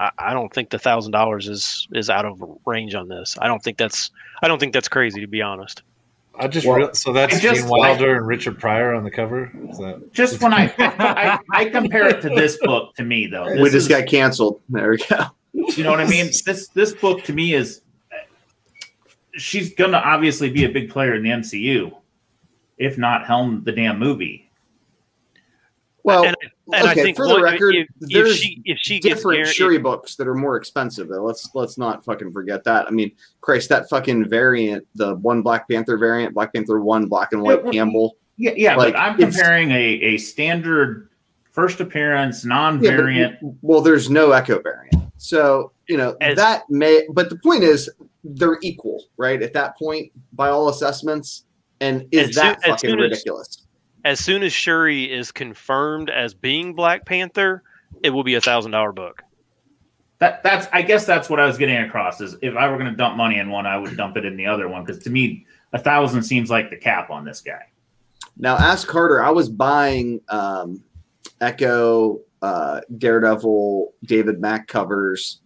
I, 0.00 0.10
I 0.18 0.32
don't 0.34 0.52
think 0.52 0.70
the 0.70 0.78
thousand 0.78 1.12
dollars 1.12 1.48
is 1.48 1.88
is 1.92 2.08
out 2.10 2.24
of 2.24 2.42
range 2.66 2.94
on 2.94 3.08
this. 3.08 3.36
I 3.40 3.48
don't 3.48 3.62
think 3.62 3.78
that's 3.78 4.10
I 4.42 4.48
don't 4.48 4.58
think 4.58 4.72
that's 4.72 4.88
crazy 4.88 5.20
to 5.20 5.26
be 5.26 5.42
honest. 5.42 5.82
I 6.40 6.46
just 6.46 6.66
Well, 6.66 6.76
real 6.76 6.94
so 6.94 7.12
that's 7.12 7.40
just- 7.40 7.62
Gene 7.62 7.68
Wilder 7.68 8.16
and 8.16 8.26
Richard 8.26 8.60
Pryor 8.60 8.94
on 8.94 9.02
the 9.02 9.10
cover. 9.10 9.50
Is 9.70 9.78
that 9.78 10.12
just 10.12 10.40
when 10.40 10.52
I, 10.54 10.72
I 10.78 11.38
I 11.50 11.64
compare 11.68 12.06
it 12.08 12.20
to 12.22 12.28
this 12.28 12.58
book, 12.62 12.94
to 12.94 13.02
me 13.02 13.26
though, 13.26 13.50
we 13.54 13.64
just 13.64 13.74
is- 13.74 13.88
got 13.88 14.06
canceled. 14.06 14.60
There 14.68 14.90
we 14.90 14.98
go. 14.98 15.26
You 15.52 15.82
know 15.82 15.90
what 15.90 16.00
I 16.00 16.06
mean? 16.06 16.26
This 16.44 16.68
this 16.68 16.92
book 16.94 17.24
to 17.24 17.32
me 17.32 17.54
is 17.54 17.80
she's 19.32 19.74
gonna 19.74 19.98
obviously 19.98 20.50
be 20.50 20.64
a 20.64 20.68
big 20.68 20.90
player 20.90 21.14
in 21.14 21.22
the 21.24 21.30
MCU, 21.30 21.92
if 22.76 22.96
not 22.98 23.26
helm 23.26 23.62
the 23.64 23.72
damn 23.72 23.98
movie. 23.98 24.48
Well, 26.04 26.24
and 26.24 26.36
and 26.72 26.86
I 26.86 26.92
okay, 26.92 27.02
think 27.02 27.16
for 27.16 27.26
the 27.26 27.34
one- 27.34 27.42
record, 27.42 27.74
if, 27.74 27.88
if 28.00 28.08
there's 28.10 28.36
she 28.36 28.60
if 28.64 28.78
she 28.78 28.98
gets 29.00 29.16
different 29.16 29.46
guaran- 29.46 29.52
Shuri 29.52 29.78
books 29.78 30.16
that 30.16 30.28
are 30.28 30.34
more 30.34 30.56
expensive 30.56 31.08
though. 31.08 31.22
Let's 31.24 31.48
let's 31.54 31.78
not 31.78 32.04
fucking 32.04 32.32
forget 32.32 32.64
that. 32.64 32.86
I 32.86 32.90
mean, 32.90 33.12
Christ, 33.40 33.68
that 33.70 33.88
fucking 33.88 34.28
variant, 34.28 34.86
the 34.94 35.14
one 35.16 35.42
Black 35.42 35.68
Panther 35.68 35.96
variant, 35.96 36.34
Black 36.34 36.52
Panther 36.52 36.80
one, 36.80 37.06
black 37.06 37.32
and 37.32 37.42
white 37.42 37.64
Yeah, 37.64 37.70
Campbell. 37.70 38.16
Yeah, 38.36 38.52
yeah, 38.56 38.76
Like, 38.76 38.94
but 38.94 39.00
I'm 39.00 39.14
it's- 39.14 39.34
comparing 39.34 39.70
a, 39.72 39.74
a 39.74 40.16
standard 40.18 41.08
first 41.50 41.80
appearance, 41.80 42.44
non-variant. 42.44 43.36
but, 43.42 43.52
well, 43.62 43.80
there's 43.80 44.08
no 44.10 44.30
Echo 44.30 44.60
variant, 44.62 44.94
so 45.16 45.72
you 45.88 45.96
know 45.96 46.16
As- 46.20 46.36
that 46.36 46.62
may. 46.70 47.02
But 47.12 47.30
the 47.30 47.36
point 47.36 47.64
is, 47.64 47.90
they're 48.22 48.58
equal, 48.62 49.04
right? 49.16 49.42
At 49.42 49.52
that 49.54 49.76
point, 49.78 50.12
by 50.34 50.50
all 50.50 50.68
assessments, 50.68 51.46
and 51.80 52.06
is 52.12 52.28
As 52.30 52.34
that 52.36 52.62
soon- 52.62 52.72
as 52.74 52.80
fucking 52.80 52.90
soon 52.90 52.98
as- 53.00 53.10
ridiculous? 53.10 53.66
As 54.08 54.20
soon 54.20 54.42
as 54.42 54.52
Shuri 54.52 55.04
is 55.12 55.30
confirmed 55.30 56.08
as 56.08 56.32
being 56.34 56.74
Black 56.74 57.04
Panther, 57.04 57.62
it 58.02 58.10
will 58.10 58.24
be 58.24 58.34
a 58.34 58.40
thousand 58.40 58.72
dollar 58.72 58.92
book. 58.92 59.22
that 60.18 60.42
that's 60.42 60.66
I 60.72 60.82
guess 60.82 61.04
that's 61.04 61.28
what 61.28 61.38
I 61.40 61.46
was 61.46 61.58
getting 61.58 61.76
across 61.76 62.20
is 62.20 62.36
if 62.42 62.56
I 62.56 62.68
were 62.68 62.78
going 62.78 62.90
to 62.90 62.96
dump 62.96 63.16
money 63.16 63.38
in 63.38 63.50
one, 63.50 63.66
I 63.66 63.76
would 63.76 63.96
dump 63.96 64.16
it 64.16 64.24
in 64.24 64.36
the 64.36 64.46
other 64.46 64.68
one 64.68 64.82
because 64.84 65.02
to 65.04 65.10
me 65.10 65.46
a 65.72 65.78
thousand 65.78 66.22
seems 66.22 66.48
like 66.50 66.70
the 66.70 66.76
cap 66.76 67.10
on 67.10 67.24
this 67.24 67.40
guy. 67.42 67.62
Now, 68.38 68.56
ask 68.56 68.88
Carter. 68.88 69.22
I 69.22 69.30
was 69.30 69.48
buying 69.50 70.20
um, 70.28 70.82
Echo, 71.40 72.20
uh, 72.40 72.80
Daredevil, 72.96 73.92
David 74.04 74.40
Mack 74.40 74.68
covers. 74.68 75.40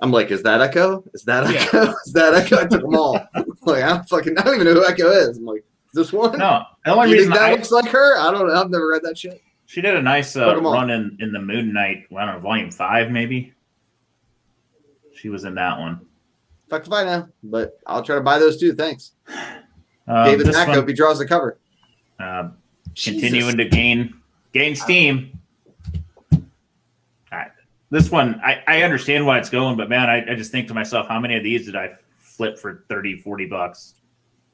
I'm 0.00 0.12
like, 0.12 0.30
is 0.30 0.42
that 0.44 0.60
Echo? 0.60 1.02
Is 1.14 1.24
that 1.24 1.52
Yeah. 1.52 1.60
Echo? 1.60 1.92
Is 2.06 2.12
that 2.12 2.34
Echo? 2.34 2.56
I 2.58 2.66
took 2.66 2.82
them 2.82 2.94
all. 2.94 3.14
like, 3.62 3.82
I 3.82 3.88
don't 3.88 4.08
fucking, 4.08 4.38
I 4.38 4.42
don't 4.42 4.54
even 4.54 4.66
know 4.66 4.74
who 4.80 4.86
Echo 4.86 5.10
is. 5.10 5.36
I'm 5.38 5.44
like, 5.44 5.60
is 5.60 5.92
this 5.94 6.12
one? 6.12 6.38
No, 6.38 6.62
the 6.84 6.92
only 6.94 7.10
you 7.10 7.16
reason 7.16 7.30
think 7.32 7.40
that 7.40 7.50
I, 7.50 7.52
looks 7.52 7.70
like 7.70 7.86
her? 7.88 8.16
I 8.18 8.30
don't 8.30 8.46
know. 8.48 8.54
I've 8.54 8.70
never 8.70 8.88
read 8.88 9.02
that 9.02 9.18
shit. 9.18 9.42
she 9.66 9.80
did 9.80 9.96
a 9.96 10.02
nice 10.02 10.34
uh, 10.36 10.46
Put 10.46 10.58
'em 10.58 10.66
all. 10.66 10.72
run 10.74 10.90
in 10.90 11.16
in 11.20 11.32
the 11.32 11.40
Moon 11.40 11.72
Knight. 11.72 12.06
I 12.16 12.24
don't 12.24 12.34
know, 12.36 12.40
volume 12.40 12.70
five 12.70 13.10
maybe. 13.10 13.52
She 15.14 15.28
was 15.28 15.44
in 15.44 15.54
that 15.56 15.78
one. 15.78 16.00
Fuck 16.68 16.86
if 16.86 16.92
I 16.92 17.04
know, 17.04 17.28
but 17.42 17.78
I'll 17.86 18.02
try 18.02 18.14
to 18.14 18.20
buy 18.22 18.38
those 18.38 18.58
too. 18.58 18.72
Thanks, 18.74 19.12
Um, 20.06 20.24
David 20.24 20.46
this 20.46 20.56
Mack. 20.56 20.68
Hope 20.68 20.88
he 20.88 20.94
draws 20.94 21.18
the 21.18 21.26
cover. 21.26 21.58
uh, 22.18 22.50
continuing 22.96 23.56
to 23.56 23.64
gain 23.66 24.14
gain 24.52 24.74
steam. 24.76 25.38
I- 27.32 27.48
this 27.90 28.10
one, 28.10 28.40
I, 28.44 28.62
I 28.66 28.82
understand 28.82 29.26
why 29.26 29.38
it's 29.38 29.50
going, 29.50 29.76
but 29.76 29.88
man, 29.88 30.08
I, 30.08 30.32
I 30.32 30.34
just 30.36 30.52
think 30.52 30.68
to 30.68 30.74
myself, 30.74 31.08
how 31.08 31.18
many 31.20 31.36
of 31.36 31.42
these 31.42 31.66
did 31.66 31.76
I 31.76 31.90
flip 32.18 32.58
for 32.58 32.84
30, 32.88 33.18
40 33.20 33.46
bucks? 33.46 33.94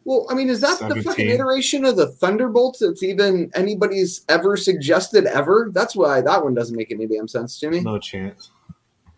Well, 0.06 0.26
I 0.30 0.34
mean, 0.34 0.48
is 0.48 0.60
that 0.60 0.78
the 0.78 1.02
fucking 1.02 1.28
iteration 1.28 1.84
of 1.84 1.96
the 1.96 2.06
Thunderbolts 2.06 2.78
that's 2.78 3.02
even 3.02 3.50
anybody's 3.54 4.24
ever 4.28 4.56
suggested 4.56 5.26
ever? 5.26 5.70
That's 5.74 5.94
why 5.96 6.20
that 6.22 6.42
one 6.44 6.54
doesn't 6.54 6.76
make 6.76 6.92
any 6.92 7.06
damn 7.06 7.26
sense 7.28 7.58
to 7.60 7.68
me. 7.70 7.80
no 7.80 7.98
chance? 7.98 8.50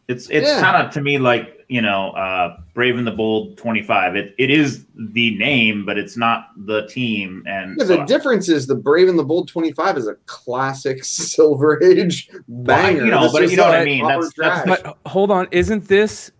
It's 0.09 0.31
it's 0.31 0.49
Yeah. 0.49 0.63
kind 0.63 0.87
of 0.87 0.91
to 0.95 1.03
me 1.03 1.19
like 1.19 1.55
you 1.69 1.83
know, 1.83 2.13
uh, 2.13 2.57
Brave 2.73 2.97
and 2.97 3.07
the 3.07 3.11
Bold 3.13 3.59
twenty 3.59 3.83
five. 3.83 4.17
It 4.17 4.35
it 4.39 4.51
is 4.51 4.87
the 4.97 5.37
name, 5.37 5.85
but 5.85 5.99
it's 5.99 6.17
not 6.17 6.49
the 6.57 6.87
team. 6.87 7.43
And 7.47 7.77
Yeah, 7.79 7.85
so- 7.85 7.97
the 7.99 8.05
difference 8.07 8.49
is 8.49 8.67
the 8.67 8.75
Brave 8.75 9.09
and 9.11 9.19
the 9.19 9.23
Bold 9.25 9.49
25 9.49 9.99
is 9.99 10.07
a 10.09 10.15
classic 10.25 11.05
Silver 11.35 11.79
Age 11.85 12.31
banger. 12.49 13.05
you 13.05 13.11
know, 13.11 13.25
This 13.25 13.33
but 13.33 13.51
you 13.51 13.57
know 13.59 13.65
what 13.67 13.75
I 13.75 13.85
mean. 13.85 14.07
That's- 14.07 14.33
that's- 14.39 14.65
But 14.67 14.97
hold 15.05 15.31
on, 15.31 15.47
isn't 15.51 15.89
this 15.89 16.33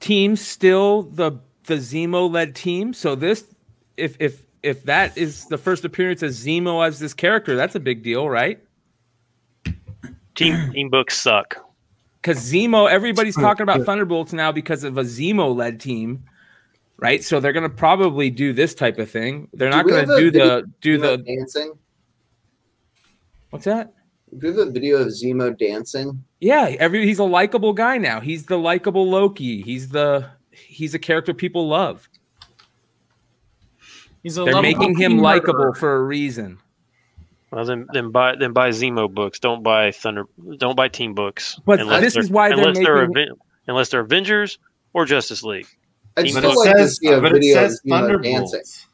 team 0.00 0.36
still 0.36 1.04
the 1.04 1.32
the 1.64 1.76
Zemo 1.76 2.30
led 2.30 2.54
team. 2.54 2.92
So 2.92 3.14
this, 3.14 3.44
if 3.98 4.16
if 4.20 4.42
if 4.62 4.84
that 4.84 5.16
is 5.16 5.46
the 5.46 5.58
first 5.58 5.84
appearance 5.84 6.22
of 6.22 6.30
Zemo 6.30 6.86
as 6.86 6.98
this 6.98 7.14
character, 7.14 7.56
that's 7.56 7.74
a 7.74 7.80
big 7.80 8.02
deal, 8.02 8.28
right? 8.28 8.60
Team 10.34 10.72
team 10.72 10.88
books 10.88 11.18
suck. 11.18 11.56
Because 12.20 12.38
Zemo, 12.38 12.90
everybody's 12.90 13.36
talking 13.36 13.62
about 13.62 13.84
Thunderbolts 13.84 14.32
now 14.32 14.50
because 14.52 14.84
of 14.84 14.98
a 14.98 15.02
Zemo 15.02 15.54
led 15.54 15.80
team, 15.80 16.24
right? 16.96 17.22
So 17.22 17.40
they're 17.40 17.52
gonna 17.52 17.68
probably 17.68 18.30
do 18.30 18.52
this 18.52 18.74
type 18.74 18.98
of 18.98 19.10
thing. 19.10 19.48
They're 19.52 19.70
Do 19.70 19.76
not 19.76 19.84
we 19.86 19.92
gonna 19.92 20.18
do 20.18 20.30
the 20.30 20.70
do 20.80 20.98
the 20.98 21.18
dancing. 21.18 21.72
what's 23.50 23.64
that? 23.64 23.94
Do 24.36 24.48
you 24.48 24.58
have 24.58 24.68
a 24.68 24.70
video 24.70 24.98
of 24.98 25.08
Zemo 25.08 25.56
dancing? 25.56 26.22
Yeah, 26.40 26.74
every 26.78 27.06
he's 27.06 27.18
a 27.18 27.24
likable 27.24 27.72
guy 27.72 27.98
now. 27.98 28.20
He's 28.20 28.46
the 28.46 28.58
likable 28.58 29.08
Loki. 29.08 29.62
He's 29.62 29.88
the 29.88 30.28
he's 30.50 30.94
a 30.94 30.98
character 30.98 31.32
people 31.32 31.66
love. 31.68 32.08
He's 34.22 34.38
a 34.38 34.44
They're 34.44 34.60
making 34.62 34.96
him 34.96 35.18
likable 35.18 35.72
for 35.74 35.96
a 35.96 36.02
reason. 36.02 36.58
Well, 37.50 37.64
then 37.64 37.86
then 37.92 38.10
buy 38.10 38.36
then 38.36 38.52
buy 38.52 38.70
Zemo 38.70 39.10
books. 39.12 39.38
Don't 39.38 39.62
buy 39.62 39.90
Thunder. 39.90 40.24
Don't 40.58 40.76
buy 40.76 40.88
Team 40.88 41.14
books. 41.14 41.58
But 41.64 41.80
unless 41.80 42.02
this 42.02 42.16
is 42.16 42.30
why 42.30 42.48
they're 42.50 42.58
unless 42.58 42.78
they're 42.78 43.08
making- 43.08 43.22
Aven- 43.22 43.36
unless 43.68 43.88
they're 43.88 44.00
Avengers 44.00 44.58
or 44.92 45.04
Justice 45.06 45.42
League. 45.42 45.66
I'd 46.16 46.24
But 46.24 46.30
still 46.30 46.50
it 46.52 46.56
like 46.56 46.76
says, 46.76 46.98
see 46.98 47.08
a 47.08 47.20
but 47.20 47.36
it 47.36 47.44
says 47.44 47.80
Thunderbolts. 47.88 48.86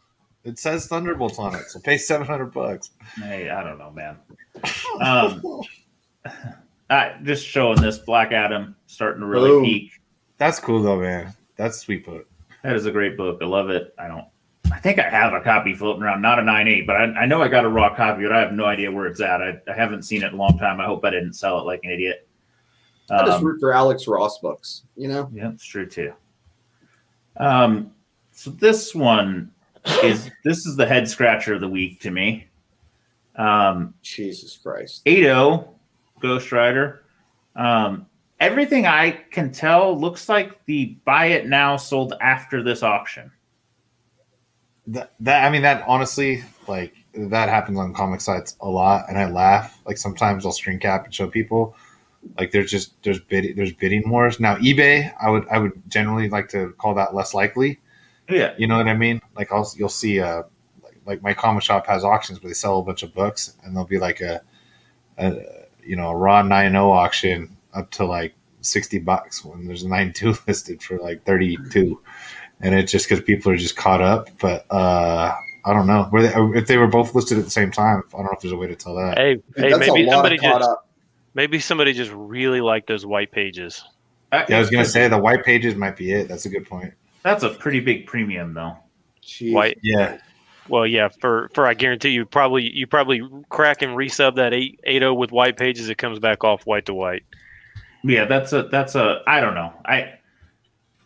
It 0.45 0.59
says 0.59 0.87
Thunderbolts 0.87 1.39
on 1.39 1.55
it, 1.55 1.63
so 1.69 1.81
pay 1.81 1.97
seven 1.97 2.27
hundred 2.27 2.53
bucks. 2.53 2.91
Hey, 3.17 3.49
I 3.49 3.65
don't 3.65 3.79
know, 3.79 3.91
man. 3.91 4.19
Um, 5.01 5.43
I, 6.91 7.15
just 7.23 7.45
showing 7.47 7.81
this 7.81 7.99
Black 7.99 8.31
Adam 8.33 8.77
starting 8.87 9.21
to 9.21 9.27
really 9.27 9.49
Boom. 9.51 9.65
peak. 9.65 9.91
That's 10.39 10.61
cool 10.61 10.83
though, 10.83 11.01
man. 11.01 11.33
That's 11.57 11.79
sweet 11.79 12.05
book. 12.05 12.29
That 12.63 12.77
is 12.77 12.87
a 12.87 12.91
great 12.93 13.17
book. 13.17 13.39
I 13.43 13.47
love 13.47 13.71
it. 13.71 13.95
I 13.99 14.07
don't. 14.09 14.27
I 14.73 14.79
think 14.79 14.99
I 14.99 15.09
have 15.09 15.33
a 15.33 15.41
copy 15.41 15.75
floating 15.75 16.03
around, 16.03 16.23
not 16.23 16.39
a 16.39 16.43
nine 16.43 16.69
eight, 16.69 16.87
but 16.87 16.97
I, 16.97 17.05
I 17.05 17.27
know 17.27 17.43
I 17.43 17.49
got 17.49 17.65
a 17.65 17.69
raw 17.69 17.95
copy, 17.95 18.23
but 18.23 18.33
I 18.33 18.41
have 18.41 18.53
no 18.53 18.65
idea 18.65 18.91
where 18.91 19.07
it's 19.07 19.21
at. 19.21 19.43
I, 19.43 19.61
I 19.69 19.75
haven't 19.75 20.03
seen 20.03 20.23
it 20.23 20.29
in 20.29 20.35
a 20.35 20.37
long 20.37 20.59
time. 20.59 20.81
I 20.81 20.87
hope 20.87 21.05
I 21.05 21.11
didn't 21.11 21.35
sell 21.35 21.59
it 21.59 21.65
like 21.65 21.81
an 21.85 21.91
idiot. 21.91 22.27
I 23.11 23.25
just 23.27 23.39
Um, 23.39 23.45
root 23.45 23.61
for 23.61 23.75
Alex 23.75 24.07
Ross 24.07 24.39
books. 24.39 24.85
You 24.97 25.09
know, 25.09 25.31
Yeah, 25.33 25.51
it's 25.51 25.65
true 25.65 25.87
too. 25.87 26.13
Um, 27.37 27.93
so 28.33 28.51
this 28.51 28.95
one 28.95 29.51
is 30.03 30.31
this 30.45 30.67
is 30.67 30.77
the 30.77 30.87
head 30.87 31.09
scratcher 31.09 31.55
of 31.55 31.61
the 31.61 31.69
week 31.69 32.01
to 32.01 32.11
me. 32.11 32.49
Um, 33.37 33.95
Jesus 34.03 34.57
Christ. 34.57 35.05
8-0 35.05 35.69
Ghost 36.21 36.53
Rider. 36.53 37.05
Um, 37.57 38.07
everything 38.41 38.87
I 38.87 39.11
can 39.11 39.53
tell 39.53 39.99
looks 39.99 40.29
like 40.29 40.65
the 40.67 40.97
buy 41.05 41.27
it 41.27 41.47
now 41.47 41.77
sold 41.77 42.15
after 42.21 42.63
this 42.63 42.83
auction. 42.83 43.31
That, 44.89 45.13
that 45.21 45.45
I 45.45 45.51
mean, 45.51 45.63
that 45.63 45.85
honestly, 45.87 46.45
like 46.69 46.95
that 47.15 47.49
happens 47.49 47.79
on 47.79 47.95
comic 47.95 48.21
sites 48.21 48.57
a 48.61 48.69
lot, 48.69 49.07
and 49.09 49.19
I 49.19 49.31
laugh. 49.31 49.81
Like 49.87 49.97
sometimes 49.97 50.45
I'll 50.45 50.53
screen 50.53 50.79
cap 50.79 51.05
and 51.05 51.15
show 51.15 51.29
people. 51.29 51.77
Like 52.39 52.51
there's 52.53 52.71
just 52.71 53.03
there's 53.03 53.21
bid 53.21 53.57
there's 53.57 53.73
bidding 53.73 54.09
wars 54.09 54.41
now. 54.41 54.57
eBay, 54.57 55.13
I 55.21 55.31
would 55.31 55.47
I 55.49 55.59
would 55.59 55.73
generally 55.89 56.29
like 56.29 56.49
to 56.51 56.75
call 56.79 56.95
that 56.95 57.15
less 57.15 57.35
likely. 57.35 57.81
Yeah, 58.29 58.55
You 58.57 58.67
know 58.67 58.79
what 58.79 58.89
I 58.89 58.95
mean? 58.95 59.21
Like 59.37 59.53
I'll 59.53 59.71
you'll 59.77 59.89
see 59.91 60.21
uh 60.21 60.45
like, 60.83 60.97
like 61.05 61.23
my 61.23 61.35
comic 61.35 61.63
shop 61.63 61.87
has 61.87 62.05
auctions 62.05 62.43
where 62.43 62.49
they 62.49 62.55
sell 62.55 62.79
a 62.79 62.83
bunch 62.83 63.03
of 63.03 63.15
books 63.15 63.57
and 63.63 63.75
there'll 63.75 63.87
be 63.87 63.99
like 63.99 64.21
a, 64.21 64.41
a 65.19 65.37
you 65.85 65.97
know 65.97 66.11
a 66.11 66.17
raw 66.17 66.43
9 66.43 66.75
auction 66.77 67.57
up 67.75 67.91
to 67.93 68.05
like 68.07 68.35
60 68.63 68.99
bucks 69.01 69.45
when 69.45 69.67
there's 69.67 69.85
a 69.85 69.87
9-2 69.89 70.47
listed 70.47 70.83
for 70.83 70.99
like 70.99 71.25
32 71.25 72.01
and 72.61 72.75
it's 72.75 72.91
just 72.93 73.09
because 73.09 73.23
people 73.25 73.51
are 73.53 73.57
just 73.57 73.77
caught 73.77 74.01
up 74.01 74.29
but 74.41 74.65
uh 74.71 75.35
i 75.65 75.73
don't 75.73 75.87
know 75.87 76.09
Were 76.13 76.23
they, 76.23 76.33
if 76.59 76.67
they 76.67 76.77
were 76.79 76.87
both 76.87 77.15
listed 77.15 77.39
at 77.39 77.45
the 77.45 77.51
same 77.51 77.71
time 77.71 78.03
i 78.13 78.17
don't 78.17 78.25
know 78.25 78.33
if 78.33 78.41
there's 78.41 78.53
a 78.53 78.57
way 78.57 78.67
to 78.67 78.77
tell 78.77 78.95
that 78.97 79.19
Hey, 79.19 79.37
hey, 79.57 79.71
maybe 79.77 80.09
somebody 80.11 80.37
just 80.39 80.63
up. 80.63 80.89
maybe 81.35 81.59
somebody 81.59 81.93
just 81.93 82.13
really 82.13 82.61
liked 82.61 82.87
those 82.89 83.05
white 83.07 83.33
pages. 83.33 83.83
Uh, 84.33 84.45
yeah 84.49 84.57
i 84.57 84.61
was 84.61 84.71
gonna 84.71 84.85
say 84.85 85.07
the 85.09 85.19
white 85.19 85.45
pages 85.45 85.75
might 85.75 85.97
be 85.97 86.13
it 86.13 86.29
that's 86.29 86.45
a 86.47 86.49
good 86.49 86.67
point 86.69 86.93
that's 87.23 87.43
a 87.43 87.51
pretty 87.51 87.81
big 87.81 88.07
premium 88.07 88.53
though. 88.53 88.77
Jeez. 89.23 89.53
White. 89.55 89.79
yeah 89.83 90.19
Well, 90.69 90.87
yeah, 90.87 91.09
for 91.21 91.49
for 91.55 91.67
I 91.67 91.73
guarantee 91.75 92.11
you 92.11 92.27
probably 92.27 92.71
you 92.71 92.87
probably 92.87 93.23
crack 93.49 93.81
and 93.81 93.97
resub 93.97 94.37
that 94.37 94.53
eight 94.53 94.79
eight 94.85 95.01
zero 95.01 95.15
with 95.15 95.33
white 95.33 95.57
pages. 95.57 95.89
It 95.89 95.97
comes 95.97 96.19
back 96.19 96.45
off 96.45 96.67
white 96.67 96.85
to 96.87 96.93
white. 96.95 97.23
Yeah, 98.03 98.27
that's 98.27 98.53
a 98.53 98.65
that's 98.65 98.95
a 98.95 99.23
I 99.27 99.41
don't 99.41 99.55
know. 99.55 99.73
I 99.87 100.15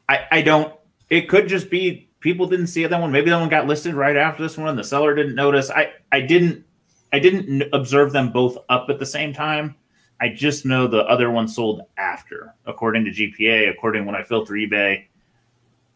I 0.09 0.27
I 0.33 0.43
don't 0.43 0.73
it 1.11 1.29
could 1.29 1.49
just 1.49 1.71
be 1.71 2.09
people 2.21 2.47
didn't 2.47 2.67
see 2.69 2.87
that 2.87 3.01
one. 3.01 3.13
Maybe 3.13 3.31
that 3.31 3.39
one 3.39 3.49
got 3.49 3.67
listed 3.67 3.95
right 3.95 4.17
after 4.17 4.43
this 4.43 4.57
one 4.57 4.69
and 4.69 4.79
the 4.79 4.85
seller 4.85 5.15
didn't 5.15 5.35
notice. 5.35 5.71
I 5.71 5.93
I 6.13 6.21
didn't 6.21 6.65
I 7.13 7.19
didn't 7.19 7.65
observe 7.73 8.13
them 8.13 8.33
both 8.33 8.59
up 8.69 8.91
at 8.91 8.99
the 8.99 9.07
same 9.07 9.33
time. 9.33 9.75
I 10.21 10.29
just 10.31 10.67
know 10.67 10.87
the 10.87 11.05
other 11.05 11.31
one 11.31 11.47
sold 11.47 11.83
after, 11.97 12.55
according 12.67 13.05
to 13.05 13.11
GPA, 13.11 13.71
according 13.71 14.05
when 14.05 14.17
I 14.17 14.23
filter 14.23 14.55
eBay. 14.55 15.05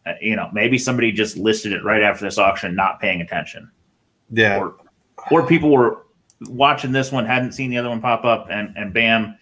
Uh, 0.05 0.13
you 0.21 0.35
know, 0.35 0.49
maybe 0.53 0.77
somebody 0.77 1.11
just 1.11 1.37
listed 1.37 1.73
it 1.73 1.83
right 1.83 2.01
after 2.01 2.25
this 2.25 2.37
auction, 2.37 2.75
not 2.75 2.99
paying 2.99 3.21
attention, 3.21 3.69
yeah 4.31 4.59
or 4.59 4.75
or 5.31 5.45
people 5.45 5.71
were 5.71 6.05
watching 6.49 6.91
this 6.91 7.11
one, 7.11 7.25
hadn't 7.25 7.53
seen 7.53 7.69
the 7.69 7.77
other 7.77 7.89
one 7.89 8.01
pop 8.01 8.25
up, 8.25 8.47
and 8.49 8.75
and 8.75 8.93
bam. 8.93 9.37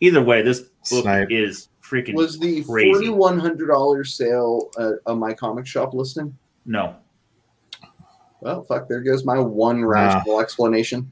Either 0.00 0.22
way, 0.22 0.42
this 0.42 0.60
book 0.90 1.02
Snipe. 1.02 1.28
is 1.30 1.68
freaking 1.88 2.14
Was 2.14 2.38
the 2.38 2.62
forty 2.62 3.08
one 3.08 3.38
hundred 3.38 3.68
dollars 3.68 4.14
sale 4.14 4.70
uh, 4.78 4.92
on 5.06 5.18
my 5.18 5.32
comic 5.34 5.66
shop 5.66 5.94
listing? 5.94 6.36
no. 6.64 6.96
Well, 8.40 8.62
fuck. 8.64 8.86
There 8.88 9.00
goes 9.00 9.24
my 9.24 9.38
one 9.38 9.84
rational 9.84 10.40
explanation. 10.40 11.10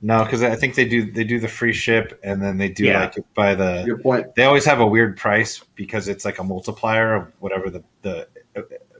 no 0.00 0.24
because 0.24 0.42
i 0.42 0.56
think 0.56 0.74
they 0.74 0.84
do 0.88 1.12
they 1.12 1.22
do 1.22 1.38
the 1.38 1.46
free 1.46 1.72
ship 1.72 2.18
and 2.24 2.42
then 2.42 2.56
they 2.58 2.68
do 2.68 2.84
Yeah. 2.84 3.00
like 3.00 3.16
it 3.18 3.26
by 3.34 3.54
the 3.54 3.82
Good 3.86 4.02
point. 4.02 4.34
they 4.34 4.44
always 4.44 4.64
have 4.64 4.80
a 4.80 4.86
weird 4.86 5.16
price 5.16 5.62
because 5.76 6.08
it's 6.08 6.24
like 6.24 6.38
a 6.40 6.44
multiplier 6.44 7.14
of 7.14 7.32
whatever 7.38 7.70
the, 7.70 7.84
the 8.02 8.26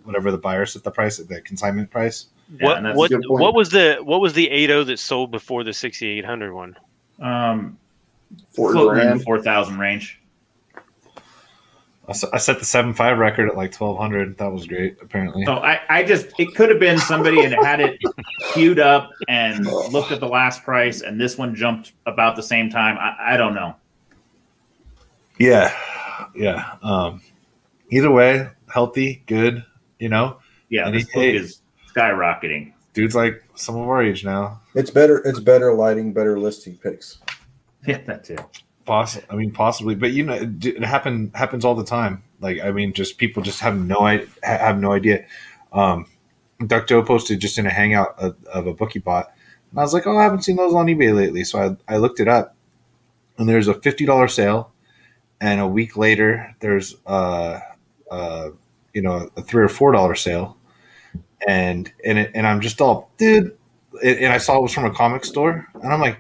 whatever 0.05 0.31
the 0.31 0.39
buyer 0.39 0.65
set 0.67 0.85
the 0.85 0.91
price 0.93 1.19
at 1.19 1.29
the 1.29 1.41
consignment 1.41 1.91
price. 1.91 2.27
Yeah, 2.61 2.67
what 2.67 2.77
and 2.85 2.97
what 2.97 3.11
what 3.27 3.55
was 3.55 3.71
the 3.71 3.99
what 4.03 4.21
was 4.21 4.33
the 4.35 4.49
eight 4.51 4.67
zero 4.69 4.85
that 4.85 4.99
sold 4.99 5.31
before 5.33 5.65
the 5.65 5.73
sixty 5.73 6.07
eight 6.07 6.25
hundred 6.25 6.53
one? 6.55 6.77
Um, 7.21 7.79
Four 8.55 8.73
grand. 8.73 9.23
four 9.25 9.41
thousand 9.43 9.79
range. 9.79 10.21
I 12.09 12.11
s- 12.11 12.25
I 12.33 12.39
set 12.39 12.59
the 12.59 12.65
seven 12.65 12.95
five 12.95 13.17
record 13.19 13.49
at 13.49 13.57
like 13.57 13.71
twelve 13.73 13.97
hundred. 13.97 14.37
That 14.39 14.53
was 14.53 14.67
great. 14.67 14.97
Apparently, 15.01 15.45
So 15.45 15.55
I, 15.55 15.81
I 15.89 16.03
just 16.03 16.27
it 16.39 16.55
could 16.55 16.69
have 16.71 16.81
been 16.81 16.99
somebody 16.99 17.45
and 17.45 17.55
had 17.55 17.81
it 17.81 18.01
queued 18.53 18.81
up 18.81 19.11
and 19.29 19.65
looked 19.67 20.11
at 20.11 20.19
the 20.21 20.27
last 20.29 20.65
price, 20.65 21.03
and 21.03 21.21
this 21.21 21.39
one 21.39 21.55
jumped 21.55 21.93
about 22.07 22.35
the 22.37 22.43
same 22.43 22.71
time. 22.71 22.99
I, 22.99 23.35
I 23.35 23.37
don't 23.37 23.55
know. 23.55 23.77
yeah, 25.39 25.75
yeah. 26.35 26.75
Um, 26.83 27.21
either 27.91 28.11
way, 28.11 28.49
healthy, 28.69 29.23
good. 29.27 29.65
You 29.99 30.09
know, 30.09 30.39
Yeah, 30.69 30.87
And 30.87 30.95
this 30.97 31.05
he- 31.09 31.13
book 31.15 31.23
hey. 31.23 31.37
is 31.37 31.63
skyrocketing. 31.95 32.73
dude's 32.95 33.15
like 33.15 33.45
some 33.55 33.77
of 33.77 33.89
our 33.89 34.03
age 34.03 34.25
now. 34.25 34.61
It's 34.75 34.91
better. 34.91 35.19
It's 35.19 35.39
better 35.39 35.73
lighting, 35.75 36.13
better 36.13 36.39
listing 36.39 36.77
picks. 36.77 37.19
Yeah, 37.87 37.99
that 38.07 38.23
too. 38.25 38.37
Poss- 38.85 39.21
I 39.31 39.37
mean, 39.37 39.53
possibly, 39.53 39.95
but 39.95 40.13
you 40.13 40.25
know, 40.25 40.35
it, 40.35 40.83
happen 40.83 41.31
happens 41.35 41.65
all 41.65 41.75
the 41.77 41.85
time. 41.85 42.25
Like, 42.41 42.61
I 42.61 42.73
mean, 42.73 42.93
just 42.93 43.17
people 43.17 43.43
just 43.43 43.61
have 43.61 43.79
no 43.79 44.01
I 44.01 44.27
have 44.43 44.81
no 44.81 44.93
idea. 44.93 45.25
Um, 45.73 46.07
Duck 46.67 46.89
Joe 46.89 47.03
posted 47.03 47.41
just 47.41 47.59
in 47.59 47.67
a 47.67 47.71
hangout 47.71 48.19
of, 48.19 48.37
of 48.47 48.67
a 48.67 48.75
book 48.75 48.93
he 48.93 48.99
bought, 49.01 49.33
and 49.71 49.79
I 49.81 49.83
was 49.83 49.95
like, 49.95 50.07
oh, 50.07 50.19
I 50.19 50.25
haven't 50.25 50.43
seen 50.43 50.57
those 50.57 50.75
on 50.75 50.87
eBay 50.87 51.15
lately, 51.15 51.45
so 51.45 51.79
I 51.89 51.95
I 51.95 51.99
looked 51.99 52.21
it 52.21 52.29
up, 52.29 52.57
and 53.39 53.49
there's 53.49 53.69
a 53.69 53.75
fifty 53.75 54.07
dollar 54.07 54.29
sale, 54.29 54.73
and 55.41 55.61
a 55.61 55.67
week 55.67 55.97
later 55.97 56.55
there's 56.61 56.97
uh 57.07 57.61
uh 58.11 58.51
you 58.95 59.03
know 59.03 59.31
a 59.37 59.43
three 59.43 59.65
or 59.65 59.69
four 59.69 59.93
dollar 59.93 60.15
sale, 60.15 60.57
and 61.49 61.93
and 62.05 62.19
it, 62.19 62.31
and 62.35 62.47
I'm 62.47 62.61
just 62.61 62.81
all 62.81 63.11
dude, 63.19 63.57
and 64.05 64.33
I 64.33 64.39
saw 64.39 64.59
it 64.59 64.63
was 64.63 64.73
from 64.73 64.85
a 64.85 64.95
comic 64.95 65.25
store, 65.25 65.67
and 65.75 65.93
I'm 65.93 66.01
like 66.01 66.19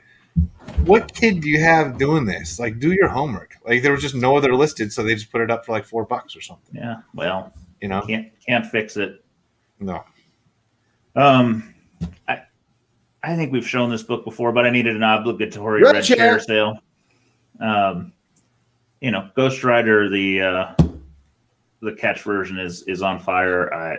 what 0.86 1.14
kid 1.14 1.40
do 1.40 1.48
you 1.48 1.60
have 1.60 1.98
doing 1.98 2.24
this? 2.24 2.58
Like, 2.58 2.78
do 2.78 2.92
your 2.92 3.08
homework. 3.08 3.56
Like, 3.66 3.82
there 3.82 3.92
was 3.92 4.02
just 4.02 4.14
no 4.14 4.36
other 4.36 4.54
listed, 4.54 4.92
so 4.92 5.02
they 5.02 5.14
just 5.14 5.30
put 5.30 5.40
it 5.40 5.50
up 5.50 5.64
for 5.64 5.72
like 5.72 5.84
four 5.84 6.04
bucks 6.04 6.36
or 6.36 6.40
something. 6.40 6.74
Yeah, 6.76 6.96
well, 7.14 7.52
You 7.80 7.88
know? 7.88 8.02
can't 8.02 8.28
can't 8.46 8.66
fix 8.66 8.96
it. 8.96 9.24
No. 9.80 10.04
Um, 11.16 11.74
I 12.28 12.42
I 13.22 13.36
think 13.36 13.52
we've 13.52 13.68
shown 13.68 13.90
this 13.90 14.02
book 14.02 14.24
before, 14.24 14.52
but 14.52 14.64
I 14.66 14.70
needed 14.70 14.96
an 14.96 15.02
obligatory 15.02 15.82
Red 15.82 15.94
red, 15.96 16.04
chair. 16.04 16.16
chair 16.16 16.40
sale. 16.40 16.78
Um, 17.60 18.12
you 19.00 19.10
know, 19.10 19.28
Ghost 19.36 19.62
Rider 19.64 20.08
the 20.08 20.40
uh, 20.40 20.74
the 21.80 21.92
Ketch 21.92 22.22
version 22.22 22.58
is 22.58 22.82
is 22.84 23.02
on 23.02 23.18
fire. 23.18 23.72
I, 23.74 23.98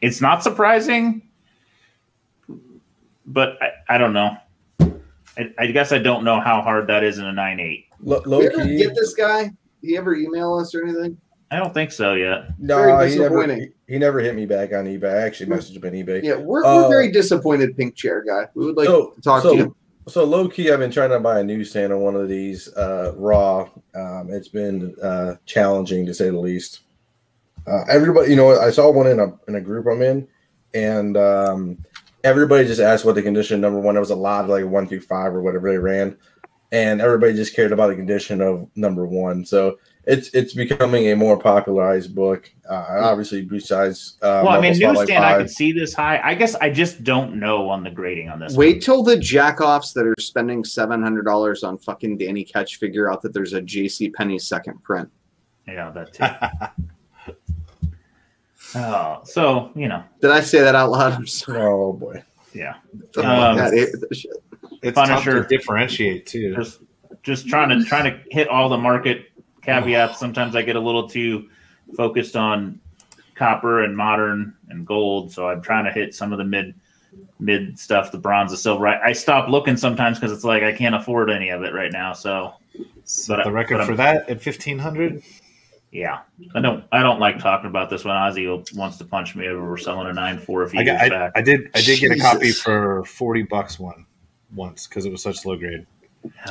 it's 0.00 0.20
not 0.20 0.42
surprising, 0.42 1.22
but 3.26 3.58
I, 3.62 3.94
I 3.94 3.98
don't 3.98 4.12
know. 4.12 4.36
I, 5.40 5.62
I 5.64 5.66
guess 5.68 5.92
I 5.92 5.98
don't 5.98 6.24
know 6.24 6.40
how 6.40 6.60
hard 6.60 6.86
that 6.88 7.02
is 7.02 7.18
in 7.18 7.24
a 7.24 7.32
nine 7.32 7.60
eight. 7.60 7.86
Low, 8.02 8.20
Did 8.20 8.26
low 8.28 8.40
ever 8.40 8.64
key. 8.64 8.78
get 8.78 8.94
this 8.94 9.14
guy? 9.14 9.50
He 9.82 9.96
ever 9.96 10.14
email 10.14 10.54
us 10.58 10.74
or 10.74 10.84
anything? 10.84 11.16
I 11.50 11.56
don't 11.56 11.74
think 11.74 11.90
so 11.90 12.14
yet. 12.14 12.50
No, 12.58 12.76
Very 12.76 13.10
he 13.10 13.18
never, 13.18 13.28
disappointing. 13.40 13.72
he 13.88 13.98
never 13.98 14.20
hit 14.20 14.34
me 14.36 14.46
back 14.46 14.72
on 14.72 14.84
eBay. 14.84 15.12
I 15.12 15.22
actually 15.22 15.50
messaged 15.50 15.76
him 15.76 15.84
on 15.84 15.92
eBay. 15.92 16.22
Yeah, 16.22 16.36
we're, 16.36 16.64
Uh, 16.64 16.76
we're 16.82 16.88
very 16.88 17.10
disappointed, 17.10 17.76
Pink 17.76 17.96
Chair 17.96 18.22
guy. 18.22 18.46
We 18.54 18.66
would 18.66 18.76
like 18.76 18.86
So- 18.86 19.10
to 19.10 19.20
talk 19.20 19.42
so- 19.42 19.52
to 19.52 19.56
you. 19.56 19.76
So 20.08 20.24
low 20.24 20.48
key, 20.48 20.72
I've 20.72 20.78
been 20.80 20.90
trying 20.90 21.10
to 21.10 21.20
buy 21.20 21.40
a 21.40 21.44
newsstand 21.44 21.92
on 21.92 22.00
one 22.00 22.16
of 22.16 22.28
these 22.28 22.72
uh, 22.74 23.12
raw. 23.16 23.68
Um, 23.94 24.28
it's 24.30 24.48
been 24.48 24.94
uh, 25.02 25.36
challenging 25.46 26.04
to 26.06 26.14
say 26.14 26.30
the 26.30 26.38
least. 26.38 26.80
Uh, 27.66 27.82
everybody, 27.88 28.30
you 28.30 28.36
know, 28.36 28.58
I 28.58 28.70
saw 28.70 28.90
one 28.90 29.06
in 29.06 29.20
a 29.20 29.32
in 29.46 29.54
a 29.56 29.60
group 29.60 29.86
I'm 29.86 30.02
in, 30.02 30.26
and 30.74 31.16
um, 31.16 31.78
everybody 32.24 32.66
just 32.66 32.80
asked 32.80 33.04
what 33.04 33.14
the 33.14 33.22
condition 33.22 33.60
number 33.60 33.80
one. 33.80 33.96
It 33.96 34.00
was 34.00 34.10
a 34.10 34.16
lot 34.16 34.44
of 34.44 34.50
like 34.50 34.64
one 34.64 34.86
through 34.86 35.00
five 35.00 35.34
or 35.34 35.42
whatever 35.42 35.70
they 35.70 35.78
ran, 35.78 36.16
and 36.72 37.00
everybody 37.00 37.34
just 37.34 37.54
cared 37.54 37.72
about 37.72 37.88
the 37.88 37.96
condition 37.96 38.40
of 38.40 38.68
number 38.76 39.06
one. 39.06 39.44
So 39.44 39.78
it's 40.04 40.28
it's 40.30 40.54
becoming 40.54 41.08
a 41.08 41.16
more 41.16 41.38
popularized 41.38 42.14
book. 42.14 42.50
Uh, 42.68 42.84
obviously, 43.00 43.42
besides 43.42 44.18
uh, 44.22 44.42
well, 44.44 44.48
I 44.48 44.60
mean, 44.60 44.78
Marvel 44.78 44.78
Spotlight 44.78 45.08
newsstand, 45.08 45.24
I 45.24 45.38
could 45.38 45.50
see 45.50 45.72
this 45.72 45.94
high. 45.94 46.20
I 46.22 46.34
guess 46.34 46.54
I 46.56 46.70
just 46.70 47.04
don't 47.04 47.38
know 47.38 47.68
on 47.68 47.82
the 47.84 47.90
grading 47.90 48.28
on 48.28 48.40
this. 48.40 48.54
Wait 48.54 48.82
till 48.82 49.02
the 49.02 49.16
jackoffs 49.16 49.92
that 49.94 50.06
are 50.06 50.14
spending 50.18 50.64
seven 50.64 51.02
hundred 51.02 51.24
dollars 51.24 51.64
on 51.64 51.78
fucking 51.78 52.18
Danny 52.18 52.44
Ketch 52.44 52.76
figure 52.76 53.10
out 53.10 53.22
that 53.22 53.32
there's 53.32 53.52
a 53.52 53.60
J.C. 53.60 54.10
Penney 54.10 54.38
second 54.38 54.82
print. 54.82 55.08
Yeah, 55.66 55.90
that 55.90 56.12
too. 56.12 56.84
oh, 58.74 59.20
so 59.24 59.70
you 59.74 59.88
know, 59.88 60.02
Did 60.20 60.30
I 60.30 60.40
say 60.40 60.60
that 60.60 60.74
out 60.74 60.90
loud? 60.90 61.12
I'm 61.12 61.26
sorry. 61.26 61.60
Oh 61.62 61.92
boy. 61.92 62.22
yeah. 62.54 62.74
Oh, 63.16 63.22
Um, 63.22 63.56
God, 63.56 63.74
it- 63.74 63.94
It's 64.82 64.94
Punisher. 64.94 65.40
tough 65.40 65.48
to 65.48 65.56
differentiate 65.58 66.26
too. 66.26 66.54
just 66.54 66.80
just 67.22 67.48
trying 67.48 67.68
to 67.68 67.84
trying 67.84 68.04
to 68.04 68.18
hit 68.30 68.48
all 68.48 68.68
the 68.68 68.78
market 68.78 69.26
caveats. 69.62 70.18
Sometimes 70.18 70.56
I 70.56 70.62
get 70.62 70.76
a 70.76 70.80
little 70.80 71.08
too 71.08 71.48
focused 71.96 72.34
on 72.36 72.80
copper 73.34 73.82
and 73.84 73.94
modern 73.96 74.54
and 74.70 74.86
gold, 74.86 75.30
so 75.32 75.48
I'm 75.48 75.60
trying 75.62 75.84
to 75.84 75.90
hit 75.92 76.14
some 76.14 76.32
of 76.32 76.38
the 76.38 76.44
mid 76.44 76.74
mid 77.40 77.78
stuff, 77.78 78.10
the 78.12 78.18
bronze, 78.18 78.52
the 78.52 78.56
silver. 78.56 78.86
I, 78.86 79.08
I 79.08 79.12
stop 79.12 79.48
looking 79.50 79.76
sometimes 79.76 80.18
because 80.18 80.32
it's 80.32 80.44
like 80.44 80.62
I 80.62 80.72
can't 80.72 80.94
afford 80.94 81.28
any 81.30 81.50
of 81.50 81.62
it 81.62 81.74
right 81.74 81.92
now. 81.92 82.12
So 82.14 82.54
Set 83.04 83.36
but 83.38 83.44
the 83.44 83.52
record 83.52 83.78
but 83.78 83.86
for 83.86 83.96
that 83.96 84.28
at 84.30 84.40
fifteen 84.40 84.78
hundred. 84.78 85.22
Yeah, 85.92 86.20
I 86.54 86.60
don't 86.60 86.84
I 86.92 87.02
don't 87.02 87.18
like 87.18 87.38
talking 87.38 87.68
about 87.68 87.90
this 87.90 88.04
when 88.04 88.14
Ozzy 88.14 88.74
wants 88.76 88.96
to 88.98 89.04
punch 89.04 89.34
me 89.34 89.48
over. 89.48 89.68
We're 89.68 89.76
selling 89.76 90.06
a 90.06 90.12
nine 90.12 90.38
four 90.38 90.62
a 90.62 90.68
few 90.68 90.80
I, 90.80 90.82
years 90.84 91.00
I, 91.00 91.08
back. 91.08 91.32
I 91.34 91.42
did 91.42 91.70
I 91.74 91.80
did 91.80 91.98
get 91.98 92.12
a 92.12 92.16
copy 92.20 92.52
for 92.52 93.04
forty 93.04 93.42
bucks 93.42 93.78
one 93.78 94.06
once 94.54 94.86
because 94.86 95.04
it 95.04 95.10
was 95.10 95.22
such 95.22 95.44
low 95.44 95.56
grade. 95.56 95.86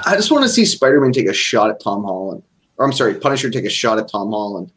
I 0.06 0.16
just 0.16 0.32
want 0.32 0.44
to 0.44 0.50
see 0.50 0.66
Spider-Man 0.66 1.14
take 1.14 1.28
a 1.28 1.34
shot 1.34 1.70
at 1.70 1.80
Tom 1.80 2.04
Holland. 2.04 2.44
Or 2.78 2.86
I'm 2.86 2.92
sorry, 2.92 3.16
Punisher 3.16 3.50
take 3.50 3.66
a 3.66 3.70
shot 3.70 3.98
at 3.98 4.10
Tom 4.10 4.30
Holland. 4.30 4.72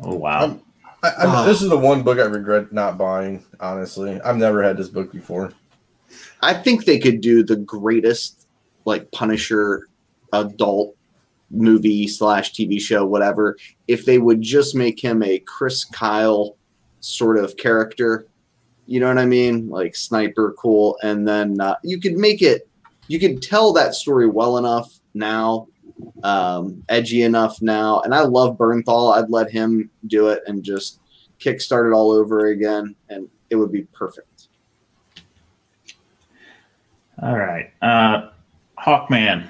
oh 0.00 0.16
wow. 0.16 0.58
I, 1.04 1.12
I. 1.18 1.46
This 1.46 1.62
is 1.62 1.68
the 1.68 1.78
one 1.78 2.02
book 2.02 2.18
I 2.18 2.22
regret 2.22 2.72
not 2.72 2.98
buying. 2.98 3.44
Honestly, 3.60 4.20
I've 4.22 4.36
never 4.36 4.62
had 4.62 4.76
this 4.76 4.88
book 4.88 5.12
before. 5.12 5.52
I 6.40 6.54
think 6.54 6.84
they 6.84 6.98
could 6.98 7.20
do 7.20 7.42
the 7.44 7.56
greatest 7.56 8.46
like 8.84 9.10
Punisher 9.12 9.88
adult 10.32 10.96
movie 11.52 12.08
slash 12.08 12.52
TV 12.52 12.80
show, 12.80 13.04
whatever, 13.06 13.56
if 13.86 14.04
they 14.04 14.18
would 14.18 14.40
just 14.40 14.74
make 14.74 15.02
him 15.02 15.22
a 15.22 15.38
Chris 15.40 15.84
Kyle 15.84 16.56
sort 17.00 17.36
of 17.36 17.56
character. 17.56 18.26
You 18.86 19.00
know 19.00 19.08
what 19.08 19.18
I 19.18 19.26
mean? 19.26 19.68
Like 19.68 19.94
sniper, 19.94 20.54
cool, 20.58 20.98
and 21.02 21.26
then 21.26 21.60
uh, 21.60 21.76
you 21.84 22.00
could 22.00 22.14
make 22.14 22.42
it. 22.42 22.68
You 23.08 23.18
could 23.18 23.42
tell 23.42 23.72
that 23.74 23.94
story 23.94 24.28
well 24.28 24.58
enough 24.58 24.98
now, 25.14 25.68
um, 26.22 26.82
edgy 26.88 27.22
enough 27.22 27.60
now, 27.62 28.00
and 28.00 28.14
I 28.14 28.22
love 28.22 28.56
Bernthal. 28.56 29.14
I'd 29.14 29.30
let 29.30 29.50
him 29.50 29.90
do 30.06 30.28
it 30.28 30.42
and 30.46 30.62
just 30.62 31.00
kickstart 31.38 31.90
it 31.90 31.94
all 31.94 32.10
over 32.10 32.46
again, 32.48 32.94
and 33.08 33.28
it 33.50 33.56
would 33.56 33.72
be 33.72 33.82
perfect. 33.82 34.48
All 37.22 37.36
right. 37.36 37.70
Uh, 37.80 38.30
Hawkman 38.78 39.48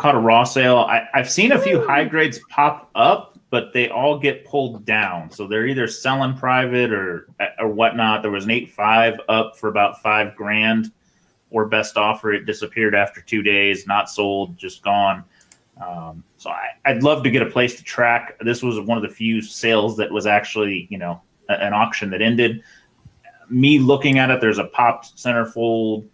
caught 0.00 0.14
a 0.14 0.18
raw 0.18 0.44
sale. 0.44 0.78
I, 0.78 1.06
I've 1.12 1.30
seen 1.30 1.52
a 1.52 1.58
few 1.58 1.86
high 1.86 2.04
grades 2.04 2.40
pop 2.48 2.90
up, 2.94 3.38
but 3.50 3.74
they 3.74 3.90
all 3.90 4.18
get 4.18 4.46
pulled 4.46 4.86
down. 4.86 5.30
So 5.30 5.46
they're 5.46 5.66
either 5.66 5.86
selling 5.86 6.34
private 6.36 6.90
or 6.90 7.28
or 7.58 7.68
whatnot. 7.68 8.22
There 8.22 8.30
was 8.30 8.44
an 8.44 8.50
eight 8.50 8.70
five 8.70 9.20
up 9.28 9.58
for 9.58 9.68
about 9.68 10.00
five 10.00 10.34
grand, 10.34 10.90
or 11.50 11.66
best 11.66 11.98
offer. 11.98 12.32
It 12.32 12.46
disappeared 12.46 12.94
after 12.94 13.20
two 13.20 13.42
days, 13.42 13.86
not 13.86 14.08
sold, 14.08 14.56
just 14.56 14.82
gone. 14.82 15.22
Um, 15.84 16.24
so 16.38 16.50
I, 16.50 16.68
I'd 16.86 17.02
love 17.02 17.22
to 17.24 17.30
get 17.30 17.42
a 17.42 17.50
place 17.50 17.74
to 17.76 17.84
track. 17.84 18.38
This 18.40 18.62
was 18.62 18.80
one 18.80 18.96
of 18.96 19.02
the 19.02 19.14
few 19.14 19.42
sales 19.42 19.96
that 19.98 20.10
was 20.10 20.26
actually, 20.26 20.86
you 20.90 20.98
know, 20.98 21.20
a- 21.48 21.62
an 21.62 21.72
auction 21.74 22.10
that 22.10 22.22
ended. 22.22 22.62
Me 23.50 23.78
looking 23.78 24.18
at 24.18 24.30
it, 24.30 24.40
there's 24.40 24.58
a 24.58 24.64
popped 24.64 25.16
centerfold 25.16 26.06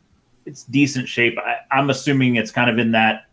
it's 0.46 0.62
decent 0.64 1.08
shape. 1.08 1.36
I, 1.38 1.56
I'm 1.76 1.90
assuming 1.90 2.36
it's 2.36 2.50
kind 2.50 2.70
of 2.70 2.78
in 2.78 2.92
that 2.92 3.25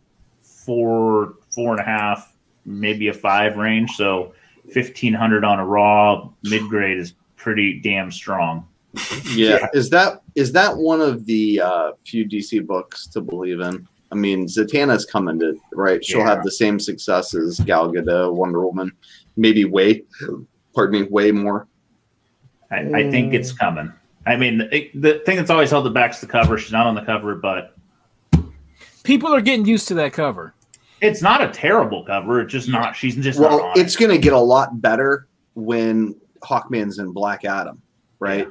four, 0.64 1.34
four 1.54 1.72
and 1.72 1.80
a 1.80 1.84
half, 1.84 2.34
maybe 2.64 3.08
a 3.08 3.14
five 3.14 3.56
range. 3.56 3.90
So 3.92 4.32
fifteen 4.70 5.12
hundred 5.14 5.44
on 5.44 5.58
a 5.60 5.66
raw 5.66 6.28
mid 6.42 6.62
grade 6.68 6.98
is 6.98 7.14
pretty 7.36 7.80
damn 7.80 8.10
strong. 8.10 8.66
Yeah. 9.32 9.66
Is 9.74 9.90
that 9.90 10.22
is 10.34 10.52
that 10.52 10.76
one 10.76 11.00
of 11.00 11.26
the 11.26 11.60
uh, 11.60 11.92
few 12.06 12.26
DC 12.26 12.66
books 12.66 13.06
to 13.08 13.20
believe 13.20 13.60
in? 13.60 13.86
I 14.12 14.14
mean, 14.16 14.46
Zatanna's 14.46 15.04
coming 15.04 15.38
to 15.40 15.58
right. 15.72 16.04
She'll 16.04 16.20
Yeah. 16.20 16.26
have 16.28 16.44
the 16.44 16.52
same 16.52 16.78
success 16.78 17.34
as 17.34 17.58
Gal 17.60 17.90
Gadot, 17.92 18.32
Wonder 18.32 18.64
Woman, 18.64 18.92
maybe 19.36 19.64
way, 19.64 20.04
pardon 20.74 21.00
me, 21.02 21.08
way 21.08 21.32
more. 21.32 21.66
I, 22.70 22.76
I 23.00 23.10
think 23.10 23.34
it's 23.34 23.52
coming. 23.52 23.92
I 24.26 24.36
mean, 24.36 24.62
it, 24.72 25.00
the 25.00 25.18
thing 25.26 25.36
that's 25.36 25.50
always 25.50 25.70
held 25.70 25.86
it 25.86 25.92
back 25.94 26.12
is 26.12 26.20
the 26.20 26.26
cover. 26.26 26.56
She's 26.58 26.72
not 26.72 26.86
on 26.86 26.94
the 26.94 27.02
cover, 27.02 27.34
but 27.34 27.73
People 29.04 29.32
are 29.34 29.40
getting 29.40 29.64
used 29.66 29.86
to 29.88 29.94
that 29.94 30.12
cover. 30.12 30.54
it's 31.00 31.22
not 31.22 31.40
a 31.42 31.48
terrible 31.48 32.04
cover. 32.04 32.40
It's 32.40 32.50
just 32.52 32.68
not. 32.68 32.96
She's 32.96 33.14
just 33.16 33.38
not 33.38 33.50
Well, 33.50 33.60
on 33.66 33.78
it's 33.78 33.94
going 33.96 34.10
to 34.10 34.18
get 34.18 34.32
a 34.32 34.38
lot 34.38 34.80
better 34.82 35.28
when 35.54 36.16
Hawkman's 36.42 36.98
in 36.98 37.12
Black 37.12 37.44
Adam, 37.44 37.80
right? 38.18 38.48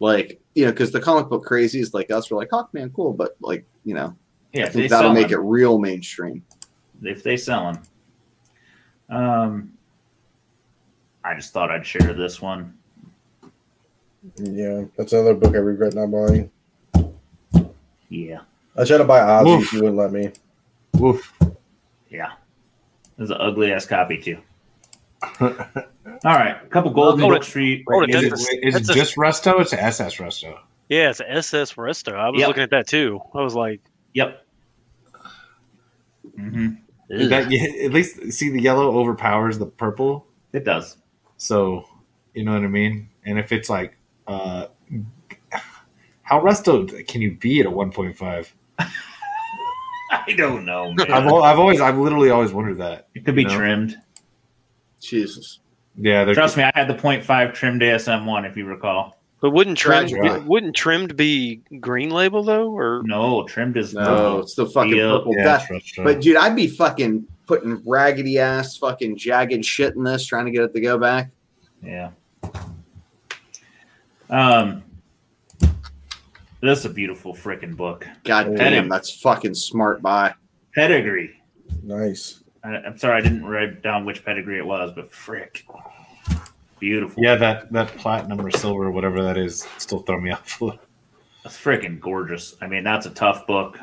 Like 0.00 0.40
you 0.54 0.66
know, 0.66 0.72
because 0.72 0.92
the 0.92 1.00
comic 1.00 1.28
book 1.28 1.44
crazies 1.46 1.94
like 1.94 2.10
us 2.10 2.30
were 2.30 2.36
like 2.36 2.50
Hawkman, 2.50 2.92
cool, 2.94 3.12
but 3.12 3.36
like 3.40 3.64
you 3.84 3.94
know. 3.94 4.14
Yeah, 4.52 4.66
I 4.66 4.68
think 4.68 4.90
that'll 4.90 5.12
make 5.12 5.28
them, 5.30 5.40
it 5.40 5.42
real 5.42 5.78
mainstream. 5.78 6.44
if 7.02 7.22
they 7.24 7.36
sell 7.36 7.72
them. 7.72 7.82
Um, 9.10 9.72
I 11.24 11.34
just 11.34 11.52
thought 11.52 11.70
I'd 11.72 11.84
share 11.86 12.12
this 12.14 12.40
one. 12.40 12.72
Yeah, 14.36 14.84
that's 14.96 15.12
another 15.12 15.34
book 15.34 15.54
I 15.54 15.58
regret 15.58 15.94
not 15.94 16.10
buying. 16.10 16.50
Yeah, 18.08 18.40
I 18.76 18.84
tried 18.84 18.98
to 18.98 19.04
buy 19.04 19.20
Ozzy, 19.20 19.44
Woof. 19.44 19.68
she 19.68 19.76
wouldn't 19.76 19.96
let 19.96 20.12
me. 20.12 20.30
Woof. 20.94 21.32
yeah. 22.08 22.32
This 23.16 23.26
is 23.26 23.30
an 23.30 23.36
ugly 23.40 23.72
ass 23.72 23.86
copy 23.86 24.18
too. 24.18 24.38
All 25.40 25.48
right, 26.24 26.56
a 26.62 26.66
couple 26.68 26.90
gold 26.90 27.20
Hold 27.20 27.32
Book 27.34 27.42
it. 27.42 27.46
Street. 27.46 27.84
Hold 27.88 28.04
it, 28.10 28.14
Is 28.14 28.24
it, 28.24 28.30
that's 28.30 28.42
is 28.42 28.48
it 28.62 28.72
that's 28.72 28.88
a- 28.90 28.94
just 28.94 29.16
Resto? 29.16 29.60
It's 29.60 29.72
an 29.72 29.78
SS 29.78 30.16
Resto. 30.16 30.58
Yeah, 30.88 31.10
it's 31.10 31.20
a 31.20 31.30
SS 31.30 31.74
Resto. 31.74 32.12
I 32.14 32.28
was 32.30 32.40
Yep. 32.40 32.48
looking 32.48 32.62
at 32.64 32.70
that 32.70 32.86
too. 32.88 33.20
I 33.34 33.40
was 33.40 33.54
like, 33.54 33.80
Yep. 34.14 34.44
hmm 36.36 36.68
Is 37.08 37.28
that 37.30 37.52
at 37.52 37.92
least 37.92 38.32
see 38.32 38.50
the 38.50 38.60
yellow 38.60 38.96
overpowers 38.98 39.58
the 39.58 39.66
purple. 39.66 40.26
It 40.52 40.64
does. 40.64 40.96
So 41.36 41.84
you 42.34 42.44
know 42.44 42.52
what 42.52 42.62
I 42.64 42.68
mean. 42.68 43.08
And 43.24 43.38
if 43.38 43.52
it's 43.52 43.70
like, 43.70 43.96
uh, 44.26 44.66
how 46.22 46.40
resto 46.40 47.06
can 47.06 47.22
you 47.22 47.32
be 47.32 47.60
at 47.60 47.66
a 47.66 47.70
one 47.70 47.90
point 47.92 48.16
five? 48.16 48.52
I 48.78 50.32
don't 50.36 50.64
know, 50.64 50.92
man. 50.92 51.10
I've, 51.12 51.26
al- 51.26 51.42
I've 51.42 51.58
always, 51.58 51.80
I've 51.80 51.98
literally 51.98 52.30
always 52.30 52.52
wondered 52.52 52.78
that. 52.78 53.08
it 53.14 53.24
could 53.24 53.34
be 53.34 53.42
you 53.42 53.48
know? 53.48 53.56
trimmed. 53.56 53.96
Jesus, 55.00 55.60
Yeah, 55.98 56.24
they're 56.24 56.34
Trust 56.34 56.56
me, 56.56 56.62
I 56.62 56.72
had 56.74 56.88
the 56.88 56.94
0.5 56.94 57.52
trimmed 57.54 57.82
ASM 57.82 58.24
one, 58.24 58.44
if 58.46 58.56
you 58.56 58.64
recall. 58.64 59.18
but 59.40 59.50
wouldn't 59.50 59.76
trimmed 59.76 60.08
Tragic. 60.10 60.42
wouldn't 60.46 60.74
trimmed 60.74 61.14
be 61.16 61.60
green 61.80 62.08
label 62.10 62.42
though, 62.42 62.70
or 62.70 63.02
No, 63.04 63.42
trimmed 63.46 63.76
is 63.76 63.92
no, 63.92 64.00
purple. 64.04 64.40
it's 64.40 64.54
the 64.54 64.66
fucking 64.66 64.96
Yeah. 64.96 65.10
purple 65.10 65.34
yeah, 65.36 65.44
death. 65.44 65.66
it's 65.70 65.92
But 65.96 66.20
dude, 66.22 66.36
I'd 66.36 66.56
be 66.56 66.66
fucking 66.68 67.26
putting 67.46 67.82
raggedy 67.84 68.38
ass, 68.38 68.78
fucking 68.78 69.18
jagged 69.18 69.62
shit 69.64 69.94
in 69.94 70.02
this, 70.04 70.24
trying 70.24 70.46
to 70.46 70.50
get 70.50 70.62
it 70.62 70.72
to 70.72 70.80
go 70.80 70.96
back. 70.96 71.30
Yeah. 71.82 72.10
Um, 74.30 74.82
this 76.64 76.80
is 76.80 76.84
a 76.86 76.90
beautiful 76.90 77.34
freaking 77.34 77.76
book. 77.76 78.06
God 78.24 78.56
damn, 78.56 78.88
that's 78.88 79.20
fucking 79.20 79.54
smart. 79.54 80.02
Buy. 80.02 80.34
Pedigree. 80.74 81.40
Nice. 81.82 82.42
I, 82.62 82.76
I'm 82.76 82.98
sorry, 82.98 83.18
I 83.18 83.20
didn't 83.20 83.44
write 83.44 83.82
down 83.82 84.04
which 84.04 84.24
pedigree 84.24 84.58
it 84.58 84.66
was, 84.66 84.90
but 84.94 85.12
frick, 85.12 85.64
beautiful. 86.80 87.22
yeah, 87.22 87.34
that 87.36 87.70
that 87.72 87.88
platinum 87.96 88.40
or 88.44 88.50
silver, 88.50 88.84
or 88.86 88.90
whatever 88.90 89.22
that 89.22 89.36
is, 89.36 89.66
still 89.78 90.00
throw 90.00 90.20
me 90.20 90.30
off. 90.32 90.60
a 90.60 90.64
little. 90.64 90.80
That's 91.42 91.58
freaking 91.58 92.00
gorgeous. 92.00 92.56
I 92.62 92.66
mean, 92.66 92.84
that's 92.84 93.04
a 93.04 93.10
tough 93.10 93.46
book. 93.46 93.78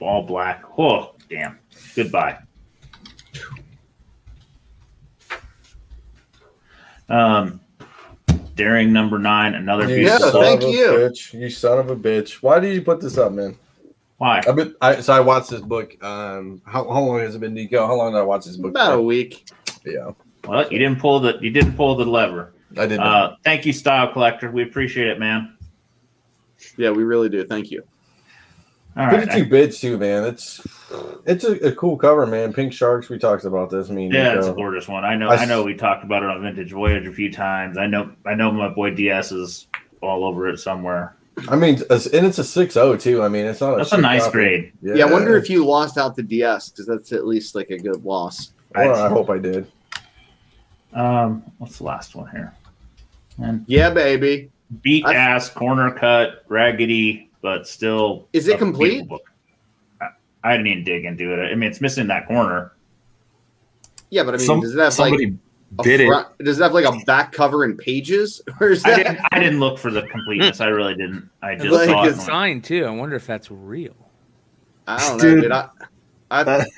All 0.00 0.22
black. 0.22 0.62
Oh, 0.78 1.14
damn. 1.28 1.58
Goodbye. 1.94 2.38
Um, 7.10 7.60
daring 8.54 8.92
number 8.92 9.18
nine, 9.18 9.54
another 9.54 9.88
You 9.88 10.06
Yeah, 10.06 10.18
thank 10.18 10.62
you. 10.62 10.88
Bitch. 10.88 11.32
You 11.32 11.50
son 11.50 11.78
of 11.78 11.90
a 11.90 11.96
bitch. 11.96 12.34
Why 12.42 12.60
did 12.60 12.74
you 12.74 12.82
put 12.82 13.00
this 13.00 13.18
up, 13.18 13.32
man? 13.32 13.58
Why? 14.18 14.42
I've 14.46 14.56
been, 14.56 14.74
I, 14.80 15.00
so 15.00 15.12
I 15.12 15.20
watched 15.20 15.50
this 15.50 15.60
book. 15.60 16.02
Um, 16.02 16.62
how, 16.64 16.84
how 16.84 17.00
long 17.00 17.20
has 17.20 17.34
it 17.34 17.40
been, 17.40 17.54
Nico? 17.54 17.86
How 17.86 17.94
long 17.94 18.12
did 18.12 18.18
I 18.18 18.22
watch 18.22 18.44
this 18.44 18.56
book? 18.56 18.70
About 18.70 18.98
a 18.98 19.02
week. 19.02 19.48
Yeah, 19.84 20.12
Well, 20.46 20.70
you 20.70 20.78
didn't 20.78 21.00
pull 21.00 21.20
the 21.20 21.38
you 21.40 21.50
didn't 21.50 21.76
pull 21.76 21.94
the 21.96 22.04
lever. 22.04 22.54
I 22.78 22.86
did. 22.86 22.98
not. 22.98 23.06
Uh, 23.06 23.36
thank 23.44 23.66
you, 23.66 23.72
Style 23.72 24.12
Collector. 24.12 24.50
We 24.50 24.62
appreciate 24.62 25.08
it, 25.08 25.18
man. 25.18 25.56
Yeah, 26.76 26.90
we 26.90 27.04
really 27.04 27.28
do. 27.28 27.44
Thank 27.44 27.70
you. 27.70 27.82
All 28.96 29.06
right. 29.06 29.24
Fifty-two 29.24 29.48
bids 29.50 29.80
too, 29.80 29.98
man. 29.98 30.24
It's 30.24 30.64
it's 31.26 31.42
a, 31.44 31.52
a 31.68 31.72
cool 31.74 31.96
cover, 31.96 32.26
man. 32.26 32.52
Pink 32.52 32.72
sharks. 32.72 33.08
We 33.08 33.18
talked 33.18 33.44
about 33.44 33.68
this. 33.70 33.90
I 33.90 33.92
mean, 33.92 34.12
Yeah, 34.12 34.36
it's 34.38 34.46
a 34.46 34.52
gorgeous 34.52 34.86
one. 34.86 35.04
I 35.04 35.16
know. 35.16 35.28
I 35.30 35.44
know. 35.46 35.64
We 35.64 35.74
talked 35.74 36.04
about 36.04 36.22
it 36.22 36.28
on 36.30 36.42
Vintage 36.42 36.70
Voyage 36.72 37.06
a 37.06 37.12
few 37.12 37.32
times. 37.32 37.76
I 37.76 37.86
know. 37.86 38.12
I 38.24 38.34
know 38.34 38.52
my 38.52 38.68
boy 38.68 38.90
DS 38.90 39.32
is 39.32 39.66
all 40.00 40.24
over 40.24 40.48
it 40.48 40.58
somewhere. 40.58 41.16
I 41.48 41.56
mean, 41.56 41.74
and 41.74 41.82
it's 41.90 42.38
a 42.38 42.42
6-0 42.42 43.00
too. 43.00 43.20
I 43.20 43.26
mean, 43.28 43.46
it's 43.46 43.60
not. 43.60 43.76
That's 43.76 43.90
a 43.90 43.96
shit 43.96 44.02
nice 44.02 44.22
copy. 44.22 44.32
grade. 44.32 44.72
Yeah, 44.80 44.94
Yeah, 44.94 45.06
I 45.06 45.10
wonder 45.12 45.36
if 45.36 45.50
you 45.50 45.66
lost 45.66 45.98
out 45.98 46.14
to 46.14 46.22
DS 46.22 46.68
because 46.68 46.86
that's 46.86 47.12
at 47.12 47.26
least 47.26 47.56
like 47.56 47.70
a 47.70 47.78
good 47.78 48.04
loss. 48.04 48.52
Or 48.76 48.92
I 48.92 49.08
hope 49.08 49.30
I 49.30 49.38
did. 49.38 49.66
Um, 50.92 51.42
what's 51.58 51.78
the 51.78 51.84
last 51.84 52.14
one 52.14 52.30
here? 52.30 52.54
And 53.38 53.64
Yeah, 53.66 53.90
baby. 53.90 54.52
beat 54.82 55.04
I- 55.06 55.14
ass, 55.16 55.48
corner 55.50 55.90
cut, 55.90 56.44
raggedy, 56.48 57.30
but 57.44 57.68
still. 57.68 58.26
Is 58.32 58.48
it 58.48 58.58
complete? 58.58 59.06
book. 59.06 59.30
I, 60.00 60.06
I 60.42 60.52
didn't 60.56 60.66
even 60.68 60.82
dig 60.84 61.04
into 61.04 61.30
it. 61.34 61.52
I 61.52 61.54
mean, 61.54 61.70
it's 61.70 61.82
missing 61.82 62.06
that 62.06 62.26
corner. 62.26 62.72
Yeah, 64.08 64.22
but 64.24 64.34
I 64.34 64.38
mean, 64.38 64.46
Some- 64.46 64.60
does 64.60 64.74
it 64.74 64.78
have 64.80 64.94
somebody 64.94 65.26
like 65.26 65.34
a 65.78 65.82
bid 65.82 66.00
it. 66.00 66.08
does 66.42 66.58
it 66.58 66.62
have 66.62 66.72
like 66.72 66.86
a 66.86 67.04
back 67.04 67.32
cover 67.32 67.64
and 67.64 67.76
pages, 67.78 68.40
or 68.60 68.70
is 68.70 68.82
I 68.86 68.90
that 68.90 68.96
didn't. 68.96 69.20
I 69.30 69.38
didn't 69.40 69.60
look 69.60 69.78
for 69.78 69.90
the 69.90 70.02
completeness. 70.02 70.60
I 70.62 70.68
really 70.68 70.94
didn't. 70.94 71.28
I 71.42 71.54
just 71.54 71.68
Like, 71.70 71.88
saw 71.88 72.04
it. 72.04 72.08
it's 72.08 72.16
and 72.18 72.26
Sign 72.26 72.62
too. 72.62 72.86
I 72.86 72.90
wonder 72.90 73.14
if 73.14 73.26
that's 73.26 73.50
real. 73.50 73.94
I 74.86 74.98
don't 74.98 75.18
know, 75.18 75.22
Dude. 75.22 75.42
dude. 75.42 75.52
I, 75.52 75.68
I'm 76.30 76.46
That- 76.46 76.68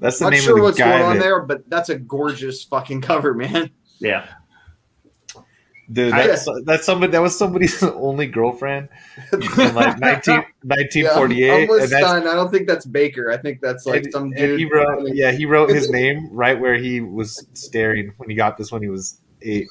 that's 0.00 0.18
the 0.18 0.24
not 0.24 0.30
name 0.30 0.40
sure 0.42 0.52
of 0.52 0.56
the 0.58 0.62
what's 0.64 0.78
going 0.78 1.02
on 1.02 1.16
that- 1.16 1.22
there, 1.22 1.40
but 1.42 1.68
that's 1.68 1.90
a 1.90 1.98
gorgeous 1.98 2.64
fucking 2.64 3.02
cover, 3.02 3.34
man. 3.34 3.70
Yeah. 3.98 4.26
Dude, 5.92 6.12
I- 6.14 6.26
that's, 6.28 6.48
that's 6.64 6.86
somebody 6.86 7.12
that 7.12 7.20
was 7.20 7.36
somebody's 7.36 7.82
only 7.82 8.26
girlfriend 8.26 8.88
in 9.32 9.74
like 9.74 9.98
19, 10.00 10.00
Yeah, 10.00 10.40
I'm- 10.40 10.44
1948. 10.62 11.50
I'm, 11.50 11.70
and 11.70 11.90
that's, 11.90 12.04
I 12.04 12.20
don't 12.20 12.50
think 12.50 12.66
that's 12.66 12.86
Baker. 12.86 13.30
I 13.30 13.36
think 13.36 13.60
that's 13.60 13.84
like 13.86 14.04
and- 14.04 14.12
some 14.12 14.30
dude. 14.30 14.58
he 14.58 14.64
wrote, 14.64 15.08
yeah, 15.14 15.32
he 15.32 15.44
wrote 15.46 15.70
his 15.70 15.90
name 15.98 16.28
right 16.32 16.58
where 16.58 16.76
he 16.76 17.00
was 17.00 17.46
staring 17.54 18.12
when 18.16 18.30
he 18.30 18.34
got 18.36 18.56
this 18.56 18.72
when 18.72 18.82
he 18.82 18.88
was 18.88 19.20
eight. 19.42 19.68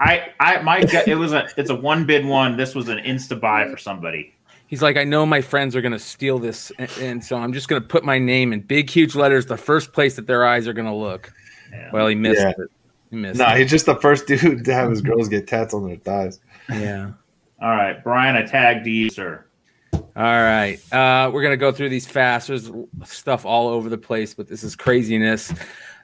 I. 0.00 0.28
I. 0.38 0.62
My. 0.62 0.84
gut- 0.84 1.08
It 1.08 1.16
was 1.16 1.32
a. 1.32 1.48
It's 1.56 1.70
a 1.70 1.74
one 1.74 2.06
bid 2.06 2.24
one. 2.24 2.56
This 2.56 2.74
was 2.74 2.88
an 2.88 2.98
insta 2.98 3.40
buy 3.40 3.68
for 3.68 3.76
somebody. 3.76 4.32
He's 4.68 4.82
like, 4.82 4.96
I 4.96 5.02
know 5.04 5.26
my 5.26 5.40
friends 5.40 5.74
are 5.74 5.80
gonna 5.80 5.98
steal 5.98 6.38
this, 6.38 6.70
and, 6.78 6.90
and 7.00 7.24
so 7.24 7.36
I'm 7.36 7.52
just 7.52 7.66
gonna 7.68 7.80
put 7.80 8.04
my 8.04 8.18
name 8.20 8.52
in 8.52 8.60
big, 8.60 8.88
huge 8.90 9.16
letters, 9.16 9.46
the 9.46 9.56
first 9.56 9.92
place 9.92 10.14
that 10.16 10.26
their 10.28 10.46
eyes 10.46 10.68
are 10.68 10.72
gonna 10.72 10.94
look. 10.94 11.32
Yeah. 11.72 11.90
Well, 11.92 12.06
he 12.06 12.14
missed 12.14 12.40
Yeah. 12.40 12.50
it. 12.50 12.70
He 13.10 13.16
missed 13.16 13.38
No, 13.38 13.48
it. 13.48 13.58
he's 13.58 13.70
just 13.70 13.86
the 13.86 13.96
first 13.96 14.26
dude 14.26 14.64
to 14.64 14.74
have 14.74 14.90
his 14.90 15.00
girls 15.00 15.28
get 15.28 15.46
tats 15.46 15.72
on 15.74 15.86
their 15.86 15.96
thighs. 15.96 16.40
Yeah. 16.68 17.12
All 17.60 17.70
right, 17.70 18.02
Brian. 18.04 18.36
I 18.36 18.42
tagged 18.42 18.86
you, 18.86 19.10
sir. 19.10 19.44
All 19.92 20.02
right. 20.16 20.78
Uh, 20.92 21.30
we're 21.32 21.42
going 21.42 21.52
to 21.52 21.56
go 21.56 21.72
through 21.72 21.88
these 21.88 22.06
fast. 22.06 22.48
There's 22.48 22.70
stuff 23.04 23.44
all 23.46 23.68
over 23.68 23.88
the 23.88 23.98
place, 23.98 24.34
but 24.34 24.48
this 24.48 24.62
is 24.62 24.76
craziness. 24.76 25.52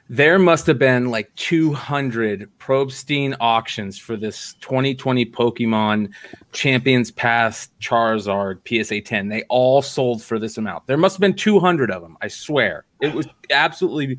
There 0.07 0.37
must 0.37 0.67
have 0.67 0.77
been 0.77 1.09
like 1.09 1.33
200 1.35 2.49
Probstein 2.59 3.35
auctions 3.39 3.97
for 3.97 4.15
this 4.15 4.53
2020 4.61 5.25
Pokemon 5.25 6.11
Champion's 6.51 7.09
Path 7.11 7.69
Charizard 7.81 8.59
PSA 8.67 9.01
10. 9.01 9.29
They 9.29 9.43
all 9.49 9.81
sold 9.81 10.21
for 10.21 10.37
this 10.37 10.57
amount. 10.57 10.85
There 10.87 10.97
must 10.97 11.15
have 11.15 11.21
been 11.21 11.33
200 11.33 11.89
of 11.89 12.01
them. 12.03 12.17
I 12.21 12.27
swear. 12.27 12.85
It 13.01 13.13
was 13.15 13.27
absolutely 13.49 14.17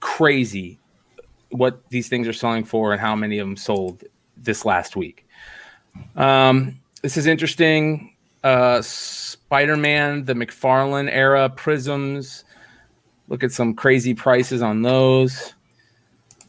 crazy 0.00 0.78
what 1.54 1.88
these 1.88 2.08
things 2.08 2.26
are 2.26 2.32
selling 2.32 2.64
for 2.64 2.92
and 2.92 3.00
how 3.00 3.14
many 3.14 3.38
of 3.38 3.46
them 3.46 3.56
sold 3.56 4.02
this 4.36 4.64
last 4.64 4.96
week. 4.96 5.24
Um, 6.16 6.80
this 7.02 7.16
is 7.16 7.26
interesting. 7.26 8.16
Uh, 8.42 8.82
Spider 8.82 9.76
Man, 9.76 10.24
the 10.24 10.34
McFarlane 10.34 11.08
era 11.08 11.48
prisms. 11.48 12.44
Look 13.28 13.44
at 13.44 13.52
some 13.52 13.72
crazy 13.74 14.14
prices 14.14 14.62
on 14.62 14.82
those. 14.82 15.54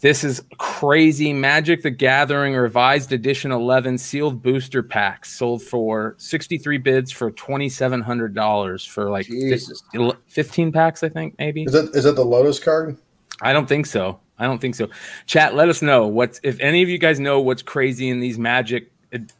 This 0.02 0.24
is 0.24 0.44
crazy. 0.58 1.34
Magic 1.34 1.84
the 1.84 1.92
Gathering 1.92 2.56
Revised 2.56 3.12
Edition 3.12 3.52
11 3.52 4.00
sealed 4.00 4.42
booster 4.42 4.84
packs 4.84 5.32
sold 5.32 5.62
for 5.62 6.16
63 6.18 6.80
bids 6.80 7.12
for 7.12 7.32
$2,700 7.32 8.90
for 8.90 9.10
like 9.10 9.28
Jesus. 9.28 9.84
15 10.28 10.72
packs, 10.72 11.04
I 11.04 11.10
think, 11.10 11.36
maybe. 11.38 11.64
Is 11.64 11.74
that 11.74 11.96
is 11.96 12.04
that 12.06 12.16
the 12.16 12.26
Lotus 12.26 12.60
card? 12.60 12.98
I 13.42 13.54
don't 13.54 13.68
think 13.68 13.86
so. 13.86 14.20
I 14.38 14.46
don't 14.46 14.60
think 14.60 14.76
so. 14.76 14.90
Chat, 15.26 15.56
let 15.56 15.70
us 15.70 15.82
know 15.82 16.08
what's 16.08 16.40
if 16.44 16.60
any 16.60 16.82
of 16.84 16.90
you 16.90 16.98
guys 16.98 17.20
know 17.20 17.40
what's 17.40 17.62
crazy 17.62 18.10
in 18.10 18.20
these 18.20 18.38
Magic 18.38 18.92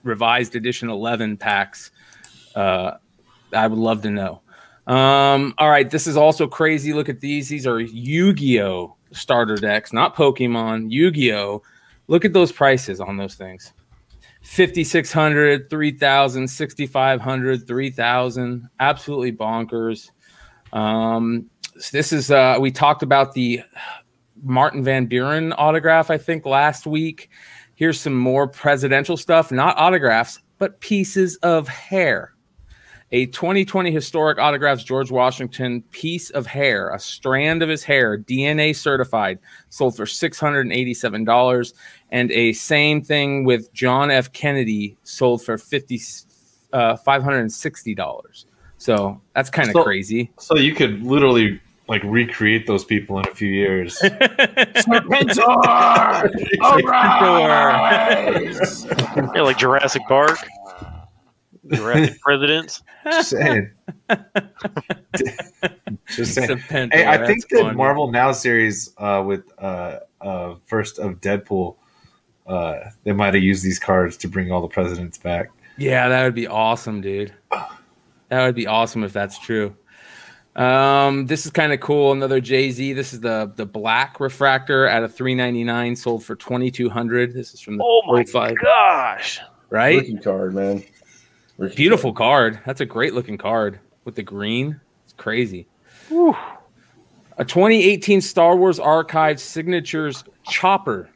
Revised 0.04 0.56
Edition 0.56 0.90
11 0.90 1.38
packs. 1.38 1.92
Uh, 2.56 2.92
I 3.54 3.68
would 3.68 3.80
love 3.80 4.02
to 4.04 4.12
know. 4.12 4.42
Um, 4.88 5.54
all 5.58 5.70
right, 5.70 5.90
this 5.90 6.08
is 6.08 6.16
also 6.16 6.48
crazy. 6.48 6.94
Look 6.94 7.10
at 7.10 7.20
these. 7.20 7.50
These 7.50 7.68
are 7.68 7.80
Yu-Gi-Oh 7.80 8.96
starter 9.12 9.56
decks, 9.56 9.94
not 9.94 10.16
Pokemon. 10.16 10.92
Yu-Gi-Oh. 10.92 11.62
Look 12.08 12.26
at 12.26 12.34
those 12.34 12.52
prices 12.52 13.00
on 13.00 13.18
those 13.18 13.36
things. 13.36 13.74
5600 14.44 15.72
3000 15.72 16.48
6500 16.48 17.68
3000 17.68 18.70
absolutely 18.80 19.32
bonkers 19.34 20.12
um 20.72 21.50
this 21.92 22.14
is 22.14 22.30
uh 22.30 22.56
we 22.60 22.70
talked 22.70 23.02
about 23.02 23.34
the 23.34 23.60
Martin 24.46 24.84
Van 24.84 25.08
Buren 25.08 25.52
autograph, 25.54 26.10
I 26.12 26.18
think, 26.18 26.46
last 26.46 26.86
week. 26.86 27.30
Here's 27.76 28.00
some 28.00 28.16
more 28.16 28.48
presidential 28.48 29.18
stuff, 29.18 29.52
not 29.52 29.78
autographs, 29.78 30.40
but 30.60 30.80
pieces 30.80 31.36
of 31.38 31.68
hair. 31.68 32.32
A 33.12 33.26
2020 33.28 33.92
historic 33.92 34.40
autographs 34.40 34.84
George 34.84 35.12
Washington 35.12 35.82
piece 35.92 36.30
of 36.32 36.46
hair, 36.46 36.90
a 36.90 37.00
strand 37.00 37.62
of 37.62 37.70
his 37.70 37.84
hair, 37.84 38.18
DNA 38.18 38.76
certified, 38.76 39.40
sold 39.70 39.96
for 39.96 40.06
$687. 40.06 41.74
And 42.12 42.32
a 42.32 42.54
same 42.54 43.02
thing 43.02 43.44
with 43.46 43.72
John 43.74 44.10
F. 44.12 44.32
Kennedy, 44.32 44.98
sold 45.04 45.44
for 45.44 45.58
50, 45.58 46.02
uh, 46.74 46.96
$560. 46.98 48.46
So 48.78 49.22
that's 49.34 49.50
kind 49.50 49.70
of 49.70 49.74
So- 49.74 49.84
crazy. 49.84 50.32
So 50.40 50.58
you 50.58 50.74
could 50.74 51.04
literally 51.04 51.60
like 51.88 52.02
recreate 52.04 52.68
those 52.68 52.84
people 52.84 53.20
in 53.20 53.28
a 53.28 53.34
few 53.36 53.50
years. 53.50 54.02
Yeah, 59.36 59.42
like 59.42 59.58
Jurassic 59.58 60.02
Park, 60.08 60.38
Jurassic 61.72 62.20
Presidents. 62.22 62.82
Just 63.06 63.30
saying. 63.32 63.72
Just 66.08 66.34
saying. 66.34 66.50
Serpentor, 66.50 66.94
Hey, 66.94 67.06
I 67.06 67.26
think 67.26 67.48
the 67.50 67.62
funny. 67.62 67.76
Marvel 67.76 68.12
Now 68.12 68.32
series 68.32 68.94
uh, 68.98 69.24
with 69.26 69.44
uh, 69.60 70.00
uh, 70.22 70.56
first 70.66 71.00
of 71.00 71.20
Deadpool, 71.22 71.76
uh, 72.48 72.76
they 73.04 73.12
might 73.12 73.34
have 73.34 73.44
used 73.44 73.64
these 73.64 73.80
cards 73.80 74.18
to 74.18 74.28
bring 74.28 74.52
all 74.52 74.62
the 74.62 74.68
presidents 74.68 75.18
back. 75.18 75.50
Yeah, 75.78 76.08
that 76.08 76.24
would 76.24 76.36
be 76.36 76.48
awesome, 76.48 77.02
dude. 77.02 77.34
That 78.30 78.46
would 78.46 78.56
be 78.56 78.68
awesome 78.68 79.04
if 79.04 79.14
that's 79.14 79.38
true. 79.40 79.76
Um, 80.56 81.26
this 81.26 81.46
is 81.46 81.52
kind 81.52 81.74
of 81.74 81.82
cool. 81.82 82.14
Another 82.14 82.40
Jay 82.40 82.72
Z. 82.72 82.94
This 82.94 83.14
is 83.14 83.20
the 83.20 83.52
the 83.56 83.66
black 83.66 84.20
refractor 84.20 84.88
at 84.88 85.04
a 85.04 85.08
three 85.10 85.36
ninety 85.36 85.64
nine, 85.64 85.96
sold 85.96 86.24
for 86.24 86.36
twenty 86.36 86.72
two 86.72 86.90
hundred. 86.90 87.34
This 87.34 87.54
is 87.54 87.60
from 87.60 87.78
the 87.78 87.84
Oh 87.84 88.02
my 88.08 88.24
05, 88.24 88.56
gosh! 88.62 89.40
right? 89.70 89.98
Rookie 89.98 90.18
card, 90.18 90.56
man. 90.56 90.84
Rookie 91.58 91.76
Beautiful 91.76 92.14
card. 92.14 92.60
That's 92.66 92.82
a 92.82 92.86
great 92.86 93.14
looking 93.14 93.38
card 93.38 93.80
with 94.06 94.16
the 94.16 94.24
green. 94.24 94.80
It's 95.04 95.14
crazy. 95.14 95.68
A 97.38 97.44
2018 97.44 98.22
Star 98.22 98.56
Wars 98.56 98.80
Archive 98.80 99.40
Signatures 99.42 100.24
Chopper. 100.48 101.10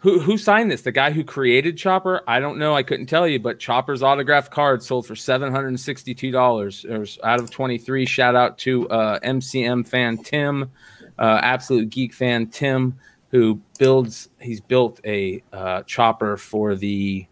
Who 0.00 0.20
who 0.20 0.38
signed 0.38 0.70
this? 0.70 0.82
The 0.82 0.92
guy 0.92 1.10
who 1.10 1.24
created 1.24 1.76
Chopper? 1.76 2.22
I 2.28 2.38
don't 2.38 2.58
know. 2.58 2.74
I 2.74 2.84
couldn't 2.84 3.06
tell 3.06 3.26
you, 3.26 3.40
but 3.40 3.58
Chopper's 3.58 4.02
autographed 4.02 4.52
card 4.52 4.82
sold 4.82 5.06
for 5.06 5.16
seven 5.16 5.50
hundred 5.50 5.68
and 5.68 5.80
sixty-two 5.80 6.30
dollars. 6.30 6.86
out 7.24 7.40
of 7.40 7.50
twenty-three. 7.50 8.06
Shout 8.06 8.36
out 8.36 8.58
to 8.58 8.88
uh, 8.90 9.18
MCM 9.20 9.86
fan 9.86 10.18
Tim, 10.18 10.70
uh, 11.18 11.40
absolute 11.42 11.90
geek 11.90 12.14
fan 12.14 12.46
Tim, 12.46 12.96
who 13.30 13.60
builds. 13.80 14.28
He's 14.40 14.60
built 14.60 15.00
a 15.04 15.42
uh, 15.52 15.82
Chopper 15.82 16.36
for 16.36 16.76
the 16.76 17.26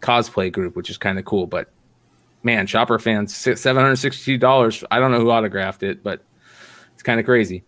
cosplay 0.00 0.50
group, 0.50 0.76
which 0.76 0.88
is 0.88 0.96
kind 0.96 1.18
of 1.18 1.26
cool. 1.26 1.46
But 1.46 1.68
man, 2.42 2.66
Chopper 2.66 2.98
fans, 2.98 3.36
seven 3.36 3.82
hundred 3.82 3.96
sixty-two 3.96 4.38
dollars. 4.38 4.82
I 4.90 5.00
don't 5.00 5.10
know 5.10 5.20
who 5.20 5.30
autographed 5.30 5.82
it, 5.82 6.02
but 6.02 6.22
it's 6.94 7.02
kind 7.02 7.20
of 7.20 7.26
crazy. 7.26 7.62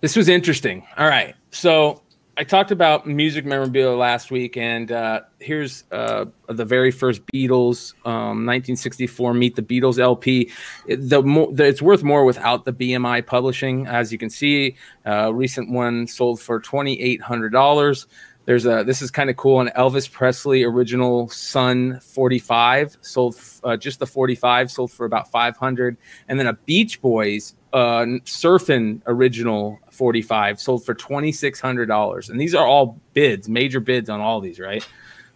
This 0.00 0.16
was 0.16 0.30
interesting. 0.30 0.86
All 0.96 1.06
right, 1.06 1.36
so 1.50 2.02
I 2.34 2.44
talked 2.44 2.70
about 2.70 3.06
music 3.06 3.44
memorabilia 3.44 3.94
last 3.94 4.30
week, 4.30 4.56
and 4.56 4.90
uh, 4.90 5.20
here's 5.38 5.84
uh, 5.92 6.24
the 6.48 6.64
very 6.64 6.90
first 6.90 7.26
Beatles, 7.26 7.92
um, 8.06 8.46
1964 8.46 9.34
Meet 9.34 9.56
the 9.56 9.62
Beatles 9.62 9.98
LP. 9.98 10.50
It, 10.86 10.96
the, 10.96 11.20
the 11.52 11.64
it's 11.64 11.82
worth 11.82 12.02
more 12.02 12.24
without 12.24 12.64
the 12.64 12.72
BMI 12.72 13.26
publishing, 13.26 13.86
as 13.86 14.12
you 14.12 14.18
can 14.18 14.30
see. 14.30 14.76
Uh, 15.04 15.34
recent 15.34 15.70
one 15.70 16.06
sold 16.06 16.40
for 16.40 16.58
twenty 16.58 16.98
eight 17.02 17.20
hundred 17.20 17.52
dollars. 17.52 18.06
There's 18.44 18.66
a 18.66 18.82
this 18.84 19.02
is 19.02 19.10
kind 19.10 19.30
of 19.30 19.36
cool. 19.36 19.60
An 19.60 19.70
Elvis 19.76 20.10
Presley 20.10 20.64
original 20.64 21.28
Sun 21.28 22.00
45 22.00 22.98
sold 23.00 23.40
uh, 23.62 23.76
just 23.76 24.00
the 24.00 24.06
45 24.06 24.70
sold 24.70 24.90
for 24.90 25.06
about 25.06 25.30
500, 25.30 25.96
and 26.28 26.38
then 26.38 26.48
a 26.48 26.54
Beach 26.54 27.00
Boys 27.00 27.54
uh, 27.72 28.04
Surfing 28.24 29.00
original 29.06 29.78
45 29.90 30.60
sold 30.60 30.84
for 30.84 30.94
$2,600. 30.94 32.30
And 32.30 32.40
these 32.40 32.54
are 32.54 32.66
all 32.66 33.00
bids, 33.14 33.48
major 33.48 33.80
bids 33.80 34.10
on 34.10 34.20
all 34.20 34.40
these, 34.40 34.60
right? 34.60 34.86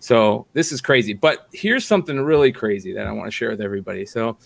So 0.00 0.46
this 0.52 0.72
is 0.72 0.80
crazy. 0.80 1.14
But 1.14 1.48
here's 1.52 1.84
something 1.84 2.20
really 2.20 2.52
crazy 2.52 2.92
that 2.92 3.06
I 3.06 3.12
want 3.12 3.26
to 3.26 3.30
share 3.30 3.50
with 3.50 3.60
everybody. 3.60 4.04
So 4.04 4.36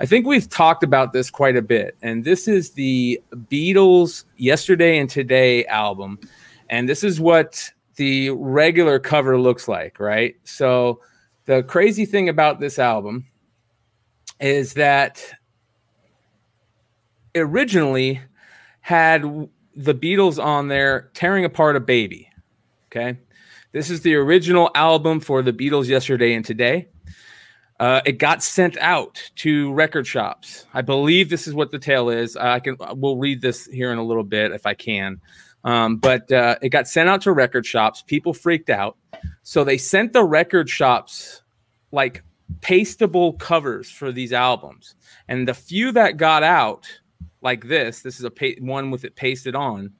I 0.00 0.06
think 0.06 0.26
we've 0.26 0.48
talked 0.48 0.82
about 0.82 1.12
this 1.12 1.30
quite 1.30 1.56
a 1.56 1.62
bit. 1.62 1.96
And 2.02 2.24
this 2.24 2.46
is 2.46 2.72
the 2.72 3.20
Beatles 3.32 4.24
Yesterday 4.36 4.98
and 4.98 5.08
Today 5.08 5.64
album. 5.66 6.18
And 6.68 6.88
this 6.88 7.02
is 7.02 7.18
what 7.18 7.72
the 7.98 8.30
regular 8.30 9.00
cover 9.00 9.38
looks 9.38 9.66
like, 9.66 9.98
right? 9.98 10.36
So 10.44 11.00
the 11.46 11.64
crazy 11.64 12.06
thing 12.06 12.28
about 12.28 12.60
this 12.60 12.78
album 12.78 13.26
is 14.40 14.74
that 14.74 15.32
originally 17.34 18.20
had 18.80 19.22
the 19.74 19.94
Beatles 19.94 20.42
on 20.42 20.68
there 20.68 21.10
tearing 21.12 21.44
apart 21.44 21.74
a 21.74 21.80
baby. 21.80 22.30
Okay. 22.86 23.18
This 23.72 23.90
is 23.90 24.00
the 24.00 24.14
original 24.14 24.70
album 24.76 25.18
for 25.18 25.42
the 25.42 25.52
Beatles 25.52 25.88
yesterday 25.88 26.34
and 26.34 26.44
today. 26.44 26.88
Uh, 27.80 28.00
it 28.06 28.12
got 28.12 28.42
sent 28.42 28.76
out 28.78 29.20
to 29.36 29.72
record 29.72 30.06
shops. 30.06 30.66
I 30.72 30.82
believe 30.82 31.30
this 31.30 31.46
is 31.48 31.54
what 31.54 31.72
the 31.72 31.78
tale 31.78 32.10
is. 32.10 32.36
I 32.36 32.60
can 32.60 32.76
we'll 32.94 33.16
read 33.16 33.40
this 33.40 33.66
here 33.66 33.90
in 33.90 33.98
a 33.98 34.04
little 34.04 34.24
bit 34.24 34.52
if 34.52 34.66
I 34.66 34.74
can. 34.74 35.20
Um, 35.68 35.98
but 35.98 36.32
uh, 36.32 36.56
it 36.62 36.70
got 36.70 36.88
sent 36.88 37.10
out 37.10 37.20
to 37.22 37.32
record 37.32 37.66
shops. 37.66 38.02
People 38.02 38.32
freaked 38.32 38.70
out, 38.70 38.96
so 39.42 39.64
they 39.64 39.76
sent 39.76 40.14
the 40.14 40.24
record 40.24 40.70
shops 40.70 41.42
like 41.92 42.22
pastable 42.62 43.34
covers 43.34 43.90
for 43.90 44.10
these 44.10 44.32
albums. 44.32 44.94
And 45.28 45.46
the 45.46 45.52
few 45.52 45.92
that 45.92 46.16
got 46.16 46.42
out, 46.42 46.86
like 47.42 47.68
this. 47.68 48.00
This 48.00 48.18
is 48.18 48.24
a 48.24 48.30
pa- 48.30 48.60
one 48.60 48.90
with 48.90 49.04
it 49.04 49.14
pasted 49.14 49.54
on, 49.54 49.92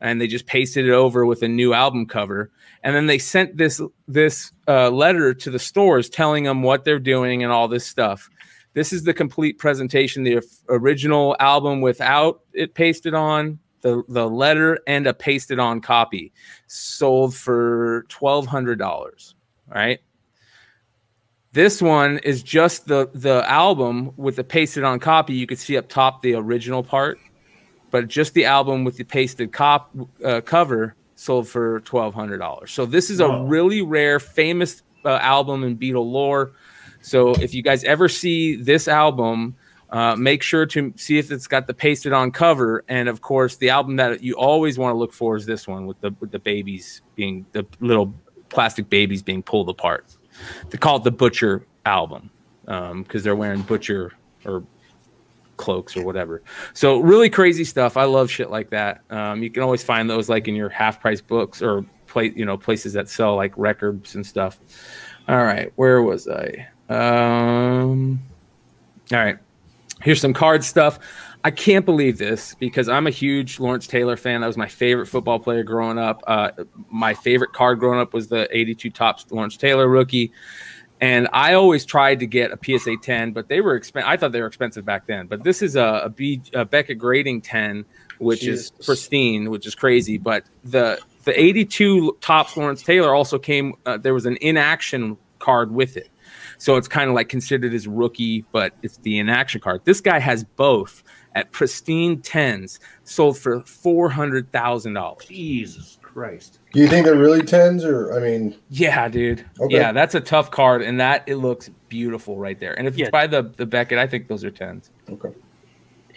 and 0.00 0.20
they 0.20 0.26
just 0.26 0.46
pasted 0.46 0.86
it 0.86 0.92
over 0.92 1.26
with 1.26 1.42
a 1.42 1.48
new 1.48 1.74
album 1.74 2.06
cover. 2.06 2.50
And 2.84 2.94
then 2.94 3.06
they 3.06 3.18
sent 3.18 3.56
this 3.56 3.80
this 4.06 4.52
uh, 4.68 4.90
letter 4.90 5.34
to 5.34 5.50
the 5.50 5.58
stores 5.58 6.08
telling 6.08 6.44
them 6.44 6.62
what 6.62 6.84
they're 6.84 6.98
doing 6.98 7.42
and 7.42 7.52
all 7.52 7.68
this 7.68 7.86
stuff. 7.86 8.30
This 8.74 8.92
is 8.92 9.02
the 9.02 9.14
complete 9.14 9.58
presentation, 9.58 10.22
the 10.22 10.40
original 10.68 11.34
album 11.40 11.80
without 11.80 12.42
it 12.52 12.74
pasted 12.74 13.14
on, 13.14 13.58
the 13.80 14.02
the 14.08 14.28
letter 14.28 14.78
and 14.86 15.06
a 15.06 15.14
pasted 15.14 15.58
on 15.58 15.80
copy, 15.80 16.32
sold 16.66 17.34
for 17.34 18.04
twelve 18.08 18.46
hundred 18.46 18.78
dollars. 18.78 19.34
Right. 19.66 20.00
This 21.52 21.80
one 21.80 22.18
is 22.18 22.42
just 22.42 22.86
the 22.86 23.10
the 23.14 23.44
album 23.48 24.12
with 24.16 24.36
the 24.36 24.44
pasted 24.44 24.84
on 24.84 25.00
copy. 25.00 25.34
You 25.34 25.46
could 25.46 25.58
see 25.58 25.76
up 25.76 25.88
top 25.88 26.22
the 26.22 26.34
original 26.34 26.82
part, 26.82 27.18
but 27.90 28.08
just 28.08 28.34
the 28.34 28.44
album 28.44 28.84
with 28.84 28.96
the 28.96 29.04
pasted 29.04 29.52
cop 29.52 29.90
uh, 30.24 30.40
cover 30.42 30.94
sold 31.14 31.48
for 31.48 31.80
twelve 31.80 32.14
hundred 32.14 32.38
dollars. 32.38 32.70
So 32.70 32.86
this 32.86 33.10
is 33.10 33.20
a 33.20 33.42
really 33.42 33.82
rare, 33.82 34.20
famous 34.20 34.82
uh, 35.04 35.18
album 35.22 35.64
in 35.64 35.76
Beatle 35.76 36.10
lore. 36.10 36.52
So 37.00 37.30
if 37.32 37.54
you 37.54 37.62
guys 37.62 37.82
ever 37.84 38.08
see 38.08 38.56
this 38.56 38.88
album, 38.88 39.56
uh, 39.90 40.16
make 40.16 40.42
sure 40.42 40.66
to 40.66 40.92
see 40.96 41.18
if 41.18 41.30
it's 41.30 41.46
got 41.46 41.66
the 41.66 41.74
pasted 41.74 42.12
on 42.12 42.30
cover. 42.30 42.84
And 42.88 43.08
of 43.08 43.20
course, 43.20 43.56
the 43.56 43.70
album 43.70 43.96
that 43.96 44.22
you 44.22 44.34
always 44.34 44.78
want 44.78 44.94
to 44.94 44.98
look 44.98 45.12
for 45.12 45.36
is 45.36 45.46
this 45.46 45.66
one 45.66 45.86
with 45.86 46.00
the 46.00 46.14
with 46.20 46.30
the 46.30 46.38
babies 46.38 47.02
being 47.14 47.46
the 47.52 47.66
little 47.80 48.14
plastic 48.48 48.88
babies 48.88 49.22
being 49.22 49.42
pulled 49.42 49.68
apart. 49.68 50.16
They 50.70 50.78
call 50.78 50.96
it 50.96 51.04
the 51.04 51.10
Butcher 51.10 51.66
album 51.84 52.30
because 52.64 52.90
um, 52.90 53.04
they're 53.22 53.36
wearing 53.36 53.62
Butcher 53.62 54.12
or 54.44 54.62
cloaks 55.56 55.96
or 55.96 56.04
whatever. 56.04 56.42
So 56.72 57.00
really 57.00 57.30
crazy 57.30 57.64
stuff. 57.64 57.96
I 57.96 58.04
love 58.04 58.30
shit 58.30 58.50
like 58.50 58.70
that. 58.70 59.02
Um, 59.10 59.42
you 59.42 59.50
can 59.50 59.62
always 59.62 59.82
find 59.82 60.08
those 60.08 60.28
like 60.28 60.48
in 60.48 60.54
your 60.54 60.68
half 60.68 61.00
price 61.00 61.20
books 61.20 61.60
or 61.62 61.84
play, 62.06 62.32
you 62.34 62.44
know, 62.44 62.56
places 62.56 62.92
that 62.94 63.08
sell 63.08 63.36
like 63.36 63.52
records 63.56 64.14
and 64.14 64.24
stuff. 64.24 64.58
All 65.28 65.44
right, 65.44 65.72
where 65.76 66.02
was 66.02 66.26
I? 66.26 66.68
Um, 66.88 68.20
all 69.12 69.18
right, 69.18 69.38
here's 70.02 70.20
some 70.20 70.32
card 70.34 70.64
stuff. 70.64 70.98
I 71.44 71.50
can't 71.50 71.84
believe 71.84 72.18
this 72.18 72.54
because 72.56 72.88
I'm 72.88 73.06
a 73.06 73.10
huge 73.10 73.60
Lawrence 73.60 73.86
Taylor 73.86 74.16
fan. 74.16 74.40
That 74.40 74.48
was 74.48 74.56
my 74.56 74.66
favorite 74.66 75.06
football 75.06 75.38
player 75.38 75.62
growing 75.62 75.98
up. 75.98 76.22
Uh, 76.26 76.50
my 76.90 77.14
favorite 77.14 77.52
card 77.52 77.78
growing 77.78 78.00
up 78.00 78.12
was 78.12 78.28
the 78.28 78.48
82 78.56 78.90
Topps 78.90 79.26
Lawrence 79.30 79.56
Taylor 79.56 79.88
rookie. 79.88 80.32
And 81.00 81.28
I 81.32 81.54
always 81.54 81.84
tried 81.84 82.20
to 82.20 82.26
get 82.26 82.50
a 82.50 82.58
PSA 82.60 82.96
10, 83.02 83.32
but 83.32 83.48
they 83.48 83.60
were 83.60 83.76
expensive. 83.76 84.08
I 84.08 84.16
thought 84.16 84.32
they 84.32 84.40
were 84.40 84.48
expensive 84.48 84.84
back 84.84 85.06
then. 85.06 85.28
But 85.28 85.44
this 85.44 85.62
is 85.62 85.76
a, 85.76 86.02
a, 86.04 86.08
B, 86.08 86.42
a 86.54 86.64
Beckett 86.64 86.98
grading 86.98 87.42
10, 87.42 87.84
which 88.18 88.40
Jesus. 88.40 88.72
is 88.78 88.84
pristine, 88.84 89.48
which 89.50 89.66
is 89.66 89.76
crazy. 89.76 90.18
But 90.18 90.44
the 90.64 90.98
the 91.24 91.38
82 91.38 92.16
Topps 92.20 92.56
Lawrence 92.56 92.82
Taylor 92.82 93.14
also 93.14 93.38
came. 93.38 93.74
Uh, 93.86 93.96
there 93.98 94.14
was 94.14 94.26
an 94.26 94.38
inaction 94.40 95.16
card 95.38 95.70
with 95.70 95.96
it, 95.96 96.08
so 96.58 96.76
it's 96.76 96.88
kind 96.88 97.08
of 97.08 97.14
like 97.14 97.28
considered 97.28 97.72
as 97.72 97.86
rookie, 97.86 98.44
but 98.52 98.74
it's 98.82 98.98
the 98.98 99.18
inaction 99.18 99.60
card. 99.60 99.82
This 99.84 100.00
guy 100.00 100.18
has 100.18 100.44
both 100.44 101.02
at 101.34 101.52
pristine 101.52 102.20
tens, 102.20 102.80
sold 103.04 103.38
for 103.38 103.60
four 103.60 104.10
hundred 104.10 104.50
thousand 104.52 104.94
dollars. 104.94 105.24
Jesus 105.26 105.98
Christ! 106.02 106.58
Do 106.72 106.80
you 106.80 106.88
think 106.88 107.06
they're 107.06 107.16
really 107.16 107.42
tens, 107.42 107.84
or 107.84 108.12
I 108.12 108.20
mean? 108.20 108.56
Yeah, 108.70 109.08
dude. 109.08 109.44
Okay. 109.60 109.76
Yeah, 109.76 109.92
that's 109.92 110.14
a 110.14 110.20
tough 110.20 110.50
card, 110.50 110.82
and 110.82 111.00
that 111.00 111.22
it 111.26 111.36
looks 111.36 111.70
beautiful 111.88 112.38
right 112.38 112.58
there. 112.58 112.76
And 112.76 112.88
if 112.88 112.96
yeah. 112.96 113.06
it's 113.06 113.12
by 113.12 113.26
the 113.26 113.42
the 113.56 113.66
Beckett, 113.66 113.98
I 113.98 114.06
think 114.06 114.28
those 114.28 114.44
are 114.44 114.50
tens. 114.50 114.90
Okay. 115.08 115.30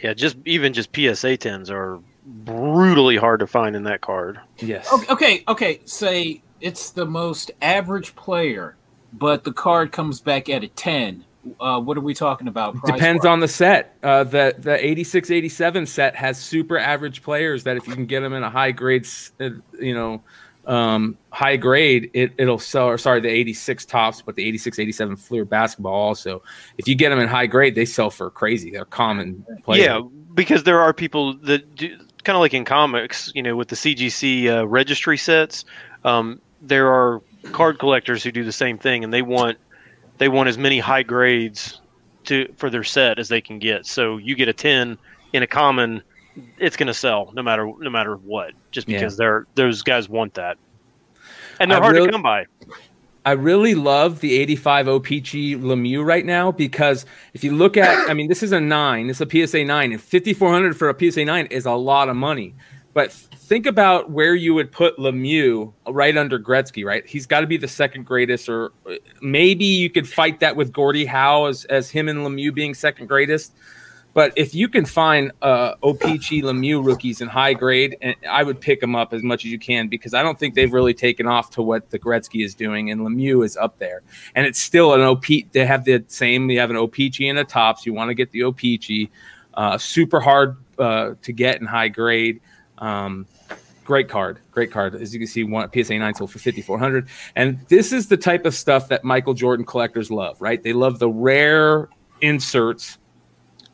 Yeah, 0.01 0.13
just 0.13 0.37
even 0.45 0.73
just 0.73 0.89
PSA 0.95 1.37
tens 1.37 1.69
are 1.69 1.99
brutally 2.25 3.17
hard 3.17 3.39
to 3.41 3.47
find 3.47 3.75
in 3.75 3.83
that 3.83 4.01
card. 4.01 4.39
Yes. 4.57 4.91
Okay, 4.91 5.11
okay, 5.11 5.43
okay. 5.47 5.81
Say 5.85 6.41
it's 6.59 6.91
the 6.91 7.05
most 7.05 7.51
average 7.61 8.15
player, 8.15 8.75
but 9.13 9.43
the 9.43 9.53
card 9.53 9.91
comes 9.91 10.21
back 10.21 10.49
at 10.49 10.63
a 10.63 10.67
ten 10.69 11.25
uh, 11.59 11.79
what 11.79 11.97
are 11.97 12.01
we 12.01 12.13
talking 12.13 12.47
about? 12.47 12.75
Depends 12.85 13.25
on 13.25 13.39
the 13.39 13.47
set. 13.47 13.97
Uh, 14.03 14.23
the 14.23 14.55
the 14.57 14.85
86 14.85 15.31
87 15.31 15.85
set 15.85 16.15
has 16.15 16.37
super 16.37 16.77
average 16.77 17.23
players 17.23 17.63
that 17.63 17.77
if 17.77 17.87
you 17.87 17.95
can 17.95 18.05
get 18.05 18.21
them 18.21 18.33
in 18.33 18.43
a 18.43 18.49
high 18.49 18.71
grade, 18.71 19.07
uh, 19.39 19.49
you 19.79 19.93
know, 19.93 20.21
um, 20.67 21.17
high 21.31 21.57
grade, 21.57 22.11
it, 22.13 22.31
it'll 22.37 22.59
sell. 22.59 22.87
Or 22.87 22.97
sorry, 22.97 23.21
the 23.21 23.29
86 23.29 23.85
Topps, 23.85 24.21
but 24.21 24.35
the 24.35 24.45
86 24.45 24.77
87 24.77 25.15
Fleer 25.15 25.45
basketball 25.45 25.93
also. 25.93 26.43
If 26.77 26.87
you 26.87 26.95
get 26.95 27.09
them 27.09 27.19
in 27.19 27.27
high 27.27 27.47
grade, 27.47 27.73
they 27.73 27.85
sell 27.85 28.11
for 28.11 28.29
crazy. 28.29 28.69
They're 28.69 28.85
common 28.85 29.43
players. 29.63 29.85
Yeah, 29.85 30.01
because 30.35 30.63
there 30.63 30.79
are 30.79 30.93
people 30.93 31.33
that 31.37 31.75
do 31.75 31.97
kind 32.23 32.35
of 32.35 32.41
like 32.41 32.53
in 32.53 32.65
comics, 32.65 33.31
you 33.33 33.41
know, 33.41 33.55
with 33.55 33.69
the 33.69 33.75
CGC 33.75 34.47
uh, 34.47 34.67
registry 34.67 35.17
sets. 35.17 35.65
Um, 36.03 36.39
there 36.61 36.87
are 36.87 37.21
card 37.51 37.79
collectors 37.79 38.23
who 38.23 38.31
do 38.31 38.43
the 38.43 38.51
same 38.51 38.77
thing, 38.77 39.03
and 39.03 39.13
they 39.13 39.21
want 39.21 39.57
they 40.17 40.29
want 40.29 40.49
as 40.49 40.57
many 40.57 40.79
high 40.79 41.03
grades 41.03 41.81
to 42.25 42.51
for 42.57 42.69
their 42.69 42.83
set 42.83 43.19
as 43.19 43.29
they 43.29 43.41
can 43.41 43.59
get. 43.59 43.85
So 43.85 44.17
you 44.17 44.35
get 44.35 44.47
a 44.47 44.53
ten 44.53 44.97
in 45.33 45.43
a 45.43 45.47
common, 45.47 46.03
it's 46.57 46.77
going 46.77 46.87
to 46.87 46.93
sell 46.93 47.31
no 47.33 47.41
matter 47.41 47.71
no 47.79 47.89
matter 47.89 48.15
what, 48.15 48.53
just 48.71 48.87
because 48.87 49.13
yeah. 49.13 49.17
they're 49.17 49.47
those 49.55 49.81
guys 49.81 50.09
want 50.09 50.33
that, 50.35 50.57
and 51.59 51.71
they're 51.71 51.79
I 51.79 51.81
hard 51.81 51.95
really, 51.95 52.07
to 52.07 52.11
come 52.11 52.23
by. 52.23 52.45
I 53.23 53.33
really 53.33 53.75
love 53.75 54.19
the 54.19 54.35
85 54.39 54.87
OPC 54.87 55.61
Lemieux 55.61 56.03
right 56.03 56.25
now 56.25 56.51
because 56.51 57.05
if 57.35 57.43
you 57.43 57.55
look 57.55 57.77
at, 57.77 58.09
I 58.09 58.15
mean, 58.15 58.27
this 58.27 58.41
is 58.41 58.51
a 58.51 58.59
nine, 58.59 59.11
it's 59.11 59.21
a 59.21 59.29
PSA 59.29 59.63
nine, 59.65 59.91
and 59.91 60.01
5400 60.01 60.75
for 60.75 60.89
a 60.89 61.11
PSA 61.11 61.25
nine 61.25 61.45
is 61.47 61.67
a 61.67 61.73
lot 61.73 62.09
of 62.09 62.15
money. 62.15 62.55
But 62.95 63.11
think 63.51 63.65
about 63.65 64.09
where 64.09 64.33
you 64.33 64.53
would 64.53 64.71
put 64.71 64.95
Lemieux 64.95 65.73
right 65.85 66.15
under 66.15 66.39
Gretzky, 66.39 66.85
right? 66.85 67.05
He's 67.05 67.25
got 67.25 67.41
to 67.41 67.47
be 67.47 67.57
the 67.57 67.67
second 67.67 68.05
greatest, 68.05 68.47
or 68.47 68.71
maybe 69.21 69.65
you 69.65 69.89
could 69.89 70.07
fight 70.07 70.39
that 70.39 70.55
with 70.55 70.71
Gordie 70.71 71.03
Howe 71.03 71.47
as, 71.47 71.65
as 71.65 71.89
him 71.89 72.07
and 72.07 72.19
Lemieux 72.19 72.53
being 72.53 72.73
second 72.73 73.07
greatest. 73.07 73.53
But 74.13 74.31
if 74.37 74.55
you 74.55 74.69
can 74.69 74.85
find 74.85 75.33
uh, 75.41 75.75
Lemieux 75.83 76.81
rookies 76.81 77.19
in 77.19 77.27
high 77.27 77.53
grade, 77.53 77.97
and 78.01 78.15
I 78.29 78.43
would 78.43 78.61
pick 78.61 78.79
them 78.79 78.95
up 78.95 79.11
as 79.11 79.21
much 79.21 79.43
as 79.43 79.51
you 79.51 79.59
can 79.59 79.89
because 79.89 80.13
I 80.13 80.23
don't 80.23 80.39
think 80.39 80.55
they've 80.55 80.71
really 80.71 80.93
taken 80.93 81.27
off 81.27 81.49
to 81.49 81.61
what 81.61 81.89
the 81.89 81.99
Gretzky 81.99 82.45
is 82.45 82.55
doing, 82.55 82.89
and 82.89 83.01
Lemieux 83.01 83.43
is 83.43 83.57
up 83.57 83.79
there. 83.79 84.01
And 84.33 84.47
it's 84.47 84.61
still 84.61 84.93
an 84.93 85.01
OP. 85.01 85.25
They 85.51 85.65
have 85.65 85.83
the 85.83 86.05
same. 86.07 86.49
You 86.49 86.61
have 86.61 86.69
an 86.69 86.77
OPC 86.77 87.29
and 87.29 87.37
a 87.37 87.43
Topps. 87.43 87.85
You 87.85 87.93
want 87.93 88.11
to 88.11 88.15
get 88.15 88.31
the 88.31 88.43
OPC. 88.43 89.09
Uh, 89.55 89.77
super 89.77 90.21
hard 90.21 90.55
uh, 90.79 91.15
to 91.21 91.33
get 91.33 91.59
in 91.59 91.67
high 91.67 91.89
grade. 91.89 92.39
Um, 92.81 93.27
great 93.85 94.09
card, 94.09 94.39
great 94.51 94.71
card. 94.71 94.95
As 94.95 95.13
you 95.13 95.19
can 95.19 95.27
see, 95.27 95.43
one 95.43 95.69
PSA 95.71 95.97
nine 95.99 96.15
sold 96.15 96.31
for 96.31 96.39
fifty 96.39 96.61
four 96.61 96.77
hundred, 96.77 97.07
and 97.35 97.59
this 97.67 97.93
is 97.93 98.07
the 98.07 98.17
type 98.17 98.45
of 98.45 98.55
stuff 98.55 98.89
that 98.89 99.03
Michael 99.03 99.33
Jordan 99.33 99.65
collectors 99.65 100.11
love, 100.11 100.41
right? 100.41 100.61
They 100.61 100.73
love 100.73 100.99
the 100.99 101.09
rare 101.09 101.87
inserts 102.21 102.97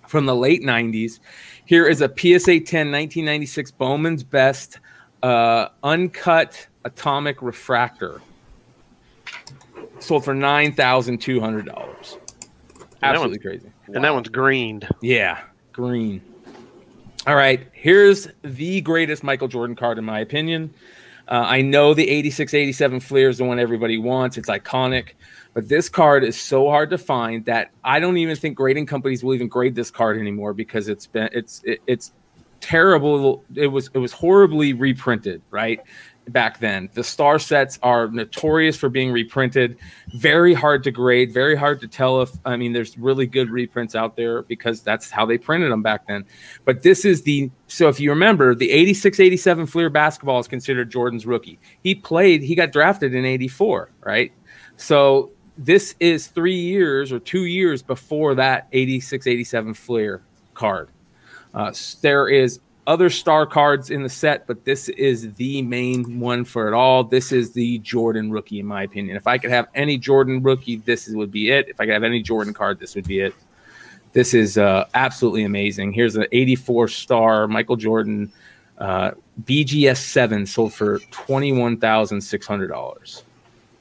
from 0.07 0.25
the 0.25 0.35
late 0.35 0.61
'90s. 0.61 1.19
Here 1.65 1.87
is 1.87 2.01
a 2.01 2.07
PSA 2.07 2.61
10 2.61 2.91
1996 2.91 3.71
Bowman's 3.71 4.23
Best 4.23 4.79
uh, 5.23 5.69
uncut 5.83 6.67
atomic 6.85 7.41
refractor, 7.41 8.21
sold 9.99 10.25
for 10.25 10.33
nine 10.33 10.73
thousand 10.73 11.19
two 11.19 11.39
hundred 11.39 11.65
dollars. 11.65 12.17
Absolutely 13.03 13.39
crazy. 13.39 13.71
And 13.87 14.03
that 14.03 14.13
one's 14.13 14.29
greened. 14.29 14.87
Yeah, 15.01 15.41
green. 15.71 16.21
All 17.27 17.35
right, 17.35 17.67
here's 17.73 18.29
the 18.41 18.79
greatest 18.79 19.21
Michael 19.21 19.49
Jordan 19.49 19.75
card 19.75 19.97
in 19.97 20.05
my 20.05 20.21
opinion. 20.21 20.73
Uh, 21.27 21.43
I 21.45 21.61
know 21.61 21.93
the 21.93 22.09
86 22.09 22.53
87 22.53 23.01
Fleer 23.01 23.27
is 23.27 23.39
the 23.39 23.43
one 23.43 23.59
everybody 23.59 23.97
wants. 23.97 24.37
It's 24.37 24.47
iconic, 24.47 25.09
but 25.53 25.67
this 25.67 25.89
card 25.89 26.23
is 26.23 26.39
so 26.39 26.69
hard 26.69 26.89
to 26.91 26.97
find 26.97 27.43
that 27.43 27.71
I 27.83 27.99
don't 27.99 28.15
even 28.15 28.37
think 28.37 28.55
grading 28.55 28.85
companies 28.85 29.25
will 29.25 29.33
even 29.33 29.49
grade 29.49 29.75
this 29.75 29.91
card 29.91 30.17
anymore 30.17 30.53
because 30.53 30.87
it's 30.87 31.05
been 31.05 31.27
it's 31.33 31.61
it, 31.65 31.81
it's 31.85 32.13
terrible. 32.61 33.43
It 33.55 33.67
was 33.67 33.89
it 33.93 33.99
was 33.99 34.13
horribly 34.13 34.71
reprinted, 34.71 35.41
right? 35.51 35.81
Back 36.29 36.59
then, 36.59 36.89
the 36.93 37.03
star 37.03 37.39
sets 37.39 37.79
are 37.81 38.07
notorious 38.09 38.75
for 38.75 38.89
being 38.89 39.11
reprinted. 39.13 39.77
Very 40.13 40.53
hard 40.53 40.83
to 40.83 40.91
grade. 40.91 41.33
Very 41.33 41.55
hard 41.55 41.79
to 41.81 41.87
tell 41.87 42.21
if 42.21 42.31
I 42.43 42.57
mean 42.57 42.73
there's 42.73 42.97
really 42.97 43.25
good 43.25 43.49
reprints 43.49 43.95
out 43.95 44.17
there 44.17 44.41
because 44.41 44.81
that's 44.81 45.09
how 45.09 45.25
they 45.25 45.37
printed 45.37 45.71
them 45.71 45.81
back 45.81 46.05
then. 46.07 46.25
But 46.65 46.83
this 46.83 47.05
is 47.05 47.21
the 47.21 47.49
so 47.67 47.87
if 47.87 47.99
you 47.99 48.09
remember, 48.09 48.55
the 48.55 48.71
86 48.71 49.19
87 49.19 49.67
Fleer 49.67 49.89
basketball 49.89 50.39
is 50.39 50.47
considered 50.47 50.89
Jordan's 50.89 51.25
rookie. 51.25 51.59
He 51.81 51.95
played, 51.95 52.41
he 52.41 52.55
got 52.55 52.73
drafted 52.73 53.13
in 53.13 53.23
84, 53.23 53.89
right? 54.01 54.33
So 54.75 55.31
this 55.57 55.95
is 55.99 56.27
three 56.27 56.59
years 56.59 57.11
or 57.11 57.19
two 57.19 57.45
years 57.45 57.81
before 57.81 58.35
that 58.35 58.67
86 58.73 59.27
87 59.27 59.73
Fleer 59.73 60.21
card. 60.53 60.89
Uh, 61.53 61.73
there 62.01 62.27
is 62.27 62.59
other 62.87 63.09
star 63.09 63.45
cards 63.45 63.91
in 63.91 64.01
the 64.01 64.09
set, 64.09 64.47
but 64.47 64.63
this 64.63 64.87
is 64.89 65.33
the 65.33 65.61
main 65.61 66.19
one 66.19 66.45
for 66.45 66.69
it 66.69 66.73
all. 66.73 67.03
This 67.03 67.33
is 67.33 67.51
the 67.51 67.79
Jordan 67.79 68.31
rookie, 68.31 68.61
in 68.61 68.65
my 68.65 68.83
opinion. 68.83 69.17
If 69.17 69.27
I 69.27 69.37
could 69.37 69.51
have 69.51 69.67
any 69.75 69.97
Jordan 69.97 70.41
rookie, 70.41 70.77
this 70.77 71.09
would 71.09 71.29
be 71.29 71.51
it. 71.51 71.67
If 71.67 71.81
I 71.81 71.85
could 71.85 71.93
have 71.93 72.03
any 72.03 72.23
Jordan 72.23 72.53
card, 72.53 72.79
this 72.79 72.95
would 72.95 73.07
be 73.07 73.19
it. 73.19 73.35
This 74.13 74.33
is 74.33 74.57
uh, 74.57 74.85
absolutely 74.93 75.43
amazing. 75.43 75.91
Here's 75.91 76.15
an 76.15 76.27
84 76.31 76.87
star 76.87 77.45
Michael 77.47 77.75
Jordan 77.75 78.31
uh, 78.77 79.11
BGS 79.43 79.97
7 79.97 80.45
sold 80.45 80.73
for 80.73 80.99
$21,600. 80.99 83.23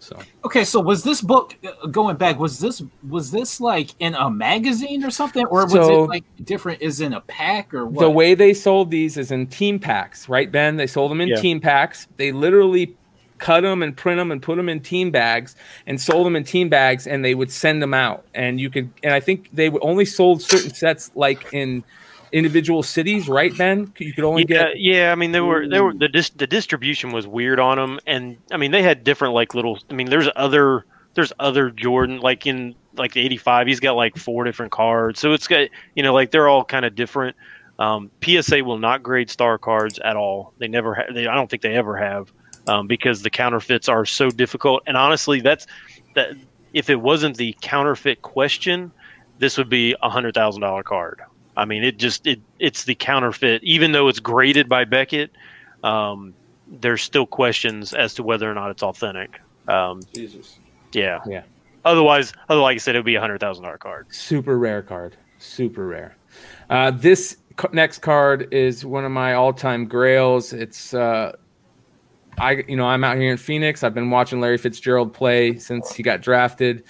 So 0.07 0.17
Okay, 0.45 0.63
so 0.65 0.79
was 0.81 1.03
this 1.03 1.21
book 1.21 1.57
uh, 1.67 1.87
going 1.89 2.17
back? 2.17 2.39
Was 2.39 2.61
this 2.61 2.81
was 3.09 3.33
this 3.33 3.61
like 3.61 3.91
in 3.99 4.15
a 4.15 4.31
magazine 4.31 5.05
or 5.05 5.11
something, 5.11 5.45
or 5.47 5.65
was 5.65 5.73
So- 5.73 6.05
it 6.05 6.09
like 6.09 6.25
different? 6.45 6.81
Is 6.81 7.01
in 7.01 7.13
a 7.13 7.21
pack 7.23 7.75
or 7.75 7.87
what? 7.87 8.03
the 8.03 8.11
way 8.11 8.35
they 8.35 8.55
sold 8.55 8.91
these 8.91 9.17
is 9.17 9.33
in 9.33 9.49
team 9.49 9.79
packs, 9.81 10.29
right, 10.29 10.51
Ben? 10.51 10.77
They 10.77 10.87
sold 10.87 11.11
them 11.11 11.21
in 11.21 11.29
Yeah. 11.29 11.37
team 11.41 11.61
packs. 11.61 12.07
They 12.19 12.31
literally 12.31 12.95
cut 13.39 13.63
them 13.63 13.83
and 13.83 13.95
print 13.97 14.19
them 14.19 14.31
and 14.31 14.41
put 14.41 14.57
them 14.57 14.69
in 14.69 14.81
team 14.81 15.11
bags 15.11 15.57
and 15.87 16.01
sold 16.01 16.25
them 16.25 16.37
in 16.37 16.45
team 16.45 16.69
bags, 16.69 17.07
and 17.07 17.25
they 17.25 17.35
would 17.35 17.51
send 17.51 17.83
them 17.83 17.93
out. 17.93 18.25
And 18.35 18.61
you 18.61 18.71
could, 18.71 18.89
and 19.03 19.13
I 19.13 19.21
think 19.21 19.49
they 19.53 19.69
would 19.69 19.83
only 19.85 20.05
sold 20.05 20.41
certain 20.41 20.73
sets 20.73 21.11
like 21.17 21.53
in 21.53 21.83
individual 22.33 22.83
cities, 22.83 23.29
right, 23.29 23.57
Ben? 23.57 23.93
You 23.99 24.13
could 24.13 24.25
only 24.25 24.45
Yeah, 24.49 24.65
get 24.65 24.81
yeah. 24.81 25.13
I 25.13 25.15
mean, 25.15 25.33
they 25.33 25.41
were 25.41 25.69
they 25.69 25.81
were 25.81 25.95
the 25.95 26.09
dis- 26.09 26.31
the 26.31 26.47
distribution 26.47 27.13
was 27.13 27.27
weird 27.27 27.59
on 27.61 27.79
them, 27.79 27.99
and 28.07 28.37
I 28.51 28.57
mean 28.57 28.71
they 28.71 28.83
had 28.83 29.05
different 29.05 29.35
like 29.35 29.55
little. 29.55 29.79
I 29.91 29.95
mean, 29.95 30.09
there's 30.11 30.29
other 30.37 30.85
there's 31.15 31.33
other 31.39 31.71
Jordan 31.71 32.21
like 32.21 32.47
in 32.47 32.75
like 32.95 33.13
the 33.13 33.21
'85. 33.21 33.67
He's 33.67 33.81
got 33.81 33.97
like 33.97 34.17
four 34.17 34.45
different 34.45 34.73
cards, 34.73 35.21
so 35.21 35.33
it's 35.33 35.47
got 35.47 35.69
you 35.95 36.03
know 36.03 36.13
like 36.15 36.31
they're 36.31 36.49
all 36.49 36.65
kind 36.65 36.85
of 36.85 36.95
different. 36.95 37.37
Um, 37.79 38.11
PSA 38.25 38.65
will 38.65 38.79
not 38.79 39.03
grade 39.03 39.29
star 39.31 39.59
cards 39.59 39.99
at 39.99 40.17
all. 40.17 40.53
They 40.59 40.69
never. 40.69 40.95
Ha- 40.95 41.13
they, 41.13 41.27
I 41.27 41.35
don't 41.35 41.49
think 41.51 41.63
they 41.63 41.75
ever 41.75 41.97
have 41.97 42.33
um, 42.67 42.87
because 42.87 43.23
the 43.23 43.31
counterfeits 43.31 43.89
are 43.89 44.07
so 44.07 44.31
difficult. 44.31 44.83
And 44.87 44.97
honestly, 44.97 45.41
that's 45.41 45.67
that. 46.15 46.31
If 46.73 46.91
it 46.91 46.97
wasn't 46.97 47.37
the 47.37 47.57
counterfeit 47.63 48.21
question, 48.23 48.93
this 49.39 49.57
would 49.57 49.69
be 49.69 49.95
a 50.03 50.11
hundred 50.11 50.35
thousand 50.35 50.63
dollar 50.63 50.83
card. 50.83 51.21
I 51.57 51.65
mean, 51.65 51.85
it 51.85 51.97
just 51.99 52.27
it 52.27 52.41
it's 52.59 52.85
the 52.85 52.95
counterfeit. 52.95 53.63
Even 53.65 53.93
though 53.93 54.09
it's 54.09 54.21
graded 54.21 54.69
by 54.69 54.85
Beckett, 54.85 55.31
um, 55.83 56.35
there's 56.69 57.03
still 57.03 57.27
questions 57.27 57.95
as 57.95 58.15
to 58.15 58.23
whether 58.23 58.51
or 58.51 58.55
not 58.55 58.71
it's 58.71 58.83
authentic. 58.83 59.41
Um, 59.69 60.03
Jesus. 60.15 60.59
yeah, 60.93 61.21
Yeah. 61.27 61.43
Otherwise, 61.85 62.33
otherwise, 62.49 62.63
like 62.71 62.75
I 62.75 62.79
said, 62.79 62.95
it 62.97 62.99
would 62.99 63.05
be 63.07 63.15
a 63.15 63.21
hundred 63.21 63.41
thousand 63.41 63.65
dollar 63.65 63.79
card. 63.79 64.07
super 64.11 64.59
rare 64.59 64.83
card. 64.83 65.17
Super 65.39 65.87
rare. 65.87 66.17
Uh, 66.69 66.91
this 66.91 67.37
c- 67.61 67.69
next 67.73 67.99
card 67.99 68.53
is 68.53 68.85
one 68.85 69.05
of 69.05 69.13
my 69.13 69.35
all-time 69.35 69.87
grails. 69.87 70.53
It's 70.53 70.93
uh, 70.95 71.33
I 72.39 72.65
you 72.69 72.77
know 72.77 72.87
I'm 72.87 73.05
out 73.05 73.17
here 73.17 73.31
in 73.31 73.37
Phoenix. 73.39 73.83
I've 73.85 73.95
been 73.95 74.11
watching 74.11 74.41
Larry 74.41 74.59
Fitzgerald 74.59 75.13
play 75.15 75.59
since 75.59 75.93
he 75.95 76.03
got 76.03 76.21
drafted. 76.23 76.85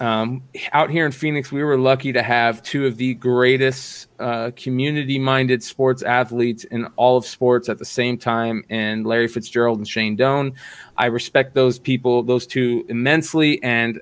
Um, 0.00 0.42
out 0.72 0.88
here 0.88 1.04
in 1.04 1.12
Phoenix, 1.12 1.52
we 1.52 1.62
were 1.62 1.76
lucky 1.76 2.10
to 2.14 2.22
have 2.22 2.62
two 2.62 2.86
of 2.86 2.96
the 2.96 3.14
greatest 3.14 4.08
uh, 4.18 4.50
community-minded 4.56 5.62
sports 5.62 6.02
athletes 6.02 6.64
in 6.64 6.86
all 6.96 7.18
of 7.18 7.26
sports 7.26 7.68
at 7.68 7.78
the 7.78 7.84
same 7.84 8.16
time, 8.16 8.64
and 8.70 9.06
Larry 9.06 9.28
Fitzgerald 9.28 9.76
and 9.76 9.86
Shane 9.86 10.16
Doan. 10.16 10.54
I 10.96 11.06
respect 11.06 11.54
those 11.54 11.78
people, 11.78 12.22
those 12.22 12.46
two 12.46 12.86
immensely, 12.88 13.62
and 13.62 14.00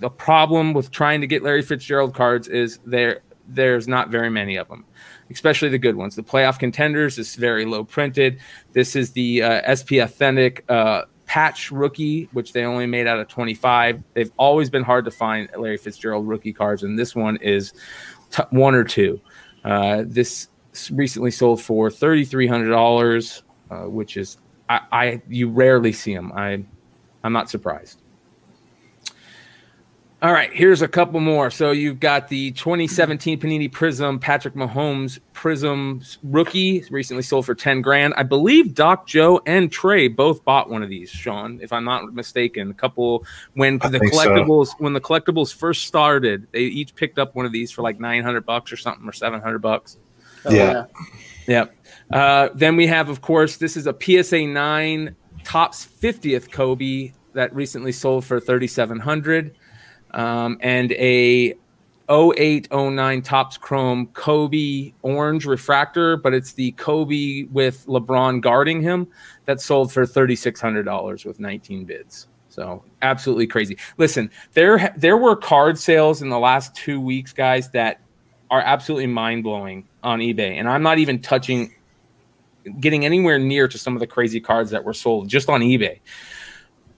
the 0.00 0.10
problem 0.10 0.72
with 0.72 0.90
trying 0.90 1.20
to 1.20 1.28
get 1.28 1.44
Larry 1.44 1.62
Fitzgerald 1.62 2.14
cards 2.14 2.48
is 2.48 2.80
there 2.84 3.20
there's 3.50 3.88
not 3.88 4.10
very 4.10 4.28
many 4.28 4.56
of 4.56 4.68
them, 4.68 4.84
especially 5.30 5.70
the 5.70 5.78
good 5.78 5.96
ones. 5.96 6.16
The 6.16 6.22
playoff 6.22 6.58
contenders 6.58 7.18
is 7.18 7.34
very 7.34 7.64
low 7.64 7.82
printed. 7.82 8.40
This 8.72 8.94
is 8.94 9.12
the 9.12 9.42
uh, 9.42 9.74
SP 9.74 10.02
Authentic 10.02 10.64
uh, 10.68 11.02
patch 11.28 11.70
rookie, 11.70 12.28
which 12.32 12.52
they 12.52 12.64
only 12.64 12.86
made 12.86 13.06
out 13.06 13.20
of 13.20 13.28
25. 13.28 14.02
They've 14.14 14.32
always 14.38 14.70
been 14.70 14.82
hard 14.82 15.04
to 15.04 15.10
find 15.10 15.48
Larry 15.56 15.76
Fitzgerald 15.76 16.26
rookie 16.26 16.54
cards, 16.54 16.82
and 16.82 16.98
this 16.98 17.14
one 17.14 17.36
is 17.36 17.74
t- 18.30 18.42
one 18.50 18.74
or 18.74 18.82
two. 18.82 19.20
Uh, 19.62 20.04
this 20.06 20.48
recently 20.90 21.30
sold 21.30 21.60
for 21.62 21.90
thirty 21.90 22.24
three 22.24 22.46
hundred 22.46 22.70
dollars, 22.70 23.42
uh, 23.70 23.82
which 23.82 24.16
is 24.16 24.38
I, 24.68 24.80
I 24.90 25.22
you 25.28 25.50
rarely 25.50 25.92
see 25.92 26.14
them. 26.14 26.32
I 26.32 26.64
I'm 27.22 27.32
not 27.32 27.50
surprised. 27.50 28.02
All 30.20 30.32
right, 30.32 30.52
here's 30.52 30.82
a 30.82 30.88
couple 30.88 31.20
more. 31.20 31.48
So 31.48 31.70
you've 31.70 32.00
got 32.00 32.26
the 32.26 32.50
2017 32.52 33.38
Panini 33.38 33.70
Prism 33.70 34.18
Patrick 34.18 34.54
Mahomes 34.54 35.20
Prism 35.32 36.02
rookie 36.24 36.84
recently 36.90 37.22
sold 37.22 37.46
for 37.46 37.54
10 37.54 37.82
grand. 37.82 38.14
I 38.16 38.24
believe 38.24 38.74
Doc 38.74 39.06
Joe 39.06 39.40
and 39.46 39.70
Trey 39.70 40.08
both 40.08 40.44
bought 40.44 40.70
one 40.70 40.82
of 40.82 40.88
these, 40.88 41.08
Sean, 41.08 41.60
if 41.62 41.72
I'm 41.72 41.84
not 41.84 42.12
mistaken. 42.12 42.72
A 42.72 42.74
couple 42.74 43.24
when 43.54 43.78
I 43.80 43.90
the 43.90 44.00
think 44.00 44.12
so. 44.12 44.28
collectibles 44.28 44.70
when 44.78 44.92
the 44.92 45.00
collectibles 45.00 45.54
first 45.54 45.84
started, 45.84 46.48
they 46.50 46.62
each 46.62 46.96
picked 46.96 47.20
up 47.20 47.36
one 47.36 47.46
of 47.46 47.52
these 47.52 47.70
for 47.70 47.82
like 47.82 48.00
900 48.00 48.44
bucks 48.44 48.72
or 48.72 48.76
something 48.76 49.08
or 49.08 49.12
700 49.12 49.60
bucks. 49.60 49.98
Yeah. 50.50 50.86
Yep. 51.46 51.76
Uh, 52.10 52.48
then 52.54 52.74
we 52.74 52.88
have, 52.88 53.08
of 53.08 53.20
course, 53.20 53.56
this 53.56 53.76
is 53.76 53.86
a 53.86 53.94
PSA 53.96 54.48
9 54.48 55.14
Topps 55.44 55.86
50th 55.86 56.50
Kobe 56.50 57.12
that 57.34 57.54
recently 57.54 57.92
sold 57.92 58.24
for 58.24 58.40
3700 58.40 59.54
um, 60.12 60.58
and 60.60 60.92
a 60.92 61.54
0809 62.10 63.22
Topps 63.22 63.58
Chrome 63.58 64.06
Kobe 64.08 64.92
orange 65.02 65.44
refractor, 65.44 66.16
but 66.16 66.32
it's 66.32 66.52
the 66.52 66.72
Kobe 66.72 67.44
with 67.44 67.86
LeBron 67.86 68.40
guarding 68.40 68.80
him 68.80 69.06
that 69.44 69.60
sold 69.60 69.92
for 69.92 70.06
$3,600 70.06 71.26
with 71.26 71.38
19 71.38 71.84
bids. 71.84 72.28
So 72.48 72.82
absolutely 73.02 73.46
crazy. 73.46 73.76
Listen, 73.98 74.30
there 74.54 74.92
there 74.96 75.16
were 75.16 75.36
card 75.36 75.78
sales 75.78 76.22
in 76.22 76.28
the 76.28 76.38
last 76.38 76.74
two 76.74 77.00
weeks, 77.00 77.32
guys, 77.32 77.70
that 77.70 78.00
are 78.50 78.60
absolutely 78.60 79.06
mind 79.06 79.44
blowing 79.44 79.86
on 80.02 80.18
eBay, 80.20 80.58
and 80.58 80.68
I'm 80.68 80.82
not 80.82 80.98
even 80.98 81.20
touching 81.20 81.72
getting 82.80 83.04
anywhere 83.04 83.38
near 83.38 83.68
to 83.68 83.78
some 83.78 83.94
of 83.94 84.00
the 84.00 84.06
crazy 84.06 84.40
cards 84.40 84.70
that 84.70 84.82
were 84.82 84.92
sold 84.92 85.28
just 85.28 85.48
on 85.48 85.60
eBay. 85.60 86.00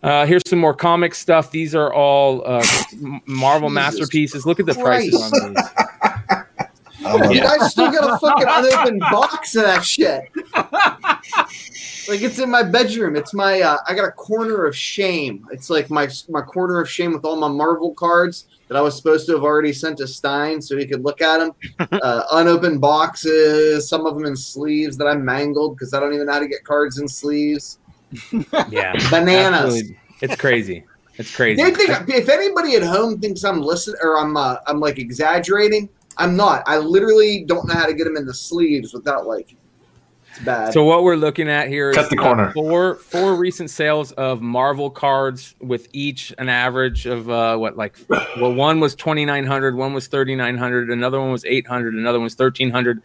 Uh, 0.03 0.27
here's 0.27 0.43
some 0.47 0.59
more 0.59 0.75
comic 0.75 1.15
stuff. 1.15 1.51
These 1.51 1.75
are 1.75 1.93
all 1.93 2.43
uh, 2.47 2.65
Marvel 3.27 3.69
Jesus 3.69 3.75
masterpieces. 3.75 4.47
Look 4.47 4.61
at 4.61 4.67
the 4.67 4.75
prices 4.75 5.15
on 5.15 5.55
these. 5.55 5.65
You 7.35 7.43
guys 7.43 7.71
still 7.71 7.91
got 7.91 8.15
a 8.15 8.19
fucking 8.19 8.47
unopened 8.49 9.01
box 9.01 9.57
of 9.57 9.63
that 9.63 9.85
shit. 9.85 10.31
Like 12.09 12.23
it's 12.23 12.39
in 12.39 12.51
my 12.51 12.63
bedroom. 12.63 13.17
It's 13.17 13.35
my 13.35 13.61
uh, 13.61 13.79
I 13.87 13.95
got 13.95 14.05
a 14.05 14.13
corner 14.13 14.65
of 14.65 14.77
shame. 14.77 15.47
It's 15.53 15.71
like 15.71 15.91
my 15.91 16.09
my 16.29 16.41
corner 16.41 16.81
of 16.81 16.89
shame 16.89 17.13
with 17.13 17.25
all 17.25 17.37
my 17.37 17.49
Marvel 17.49 17.95
cards 17.95 18.47
that 18.69 18.77
I 18.77 18.81
was 18.81 18.97
supposed 18.97 19.27
to 19.27 19.33
have 19.33 19.43
already 19.43 19.73
sent 19.73 19.99
to 19.99 20.07
Stein 20.07 20.63
so 20.63 20.77
he 20.77 20.87
could 20.87 21.05
look 21.05 21.21
at 21.21 21.39
them. 21.39 21.53
uh, 22.03 22.23
unopened 22.33 22.81
boxes, 22.81 23.89
some 23.89 24.07
of 24.07 24.15
them 24.15 24.25
in 24.27 24.37
sleeves 24.37 24.97
that 24.97 25.07
I 25.07 25.15
mangled 25.15 25.77
because 25.77 25.93
I 25.93 26.01
don't 26.01 26.15
even 26.15 26.27
know 26.27 26.33
how 26.33 26.39
to 26.39 26.49
get 26.49 26.65
cards 26.65 26.99
in 26.99 27.09
sleeves. 27.09 27.80
Yeah, 28.71 28.93
Bananas. 29.11 29.61
absolutely. 29.75 29.99
It's 30.21 30.37
crazy. 30.37 30.85
It's 31.17 31.35
crazy. 31.35 31.63
They 31.63 31.71
think 31.73 31.91
if 32.09 32.29
anybody 32.29 32.77
at 32.77 32.83
home 32.83 33.21
thinks 33.21 33.45
I'm 33.45 33.61
listening 33.61 33.97
or 34.03 34.19
I'm 34.19 34.37
uh, 34.37 34.57
I'm 34.67 34.81
like 34.81 34.99
exaggerating, 34.99 35.89
I'm 36.17 36.37
not. 36.37 36.63
I 36.67 36.79
literally 36.79 37.45
don't 37.45 37.67
know 37.69 37.75
how 37.75 37.87
to 37.87 37.95
get 37.95 38.05
them 38.05 38.17
in 38.17 38.27
the 38.27 38.35
sleeves 38.35 38.93
without 38.95 39.27
like 39.27 39.55
it's 40.31 40.39
bad. 40.45 40.73
So 40.73 40.85
what 40.85 41.03
we're 41.03 41.17
looking 41.17 41.49
at 41.49 41.69
here 41.69 41.91
is 41.91 41.97
Cut 41.97 42.09
the 42.11 42.19
uh, 42.19 42.23
corner. 42.23 42.53
four 42.53 42.95
four 42.95 43.35
recent 43.35 43.69
sales 43.71 44.13
of 44.13 44.41
Marvel 44.41 44.89
cards 44.91 45.55
with 45.61 45.89
each 45.93 46.33
an 46.39 46.49
average 46.49 47.07
of 47.07 47.29
uh, 47.29 47.57
what 47.57 47.77
like 47.77 47.97
well 48.09 48.55
one 48.55 48.81
was 48.81 48.95
2900, 48.95 49.75
one 49.75 49.93
was 49.93 50.07
3900, 50.07 50.91
another 50.91 51.21
one 51.21 51.33
was 51.33 51.45
800, 51.45 51.95
another 51.95 52.19
one 52.19 52.25
was 52.25 52.35
1300. 52.35 53.03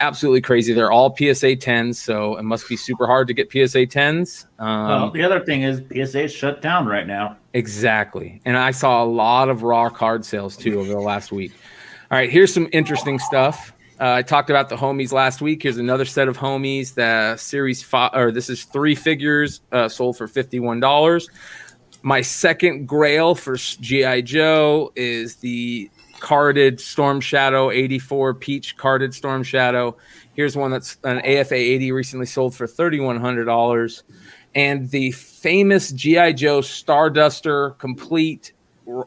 Absolutely 0.00 0.40
crazy. 0.40 0.72
They're 0.72 0.92
all 0.92 1.14
PSA 1.16 1.56
10s, 1.56 1.96
so 1.96 2.36
it 2.36 2.44
must 2.44 2.68
be 2.68 2.76
super 2.76 3.06
hard 3.06 3.26
to 3.28 3.34
get 3.34 3.50
PSA 3.50 3.86
10s. 3.86 4.46
Um, 4.58 4.88
well, 4.88 5.10
the 5.10 5.22
other 5.22 5.44
thing 5.44 5.62
is 5.62 5.82
PSA 5.92 6.24
is 6.24 6.32
shut 6.32 6.62
down 6.62 6.86
right 6.86 7.06
now. 7.06 7.36
Exactly. 7.52 8.40
And 8.44 8.56
I 8.56 8.70
saw 8.70 9.02
a 9.02 9.06
lot 9.06 9.48
of 9.48 9.64
raw 9.64 9.88
card 9.88 10.24
sales 10.24 10.56
too 10.56 10.78
over 10.78 10.88
the 10.88 11.00
last 11.00 11.32
week. 11.32 11.52
All 12.10 12.16
right, 12.16 12.30
here's 12.30 12.54
some 12.54 12.68
interesting 12.72 13.18
stuff. 13.18 13.72
Uh, 14.00 14.12
I 14.12 14.22
talked 14.22 14.48
about 14.48 14.68
the 14.68 14.76
homies 14.76 15.12
last 15.12 15.40
week. 15.40 15.64
Here's 15.64 15.76
another 15.76 16.04
set 16.04 16.28
of 16.28 16.38
homies. 16.38 16.94
The 16.94 17.36
series 17.36 17.82
five, 17.82 18.12
or 18.14 18.30
this 18.30 18.48
is 18.48 18.64
three 18.64 18.94
figures 18.94 19.60
uh, 19.72 19.88
sold 19.88 20.16
for 20.16 20.28
fifty-one 20.28 20.78
dollars. 20.78 21.28
My 22.02 22.20
second 22.20 22.86
grail 22.86 23.34
for 23.34 23.56
GI 23.56 24.22
Joe 24.22 24.92
is 24.94 25.36
the 25.36 25.90
carded 26.20 26.80
Storm 26.80 27.20
Shadow 27.20 27.70
84 27.70 28.34
Peach 28.34 28.76
carded 28.76 29.14
Storm 29.14 29.42
Shadow. 29.42 29.96
Here's 30.34 30.56
one 30.56 30.70
that's 30.70 30.98
an 31.04 31.18
AFA 31.18 31.54
80 31.54 31.92
recently 31.92 32.26
sold 32.26 32.54
for 32.54 32.66
$3,100. 32.66 34.02
And 34.54 34.90
the 34.90 35.12
famous 35.12 35.92
GI 35.92 36.34
Joe 36.34 36.60
Starduster 36.60 37.78
complete 37.78 38.52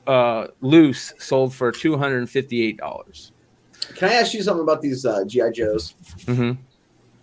uh, 0.08 0.48
loose 0.62 1.14
sold 1.18 1.54
for 1.54 1.72
$258. 1.72 3.32
Can 3.96 4.10
I 4.10 4.14
ask 4.14 4.34
you 4.34 4.44
something 4.44 4.64
about 4.64 4.82
these 4.82 5.06
uh, 5.06 5.24
GI 5.26 5.52
Joes? 5.54 5.96
hmm 6.26 6.54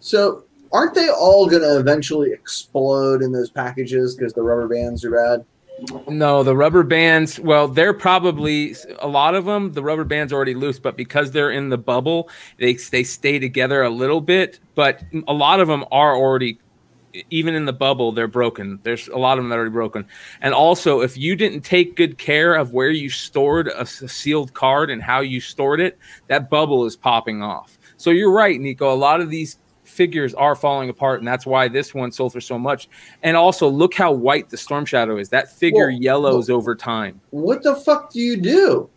So 0.00 0.44
aren't 0.72 0.94
they 0.94 1.08
all 1.08 1.48
going 1.48 1.62
to 1.62 1.78
eventually 1.78 2.32
explode 2.32 3.22
in 3.22 3.32
those 3.32 3.50
packages 3.50 4.14
because 4.14 4.32
the 4.32 4.42
rubber 4.42 4.68
bands 4.68 5.04
are 5.04 5.10
bad? 5.10 5.44
No, 6.08 6.42
the 6.42 6.56
rubber 6.56 6.82
bands, 6.82 7.38
well, 7.38 7.68
they're 7.68 7.94
probably 7.94 8.74
a 8.98 9.06
lot 9.06 9.34
of 9.34 9.44
them, 9.44 9.72
the 9.72 9.82
rubber 9.82 10.04
band's 10.04 10.32
already 10.32 10.54
loose, 10.54 10.78
but 10.78 10.96
because 10.96 11.30
they're 11.30 11.50
in 11.50 11.68
the 11.68 11.78
bubble, 11.78 12.28
they, 12.58 12.74
they 12.74 13.04
stay 13.04 13.38
together 13.38 13.82
a 13.82 13.90
little 13.90 14.20
bit. 14.20 14.58
But 14.74 15.02
a 15.28 15.32
lot 15.32 15.60
of 15.60 15.68
them 15.68 15.84
are 15.92 16.16
already, 16.16 16.58
even 17.30 17.54
in 17.54 17.64
the 17.64 17.72
bubble, 17.72 18.10
they're 18.12 18.26
broken. 18.26 18.80
There's 18.82 19.08
a 19.08 19.18
lot 19.18 19.38
of 19.38 19.44
them 19.44 19.50
that 19.50 19.56
are 19.56 19.60
already 19.60 19.72
broken. 19.72 20.06
And 20.40 20.52
also, 20.52 21.00
if 21.00 21.16
you 21.16 21.36
didn't 21.36 21.60
take 21.60 21.96
good 21.96 22.18
care 22.18 22.54
of 22.54 22.72
where 22.72 22.90
you 22.90 23.08
stored 23.08 23.68
a, 23.68 23.86
sealed 23.86 24.54
card 24.54 24.90
and 24.90 25.02
how 25.02 25.20
you 25.20 25.40
stored 25.40 25.80
it, 25.80 25.98
that 26.26 26.50
bubble 26.50 26.86
is 26.86 26.96
popping 26.96 27.42
off. 27.42 27.78
So 27.96 28.10
you're 28.10 28.32
right, 28.32 28.60
Nico. 28.60 28.92
A 28.92 28.96
lot 28.96 29.20
of 29.20 29.30
these 29.30 29.58
figures 29.98 30.32
are 30.34 30.54
falling 30.54 30.88
apart, 30.90 31.18
and 31.18 31.26
that's 31.28 31.44
why 31.44 31.66
this 31.68 31.92
one 31.92 32.12
sold 32.12 32.32
for 32.32 32.40
so 32.40 32.56
much. 32.58 32.88
And 33.24 33.36
also, 33.36 33.68
look 33.68 33.92
how 33.94 34.12
white 34.12 34.48
the 34.48 34.56
Storm 34.56 34.86
Shadow 34.86 35.18
is. 35.18 35.28
That 35.30 35.52
figure 35.52 35.88
Well, 35.88 35.98
yellows 36.00 36.48
over 36.48 36.74
time. 36.76 37.20
What 37.30 37.64
the 37.64 37.74
fuck 37.74 38.12
do 38.12 38.20
you 38.20 38.36
do? 38.36 38.88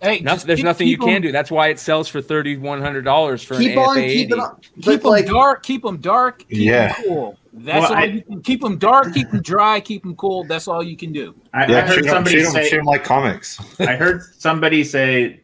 Hey, 0.00 0.20
Noth- 0.20 0.34
just 0.36 0.46
there's 0.46 0.58
keep- 0.58 0.64
nothing 0.64 0.86
you 0.88 0.96
keep 0.98 1.06
can 1.06 1.14
'em- 1.16 1.22
do. 1.22 1.32
That's 1.32 1.50
why 1.50 1.68
it 1.68 1.78
sells 1.80 2.06
for 2.06 2.20
thirty 2.22 2.56
one 2.56 2.80
hundred 2.80 3.02
dollars 3.04 3.42
for 3.42 3.56
Keep 3.58 3.72
an 3.72 3.78
on 3.78 3.98
AFA 3.98 4.04
80. 4.04 4.14
keeping 4.14 4.40
on. 4.40 4.56
Keep 4.60 4.84
But 4.84 5.02
them 5.02 5.10
like, 5.10 5.26
dark. 5.26 5.62
Keep 5.64 5.82
them 5.82 5.96
dark. 5.96 6.38
Keep 6.48 6.52
'em 6.52 6.62
Yeah. 6.62 6.94
cool. 7.04 7.36
That's 7.52 7.80
Well, 7.80 7.92
all 7.92 7.96
I- 7.98 8.04
you 8.04 8.22
can 8.22 8.42
keep 8.42 8.60
them 8.60 8.76
dark. 8.78 9.12
Keep 9.14 9.30
them 9.30 9.40
dry. 9.42 9.80
Keep 9.80 10.02
them 10.04 10.14
cool. 10.14 10.44
That's 10.44 10.68
all 10.68 10.82
you 10.84 10.96
can 10.96 11.12
do. 11.12 11.34
I, 11.54 11.64
I 11.64 11.80
heard 11.80 11.94
treat 11.94 12.04
somebody 12.10 12.42
them, 12.42 12.52
say 12.52 12.68
treat 12.68 12.76
them 12.78 12.84
like 12.86 13.02
comics. 13.04 13.58
I 13.80 13.96
heard 13.96 14.20
somebody 14.38 14.84
say 14.84 15.40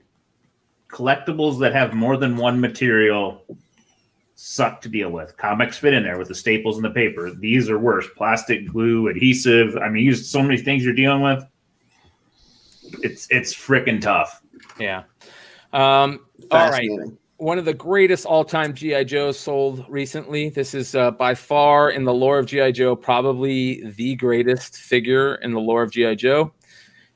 collectibles 0.91 1.59
that 1.61 1.73
have 1.73 1.95
more 1.95 2.19
than 2.19 2.37
one 2.37 2.61
material 2.61 3.41
suck 4.35 4.81
to 4.83 4.89
deal 4.89 5.11
with. 5.11 5.37
Comics 5.37 5.79
fit 5.79 5.95
in 5.95 6.03
there 6.03 6.19
with 6.19 6.29
the 6.29 6.35
staples 6.35 6.77
and 6.77 6.85
the 6.85 6.91
paper. 6.91 7.31
These 7.31 7.71
are 7.71 7.79
worse. 7.79 8.07
Plastic, 8.17 8.67
glue, 8.69 9.09
adhesive. 9.09 9.77
I 9.77 9.89
mean, 9.89 10.05
use 10.05 10.29
so 10.29 10.43
many 10.43 10.59
things 10.59 10.85
you're 10.85 10.95
dealing 10.95 11.23
with. 11.23 11.45
It's 13.03 13.27
it's 13.31 13.55
freaking 13.55 14.01
tough. 14.01 14.43
Yeah. 14.79 15.05
Um, 15.73 16.27
all 16.51 16.71
right. 16.71 16.91
one 17.39 17.59
of 17.59 17.65
the 17.65 17.73
greatest 17.73 18.27
all-time 18.27 18.75
GI 18.75 19.05
Joes 19.07 19.39
sold 19.39 19.87
recently. 19.89 20.51
This 20.51 20.75
is 20.75 20.95
uh, 20.95 21.11
by 21.13 21.35
far 21.35 21.91
in 21.91 22.05
the 22.05 22.13
lore 22.13 22.39
of 22.39 22.47
GI 22.47 22.73
Joe, 22.73 22.95
probably 22.95 23.83
the 23.97 24.15
greatest 24.17 24.77
figure 24.77 25.37
in 25.37 25.53
the 25.53 25.61
lore 25.61 25.83
of 25.83 25.91
GI 25.91 26.17
Joe. 26.17 26.53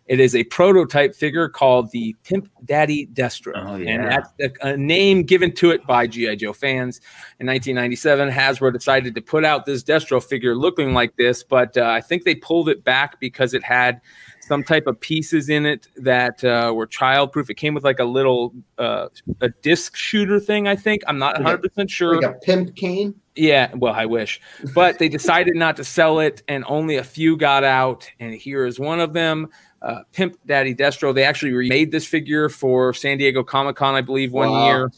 It 0.06 0.20
is 0.20 0.36
a 0.36 0.44
prototype 0.44 1.14
figure 1.14 1.48
called 1.48 1.90
the 1.90 2.14
Pimp 2.22 2.48
Daddy 2.64 3.08
Destro, 3.08 3.52
Oh, 3.56 3.74
and 3.74 4.04
that's 4.04 4.32
a, 4.40 4.68
a 4.68 4.76
name 4.76 5.24
given 5.24 5.52
to 5.54 5.70
it 5.70 5.84
by 5.86 6.06
GI 6.06 6.36
Joe 6.36 6.52
fans. 6.52 7.00
In 7.40 7.46
1997, 7.46 8.30
Hasbro 8.30 8.72
decided 8.72 9.14
to 9.16 9.20
put 9.20 9.44
out 9.44 9.66
this 9.66 9.82
Destro 9.82 10.22
figure 10.22 10.54
looking 10.54 10.94
like 10.94 11.16
this, 11.16 11.42
but 11.42 11.76
uh, 11.76 11.84
I 11.84 12.00
think 12.00 12.24
they 12.24 12.36
pulled 12.36 12.68
it 12.68 12.84
back 12.84 13.18
because 13.18 13.52
it 13.52 13.64
had 13.64 14.00
some 14.46 14.62
type 14.62 14.86
of 14.86 14.98
pieces 15.00 15.48
in 15.48 15.66
it 15.66 15.88
that 15.96 16.42
uh, 16.44 16.72
were 16.74 16.86
childproof. 16.86 17.50
It 17.50 17.54
came 17.54 17.74
with 17.74 17.84
like 17.84 17.98
a 17.98 18.04
little 18.04 18.54
uh, 18.78 19.08
a 19.40 19.48
disc 19.62 19.96
shooter 19.96 20.38
thing. 20.40 20.68
I 20.68 20.76
think 20.76 21.02
I'm 21.06 21.18
not 21.18 21.34
100 21.36 21.62
percent 21.62 21.90
sure. 21.90 22.20
Like 22.20 22.36
a 22.36 22.38
pimp 22.38 22.76
cane. 22.76 23.14
Yeah, 23.34 23.70
well, 23.74 23.92
I 23.92 24.06
wish, 24.06 24.40
but 24.74 24.98
they 24.98 25.10
decided 25.10 25.56
not 25.56 25.76
to 25.76 25.84
sell 25.84 26.20
it, 26.20 26.42
and 26.48 26.64
only 26.68 26.96
a 26.96 27.04
few 27.04 27.36
got 27.36 27.64
out. 27.64 28.10
And 28.18 28.32
here 28.34 28.64
is 28.64 28.80
one 28.80 28.98
of 28.98 29.12
them, 29.12 29.48
uh, 29.82 30.04
Pimp 30.12 30.38
Daddy 30.46 30.74
Destro. 30.74 31.14
They 31.14 31.24
actually 31.24 31.52
remade 31.52 31.92
this 31.92 32.06
figure 32.06 32.48
for 32.48 32.94
San 32.94 33.18
Diego 33.18 33.44
Comic 33.44 33.76
Con, 33.76 33.94
I 33.94 34.00
believe, 34.00 34.32
one 34.32 34.50
Wow. 34.50 34.64
year. 34.64 34.90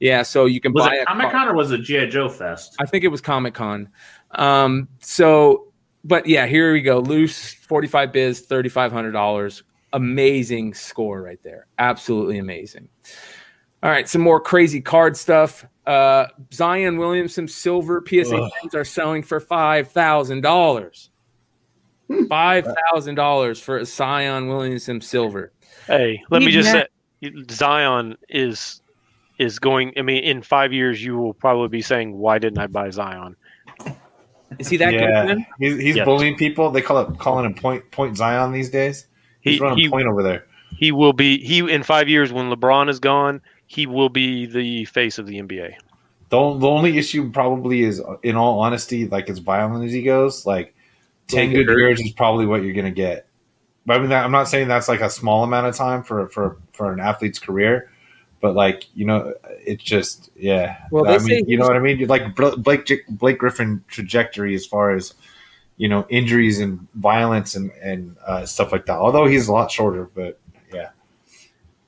Yeah, 0.00 0.22
so 0.22 0.46
you 0.46 0.60
can 0.60 0.72
Was 0.72 0.86
buy 0.86 0.96
it 0.96 1.02
a 1.02 1.06
Comic 1.06 1.30
car- 1.30 1.44
Con 1.44 1.48
or 1.48 1.54
was 1.54 1.70
it 1.70 1.82
GI 1.82 2.08
Joe 2.08 2.28
Fest? 2.28 2.74
I 2.80 2.84
think 2.84 3.04
it 3.04 3.08
was 3.08 3.20
Comic 3.20 3.54
Con. 3.54 3.88
Um, 4.32 4.88
so, 4.98 5.68
but 6.04 6.26
yeah, 6.26 6.46
here 6.46 6.72
we 6.72 6.82
go. 6.82 6.98
Loose 7.00 7.54
45 7.54 8.12
biz, 8.12 8.46
$3,500. 8.46 9.62
Amazing 9.92 10.74
score 10.74 11.22
right 11.22 11.42
there. 11.42 11.66
Absolutely 11.78 12.38
amazing. 12.38 12.88
All 13.82 13.90
right, 13.90 14.08
some 14.08 14.22
more 14.22 14.40
crazy 14.40 14.80
card 14.80 15.16
stuff. 15.16 15.64
Uh, 15.86 16.26
Zion 16.52 16.96
Williamson 16.96 17.46
silver 17.46 18.02
PSA 18.06 18.36
Ugh. 18.36 18.50
10s 18.64 18.74
are 18.74 18.84
selling 18.84 19.22
for 19.22 19.40
$5,000. 19.40 21.08
$5,000 22.10 23.60
for 23.60 23.78
a 23.78 23.84
Zion 23.84 24.48
Williamson 24.48 25.00
silver. 25.00 25.52
Hey, 25.86 26.22
let 26.30 26.42
me 26.42 26.50
just 26.50 26.72
that- 26.72 26.90
say, 27.22 27.32
Zion 27.50 28.16
is 28.28 28.80
is 29.38 29.58
going. 29.58 29.92
I 29.96 30.02
mean, 30.02 30.22
in 30.22 30.42
five 30.42 30.72
years, 30.72 31.02
you 31.02 31.16
will 31.16 31.34
probably 31.34 31.68
be 31.68 31.82
saying, 31.82 32.16
"Why 32.16 32.38
didn't 32.38 32.58
I 32.58 32.66
buy 32.68 32.90
Zion?" 32.90 33.34
Is 34.58 34.68
he 34.68 34.76
that 34.78 34.90
good? 34.92 35.02
yeah, 35.02 35.34
he's, 35.58 35.78
he's 35.80 35.96
Yes. 35.96 36.04
bullying 36.04 36.36
people. 36.36 36.70
They 36.70 36.82
call 36.82 36.98
it 37.00 37.18
calling 37.18 37.44
him 37.44 37.54
point 37.54 37.90
point 37.90 38.16
Zion 38.16 38.52
these 38.52 38.70
days. 38.70 39.06
He's 39.40 39.54
He 39.54 39.60
running 39.60 39.78
he, 39.78 39.88
point 39.88 40.06
over 40.06 40.22
there. 40.22 40.46
he 40.76 40.92
will 40.92 41.12
be 41.12 41.38
he 41.44 41.58
in 41.72 41.82
five 41.82 42.08
years 42.08 42.32
when 42.32 42.50
LeBron 42.50 42.88
is 42.88 43.00
gone. 43.00 43.40
He 43.66 43.86
will 43.86 44.08
be 44.08 44.46
the 44.46 44.84
face 44.86 45.18
of 45.18 45.26
the 45.26 45.40
NBA. 45.40 45.74
The, 46.30 46.36
the 46.58 46.68
only 46.68 46.96
issue 46.98 47.30
probably 47.30 47.82
is, 47.82 48.02
in 48.22 48.36
all 48.36 48.60
honesty, 48.60 49.06
like 49.06 49.28
as 49.28 49.38
violent 49.38 49.84
as 49.84 49.92
he 49.92 50.02
goes, 50.02 50.46
like 50.46 50.74
ten 51.28 51.52
good 51.52 51.66
hurt. 51.66 51.78
years 51.78 52.00
is 52.00 52.12
probably 52.12 52.46
what 52.46 52.62
you're 52.62 52.74
gonna 52.74 52.90
get. 52.90 53.26
But 53.86 53.96
I 53.96 53.98
mean, 54.00 54.10
that, 54.10 54.24
I'm 54.24 54.32
not 54.32 54.48
saying 54.48 54.68
that's 54.68 54.88
like 54.88 55.00
a 55.00 55.10
small 55.10 55.44
amount 55.44 55.66
of 55.66 55.76
time 55.76 56.02
for 56.02 56.28
for 56.28 56.56
for 56.72 56.92
an 56.92 57.00
athlete's 57.00 57.38
career, 57.38 57.90
but 58.40 58.54
like 58.54 58.86
you 58.94 59.04
know, 59.04 59.34
it's 59.44 59.82
just 59.82 60.30
yeah. 60.36 60.76
Well, 60.90 61.08
I 61.08 61.18
mean, 61.18 61.48
you 61.48 61.56
know 61.56 61.66
what 61.66 61.76
I 61.76 61.80
mean. 61.80 62.06
Like 62.06 62.34
Blake 62.34 62.90
Blake 63.08 63.38
Griffin 63.38 63.84
trajectory 63.88 64.54
as 64.54 64.66
far 64.66 64.90
as 64.90 65.14
you 65.76 65.88
know 65.88 66.06
injuries 66.08 66.60
and 66.60 66.86
violence 66.94 67.54
and 67.54 67.70
and 67.82 68.16
uh, 68.26 68.46
stuff 68.46 68.72
like 68.72 68.86
that. 68.86 68.96
Although 68.98 69.26
he's 69.26 69.48
a 69.48 69.52
lot 69.52 69.70
shorter, 69.70 70.10
but 70.14 70.38
yeah. 70.72 70.90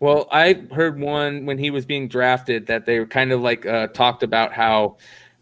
Well, 0.01 0.29
I 0.31 0.65
heard 0.73 0.99
one 0.99 1.47
when 1.47 1.59
he 1.59 1.71
was 1.71 1.87
being 1.87 2.09
drafted 2.09 2.67
that 2.67 2.87
they 2.87 2.99
were 2.99 3.07
kind 3.07 3.33
of 3.33 3.41
like 3.41 3.67
uh, 3.67 3.89
talked 3.89 4.23
about 4.23 4.53
how 4.53 4.97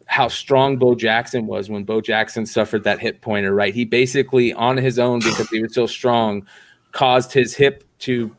how 0.07 0.29
strong 0.29 0.77
Bo 0.77 0.95
Jackson 0.95 1.47
was 1.47 1.71
when 1.71 1.85
Bo 1.85 2.01
Jackson 2.01 2.45
suffered 2.45 2.85
that 2.85 2.99
hip 2.99 3.21
pointer. 3.21 3.55
Right, 3.55 3.75
he 3.75 3.85
basically 3.85 4.53
on 4.53 4.77
his 4.77 4.99
own 4.99 5.21
because 5.21 5.49
he 5.49 5.63
was 5.63 5.75
so 5.75 5.87
strong 5.87 6.47
caused 6.93 7.33
his 7.33 7.55
hip 7.55 7.85
to 7.99 8.35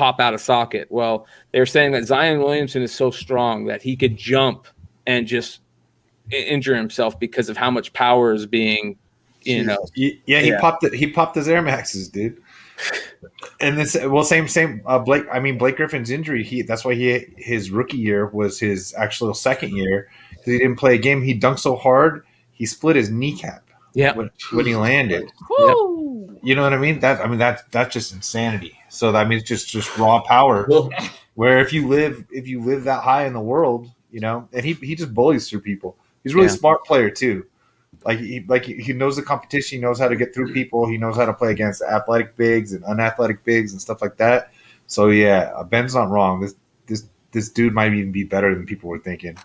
pop 0.00 0.18
out 0.18 0.32
of 0.32 0.40
socket. 0.40 0.86
Well, 0.90 1.26
they're 1.52 1.66
saying 1.66 1.92
that 1.92 2.06
Zion 2.06 2.38
Williamson 2.38 2.80
is 2.80 2.90
so 2.90 3.10
strong 3.10 3.66
that 3.66 3.82
he 3.82 3.96
could 3.96 4.16
jump 4.16 4.66
and 5.06 5.26
just 5.26 5.60
injure 6.30 6.74
himself 6.74 7.20
because 7.20 7.50
of 7.50 7.58
how 7.58 7.70
much 7.70 7.92
power 7.92 8.32
is 8.32 8.46
being, 8.46 8.96
you 9.42 9.62
know. 9.62 9.76
Yeah, 9.94 10.40
he 10.40 10.48
Yeah. 10.48 10.58
popped 10.60 10.84
it. 10.84 10.94
He 10.94 11.06
popped 11.08 11.36
his 11.36 11.48
Air 11.48 11.60
Maxes, 11.60 12.08
dude. 12.08 12.40
And 13.60 13.76
this, 13.78 13.94
well, 14.06 14.24
same, 14.24 14.48
same. 14.48 14.80
Uh, 14.86 14.98
Blake, 14.98 15.24
I 15.30 15.38
mean, 15.38 15.58
Blake 15.58 15.76
Griffin's 15.76 16.10
injury. 16.10 16.42
He 16.42 16.62
that's 16.62 16.82
why 16.82 16.94
he 16.94 17.26
his 17.36 17.70
rookie 17.70 17.98
year 17.98 18.28
was 18.28 18.58
his 18.58 18.94
actual 18.94 19.34
second 19.34 19.76
year 19.76 20.08
because 20.30 20.46
he 20.54 20.58
didn't 20.58 20.76
play 20.76 20.94
a 20.94 20.98
game. 20.98 21.22
He 21.22 21.38
dunked 21.38 21.58
so 21.58 21.76
hard 21.76 22.24
he 22.52 22.64
split 22.64 22.96
his 22.96 23.10
kneecap 23.10 23.68
Yeah. 23.94 24.14
when, 24.14 24.30
when 24.52 24.64
he 24.66 24.76
landed. 24.76 25.30
You 26.42 26.54
know 26.54 26.62
what 26.62 26.72
I 26.72 26.78
mean? 26.78 27.00
That 27.00 27.20
I 27.20 27.26
mean 27.28 27.38
that 27.38 27.70
that's 27.70 27.92
just 27.92 28.14
insanity. 28.14 28.74
So 28.90 29.14
I 29.14 29.24
mean, 29.24 29.38
it's 29.38 29.48
just 29.48 29.68
just 29.68 29.96
raw 29.96 30.20
power. 30.20 30.66
Well, 30.68 30.90
Where 31.34 31.60
if 31.60 31.72
you 31.72 31.88
live 31.88 32.26
if 32.30 32.46
you 32.46 32.60
live 32.62 32.84
that 32.84 33.02
high 33.02 33.26
in 33.26 33.32
the 33.32 33.40
world, 33.40 33.90
you 34.10 34.20
know, 34.20 34.48
and 34.52 34.64
he 34.64 34.74
he 34.74 34.94
just 34.94 35.14
bullies 35.14 35.48
through 35.48 35.60
people. 35.60 35.96
He's 36.22 36.32
a 36.32 36.36
really 36.36 36.48
Yeah. 36.48 36.54
smart 36.54 36.84
player 36.84 37.08
too. 37.08 37.46
Like 38.04 38.18
he 38.18 38.44
like 38.48 38.64
he 38.64 38.74
he 38.74 38.92
knows 38.92 39.16
the 39.16 39.22
competition. 39.22 39.78
He 39.78 39.82
knows 39.82 39.98
how 39.98 40.08
to 40.08 40.16
get 40.16 40.34
through 40.34 40.52
people. 40.52 40.88
He 40.88 40.98
knows 40.98 41.16
how 41.16 41.24
to 41.26 41.32
play 41.32 41.50
against 41.52 41.82
athletic 41.82 42.36
bigs 42.36 42.72
and 42.72 42.84
unathletic 42.84 43.44
bigs 43.44 43.72
and 43.72 43.80
stuff 43.80 44.02
like 44.02 44.16
that. 44.18 44.50
So 44.86 45.08
yeah, 45.08 45.52
uh, 45.56 45.64
Ben's 45.64 45.94
not 45.94 46.10
wrong. 46.10 46.40
This 46.40 46.54
this 46.86 47.04
this 47.32 47.48
dude 47.48 47.72
might 47.72 47.92
even 47.94 48.10
be 48.12 48.24
better 48.24 48.54
than 48.54 48.66
people 48.66 48.88
were 48.90 48.98
thinking. 48.98 49.36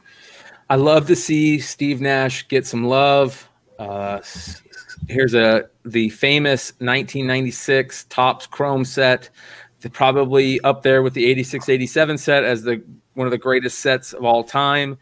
I 0.69 0.75
love 0.75 1.05
to 1.07 1.15
see 1.15 1.59
Steve 1.59 2.01
Nash 2.01 2.47
get 2.47 2.65
some 2.65 2.85
love. 2.85 3.47
Uh, 3.77 4.17
s- 4.21 4.61
here's 5.07 5.33
a 5.33 5.69
the 5.83 6.09
famous 6.09 6.71
1996 6.79 8.05
Topps 8.05 8.47
Chrome 8.47 8.85
set, 8.85 9.29
probably 9.93 10.59
up 10.61 10.81
there 10.81 11.03
with 11.03 11.13
the 11.13 11.25
86 11.25 11.69
87 11.69 12.17
set 12.17 12.43
as 12.43 12.63
the 12.63 12.83
one 13.13 13.27
of 13.27 13.31
the 13.31 13.37
greatest 13.37 13.79
sets 13.79 14.13
of 14.13 14.23
all 14.23 14.43
time. 14.43 14.97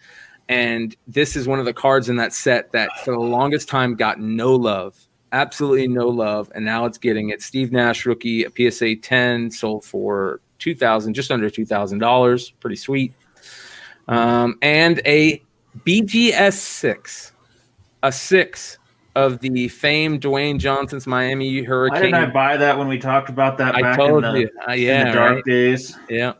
And 0.49 0.95
this 1.07 1.35
is 1.35 1.47
one 1.47 1.59
of 1.59 1.65
the 1.65 1.73
cards 1.73 2.09
in 2.09 2.17
that 2.17 2.33
set 2.33 2.71
that 2.73 2.89
for 3.03 3.11
the 3.11 3.19
longest 3.19 3.69
time 3.69 3.95
got 3.95 4.19
no 4.19 4.53
love, 4.53 4.97
absolutely 5.31 5.87
no 5.87 6.07
love, 6.07 6.51
and 6.53 6.65
now 6.65 6.85
it's 6.85 6.97
getting 6.97 7.29
it. 7.29 7.41
Steve 7.41 7.71
Nash 7.71 8.05
rookie, 8.05 8.43
a 8.43 8.71
PSA 8.71 8.97
10, 8.97 9.51
sold 9.51 9.85
for 9.85 10.41
two 10.59 10.75
thousand, 10.75 11.13
just 11.13 11.31
under 11.31 11.49
two 11.49 11.65
thousand 11.65 11.99
dollars, 11.99 12.51
pretty 12.59 12.75
sweet. 12.75 13.13
Um, 14.09 14.57
and 14.61 15.01
a 15.05 15.41
BGS 15.85 16.53
six, 16.53 17.31
a 18.03 18.11
six 18.11 18.77
of 19.15 19.39
the 19.39 19.67
famed 19.67 20.21
Dwayne 20.21 20.59
Johnson's 20.59 21.05
Miami 21.07 21.61
Hurricane. 21.61 21.93
Why 21.93 21.99
Hurricane. 21.99 22.19
didn't 22.21 22.29
I 22.29 22.33
buy 22.33 22.57
that 22.57 22.77
when 22.77 22.87
we 22.87 22.97
talked 22.97 23.29
about 23.29 23.57
that 23.59 23.75
I 23.75 23.81
back 23.81 23.97
told 23.97 24.23
in 24.23 24.33
the, 24.33 24.39
you, 24.39 24.49
uh, 24.67 24.71
in 24.71 24.81
yeah, 24.81 25.03
the 25.05 25.11
dark 25.11 25.35
right? 25.35 25.45
days? 25.45 25.97
yeah, 26.09 26.33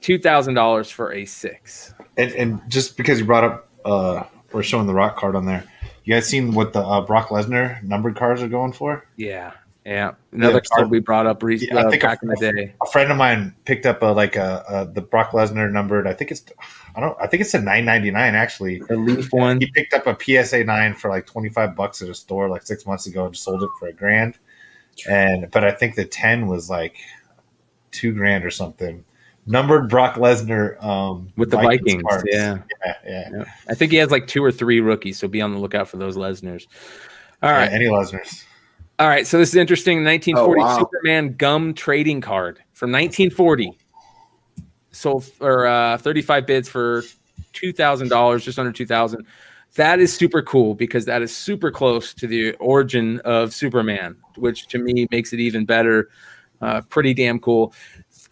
two 0.00 0.18
thousand 0.18 0.54
dollars 0.54 0.90
for 0.90 1.12
a 1.12 1.24
six. 1.24 1.94
And 2.16 2.32
and 2.32 2.60
just 2.68 2.96
because 2.96 3.20
you 3.20 3.26
brought 3.26 3.44
up 3.44 3.68
uh 3.84 4.24
we're 4.52 4.62
showing 4.62 4.86
the 4.86 4.94
rock 4.94 5.16
card 5.16 5.36
on 5.36 5.46
there. 5.46 5.64
You 6.04 6.14
guys 6.14 6.26
seen 6.26 6.54
what 6.54 6.72
the 6.72 6.80
uh, 6.80 7.02
Brock 7.02 7.28
Lesnar 7.28 7.82
numbered 7.82 8.16
cards 8.16 8.42
are 8.42 8.48
going 8.48 8.72
for? 8.72 9.06
Yeah, 9.16 9.52
yeah, 9.90 10.12
another 10.32 10.54
Yeah, 10.54 10.60
so- 10.64 10.74
card 10.76 10.90
we 10.90 11.00
brought 11.00 11.26
up 11.26 11.42
recently 11.42 11.74
Yeah, 11.80 11.88
uh, 11.88 11.90
back 11.90 12.18
a- 12.22 12.24
in 12.24 12.28
the 12.28 12.36
day. 12.52 12.74
a 12.80 12.86
friend 12.90 13.10
of 13.10 13.16
mine 13.18 13.54
picked 13.64 13.84
up 13.86 14.00
a 14.02 14.06
like 14.06 14.36
a, 14.36 14.64
a 14.68 14.86
the 14.86 15.00
Brock 15.02 15.32
Lesnar 15.32 15.70
numbered. 15.70 16.06
I 16.06 16.12
think 16.14 16.30
it's 16.30 16.44
I 16.94 17.00
don't 17.00 17.16
I 17.20 17.26
think 17.26 17.40
it's 17.40 17.52
a 17.54 17.60
nine 17.60 17.84
ninety 17.84 18.10
nine 18.10 18.34
actually. 18.34 18.78
The 18.88 18.96
Leaf 18.96 19.32
one. 19.32 19.60
He 19.60 19.66
picked 19.72 19.92
up 19.92 20.06
a 20.06 20.16
PSA 20.18 20.64
nine 20.64 20.94
for 20.94 21.10
like 21.10 21.26
twenty 21.26 21.48
five 21.48 21.74
bucks 21.74 22.00
at 22.02 22.08
a 22.08 22.14
store 22.14 22.48
like 22.48 22.62
six 22.62 22.86
months 22.86 23.06
ago 23.06 23.26
and 23.26 23.36
sold 23.36 23.62
it 23.64 23.70
for 23.78 23.88
a 23.88 23.92
grand. 23.92 24.38
And 25.08 25.50
but 25.50 25.64
I 25.64 25.72
think 25.72 25.96
the 25.96 26.04
ten 26.04 26.46
was 26.46 26.70
like 26.70 26.96
two 27.90 28.12
grand 28.12 28.44
or 28.44 28.50
something. 28.50 29.04
Numbered 29.46 29.88
Brock 29.88 30.14
Lesnar 30.16 30.80
um, 30.84 31.32
With 31.36 31.50
the 31.50 31.56
Vikings, 31.56 32.02
cards. 32.02 32.24
yeah. 32.26 32.58
yeah, 32.84 32.94
yeah. 33.32 33.44
I 33.68 33.74
think 33.74 33.90
he 33.90 33.96
has 33.98 34.10
like 34.10 34.26
two 34.28 34.44
or 34.44 34.52
three 34.52 34.80
rookies, 34.80 35.18
so 35.18 35.26
be 35.26 35.40
on 35.40 35.52
the 35.52 35.58
lookout 35.58 35.88
for 35.88 35.96
those 35.96 36.16
Lesnars. 36.16 36.66
All 37.42 37.50
right, 37.50 37.72
any 37.72 37.86
Lesnar's. 37.86 38.44
All 39.00 39.08
right. 39.08 39.26
So 39.26 39.38
this 39.38 39.48
is 39.48 39.56
interesting. 39.56 40.04
1940 40.04 40.60
Oh, 40.60 40.64
wow. 40.64 40.78
Superman 40.78 41.34
gum 41.36 41.72
trading 41.72 42.20
card 42.20 42.58
from 42.74 42.92
1940. 42.92 43.76
Sold 44.92 45.24
for 45.24 45.66
uh, 45.66 45.96
35 45.98 46.46
bids 46.46 46.68
for 46.68 47.02
two 47.52 47.72
thousand 47.72 48.08
dollars, 48.08 48.44
just 48.44 48.58
under 48.58 48.72
two 48.72 48.86
thousand. 48.86 49.24
That 49.76 50.00
is 50.00 50.12
super 50.12 50.42
cool 50.42 50.74
because 50.74 51.04
that 51.06 51.22
is 51.22 51.34
super 51.34 51.70
close 51.70 52.12
to 52.14 52.26
the 52.26 52.52
origin 52.56 53.20
of 53.20 53.54
Superman, 53.54 54.16
which 54.36 54.66
to 54.68 54.78
me 54.78 55.06
makes 55.10 55.32
it 55.32 55.40
even 55.40 55.64
better. 55.64 56.10
Uh, 56.60 56.82
pretty 56.82 57.14
damn 57.14 57.38
cool. 57.38 57.72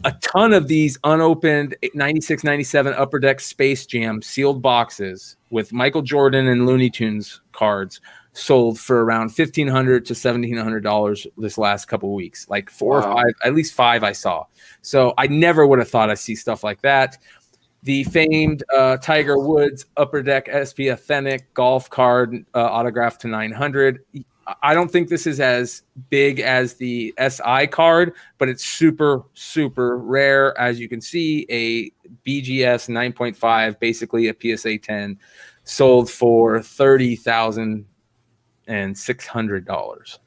A 0.04 0.12
ton 0.20 0.52
of 0.52 0.68
these 0.68 0.98
unopened 1.04 1.76
96 1.94 2.44
97 2.44 2.92
Upper 2.92 3.18
Deck 3.18 3.40
Space 3.40 3.86
Jam 3.86 4.20
sealed 4.20 4.60
boxes 4.60 5.36
with 5.50 5.72
Michael 5.72 6.02
Jordan 6.02 6.46
and 6.46 6.66
Looney 6.66 6.90
Tunes 6.90 7.40
cards 7.52 8.00
sold 8.38 8.78
for 8.78 9.04
around 9.04 9.32
1,500 9.36 10.06
to 10.06 10.14
$1,700 10.14 11.26
this 11.36 11.58
last 11.58 11.86
couple 11.86 12.14
weeks. 12.14 12.48
Like 12.48 12.70
four 12.70 12.98
or 12.98 13.02
five, 13.02 13.32
at 13.44 13.54
least 13.54 13.74
five 13.74 14.04
I 14.04 14.12
saw. 14.12 14.44
So 14.82 15.12
I 15.18 15.26
never 15.26 15.66
would 15.66 15.78
have 15.78 15.88
thought 15.88 16.10
I'd 16.10 16.18
see 16.18 16.34
stuff 16.34 16.62
like 16.62 16.80
that. 16.82 17.18
The 17.82 18.04
famed 18.04 18.64
uh, 18.74 18.96
Tiger 18.98 19.38
Woods 19.38 19.86
Upper 19.96 20.22
Deck 20.22 20.48
SP 20.50 20.90
Authentic 20.90 21.52
golf 21.54 21.88
card 21.90 22.44
uh, 22.54 22.64
autographed 22.64 23.20
to 23.22 23.28
900. 23.28 24.00
I 24.62 24.72
don't 24.72 24.90
think 24.90 25.08
this 25.08 25.26
is 25.26 25.40
as 25.40 25.82
big 26.08 26.40
as 26.40 26.74
the 26.74 27.14
SI 27.18 27.66
card, 27.66 28.14
but 28.38 28.48
it's 28.48 28.64
super, 28.64 29.24
super 29.34 29.98
rare. 29.98 30.58
As 30.58 30.80
you 30.80 30.88
can 30.88 31.00
see, 31.00 31.46
a 31.50 31.90
BGS 32.26 32.88
9.5, 32.88 33.78
basically 33.78 34.28
a 34.28 34.56
PSA 34.56 34.78
10, 34.78 35.18
sold 35.64 36.10
for 36.10 36.62
thirty 36.62 37.14
thousand 37.14 37.84
and 38.68 38.96
six 38.96 39.26
hundred 39.26 39.64
dollars. 39.64 40.18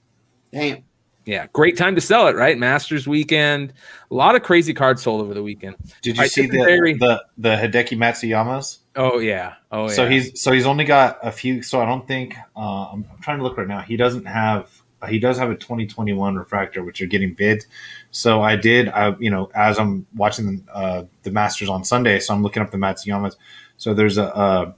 Damn. 0.52 0.84
Yeah, 1.26 1.46
great 1.54 1.78
time 1.78 1.94
to 1.96 2.02
sell 2.02 2.28
it, 2.28 2.36
right? 2.36 2.58
Masters 2.58 3.08
weekend, 3.08 3.74
a 4.10 4.14
lot 4.14 4.36
of 4.36 4.42
crazy 4.42 4.74
cards 4.74 5.04
sold 5.04 5.22
over 5.22 5.36
the 5.36 5.44
weekend. 5.44 5.76
Did 6.02 6.18
you 6.18 6.24
I 6.24 6.28
see 6.28 6.48
the, 6.48 6.58
very- 6.58 6.96
the 6.96 7.24
the 7.38 7.50
Hideki 7.50 7.96
Matsuyamas? 7.98 8.80
Oh 8.96 9.20
yeah, 9.20 9.54
oh 9.72 9.88
yeah. 9.88 9.94
So 9.94 10.10
he's 10.10 10.42
so 10.42 10.52
he's 10.52 10.66
only 10.66 10.84
got 10.84 11.20
a 11.22 11.32
few. 11.32 11.62
So 11.62 11.80
I 11.80 11.86
don't 11.86 12.08
think 12.08 12.36
uh, 12.58 12.88
I'm, 12.92 13.06
I'm 13.12 13.22
trying 13.22 13.38
to 13.38 13.44
look 13.44 13.58
right 13.58 13.68
now. 13.68 13.82
He 13.82 13.98
doesn't 13.98 14.26
have. 14.26 14.70
He 15.10 15.18
does 15.18 15.40
have 15.40 15.50
a 15.50 15.56
2021 15.56 16.36
refractor, 16.36 16.84
which 16.84 17.02
are 17.02 17.08
getting 17.08 17.34
bid. 17.34 17.66
So 18.12 18.42
I 18.42 18.56
did. 18.56 18.90
I 18.90 19.16
you 19.20 19.30
know 19.30 19.52
as 19.54 19.78
I'm 19.80 20.08
watching 20.16 20.68
uh, 20.74 21.04
the 21.24 21.32
Masters 21.32 21.70
on 21.70 21.84
Sunday, 21.84 22.20
so 22.20 22.34
I'm 22.34 22.42
looking 22.44 22.64
up 22.64 22.72
the 22.72 22.78
Matsuyamas. 22.78 23.36
So 23.78 23.94
there's 23.94 24.18
a, 24.18 24.24
a, 24.26 24.76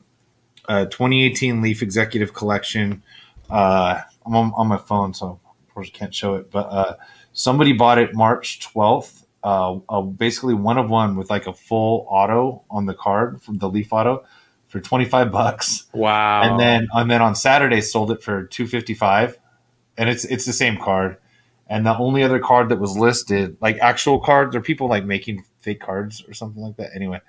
a 0.69 0.85
2018 0.85 1.61
Leaf 1.61 1.81
Executive 1.81 2.34
Collection. 2.34 3.02
Uh, 3.54 4.02
I'm 4.26 4.36
on, 4.36 4.54
on 4.56 4.68
my 4.68 4.78
phone, 4.78 5.14
so 5.14 5.40
of 5.68 5.74
course 5.74 5.92
I 5.94 5.98
can't 5.98 6.14
show 6.14 6.36
it. 6.36 6.50
But 6.52 6.68
uh, 6.68 6.96
somebody 7.34 7.74
bought 7.74 7.98
it 7.98 8.14
March 8.14 8.60
12th. 8.74 9.26
Uh, 9.44 9.80
uh, 9.90 10.02
basically 10.02 10.54
one 10.54 10.78
of 10.78 10.90
one 10.90 11.18
with 11.18 11.30
like 11.30 11.48
a 11.48 11.54
full 11.54 12.08
auto 12.10 12.64
on 12.72 12.86
the 12.86 12.94
card 12.94 13.42
from 13.42 13.58
the 13.58 13.70
Leaf 13.70 13.92
Auto 13.92 14.24
for 14.68 14.80
25 14.80 15.32
bucks. 15.32 15.86
wow. 15.94 16.42
And 16.42 16.60
then 16.60 16.88
and 16.94 17.12
then 17.12 17.22
on 17.22 17.36
Saturday 17.36 17.82
sold 17.82 18.10
it 18.12 18.24
for 18.24 18.46
255 18.46 19.38
and 19.98 20.10
it's 20.10 20.26
it's 20.26 20.46
the 20.46 20.54
same 20.54 20.78
card. 20.78 21.18
And 21.68 21.86
the 21.86 21.98
only 21.98 22.24
other 22.24 22.40
card 22.40 22.70
that 22.70 22.80
was 22.80 22.98
listed, 22.98 23.58
like 23.62 23.78
actual 23.78 24.20
cards, 24.20 24.56
or 24.56 24.62
people 24.62 24.88
like 24.88 25.06
making 25.06 25.44
fake 25.60 25.80
cards 25.80 26.24
or 26.28 26.34
something 26.34 26.62
like 26.62 26.78
that. 26.78 26.92
Anyway, 26.94 27.22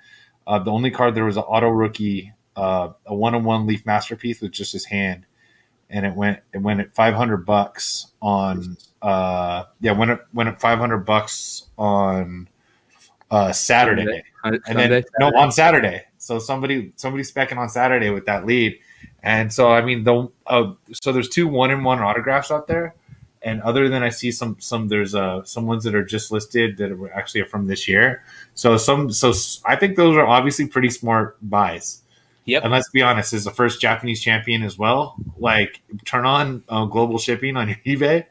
uh, 0.45 0.59
the 0.59 0.71
only 0.71 0.91
card 0.91 1.15
there 1.15 1.25
was 1.25 1.37
an 1.37 1.43
auto 1.43 1.69
rookie, 1.69 2.33
uh, 2.55 2.89
a 3.05 3.15
one-on-one 3.15 3.65
leaf 3.65 3.85
masterpiece 3.85 4.41
with 4.41 4.51
just 4.51 4.73
his 4.73 4.85
hand, 4.85 5.25
and 5.89 6.05
it 6.05 6.13
went 6.13 6.39
it 6.53 6.59
went 6.59 6.79
at 6.79 6.93
500 6.93 7.45
bucks 7.45 8.07
on 8.21 8.77
uh 9.01 9.65
yeah 9.81 9.91
went 9.91 10.11
at 10.11 10.21
went 10.33 10.49
at 10.49 10.59
500 10.59 10.99
bucks 10.99 11.67
on 11.77 12.47
uh 13.31 13.51
Saturday 13.51 14.23
Sunday, 14.45 14.59
and 14.67 14.79
then 14.79 15.03
no 15.19 15.27
on 15.37 15.51
Saturday. 15.51 16.03
So 16.17 16.39
somebody 16.39 16.93
somebody 16.95 17.23
specking 17.23 17.57
on 17.57 17.69
Saturday 17.69 18.09
with 18.09 18.25
that 18.25 18.45
lead, 18.45 18.79
and 19.23 19.51
so 19.51 19.71
I 19.71 19.83
mean 19.83 20.03
the 20.03 20.29
uh, 20.47 20.73
so 20.93 21.11
there's 21.11 21.29
two 21.29 21.47
one 21.47 21.71
in 21.71 21.83
one 21.83 21.99
autographs 21.99 22.51
out 22.51 22.67
there, 22.67 22.95
and 23.41 23.61
other 23.61 23.89
than 23.89 24.03
I 24.03 24.09
see 24.09 24.31
some 24.31 24.57
some 24.59 24.87
there's 24.87 25.15
uh 25.15 25.43
some 25.43 25.65
ones 25.65 25.83
that 25.83 25.95
are 25.95 26.03
just 26.03 26.31
listed 26.31 26.77
that 26.77 26.91
are 26.91 27.11
actually 27.13 27.43
from 27.45 27.67
this 27.67 27.87
year. 27.87 28.23
So 28.53 28.77
some 28.77 29.11
so 29.11 29.33
I 29.65 29.75
think 29.75 29.95
those 29.97 30.15
are 30.15 30.25
obviously 30.25 30.67
pretty 30.67 30.89
smart 30.89 31.37
buys. 31.41 32.01
Yep. 32.45 32.63
And 32.63 32.71
let's 32.71 32.89
be 32.89 33.01
honest, 33.01 33.33
as 33.33 33.43
the 33.43 33.51
first 33.51 33.81
Japanese 33.81 34.21
champion 34.21 34.61
as 34.63 34.77
well, 34.77 35.15
like 35.37 35.81
turn 36.05 36.25
on 36.25 36.63
uh, 36.69 36.85
global 36.85 37.17
shipping 37.17 37.57
on 37.57 37.67
your 37.69 37.77
eBay. 37.85 38.25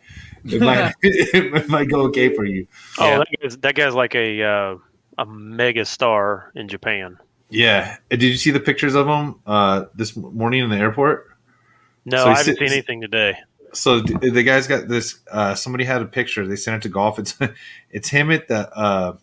It 0.45 0.61
might, 0.61 0.95
it 1.03 1.69
might 1.69 1.89
go 1.89 2.03
okay 2.03 2.33
for 2.35 2.45
you. 2.45 2.67
Oh, 2.99 3.07
Yeah. 3.09 3.19
that, 3.19 3.29
guy's, 3.43 3.57
that 3.59 3.75
guy's 3.75 3.95
like 3.95 4.15
a 4.15 4.43
uh, 4.43 4.77
a 5.19 5.27
mega 5.27 5.85
star 5.85 6.53
in 6.55 6.69
Japan. 6.69 7.19
Yeah. 7.51 7.97
Did 8.11 8.23
you 8.23 8.37
see 8.37 8.51
the 8.51 8.61
pictures 8.61 8.95
of 8.95 9.07
him 9.07 9.37
uh, 9.47 9.87
this 9.95 10.17
morning 10.17 10.63
in 10.63 10.71
the 10.71 10.77
airport? 10.77 11.29
No, 12.05 12.19
So 12.19 12.25
I 12.27 12.29
he's 12.31 12.39
haven't 12.39 12.55
sit- 12.55 12.59
seen 12.69 12.73
anything 12.73 13.01
today. 13.01 13.37
So 13.73 14.01
the 14.01 14.43
guy's 14.45 14.69
got 14.69 14.87
this. 14.87 15.19
Uh, 15.29 15.57
somebody 15.57 15.85
had 15.85 16.01
a 16.01 16.05
picture. 16.07 16.47
They 16.47 16.55
sent 16.57 16.77
it 16.77 16.83
to 16.83 16.89
golf. 16.89 17.19
It's 17.19 17.37
it's 17.91 18.09
him 18.09 18.31
at 18.31 18.47
the 18.47 18.71
uh, 18.73 19.17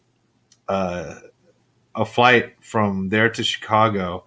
uh, 0.67 1.15
a 1.95 2.03
flight 2.05 2.55
from 2.61 3.07
there 3.09 3.29
to 3.29 3.43
Chicago 3.43 4.25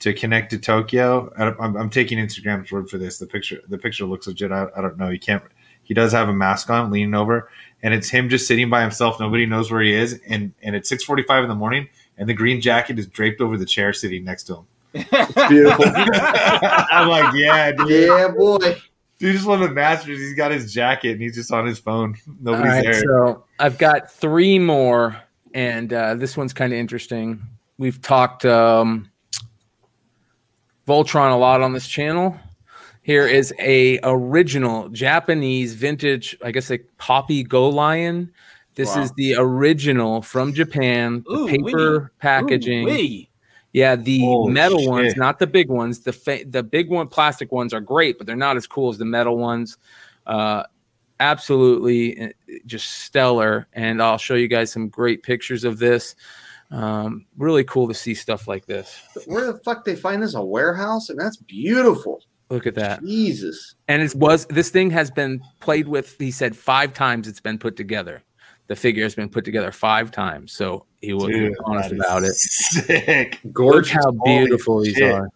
to 0.00 0.12
connect 0.14 0.50
to 0.50 0.58
Tokyo. 0.58 1.32
I, 1.38 1.54
I'm, 1.62 1.76
I'm 1.76 1.90
taking 1.90 2.18
Instagram's 2.18 2.72
word 2.72 2.90
for 2.90 2.98
this. 2.98 3.18
The 3.18 3.26
picture 3.26 3.60
the 3.68 3.78
picture 3.78 4.04
looks 4.04 4.26
legit. 4.26 4.50
I, 4.50 4.66
I 4.76 4.80
don't 4.80 4.98
know. 4.98 5.10
He 5.10 5.18
can't. 5.18 5.42
He 5.82 5.94
does 5.94 6.12
have 6.12 6.28
a 6.28 6.32
mask 6.32 6.70
on, 6.70 6.90
leaning 6.90 7.14
over, 7.14 7.48
and 7.82 7.94
it's 7.94 8.08
him 8.08 8.28
just 8.28 8.46
sitting 8.46 8.70
by 8.70 8.80
himself. 8.82 9.18
Nobody 9.18 9.46
knows 9.46 9.70
where 9.70 9.82
he 9.82 9.94
is, 9.94 10.20
and 10.28 10.52
and 10.62 10.74
it's 10.74 10.90
6:45 10.90 11.44
in 11.44 11.48
the 11.48 11.54
morning, 11.54 11.88
and 12.18 12.28
the 12.28 12.34
green 12.34 12.60
jacket 12.60 12.98
is 12.98 13.06
draped 13.06 13.40
over 13.40 13.56
the 13.56 13.66
chair 13.66 13.92
sitting 13.92 14.24
next 14.24 14.44
to 14.44 14.56
him. 14.56 14.66
Beautiful. 15.48 15.84
I'm 15.94 17.08
like, 17.08 17.34
yeah, 17.34 17.72
dude. 17.72 18.08
yeah, 18.08 18.28
boy. 18.28 18.76
Dude 19.18 19.34
just 19.34 19.46
one 19.46 19.62
of 19.62 19.68
the 19.68 19.74
masters. 19.74 20.18
He's 20.18 20.34
got 20.34 20.50
his 20.50 20.72
jacket 20.72 21.12
and 21.12 21.20
he's 21.20 21.34
just 21.34 21.52
on 21.52 21.66
his 21.66 21.78
phone. 21.78 22.16
Nobody's 22.40 22.72
right, 22.72 22.84
there. 22.84 23.02
so 23.02 23.44
I've 23.58 23.76
got 23.76 24.10
three 24.10 24.58
more, 24.58 25.20
and 25.52 25.92
uh, 25.92 26.14
this 26.14 26.38
one's 26.38 26.54
kind 26.54 26.72
of 26.72 26.78
interesting. 26.78 27.42
We've 27.76 28.00
talked 28.00 28.46
um, 28.46 29.09
Voltron 30.86 31.32
a 31.32 31.36
lot 31.36 31.60
on 31.62 31.72
this 31.72 31.86
channel. 31.88 32.38
Here 33.02 33.26
is 33.26 33.52
a 33.58 33.98
original 34.02 34.88
Japanese 34.90 35.74
vintage, 35.74 36.36
I 36.44 36.50
guess, 36.50 36.70
like 36.70 36.86
Popy 36.98 37.44
GoLion. 37.44 38.30
This 38.74 38.94
Wow. 38.94 39.02
is 39.02 39.12
the 39.12 39.34
original 39.36 40.22
from 40.22 40.52
Japan, 40.54 41.24
the 41.28 41.34
Ooh, 41.34 41.48
paper 41.48 42.00
wee. 42.00 42.06
packaging. 42.20 42.88
Ooh-wee. 42.88 43.30
Yeah, 43.72 43.94
the 43.96 44.46
metal 44.48 44.86
ones, 44.88 45.16
not 45.16 45.38
the 45.38 45.46
big 45.46 45.68
ones. 45.68 46.00
The 46.00 46.12
fa- 46.12 46.44
the 46.44 46.62
big 46.62 46.88
one, 46.88 47.06
plastic 47.08 47.52
ones 47.52 47.72
are 47.72 47.80
great, 47.80 48.18
but 48.18 48.26
they're 48.26 48.34
not 48.36 48.56
as 48.56 48.66
cool 48.66 48.90
as 48.90 48.98
the 48.98 49.04
metal 49.04 49.38
ones. 49.38 49.76
Uh, 50.26 50.64
absolutely, 51.20 52.20
uh, 52.20 52.28
just 52.66 52.90
stellar. 53.04 53.68
And 53.72 54.02
I'll 54.02 54.18
show 54.18 54.34
you 54.34 54.48
guys 54.48 54.72
some 54.72 54.88
great 54.88 55.22
pictures 55.22 55.62
of 55.64 55.78
this. 55.78 56.16
Um, 56.70 57.26
really 57.36 57.64
cool 57.64 57.88
to 57.88 57.94
see 57.94 58.14
stuff 58.14 58.46
like 58.46 58.66
this. 58.66 59.00
Where 59.26 59.52
the 59.52 59.58
fuck 59.64 59.84
they 59.84 59.96
find 59.96 60.22
this? 60.22 60.34
A 60.34 60.42
warehouse? 60.42 61.10
And 61.10 61.18
that's 61.18 61.36
beautiful. 61.36 62.22
Look 62.48 62.66
at 62.66 62.74
that. 62.76 63.02
Jesus. 63.04 63.74
And 63.88 64.02
it 64.02 64.14
was 64.14 64.46
this 64.46 64.70
thing 64.70 64.90
has 64.90 65.10
been 65.10 65.40
played 65.60 65.88
with. 65.88 66.16
He 66.18 66.30
said 66.30 66.56
five 66.56 66.94
times 66.94 67.28
it's 67.28 67.40
been 67.40 67.58
put 67.58 67.76
together. 67.76 68.22
The 68.68 68.76
figure 68.76 69.02
has 69.02 69.14
been 69.16 69.28
put 69.28 69.44
together 69.44 69.72
five 69.72 70.10
times. 70.12 70.52
So 70.52 70.86
he 71.00 71.12
was 71.12 71.26
Dude, 71.26 71.56
honest 71.64 71.92
about 71.92 72.22
it. 72.22 72.34
Sick. 72.34 73.40
Look 73.44 73.52
Gorgeous. 73.52 73.92
how 73.92 74.12
Holy 74.20 74.38
beautiful 74.38 74.80
these 74.80 74.94
shit. 74.94 75.12
are. 75.12 75.28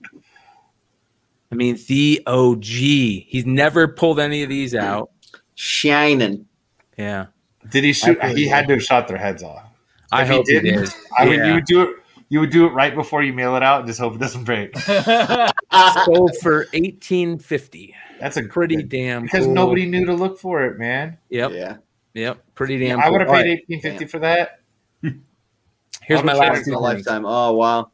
I 1.50 1.54
mean, 1.56 1.78
the 1.88 2.22
OG. 2.26 2.64
He's 2.64 3.46
never 3.46 3.88
pulled 3.88 4.18
any 4.20 4.42
of 4.44 4.48
these 4.48 4.74
out. 4.74 5.10
Shining. 5.56 6.46
Yeah. 6.96 7.26
Did 7.70 7.84
he 7.84 7.92
shoot? 7.92 8.18
I 8.20 8.34
He 8.34 8.46
had 8.46 8.66
to 8.68 8.74
have 8.74 8.82
shot 8.82 9.08
their 9.08 9.16
heads 9.18 9.42
off. 9.42 9.64
I 10.14 10.22
If 10.22 10.28
hope 10.28 10.46
he 10.48 10.54
didn't, 10.60 10.80
did. 10.84 10.94
I 11.18 11.26
would. 11.26 11.36
Yeah. 11.38 11.46
You 11.48 11.54
would 11.54 11.64
do 11.64 11.82
it. 11.82 11.96
You 12.30 12.40
would 12.40 12.50
do 12.50 12.66
it 12.66 12.70
right 12.70 12.94
before 12.94 13.22
you 13.22 13.32
mail 13.32 13.54
it 13.56 13.62
out, 13.62 13.80
and 13.80 13.86
just 13.86 14.00
hope 14.00 14.14
it 14.14 14.18
doesn't 14.18 14.44
break. 14.44 14.76
Sold 16.04 16.32
for 16.42 16.66
eighteen 16.72 17.38
fifty. 17.38 17.94
That's 18.20 18.36
a 18.36 18.42
Pretty 18.44 18.76
good- 18.76 18.88
damn 18.88 19.22
because 19.22 19.44
cool. 19.44 19.54
nobody 19.54 19.86
knew 19.86 20.06
to 20.06 20.14
look 20.14 20.38
for 20.38 20.64
it, 20.64 20.78
man. 20.78 21.18
Yep. 21.30 21.52
Yeah. 21.52 21.76
Yep. 22.14 22.44
Pretty 22.54 22.78
damn. 22.78 22.98
I 23.00 23.04
cool. 23.04 23.12
would 23.12 23.20
have 23.22 23.28
All 23.30 23.34
paid 23.36 23.48
right, 23.50 23.58
eighteen 23.68 23.80
fifty 23.80 24.06
for 24.06 24.18
that. 24.20 24.60
Here's 26.02 26.22
my 26.22 26.34
last 26.34 26.64
two 26.64 26.70
in 26.70 26.76
a 26.76 26.80
lifetime. 26.80 27.24
Oh 27.26 27.52
wow. 27.54 27.90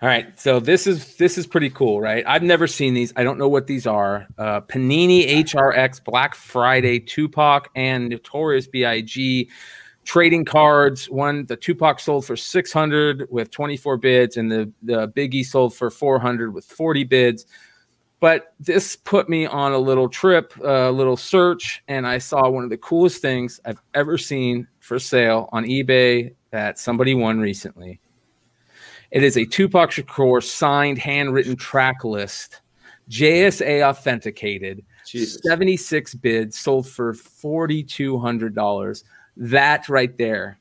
All 0.00 0.08
right, 0.08 0.38
so 0.38 0.58
this 0.58 0.88
is 0.88 1.14
this 1.16 1.38
is 1.38 1.46
pretty 1.46 1.70
cool, 1.70 2.00
right? 2.00 2.24
I've 2.26 2.42
never 2.42 2.66
seen 2.66 2.92
these. 2.92 3.12
I 3.14 3.22
don't 3.22 3.38
know 3.38 3.48
what 3.48 3.68
these 3.68 3.86
are. 3.86 4.26
Uh, 4.36 4.60
Panini 4.62 5.28
HRX 5.44 6.02
Black 6.02 6.34
Friday 6.34 6.98
Tupac 6.98 7.68
and 7.76 8.08
Notorious 8.08 8.66
B.I.G. 8.66 9.48
trading 10.04 10.44
cards. 10.44 11.08
One 11.10 11.46
the 11.46 11.56
Tupac 11.56 12.00
sold 12.00 12.26
for 12.26 12.36
six 12.36 12.72
hundred 12.72 13.26
with 13.30 13.50
twenty 13.50 13.76
four 13.76 13.96
bids, 13.96 14.36
and 14.36 14.50
the 14.50 14.70
the 14.82 15.08
Biggie 15.08 15.44
sold 15.44 15.74
for 15.74 15.90
four 15.90 16.18
hundred 16.18 16.54
with 16.54 16.64
forty 16.64 17.04
bids. 17.04 17.46
But 18.20 18.54
this 18.60 18.94
put 18.94 19.28
me 19.28 19.46
on 19.46 19.72
a 19.72 19.78
little 19.78 20.08
trip, 20.08 20.54
a 20.62 20.92
little 20.92 21.16
search, 21.16 21.82
and 21.88 22.06
I 22.06 22.18
saw 22.18 22.48
one 22.48 22.62
of 22.62 22.70
the 22.70 22.76
coolest 22.76 23.20
things 23.20 23.60
I've 23.64 23.82
ever 23.94 24.16
seen 24.16 24.68
for 24.78 25.00
sale 25.00 25.48
on 25.52 25.64
eBay 25.64 26.32
that 26.52 26.78
somebody 26.78 27.14
won 27.14 27.40
recently. 27.40 28.00
It 29.10 29.24
is 29.24 29.36
a 29.36 29.44
Tupac 29.44 29.90
Shakur 29.90 30.42
signed 30.42 30.98
handwritten 30.98 31.56
track 31.56 32.04
list, 32.04 32.60
JSA 33.10 33.86
authenticated, 33.86 34.84
Jesus. 35.04 35.40
76 35.44 36.14
bids, 36.14 36.56
sold 36.58 36.88
for 36.88 37.12
$4,200. 37.14 39.04
That 39.36 39.88
right 39.88 40.16
there 40.18 40.58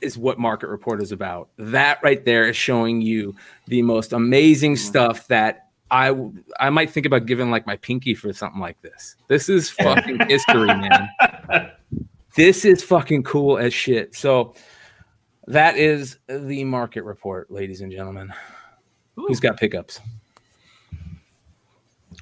is 0.00 0.18
what 0.18 0.38
Market 0.38 0.68
Report 0.68 1.02
is 1.02 1.12
about. 1.12 1.48
That 1.56 1.98
right 2.02 2.24
there 2.24 2.46
is 2.48 2.56
showing 2.56 3.00
you 3.00 3.34
the 3.68 3.82
most 3.82 4.12
amazing 4.12 4.76
stuff 4.76 5.26
that 5.28 5.68
I 5.90 6.14
I 6.60 6.70
might 6.70 6.90
think 6.90 7.06
about 7.06 7.26
giving 7.26 7.50
like 7.50 7.66
my 7.66 7.76
pinky 7.76 8.14
for 8.14 8.32
something 8.32 8.60
like 8.60 8.80
this. 8.82 9.16
This 9.28 9.48
is 9.48 9.70
fucking 9.82 10.20
history, 10.28 10.66
man. 10.66 11.08
This 12.36 12.64
is 12.64 12.82
fucking 12.82 13.22
cool 13.22 13.58
as 13.58 13.72
shit. 13.72 14.14
So 14.14 14.54
that 15.46 15.76
is 15.76 16.18
the 16.26 16.64
market 16.64 17.04
report, 17.04 17.50
ladies 17.50 17.80
and 17.80 17.92
gentlemen. 17.92 18.32
Who's 19.14 19.40
got 19.40 19.56
pickups? 19.58 20.00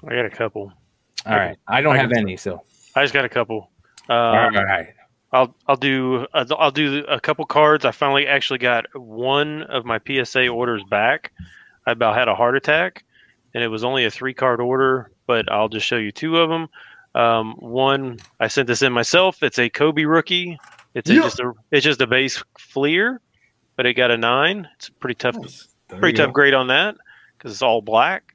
I 0.04 0.10
got 0.14 0.26
a 0.26 0.30
couple. 0.30 0.72
All 1.24 1.36
right, 1.36 1.56
I 1.68 1.80
don't 1.80 1.94
I 1.94 1.98
have 1.98 2.12
any, 2.12 2.36
so 2.36 2.62
I 2.96 3.02
just 3.02 3.14
got 3.14 3.24
a 3.24 3.28
couple. 3.28 3.70
all 4.08 4.34
Um, 4.34 4.54
right. 4.54 4.88
I'll 5.32 5.54
I'll 5.66 5.76
do 5.76 6.26
uh, 6.34 6.44
I'll 6.58 6.70
do 6.70 7.04
a 7.04 7.20
couple 7.20 7.44
cards. 7.46 7.84
I 7.84 7.90
finally 7.90 8.26
actually 8.26 8.58
got 8.58 8.86
one 8.94 9.62
of 9.64 9.84
my 9.84 9.98
PSA 10.06 10.48
orders 10.48 10.82
back. 10.90 11.32
I 11.86 11.92
about 11.92 12.16
had 12.16 12.28
a 12.28 12.34
heart 12.34 12.56
attack, 12.56 13.04
and 13.54 13.64
it 13.64 13.68
was 13.68 13.84
only 13.84 14.04
a 14.04 14.10
three 14.10 14.34
card 14.34 14.60
order, 14.60 15.10
but 15.26 15.50
I'll 15.50 15.68
just 15.68 15.86
show 15.86 15.96
you 15.96 16.12
two 16.12 16.38
of 16.38 16.50
them. 16.50 16.68
Um, 17.14 17.54
one 17.58 18.18
I 18.40 18.48
sent 18.48 18.66
this 18.66 18.82
in 18.82 18.92
myself. 18.92 19.42
It's 19.42 19.58
a 19.58 19.68
Kobe 19.68 20.04
rookie. 20.04 20.58
It's 20.94 21.08
a, 21.08 21.14
just 21.14 21.40
a 21.40 21.52
it's 21.70 21.84
just 21.84 22.00
a 22.00 22.06
base 22.06 22.42
Fleer, 22.58 23.20
but 23.76 23.86
it 23.86 23.94
got 23.94 24.10
a 24.10 24.16
nine. 24.16 24.68
It's 24.76 24.88
a 24.88 24.92
pretty 24.92 25.14
tough 25.14 25.36
Nice. 25.36 25.68
Pretty 25.88 26.16
tough 26.16 26.28
go. 26.28 26.32
grade 26.32 26.54
on 26.54 26.68
that 26.68 26.96
because 27.36 27.52
it's 27.52 27.62
all 27.62 27.82
black. 27.82 28.34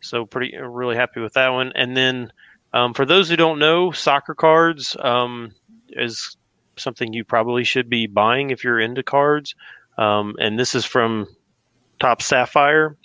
So 0.00 0.24
pretty 0.24 0.56
really 0.56 0.96
happy 0.96 1.20
with 1.20 1.34
that 1.34 1.48
one. 1.48 1.72
And 1.74 1.96
then 1.96 2.32
um, 2.72 2.94
for 2.94 3.04
those 3.04 3.28
who 3.28 3.36
don't 3.36 3.58
know, 3.58 3.90
soccer 3.90 4.34
cards 4.34 4.96
um, 5.00 5.52
is 5.96 6.36
something 6.76 7.12
you 7.12 7.24
probably 7.24 7.64
should 7.64 7.88
be 7.90 8.06
buying 8.06 8.50
if 8.50 8.64
you're 8.64 8.80
into 8.80 9.02
cards. 9.02 9.54
Um, 9.98 10.34
and 10.40 10.58
this 10.58 10.74
is 10.74 10.84
from 10.84 11.26
Topps 12.00 12.26
Sapphire, 12.26 12.96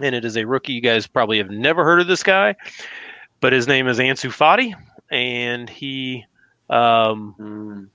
and 0.00 0.14
it 0.14 0.24
is 0.24 0.36
a 0.36 0.44
rookie. 0.44 0.74
You 0.74 0.82
guys 0.82 1.06
probably 1.06 1.38
have 1.38 1.50
never 1.50 1.84
heard 1.84 2.00
of 2.00 2.06
this 2.06 2.22
guy, 2.22 2.54
but 3.40 3.52
his 3.52 3.66
name 3.66 3.88
is 3.88 3.98
Ansu 3.98 4.30
Fati, 4.30 4.74
and 5.10 5.68
he 5.70 6.24
um, 6.68 7.34
Mm. 7.38 7.88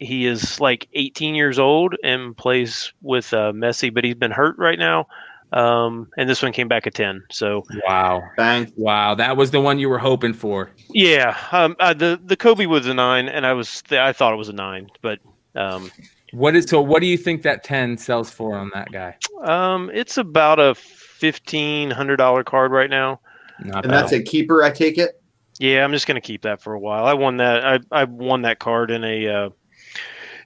he 0.00 0.26
is 0.26 0.60
like 0.60 0.88
18 0.94 1.34
years 1.34 1.58
old 1.58 1.94
and 2.02 2.36
plays 2.36 2.92
with 3.00 3.32
uh, 3.32 3.52
Messi, 3.52 3.92
but 3.94 4.04
he's 4.04 4.16
been 4.16 4.32
hurt 4.32 4.56
right 4.58 4.78
now. 4.78 5.06
Um, 5.54 6.08
and 6.18 6.28
this 6.28 6.42
one 6.42 6.52
came 6.52 6.66
back 6.68 6.86
at 6.86 6.94
10. 6.94 7.22
So 7.30 7.62
Wow, 7.86 8.22
Bang. 8.36 8.72
wow, 8.76 9.14
that 9.14 9.36
was 9.36 9.50
the 9.52 9.60
one 9.60 9.78
you 9.78 9.88
were 9.88 9.98
hoping 9.98 10.32
for. 10.34 10.70
yeah, 10.90 11.38
um, 11.52 11.76
uh, 11.78 11.94
the 11.94 12.20
the 12.24 12.36
Kobe 12.36 12.66
was 12.66 12.86
a 12.86 12.94
nine, 12.94 13.28
and 13.28 13.46
I 13.46 13.52
was 13.52 13.82
I 13.90 14.12
thought 14.12 14.32
it 14.32 14.36
was 14.36 14.48
a 14.48 14.52
nine, 14.52 14.88
but 15.00 15.20
um, 15.54 15.90
What 16.32 16.56
is 16.56 16.64
so? 16.66 16.82
What 16.82 17.00
do 17.00 17.06
you 17.06 17.16
think 17.16 17.42
that 17.42 17.62
ten 17.62 17.96
sells 17.96 18.30
for 18.30 18.56
on 18.56 18.70
that 18.74 18.90
guy? 18.90 19.16
um, 19.44 19.90
it's 19.94 20.18
about 20.18 20.58
a 20.58 20.74
fifteen 20.74 21.88
hundred 21.90 22.16
dollar 22.16 22.42
card 22.42 22.72
right 22.72 22.90
now. 22.90 23.20
Not 23.60 23.84
And 23.84 23.92
bad. 23.92 24.02
that's 24.02 24.12
a 24.12 24.20
keeper, 24.22 24.64
I 24.64 24.70
take 24.70 24.98
it. 24.98 25.22
Yeah, 25.60 25.84
I'm 25.84 25.92
just 25.92 26.08
gonna 26.08 26.20
keep 26.20 26.42
that 26.42 26.60
for 26.60 26.72
a 26.74 26.80
while. 26.80 27.04
I 27.06 27.14
won 27.14 27.36
that. 27.36 27.64
I 27.64 27.78
I 27.92 28.04
won 28.04 28.42
that 28.42 28.58
card 28.58 28.90
in 28.90 29.04
a 29.04 29.28
uh, 29.28 29.50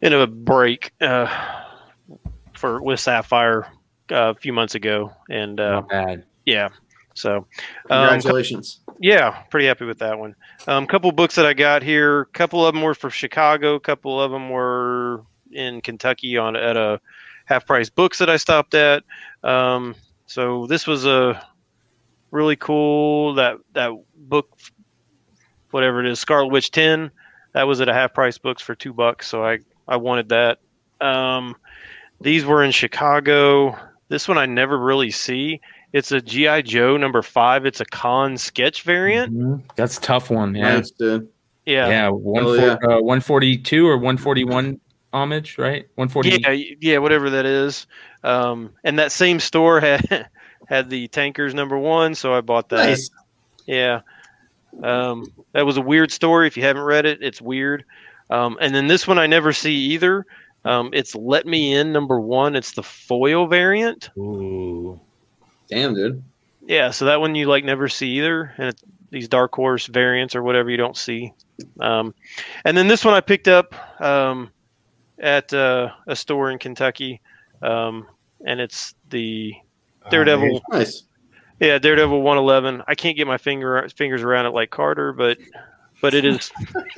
in 0.03 0.13
a 0.13 0.27
break 0.27 0.93
uh, 1.01 1.35
for 2.53 2.83
with 2.83 3.01
Sapphire 3.01 3.67
a 4.11 4.35
few 4.35 4.53
months 4.53 4.75
ago, 4.75 5.13
and 5.31 5.61
uh, 5.61 5.71
Not 5.71 5.89
bad. 5.89 6.25
yeah. 6.47 6.69
So 7.15 7.47
um, 7.91 8.09
Congratulations. 8.09 8.81
Yeah, 9.01 9.43
pretty 9.51 9.67
happy 9.67 9.85
with 9.85 9.99
that 9.99 10.19
one. 10.19 10.35
A 10.67 10.73
um, 10.73 10.87
couple 10.87 11.11
books 11.13 11.35
that 11.35 11.47
I 11.47 11.53
got 11.53 11.83
here. 11.83 12.23
A 12.23 12.27
couple 12.27 12.67
of 12.67 12.75
them 12.75 12.83
were 12.83 12.95
from 12.95 13.11
Chicago. 13.11 13.75
A 13.75 13.81
couple 13.81 14.21
of 14.21 14.31
them 14.31 14.51
were 14.51 15.23
in 15.53 15.81
Kentucky 15.81 16.37
on 16.37 16.57
at 16.57 16.77
a 16.77 17.01
half 17.47 17.67
price 17.67 17.89
books 17.91 18.19
that 18.19 18.29
I 18.29 18.37
stopped 18.37 18.75
at. 18.75 19.03
Um, 19.43 19.95
so 20.27 20.67
this 20.67 20.87
was 20.87 21.07
a 21.07 21.45
really 22.31 22.57
cool 22.57 23.35
that 23.35 23.57
that 23.73 23.93
book, 24.15 24.59
whatever 25.71 26.05
it 26.05 26.11
is, 26.11 26.21
Scarlet 26.21 26.49
Witch 26.49 26.71
Ten. 26.71 27.11
That 27.53 27.67
was 27.67 27.81
at 27.81 27.89
a 27.89 27.95
half 27.95 28.13
price 28.15 28.39
books 28.39 28.63
for 28.63 28.75
two 28.75 28.93
bucks. 28.93 29.27
So 29.27 29.45
I 29.45 29.59
I 29.87 29.97
wanted 29.97 30.29
that. 30.29 30.59
Um, 31.01 31.57
these 32.21 32.45
were 32.45 32.63
in 32.63 32.71
Chicago. 32.73 33.79
This 34.09 34.27
one 34.29 34.39
I 34.39 34.47
never 34.47 34.79
really 34.79 35.11
see. 35.11 35.61
It's 35.93 36.13
a 36.13 36.21
GI 36.21 36.63
Joe 36.63 36.97
number 36.97 37.23
five. 37.23 37.65
It's 37.67 37.81
a 37.81 37.85
con 37.87 38.37
sketch 38.37 38.83
variant. 38.83 39.35
Mhm. 39.35 39.63
That's 39.77 39.99
a 39.99 40.01
tough 40.01 40.31
one. 40.31 40.55
Yeah, 40.55 40.75
Nice, 40.77 40.91
dude. 40.91 41.29
Yeah, 41.67 41.89
yeah. 41.89 42.09
One 42.09 42.43
Hell 42.43 42.57
yeah. 42.57 42.77
uh, 42.89 43.01
one 43.01 43.21
forty 43.21 43.57
two 43.59 43.87
or 43.89 43.99
one 43.99 44.17
forty 44.17 44.45
one. 44.45 44.81
homage, 45.15 45.57
right? 45.57 45.87
140. 45.95 46.43
Yeah, 46.43 46.75
yeah, 46.83 46.99
whatever 46.99 47.31
that 47.31 47.47
is. 47.47 47.87
Um, 48.25 48.71
and 48.85 48.99
that 48.99 49.11
same 49.11 49.41
store 49.41 49.81
had 49.81 50.29
had 50.69 50.91
the 50.91 51.09
tankers 51.09 51.55
number 51.55 51.79
one, 51.79 52.15
so 52.15 52.35
I 52.35 52.43
bought 52.43 52.69
that. 52.71 52.87
Nice. 52.87 53.11
Yeah. 53.67 54.01
Um, 54.83 55.25
that 55.53 55.65
was 55.65 55.79
a 55.79 55.81
weird 55.81 56.13
story. 56.13 56.47
If 56.47 56.57
you 56.59 56.63
haven't 56.63 56.83
read 56.83 57.07
it, 57.07 57.23
it's 57.23 57.41
weird. 57.41 57.85
Um, 58.31 58.59
and 58.61 58.75
then 58.75 58.87
this 58.87 59.07
one 59.09 59.19
I 59.19 59.27
never 59.27 59.53
see 59.55 59.75
either. 59.75 60.27
Um, 60.65 60.91
it's 60.93 61.15
Let 61.15 61.47
Me 61.47 61.75
In 61.75 61.93
number 61.93 62.21
one. 62.21 62.57
It's 62.57 62.73
the 62.73 62.83
foil 62.83 63.47
variant. 63.47 64.11
Ooh. 64.19 65.01
Damn, 65.69 65.95
dude. 65.95 66.23
Yeah, 66.67 66.91
so 66.91 67.05
that 67.07 67.21
one 67.21 67.35
you 67.35 67.47
like 67.47 67.65
never 67.65 67.89
see 67.89 68.09
either, 68.19 68.53
and 68.59 68.69
it's 68.69 68.83
these 69.11 69.29
dark 69.29 69.55
horse 69.55 69.87
variants 69.87 70.35
or 70.37 70.43
whatever 70.43 70.71
you 70.71 70.77
don't 70.77 70.97
see. 70.97 71.33
Um, 71.81 72.15
and 72.65 72.77
then 72.77 72.89
this 72.89 73.05
one 73.05 73.15
I 73.15 73.21
picked 73.21 73.49
up 73.49 73.75
um, 74.03 74.51
at 75.19 75.53
uh, 75.53 75.91
a 76.07 76.15
store 76.15 76.51
in 76.51 76.59
Kentucky, 76.59 77.21
um, 77.63 78.07
and 78.45 78.61
it's 78.61 78.95
the 79.11 79.55
Daredevil. 80.11 80.63
Nice. 80.71 81.05
Yeah, 81.61 81.79
Daredevil 81.79 82.21
111. 82.23 82.83
I 82.87 82.95
can't 82.95 83.17
get 83.17 83.27
my 83.27 83.39
finger 83.39 83.89
fingers 83.97 84.23
around 84.23 84.47
it 84.47 84.51
like 84.51 84.71
Carter, 84.71 85.13
but 85.13 85.39
but 86.01 86.15
it 86.15 86.25
is. 86.25 86.51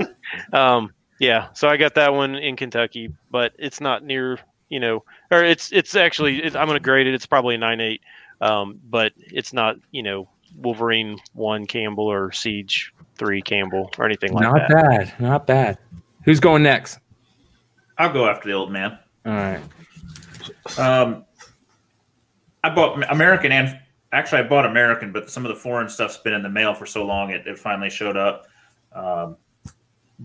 um, 0.52 0.92
yeah, 1.20 1.52
so 1.52 1.68
I 1.68 1.76
got 1.76 1.94
that 1.94 2.12
one 2.12 2.34
in 2.34 2.56
Kentucky, 2.56 3.12
but 3.30 3.52
it's 3.58 3.80
not 3.80 4.02
near. 4.02 4.40
You 4.70 4.80
know, 4.80 5.04
or 5.30 5.44
it's 5.44 5.72
it's 5.72 5.94
actually 5.94 6.42
it, 6.42 6.56
I'm 6.56 6.66
gonna 6.66 6.80
grade 6.80 7.06
it. 7.06 7.14
It's 7.14 7.26
probably 7.26 7.56
a 7.56 7.58
nine 7.58 7.80
eight, 7.80 8.00
um, 8.40 8.80
but 8.88 9.12
it's 9.16 9.52
not. 9.52 9.76
You 9.90 10.02
know, 10.02 10.28
Wolverine 10.56 11.18
one 11.34 11.66
Campbell 11.66 12.10
or 12.10 12.32
Siege 12.32 12.92
three 13.16 13.42
Campbell 13.42 13.90
or 13.98 14.06
anything 14.06 14.32
like 14.32 14.42
not 14.42 14.54
that. 14.54 14.70
Not 14.70 14.82
bad. 14.82 15.20
Not 15.20 15.46
bad. 15.46 15.78
Who's 16.24 16.40
going 16.40 16.62
next? 16.62 16.98
I'll 17.98 18.12
go 18.12 18.26
after 18.26 18.48
the 18.48 18.54
old 18.54 18.72
man. 18.72 18.98
All 19.26 19.32
right. 19.32 19.60
Um, 20.78 21.24
I 22.64 22.74
bought 22.74 23.10
American 23.10 23.52
and 23.52 23.78
actually 24.12 24.40
I 24.40 24.44
bought 24.44 24.66
American, 24.66 25.12
but 25.12 25.30
some 25.30 25.44
of 25.44 25.50
the 25.50 25.60
foreign 25.60 25.88
stuff's 25.88 26.16
been 26.18 26.32
in 26.32 26.42
the 26.42 26.48
mail 26.48 26.74
for 26.74 26.86
so 26.86 27.04
long 27.04 27.30
it, 27.30 27.46
it 27.46 27.58
finally 27.58 27.90
showed 27.90 28.16
up. 28.16 28.46
Um, 28.92 29.36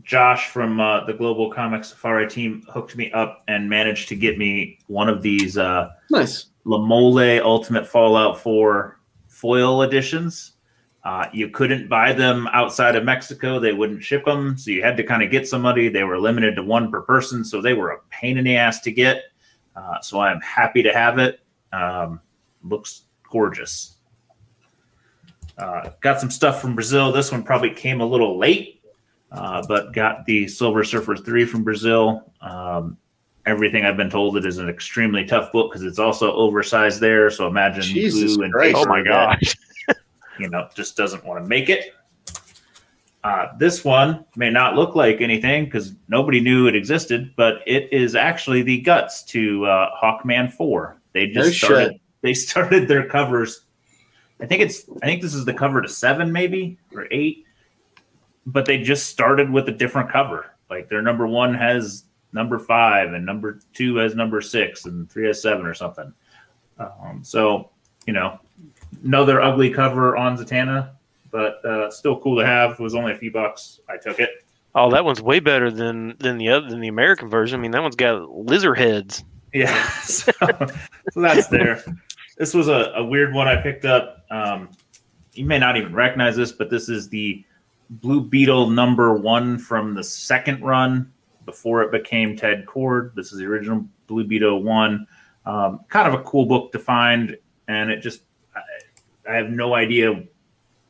Josh 0.03 0.49
from 0.49 0.79
uh, 0.79 1.05
the 1.05 1.13
Global 1.13 1.51
Comic 1.51 1.83
Safari 1.83 2.27
team 2.27 2.63
hooked 2.69 2.95
me 2.95 3.11
up 3.11 3.43
and 3.47 3.69
managed 3.69 4.09
to 4.09 4.15
get 4.15 4.37
me 4.37 4.79
one 4.87 5.09
of 5.09 5.21
these 5.21 5.57
uh, 5.57 5.89
Nice. 6.11 6.47
La 6.65 6.79
Mole 6.79 7.39
Ultimate 7.41 7.87
Fallout 7.87 8.39
4 8.39 8.99
foil 9.27 9.83
editions. 9.83 10.53
Uh, 11.03 11.27
you 11.31 11.49
couldn't 11.49 11.87
buy 11.87 12.11
them 12.11 12.47
outside 12.47 12.95
of 12.95 13.03
Mexico. 13.03 13.59
They 13.59 13.73
wouldn't 13.73 14.03
ship 14.03 14.25
them. 14.25 14.57
So 14.57 14.71
you 14.71 14.81
had 14.81 14.97
to 14.97 15.03
kind 15.03 15.21
of 15.21 15.29
get 15.29 15.47
somebody. 15.47 15.87
They 15.87 16.03
were 16.03 16.19
limited 16.19 16.55
to 16.55 16.63
one 16.63 16.89
per 16.89 17.01
person. 17.01 17.45
So 17.45 17.61
they 17.61 17.73
were 17.73 17.91
a 17.91 17.99
pain 18.09 18.39
in 18.39 18.45
the 18.45 18.57
ass 18.57 18.81
to 18.81 18.91
get. 18.91 19.25
Uh, 19.75 20.01
so 20.01 20.19
I'm 20.19 20.41
happy 20.41 20.81
to 20.81 20.91
have 20.91 21.19
it. 21.19 21.41
Um, 21.71 22.21
looks 22.63 23.03
gorgeous. 23.29 23.97
Uh, 25.57 25.91
got 26.01 26.19
some 26.19 26.31
stuff 26.31 26.59
from 26.59 26.73
Brazil. 26.73 27.11
This 27.11 27.31
one 27.31 27.43
probably 27.43 27.69
came 27.69 28.01
a 28.01 28.05
little 28.05 28.37
late, 28.37 28.74
uh, 29.35 29.65
but 29.67 29.93
got 29.93 30.25
the 30.25 30.47
Silver 30.47 30.83
Surfer 30.83 31.15
3 31.15 31.45
from 31.45 31.63
Brazil. 31.63 32.31
Um, 32.41 32.97
everything 33.45 33.85
I've 33.85 33.97
been 33.97 34.09
told 34.09 34.37
it 34.37 34.45
is 34.45 34.57
an 34.57 34.69
extremely 34.69 35.25
tough 35.25 35.51
book 35.51 35.71
because 35.71 35.83
it's 35.83 35.99
also 35.99 36.33
oversized 36.33 36.99
there. 36.99 37.29
So 37.29 37.47
imagine 37.47 37.83
Jesus 37.83 38.35
glue 38.35 38.45
and 38.45 38.53
Christ. 38.53 38.75
paper 38.75 38.89
Oh 38.89 38.91
my 38.91 39.03
gosh. 39.03 39.55
you 40.39 40.49
know, 40.49 40.67
just 40.75 40.97
doesn't 40.97 41.23
want 41.25 41.43
to 41.43 41.47
make 41.47 41.69
it. 41.69 41.93
Uh, 43.23 43.47
this 43.57 43.83
one 43.83 44.23
may 44.35 44.51
not 44.51 44.75
look 44.75 44.95
like 44.95 45.19
anything 45.19 45.65
because 45.65 45.93
nobody 46.07 46.39
knew 46.39 46.67
it 46.67 46.75
existed, 46.75 47.33
but 47.35 47.55
it 47.65 47.91
is 47.91 48.13
actually 48.13 48.61
the 48.61 48.79
guts 48.81 49.23
to 49.23 49.65
uh, 49.65 49.89
Hawkman 49.99 50.53
Four. 50.53 50.97
They 51.13 51.27
just 51.27 51.47
No 51.47 51.67
started. 51.67 51.91
shit. 51.93 52.01
They 52.21 52.33
started 52.35 52.87
their 52.87 53.07
covers. 53.07 53.61
I 54.39 54.45
think 54.45 54.61
it's. 54.61 54.83
I 55.01 55.07
think 55.07 55.23
this 55.23 55.33
is 55.33 55.43
the 55.45 55.53
cover 55.53 55.81
to 55.81 55.87
seven, 55.87 56.31
maybe 56.31 56.77
or 56.93 57.07
eight. 57.09 57.44
But 58.45 58.65
they 58.65 58.81
just 58.81 59.07
started 59.07 59.49
with 59.49 59.67
a 59.69 59.71
different 59.71 60.09
cover. 60.09 60.51
Like 60.69 60.89
their 60.89 61.01
number 61.01 61.27
one 61.27 61.53
has 61.53 62.05
number 62.33 62.59
five, 62.59 63.13
and 63.13 63.25
number 63.25 63.59
two 63.73 63.95
has 63.97 64.15
number 64.15 64.41
six, 64.41 64.85
and 64.85 65.09
three 65.09 65.27
has 65.27 65.41
seven 65.41 65.65
or 65.65 65.73
something. 65.73 66.13
Um, 66.77 67.21
so 67.23 67.71
you 68.05 68.13
know, 68.13 68.39
another 69.03 69.41
ugly 69.41 69.71
cover 69.71 70.15
on 70.15 70.37
Zatanna, 70.37 70.91
but 71.31 71.63
uh, 71.65 71.89
still 71.89 72.19
cool 72.19 72.37
to 72.39 72.45
have. 72.45 72.71
It 72.71 72.79
was 72.79 72.95
only 72.95 73.13
a 73.13 73.17
few 73.17 73.31
bucks. 73.31 73.79
I 73.89 73.97
took 73.97 74.19
it. 74.19 74.29
Oh, 74.75 74.91
that 74.91 75.05
one's 75.05 75.21
way 75.21 75.39
better 75.39 75.71
than 75.71 76.15
than 76.19 76.37
the 76.37 76.49
other 76.49 76.69
than 76.69 76.81
the 76.81 76.89
American 76.89 77.29
version. 77.29 77.59
I 77.59 77.61
mean, 77.61 77.71
that 77.71 77.81
one's 77.81 77.95
got 77.95 78.29
lizard 78.29 78.77
heads. 78.77 79.23
Yeah, 79.53 79.89
so, 80.01 80.31
so 81.11 81.21
that's 81.21 81.47
there. 81.47 81.83
This 82.37 82.53
was 82.53 82.67
a, 82.67 82.91
a 82.95 83.03
weird 83.03 83.33
one 83.33 83.47
I 83.47 83.55
picked 83.55 83.85
up. 83.85 84.25
Um, 84.29 84.69
you 85.33 85.45
may 85.45 85.59
not 85.59 85.77
even 85.77 85.93
recognize 85.93 86.35
this, 86.35 86.51
but 86.51 86.69
this 86.69 86.89
is 86.89 87.07
the 87.07 87.45
Blue 87.89 88.21
Beetle 88.21 88.69
number 88.69 89.13
one 89.13 89.57
from 89.57 89.93
the 89.93 90.03
second 90.03 90.61
run 90.63 91.11
before 91.45 91.81
it 91.83 91.91
became 91.91 92.35
Ted 92.35 92.65
Kord. 92.65 93.13
This 93.15 93.31
is 93.31 93.39
the 93.39 93.45
original 93.45 93.85
Blue 94.07 94.23
Beetle 94.23 94.63
one. 94.63 95.07
Um, 95.45 95.81
kind 95.89 96.07
of 96.07 96.19
a 96.19 96.23
cool 96.23 96.45
book 96.45 96.71
to 96.71 96.79
find, 96.79 97.37
and 97.67 97.91
it 97.91 98.01
just 98.01 98.21
I, 98.55 99.31
I 99.31 99.35
have 99.35 99.49
no 99.49 99.75
idea 99.75 100.23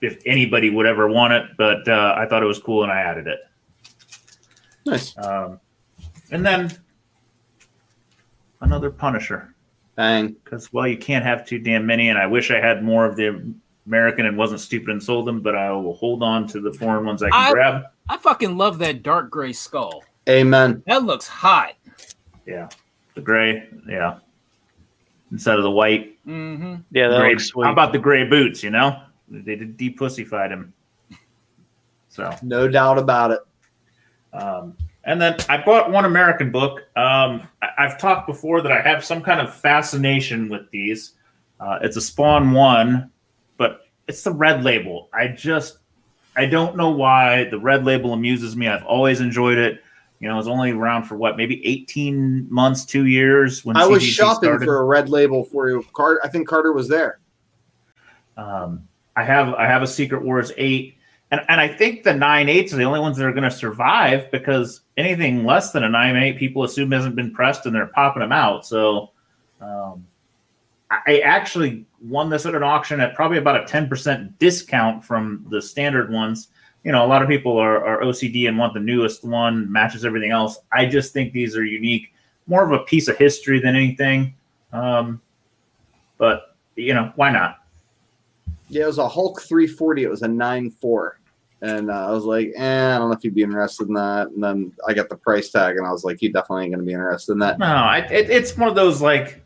if 0.02 0.22
anybody 0.26 0.70
would 0.70 0.86
ever 0.86 1.08
want 1.08 1.34
it, 1.34 1.44
but 1.58 1.88
uh, 1.88 2.16
I 2.18 2.26
thought 2.26 2.44
it 2.44 2.48
was 2.48 2.60
cool 2.60 2.84
and 2.84 2.92
I 2.92 3.00
added 3.00 3.28
it. 3.28 3.40
Nice. 4.86 5.18
Um, 5.18 5.60
and 6.32 6.46
then 6.46 6.72
another 8.62 8.92
Punisher 8.92 9.56
Bang. 9.96 10.36
because 10.44 10.72
well, 10.72 10.88
you 10.88 10.98
can't 10.98 11.26
have 11.26 11.46
too 11.46 11.60
damn 11.60 11.86
many, 11.86 12.10
and 12.10 12.20
I 12.20 12.28
wish 12.28 12.52
I 12.52 12.60
had 12.60 12.84
more 12.84 13.06
of 13.06 13.16
the 13.16 13.54
American 13.88 14.26
and 14.26 14.38
wasn't 14.38 14.60
stupid 14.60 14.90
and 14.90 15.02
sold 15.04 15.26
them, 15.28 15.42
but 15.42 15.56
I 15.56 15.72
will 15.72 15.96
hold 15.96 16.24
on 16.24 16.48
to 16.48 16.60
the 16.60 16.74
foreign 16.74 17.06
ones 17.06 17.22
I 17.24 17.30
can 17.30 17.40
I- 17.48 17.52
grab. 17.52 17.84
I 18.08 18.18
fucking 18.18 18.56
love 18.58 18.78
that 18.80 19.02
dark 19.04 19.32
gray 19.32 19.52
skull. 19.54 20.04
Amen. 20.30 20.84
That 20.86 21.04
looks 21.04 21.28
hot. 21.28 21.74
Yeah, 22.46 22.70
the 23.16 23.22
gray, 23.22 23.68
yeah, 23.90 24.20
instead 25.32 25.58
of 25.58 25.64
the 25.64 25.72
white. 25.72 26.18
Mm-hmm. 26.28 26.76
Yeah, 26.92 27.08
that 27.10 27.20
gray, 27.20 27.32
looks 27.32 27.46
sweet. 27.48 27.66
how 27.66 27.72
about 27.72 27.92
the 27.94 28.00
gray 28.00 28.24
boots? 28.24 28.62
You 28.64 28.70
know, 28.70 29.02
they 29.28 29.56
did 29.56 29.78
depussified 29.78 30.50
him. 30.52 30.74
So 32.10 32.34
No 32.44 32.68
doubt 32.68 32.98
about 33.00 33.32
it. 33.32 33.40
Um, 34.34 34.78
and 35.04 35.20
then 35.22 35.36
I 35.50 35.58
bought 35.58 35.92
one 35.92 36.06
American 36.06 36.52
book. 36.52 36.82
Um, 36.96 37.48
I- 37.62 37.70
I've 37.80 37.98
talked 37.98 38.28
before 38.28 38.62
that 38.62 38.72
I 38.72 38.82
have 38.82 39.04
some 39.04 39.22
kind 39.22 39.40
of 39.40 39.54
fascination 39.54 40.48
with 40.50 40.70
these. 40.72 41.14
Uh, 41.60 41.80
it's 41.82 41.98
a 41.98 42.02
Spawn 42.02 42.52
one, 42.52 42.94
but 42.96 43.15
it's 44.08 44.24
the 44.24 44.32
red 44.32 44.64
label. 44.64 45.10
I 45.14 45.28
just, 45.28 45.78
I 46.36 46.46
don't 46.46 46.76
know 46.76 46.90
why 46.90 47.46
the 47.46 47.60
red 47.60 47.86
label 47.86 48.14
amuses 48.14 48.56
me. 48.56 48.68
I've 48.68 48.86
always 48.86 49.22
enjoyed 49.22 49.58
it. 49.58 49.82
You 50.20 50.30
know, 50.30 50.36
it 50.36 50.38
was 50.38 50.48
only 50.48 50.72
around 50.72 51.04
for 51.04 51.16
what, 51.16 51.38
maybe 51.38 51.66
18 51.66 52.48
months, 52.50 52.86
two 52.86 53.06
years 53.06 53.66
when 53.66 53.76
I 53.76 53.86
was 53.86 54.02
CGC 54.02 54.10
shopping 54.10 54.50
started. 54.50 54.66
for 54.66 54.78
a 54.78 54.84
red 54.84 55.10
label 55.10 55.44
for 55.44 55.70
you. 55.70 55.86
Carter, 55.94 56.22
I 56.24 56.30
think 56.30 56.48
Carter 56.48 56.72
was 56.72 56.88
there. 56.88 57.20
Um, 58.38 58.88
I 59.16 59.24
have 59.24 59.54
I 59.54 59.66
have 59.66 59.82
a 59.82 59.88
Secret 59.88 60.24
Wars 60.24 60.52
eight, 60.58 60.98
and 61.32 61.42
and 61.48 61.60
I 61.62 61.68
think 61.68 62.04
the 62.04 62.14
nine 62.14 62.50
eights 62.50 62.74
are 62.74 62.78
the 62.78 62.84
only 62.84 63.00
ones 63.00 63.18
that 63.18 63.26
are 63.26 63.32
going 63.32 63.44
to 63.44 63.52
survive 63.52 64.30
because 64.32 64.82
anything 64.98 65.46
less 65.46 65.72
than 65.72 65.84
a 65.84 65.90
nine 65.90 66.16
eight, 66.16 66.38
people 66.38 66.64
assume 66.64 66.92
hasn't 66.92 67.16
been 67.16 67.34
pressed, 67.34 67.66
and 67.66 67.74
they're 67.74 67.88
popping 67.88 68.22
them 68.22 68.32
out. 68.32 68.66
So, 68.66 69.12
um, 69.62 70.06
I 71.06 71.20
actually 71.20 71.86
won 72.02 72.30
this 72.30 72.46
at 72.46 72.56
an 72.56 72.64
auction 72.64 73.00
at 73.00 73.16
probably 73.16 73.38
about 73.38 73.62
a 73.62 73.66
ten 73.66 73.88
percent 73.88 74.38
discount 74.40 75.04
from 75.04 75.46
the 75.50 75.62
standard 75.62 76.12
ones. 76.12 76.50
You 76.84 76.92
know, 76.92 77.04
a 77.04 77.08
lot 77.08 77.22
of 77.22 77.28
people 77.28 77.58
are, 77.58 77.84
are 77.84 78.02
OCD 78.02 78.48
and 78.48 78.58
want 78.58 78.74
the 78.74 78.80
newest 78.80 79.24
one, 79.24 79.72
matches 79.72 80.06
everything 80.06 80.32
else. 80.32 80.60
I 80.72 80.86
just 80.86 81.14
think 81.14 81.34
these 81.34 81.58
are 81.58 81.66
unique, 81.66 82.14
more 82.46 82.64
of 82.64 82.72
a 82.72 82.84
piece 82.84 83.08
of 83.08 83.18
history 83.18 83.60
than 83.60 83.76
anything. 83.76 84.36
Um, 84.72 85.22
but 86.18 86.56
you 86.76 86.94
know, 86.94 87.12
why 87.16 87.32
not? 87.32 87.60
Yeah, 88.68 88.84
it 88.84 88.88
was 88.88 88.98
a 88.98 89.08
Hulk 89.08 89.42
340. 89.42 90.04
It 90.04 90.10
was 90.10 90.22
a 90.22 90.28
9 90.28 90.72
4. 90.72 91.20
And 91.62 91.90
uh, 91.90 92.08
I 92.08 92.12
was 92.12 92.26
like, 92.26 92.52
eh, 92.56 92.96
I 92.96 92.98
don't 92.98 93.10
know 93.10 93.16
if 93.16 93.24
you'd 93.24 93.34
be 93.34 93.44
interested 93.44 93.88
in 93.88 93.94
that. 93.94 94.28
And 94.28 94.44
then 94.44 94.74
I 94.88 94.94
got 94.94 95.10
the 95.10 95.16
price 95.16 95.50
tag, 95.50 95.78
and 95.78 95.88
I 95.88 95.92
was 95.92 96.04
like, 96.04 96.22
you 96.22 96.32
definitely 96.32 96.66
ain't 96.66 96.74
going 96.74 96.86
to 96.86 96.86
be 96.86 96.94
interested 96.94 97.32
in 97.34 97.40
that. 97.40 97.58
No, 97.60 97.66
I, 97.66 98.00
it, 98.12 98.30
it's 98.30 98.58
one 98.58 98.70
of 98.70 98.76
those 98.76 99.02
like 99.02 99.45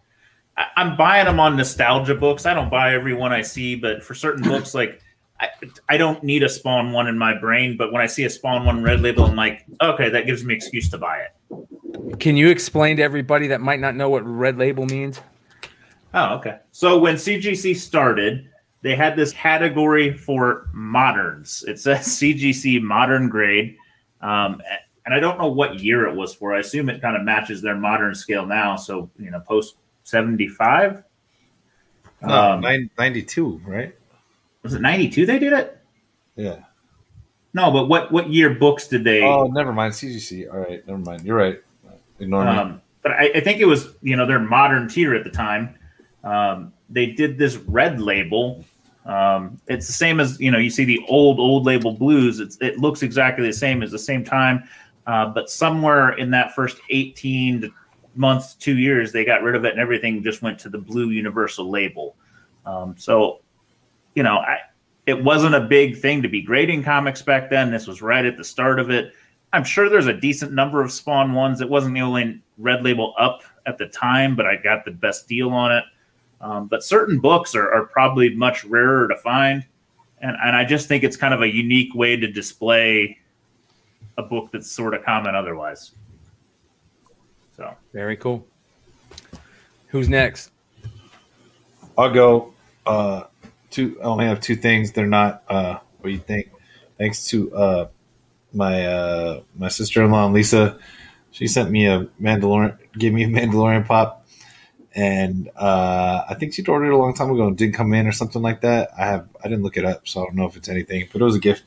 I'm 0.75 0.97
buying 0.97 1.25
them 1.25 1.39
on 1.39 1.55
nostalgia 1.55 2.15
books. 2.15 2.45
I 2.45 2.53
don't 2.53 2.69
buy 2.69 2.93
every 2.93 3.13
one 3.13 3.31
I 3.31 3.41
see, 3.41 3.75
but 3.75 4.03
for 4.03 4.13
certain 4.13 4.43
books, 4.49 4.73
like 4.73 5.01
I, 5.39 5.49
I 5.87 5.97
don't 5.97 6.23
need 6.23 6.43
a 6.43 6.49
Spawn 6.49 6.91
one 6.91 7.07
in 7.07 7.17
my 7.17 7.37
brain. 7.37 7.77
But 7.77 7.91
when 7.91 8.01
I 8.01 8.07
see 8.07 8.25
a 8.25 8.29
Spawn 8.29 8.65
one 8.65 8.83
red 8.83 9.01
label, 9.01 9.25
I'm 9.25 9.35
like, 9.35 9.65
okay, 9.81 10.09
that 10.09 10.25
gives 10.25 10.43
me 10.43 10.53
excuse 10.53 10.89
to 10.89 10.97
buy 10.97 11.19
it. 11.19 12.19
Can 12.19 12.35
you 12.35 12.49
explain 12.49 12.97
to 12.97 13.03
everybody 13.03 13.47
that 13.47 13.61
might 13.61 13.79
not 13.79 13.95
know 13.95 14.09
what 14.09 14.25
red 14.25 14.57
label 14.57 14.85
means? 14.85 15.21
Oh, 16.13 16.35
okay. 16.35 16.57
So 16.71 16.97
when 16.97 17.15
CGC 17.15 17.75
started, 17.75 18.49
they 18.81 18.95
had 18.95 19.15
this 19.15 19.31
category 19.31 20.13
for 20.13 20.69
moderns. 20.73 21.63
It 21.67 21.79
says 21.79 21.99
CGC 22.07 22.81
modern 22.81 23.29
grade. 23.29 23.77
Um, 24.21 24.61
and 25.05 25.13
I 25.13 25.19
don't 25.19 25.39
know 25.39 25.47
what 25.47 25.79
year 25.79 26.07
it 26.07 26.15
was 26.15 26.33
for. 26.33 26.53
I 26.53 26.59
assume 26.59 26.89
it 26.89 27.01
kind 27.01 27.15
of 27.15 27.23
matches 27.23 27.61
their 27.61 27.75
modern 27.75 28.13
scale 28.13 28.45
now. 28.45 28.75
So 28.75 29.09
you 29.17 29.31
know, 29.31 29.39
post 29.39 29.75
seventy 30.03 30.47
five. 30.47 31.03
No, 32.21 32.53
Um, 32.53 32.61
nine- 32.61 32.89
92, 32.97 33.61
right? 33.65 33.95
Was 34.63 34.73
it 34.73 34.81
ninety 34.81 35.09
two? 35.09 35.25
They 35.25 35.39
did 35.39 35.53
it. 35.53 35.77
Yeah. 36.35 36.57
No, 37.53 37.71
but 37.71 37.87
what 37.87 38.11
what 38.11 38.29
year 38.29 38.53
books 38.53 38.87
did 38.87 39.03
they? 39.03 39.23
Oh, 39.23 39.47
never 39.47 39.73
mind. 39.73 39.93
CGC. 39.93 40.51
All 40.51 40.59
right, 40.59 40.85
never 40.87 40.99
mind. 40.99 41.23
You're 41.23 41.37
right. 41.37 41.59
Ignore 42.19 42.43
me. 42.45 42.49
Um, 42.51 42.81
but 43.01 43.13
I, 43.13 43.31
I 43.35 43.39
think 43.39 43.59
it 43.59 43.65
was 43.65 43.95
you 44.01 44.15
know 44.15 44.25
their 44.25 44.39
modern 44.39 44.87
tier 44.89 45.15
at 45.15 45.23
the 45.23 45.29
time. 45.29 45.75
Um, 46.23 46.73
they 46.89 47.07
did 47.07 47.37
this 47.37 47.55
red 47.55 48.01
label. 48.01 48.63
Um, 49.05 49.59
it's 49.67 49.87
the 49.87 49.93
same 49.93 50.19
as 50.19 50.39
you 50.39 50.51
know 50.51 50.57
you 50.59 50.69
see 50.69 50.83
the 50.83 50.99
old 51.07 51.39
old 51.39 51.65
label 51.65 51.93
blues. 51.93 52.39
It's, 52.39 52.57
it 52.61 52.77
looks 52.79 53.01
exactly 53.01 53.47
the 53.47 53.53
same 53.53 53.81
as 53.81 53.91
the 53.91 53.97
same 53.99 54.23
time, 54.23 54.67
uh, 55.07 55.27
but 55.27 55.49
somewhere 55.49 56.11
in 56.13 56.29
that 56.31 56.53
first 56.53 56.77
eighteen 56.89 57.61
to 57.61 57.71
months, 58.15 58.55
two 58.55 58.77
years, 58.77 59.11
they 59.11 59.25
got 59.25 59.43
rid 59.43 59.55
of 59.55 59.65
it 59.65 59.71
and 59.71 59.79
everything 59.79 60.23
just 60.23 60.41
went 60.41 60.59
to 60.59 60.69
the 60.69 60.77
blue 60.77 61.09
universal 61.09 61.69
label. 61.69 62.15
Um, 62.65 62.95
so, 62.97 63.41
you 64.15 64.23
know, 64.23 64.37
I, 64.37 64.59
it 65.05 65.23
wasn't 65.23 65.55
a 65.55 65.61
big 65.61 65.97
thing 65.97 66.21
to 66.21 66.27
be 66.27 66.41
grading 66.41 66.83
comics 66.83 67.21
back 67.21 67.49
then. 67.49 67.71
This 67.71 67.87
was 67.87 68.01
right 68.01 68.25
at 68.25 68.37
the 68.37 68.43
start 68.43 68.79
of 68.79 68.89
it. 68.89 69.13
I'm 69.51 69.63
sure 69.63 69.89
there's 69.89 70.07
a 70.07 70.13
decent 70.13 70.51
number 70.53 70.83
of 70.83 70.91
Spawn 70.91 71.33
ones. 71.33 71.61
It 71.61 71.69
wasn't 71.69 71.95
the 71.95 72.01
only 72.01 72.41
red 72.57 72.83
label 72.83 73.15
up 73.17 73.41
at 73.65 73.77
the 73.77 73.87
time, 73.87 74.35
but 74.35 74.45
I 74.45 74.55
got 74.55 74.85
the 74.85 74.91
best 74.91 75.27
deal 75.27 75.49
on 75.49 75.71
it. 75.71 75.83
Um, 76.41 76.67
but 76.67 76.83
certain 76.83 77.19
books 77.19 77.55
are, 77.55 77.71
are 77.71 77.85
probably 77.85 78.35
much 78.35 78.63
rarer 78.63 79.07
to 79.07 79.15
find. 79.15 79.65
And, 80.21 80.37
and 80.43 80.55
I 80.55 80.65
just 80.65 80.87
think 80.87 81.03
it's 81.03 81.17
kind 81.17 81.33
of 81.33 81.41
a 81.41 81.47
unique 81.47 81.95
way 81.95 82.15
to 82.15 82.31
display 82.31 83.17
a 84.17 84.23
book 84.23 84.51
that's 84.51 84.69
sort 84.69 84.93
of 84.93 85.03
common 85.03 85.33
otherwise. 85.33 85.91
So 87.59 87.75
Very 87.91 88.15
cool. 88.15 88.47
Who's 89.87 90.07
next? 90.07 90.51
I'll 91.97 92.13
go. 92.13 92.53
Uh, 92.85 93.23
two. 93.69 93.99
I 94.01 94.05
only 94.05 94.25
have 94.27 94.39
two 94.39 94.55
things. 94.55 94.93
They're 94.93 95.05
not. 95.05 95.43
Uh, 95.49 95.79
what 95.97 96.07
do 96.07 96.11
you 96.11 96.19
think? 96.19 96.51
Thanks 96.97 97.27
to 97.27 97.53
uh, 97.53 97.87
my 98.53 98.87
uh, 98.87 99.41
my 99.57 99.67
sister 99.67 100.05
in 100.05 100.11
law 100.11 100.27
Lisa. 100.27 100.79
She 101.31 101.47
sent 101.47 101.69
me 101.69 101.85
a 101.85 102.05
Mandalorian. 102.21 102.77
Gave 102.97 103.11
me 103.11 103.25
a 103.25 103.27
Mandalorian 103.27 103.85
pop, 103.85 104.25
and 104.95 105.49
uh, 105.57 106.23
I 106.29 106.35
think 106.35 106.53
she'd 106.53 106.69
ordered 106.69 106.87
it 106.87 106.93
a 106.93 106.97
long 106.97 107.13
time 107.13 107.29
ago 107.29 107.45
and 107.45 107.57
didn't 107.57 107.75
come 107.75 107.93
in 107.93 108.07
or 108.07 108.13
something 108.13 108.41
like 108.41 108.61
that. 108.61 108.91
I 108.97 109.05
have. 109.05 109.27
I 109.43 109.49
didn't 109.49 109.63
look 109.63 109.75
it 109.75 109.83
up, 109.83 110.07
so 110.07 110.21
I 110.21 110.25
don't 110.27 110.35
know 110.35 110.45
if 110.45 110.55
it's 110.55 110.69
anything. 110.69 111.09
But 111.11 111.19
it 111.19 111.25
was 111.25 111.35
a 111.35 111.39
gift, 111.39 111.63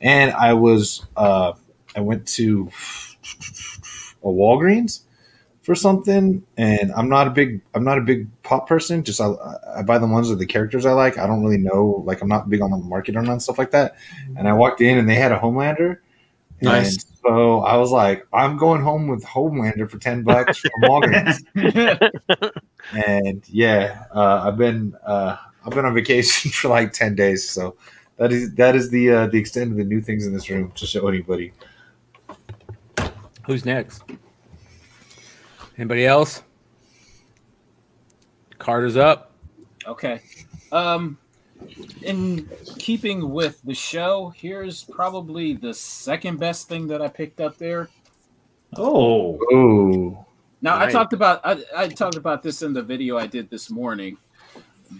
and 0.00 0.32
I 0.32 0.54
was. 0.54 1.06
Uh, 1.16 1.52
I 1.94 2.00
went 2.00 2.26
to 2.26 2.68
a 4.24 4.26
Walgreens 4.26 5.02
for 5.66 5.74
something 5.74 6.46
and 6.56 6.92
i'm 6.92 7.08
not 7.08 7.26
a 7.26 7.30
big 7.30 7.60
i'm 7.74 7.82
not 7.82 7.98
a 7.98 8.00
big 8.00 8.28
pop 8.44 8.68
person 8.68 9.02
just 9.02 9.20
i, 9.20 9.28
I 9.76 9.82
buy 9.82 9.98
the 9.98 10.06
ones 10.06 10.30
of 10.30 10.38
the 10.38 10.46
characters 10.46 10.86
i 10.86 10.92
like. 10.92 11.18
I 11.18 11.26
don't 11.26 11.42
really 11.42 11.58
know 11.58 12.04
like 12.06 12.22
i'm 12.22 12.28
not 12.28 12.48
big 12.48 12.62
on 12.62 12.70
the 12.70 12.76
market 12.76 13.16
or 13.16 13.22
none 13.22 13.40
stuff 13.40 13.58
like 13.58 13.72
that. 13.72 13.96
And 14.36 14.48
i 14.48 14.52
walked 14.52 14.80
in 14.80 14.96
and 14.96 15.08
they 15.08 15.16
had 15.16 15.32
a 15.32 15.38
homelander. 15.38 15.98
Nice. 16.62 16.94
and 16.94 17.04
so 17.20 17.60
i 17.62 17.76
was 17.76 17.90
like 17.90 18.28
i'm 18.32 18.56
going 18.56 18.80
home 18.80 19.08
with 19.08 19.24
homelander 19.24 19.90
for 19.90 19.98
10 19.98 20.22
bucks 20.22 20.58
from 20.58 20.70
walgreens. 20.82 21.42
And 22.94 23.42
yeah 23.48 24.04
uh, 24.14 24.42
i've 24.44 24.56
been 24.56 24.94
uh, 25.04 25.36
i've 25.64 25.72
been 25.72 25.84
on 25.84 25.94
vacation 25.94 26.50
for 26.58 26.68
like 26.68 26.92
10 26.92 27.16
days. 27.16 27.46
So 27.46 27.76
that 28.18 28.30
is 28.30 28.54
that 28.54 28.76
is 28.76 28.90
the 28.90 29.10
uh, 29.10 29.26
the 29.26 29.38
extent 29.38 29.72
of 29.72 29.78
the 29.78 29.84
new 29.84 30.00
things 30.00 30.26
in 30.26 30.32
this 30.32 30.48
room 30.48 30.70
to 30.76 30.86
show 30.86 31.08
anybody. 31.08 31.52
Who's 33.46 33.64
next? 33.64 34.04
Anybody 35.78 36.06
else? 36.06 36.42
Carter's 38.58 38.96
up. 38.96 39.32
Okay. 39.86 40.22
Um, 40.72 41.18
in 42.02 42.48
keeping 42.78 43.30
with 43.30 43.60
the 43.62 43.74
show, 43.74 44.32
here's 44.36 44.84
probably 44.84 45.52
the 45.54 45.74
second 45.74 46.38
best 46.38 46.68
thing 46.68 46.86
that 46.88 47.02
I 47.02 47.08
picked 47.08 47.40
up 47.40 47.58
there. 47.58 47.88
Oh, 48.76 49.38
oh 49.52 50.26
Now 50.60 50.78
Right. 50.78 50.88
I 50.88 50.92
talked 50.92 51.12
about 51.12 51.40
I, 51.44 51.62
I 51.76 51.88
talked 51.88 52.16
about 52.16 52.42
this 52.42 52.62
in 52.62 52.72
the 52.72 52.82
video 52.82 53.16
I 53.16 53.26
did 53.26 53.48
this 53.48 53.70
morning, 53.70 54.16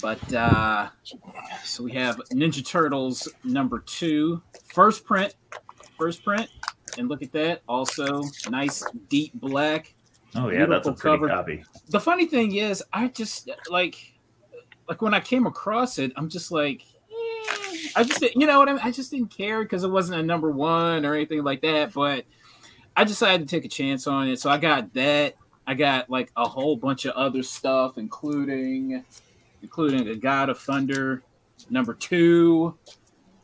but 0.00 0.32
uh, 0.32 0.88
so 1.64 1.84
we 1.84 1.92
have 1.92 2.16
Ninja 2.32 2.64
Turtles 2.64 3.28
number 3.44 3.80
two, 3.80 4.42
first 4.72 5.04
print, 5.04 5.34
first 5.98 6.22
print, 6.24 6.48
and 6.96 7.08
look 7.08 7.22
at 7.22 7.32
that. 7.32 7.62
Also, 7.68 8.22
nice 8.48 8.84
deep 9.08 9.32
black. 9.34 9.95
Oh 10.36 10.48
yeah, 10.50 10.66
that's 10.66 10.86
a 10.88 10.92
pretty 10.92 11.16
cover. 11.18 11.28
copy. 11.28 11.64
The 11.88 12.00
funny 12.00 12.26
thing 12.26 12.54
is, 12.56 12.82
I 12.92 13.08
just 13.08 13.50
like 13.70 14.14
like 14.88 15.02
when 15.02 15.14
I 15.14 15.20
came 15.20 15.46
across 15.46 15.98
it, 15.98 16.12
I'm 16.16 16.28
just 16.28 16.50
like. 16.52 16.82
eh, 16.82 17.88
I 17.96 18.04
just, 18.04 18.20
didn't- 18.20 18.40
you 18.40 18.46
know 18.46 18.58
what 18.58 18.68
I 18.68 18.72
mean? 18.74 18.80
I 18.84 18.90
just 18.90 19.10
didn't 19.10 19.28
care 19.36 19.62
because 19.62 19.82
it 19.84 19.88
wasn't 19.90 20.20
a 20.20 20.22
number 20.22 20.50
one 20.50 21.04
or 21.04 21.14
anything 21.14 21.42
like 21.42 21.62
that. 21.62 21.92
But 21.92 22.24
I 22.96 23.04
decided 23.04 23.48
to 23.48 23.54
take 23.56 23.64
a 23.64 23.68
chance 23.68 24.06
on 24.06 24.28
it, 24.28 24.38
so 24.40 24.50
I 24.50 24.58
got 24.58 24.92
that. 24.94 25.34
I 25.66 25.74
got 25.74 26.08
like 26.08 26.30
a 26.36 26.46
whole 26.48 26.76
bunch 26.76 27.04
of 27.06 27.14
other 27.16 27.42
stuff, 27.42 27.98
including 27.98 29.04
including 29.62 30.04
the 30.04 30.14
God 30.16 30.48
of 30.48 30.58
Thunder 30.58 31.22
number 31.70 31.94
two. 31.94 32.76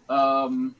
Um, 0.08 0.76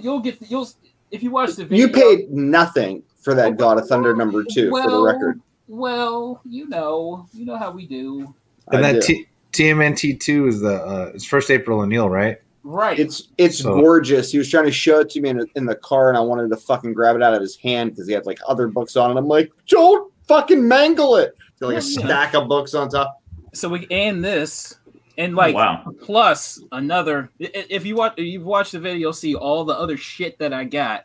you'll 0.00 0.20
get 0.20 0.38
you'll 0.50 0.68
if 1.10 1.22
you 1.22 1.30
watch 1.30 1.54
the 1.54 1.64
video. 1.64 1.86
You 1.86 1.92
paid 1.92 2.30
nothing 2.32 3.02
for 3.20 3.34
that 3.34 3.56
God 3.56 3.78
of 3.78 3.86
Thunder 3.88 4.14
number 4.16 4.44
two, 4.44 4.70
for 4.70 4.88
the 4.90 5.02
record. 5.02 5.40
Well, 5.68 6.40
you 6.44 6.68
know, 6.68 7.26
you 7.32 7.44
know 7.44 7.56
how 7.56 7.70
we 7.70 7.86
do. 7.86 8.34
and 8.72 8.84
I 8.84 8.92
that 8.94 9.02
do. 9.02 9.14
T- 9.14 9.26
TMNT 9.52 10.20
two 10.20 10.46
is 10.46 10.60
the 10.60 10.74
uh, 10.82 11.10
it's 11.14 11.24
first 11.24 11.50
April 11.50 11.80
O'Neil, 11.80 12.08
right? 12.08 12.38
Right. 12.62 12.98
It's 12.98 13.28
it's 13.38 13.58
So- 13.58 13.74
gorgeous. 13.80 14.32
He 14.32 14.38
was 14.38 14.50
trying 14.50 14.66
to 14.66 14.72
show 14.72 15.00
it 15.00 15.10
to 15.10 15.20
me 15.20 15.30
in, 15.30 15.46
in 15.56 15.66
the 15.66 15.76
car, 15.76 16.08
and 16.08 16.16
I 16.16 16.20
wanted 16.20 16.50
to 16.50 16.56
fucking 16.56 16.92
grab 16.92 17.16
it 17.16 17.22
out 17.22 17.34
of 17.34 17.40
his 17.40 17.56
hand 17.56 17.90
because 17.90 18.06
he 18.06 18.12
had 18.12 18.26
like 18.26 18.38
other 18.48 18.68
books 18.68 18.96
on 18.96 19.10
it. 19.10 19.16
I'm 19.18 19.26
like, 19.28 19.50
don't 19.68 20.12
fucking 20.28 20.66
mangle 20.66 21.16
it. 21.16 21.36
So, 21.58 21.66
like 21.68 21.74
a 21.74 21.76
Well, 21.76 21.84
yeah. 21.90 22.06
stack 22.06 22.34
of 22.34 22.48
books 22.48 22.74
on 22.74 22.88
top. 22.88 23.20
so 23.52 23.68
we 23.68 23.86
and 23.90 24.24
this 24.24 24.76
and 25.18 25.34
like 25.34 25.54
wow. 25.54 25.84
plus 26.02 26.62
another 26.72 27.28
i- 27.40 27.44
i- 27.46 27.66
if 27.68 27.84
you 27.84 27.96
watch 27.96 28.14
if 28.16 28.24
you've 28.24 28.44
watched 28.46 28.72
the 28.72 28.78
video 28.78 28.98
you'll 28.98 29.12
see 29.12 29.34
all 29.34 29.64
the 29.64 29.74
other 29.74 29.96
shit 29.96 30.38
that 30.38 30.52
i 30.52 30.62
got 30.64 31.04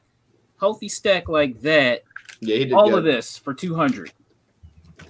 healthy 0.66 0.90
stack 0.90 1.30
like 1.30 1.62
that 1.62 2.02
Yeah, 2.42 2.56
he 2.56 2.66
did 2.66 2.74
all 2.74 2.90
good. 2.90 2.98
of 2.98 3.04
this 3.04 3.38
for 3.38 3.54
200 3.54 4.12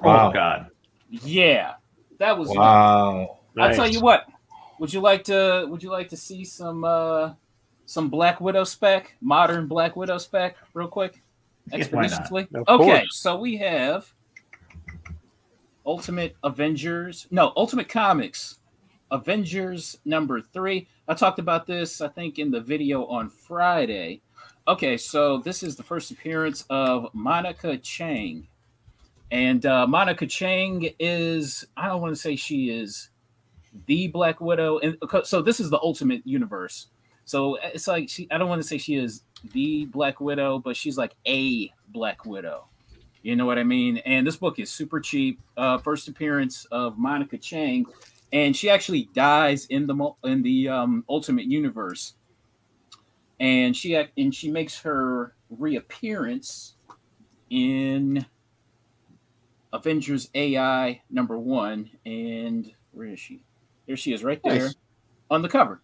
Wow. 0.02 0.28
Oh 0.30 0.34
god. 0.34 0.68
yeah 1.10 1.76
that 2.20 2.38
was 2.38 2.50
Wow. 2.50 3.38
i'll 3.58 3.74
tell 3.74 3.88
you 3.88 4.02
what 4.02 4.26
would 4.82 4.94
you 4.94 5.00
like 5.00 5.24
to 5.24 5.66
would 5.70 5.82
you 5.82 5.90
like 5.90 6.10
to 6.10 6.18
see 6.18 6.44
some 6.44 6.84
uh 6.84 7.32
some 7.86 8.10
black 8.10 8.42
widow 8.42 8.66
spec 8.66 9.16
modern 9.22 9.66
black 9.66 9.96
widow 9.96 10.18
spec 10.18 10.58
real 10.74 10.90
quick 10.90 11.22
Yeah, 11.72 11.86
why 11.92 12.08
not? 12.08 12.12
expeditiously 12.12 12.48
Of 12.54 12.68
okay 12.68 12.84
course. 12.84 13.16
so 13.16 13.38
we 13.38 13.56
have 13.56 14.12
ultimate 15.86 16.36
avengers 16.44 17.28
no 17.32 17.54
ultimate 17.56 17.88
comics 17.88 18.60
avengers 19.12 19.96
number 20.04 20.42
three 20.42 20.86
i 21.08 21.14
talked 21.14 21.40
about 21.40 21.66
this 21.66 22.02
i 22.02 22.10
think 22.10 22.40
in 22.40 22.52
the 22.52 22.60
video 22.60 23.06
on 23.06 23.30
friday 23.30 24.20
okay 24.68 24.98
so 24.98 25.38
this 25.38 25.62
is 25.62 25.76
the 25.76 25.84
first 25.84 26.12
appearance 26.12 26.66
of 26.70 27.08
monica 27.14 27.78
chang. 27.78 28.48
And 29.32 29.66
uh, 29.66 29.86
monica 29.88 30.26
chang 30.26 30.90
is 31.00 31.66
i 31.78 31.88
don't 31.88 32.02
want 32.02 32.16
to 32.16 32.20
say 32.20 32.36
she 32.36 32.70
is 32.70 33.10
the 33.88 34.08
black 34.08 34.40
widow 34.40 34.80
and 34.80 34.98
so 35.24 35.42
this 35.42 35.60
is 35.60 35.70
the 35.70 35.80
ultimate 35.80 36.26
universe. 36.26 36.88
So 37.26 37.58
it's 37.62 37.88
like 37.88 38.10
she 38.10 38.28
i 38.32 38.38
don't 38.38 38.50
want 38.50 38.62
to 38.62 38.68
say 38.68 38.78
she 38.78 38.96
is 38.96 39.24
the 39.54 39.86
black 39.86 40.20
widow 40.20 40.60
but 40.60 40.76
she's 40.76 40.98
like 40.98 41.16
a 41.28 41.72
black 41.90 42.26
widow. 42.26 42.68
You 43.22 43.36
know 43.36 43.46
what 43.46 43.60
i 43.60 43.64
mean? 43.64 43.98
And 43.98 44.26
this 44.26 44.38
book 44.38 44.60
is 44.60 44.72
super 44.72 45.00
cheap 45.00 45.40
uh 45.58 45.78
first 45.78 46.08
appearance 46.08 46.66
of 46.72 46.98
monica 46.98 47.38
chang. 47.38 47.86
And 48.34 48.56
she 48.56 48.70
actually 48.70 49.10
dies 49.14 49.66
in 49.68 49.86
the 49.86 50.12
in 50.24 50.42
the 50.42 50.70
um 50.70 51.06
ultimate 51.08 51.46
universe 51.46 52.16
and 53.40 53.76
she 53.76 53.96
ac- 53.96 54.12
and 54.18 54.34
she 54.34 54.50
makes 54.52 54.80
her 54.80 55.36
reappearance 55.50 56.76
in 57.50 58.26
avengers 59.74 60.30
ai 60.36 61.02
number 61.10 61.38
one 61.38 61.90
and 62.06 62.72
where 62.92 63.08
is 63.08 63.20
she 63.20 63.44
there 63.88 63.98
she 63.98 64.14
is 64.14 64.24
right 64.24 64.42
there 64.44 64.66
Nice. 64.66 64.76
on 65.30 65.42
the 65.42 65.50
cover 65.50 65.82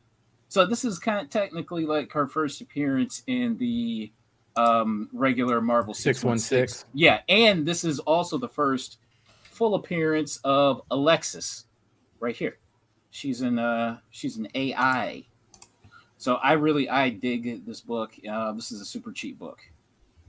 so 0.47 0.65
this 0.65 0.83
is 0.83 0.99
kind 0.99 1.19
of 1.23 1.29
technically 1.29 1.85
like 1.85 2.11
her 2.11 2.27
first 2.27 2.61
appearance 2.61 3.23
in 3.27 3.57
the 3.57 4.11
um, 4.57 5.07
regular 5.13 5.61
Marvel 5.61 5.93
616. 5.93 6.89
Yeah, 6.93 7.21
and 7.29 7.65
this 7.65 7.85
is 7.85 7.99
also 7.99 8.37
the 8.37 8.49
first 8.49 8.97
full 9.43 9.75
appearance 9.75 10.41
of 10.43 10.81
Alexis 10.91 11.67
right 12.19 12.35
here. 12.35 12.57
She's 13.11 13.41
in 13.41 13.59
uh 13.59 13.99
she's 14.09 14.35
an 14.35 14.49
AI. 14.53 15.25
So 16.21 16.35
I 16.35 16.53
really 16.53 16.87
I 16.87 17.09
dig 17.09 17.65
this 17.65 17.81
book. 17.81 18.13
Uh, 18.29 18.51
this 18.51 18.71
is 18.71 18.79
a 18.79 18.85
super 18.85 19.11
cheap 19.11 19.39
book. 19.39 19.59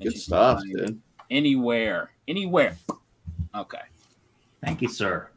And 0.01 0.09
Good 0.09 0.19
stuff, 0.19 0.62
dude. 0.64 0.98
Anywhere, 1.31 2.12
anywhere. 2.27 2.78
Okay. 3.55 3.82
Thank 4.64 4.81
you, 4.81 4.89
sir. 4.89 5.28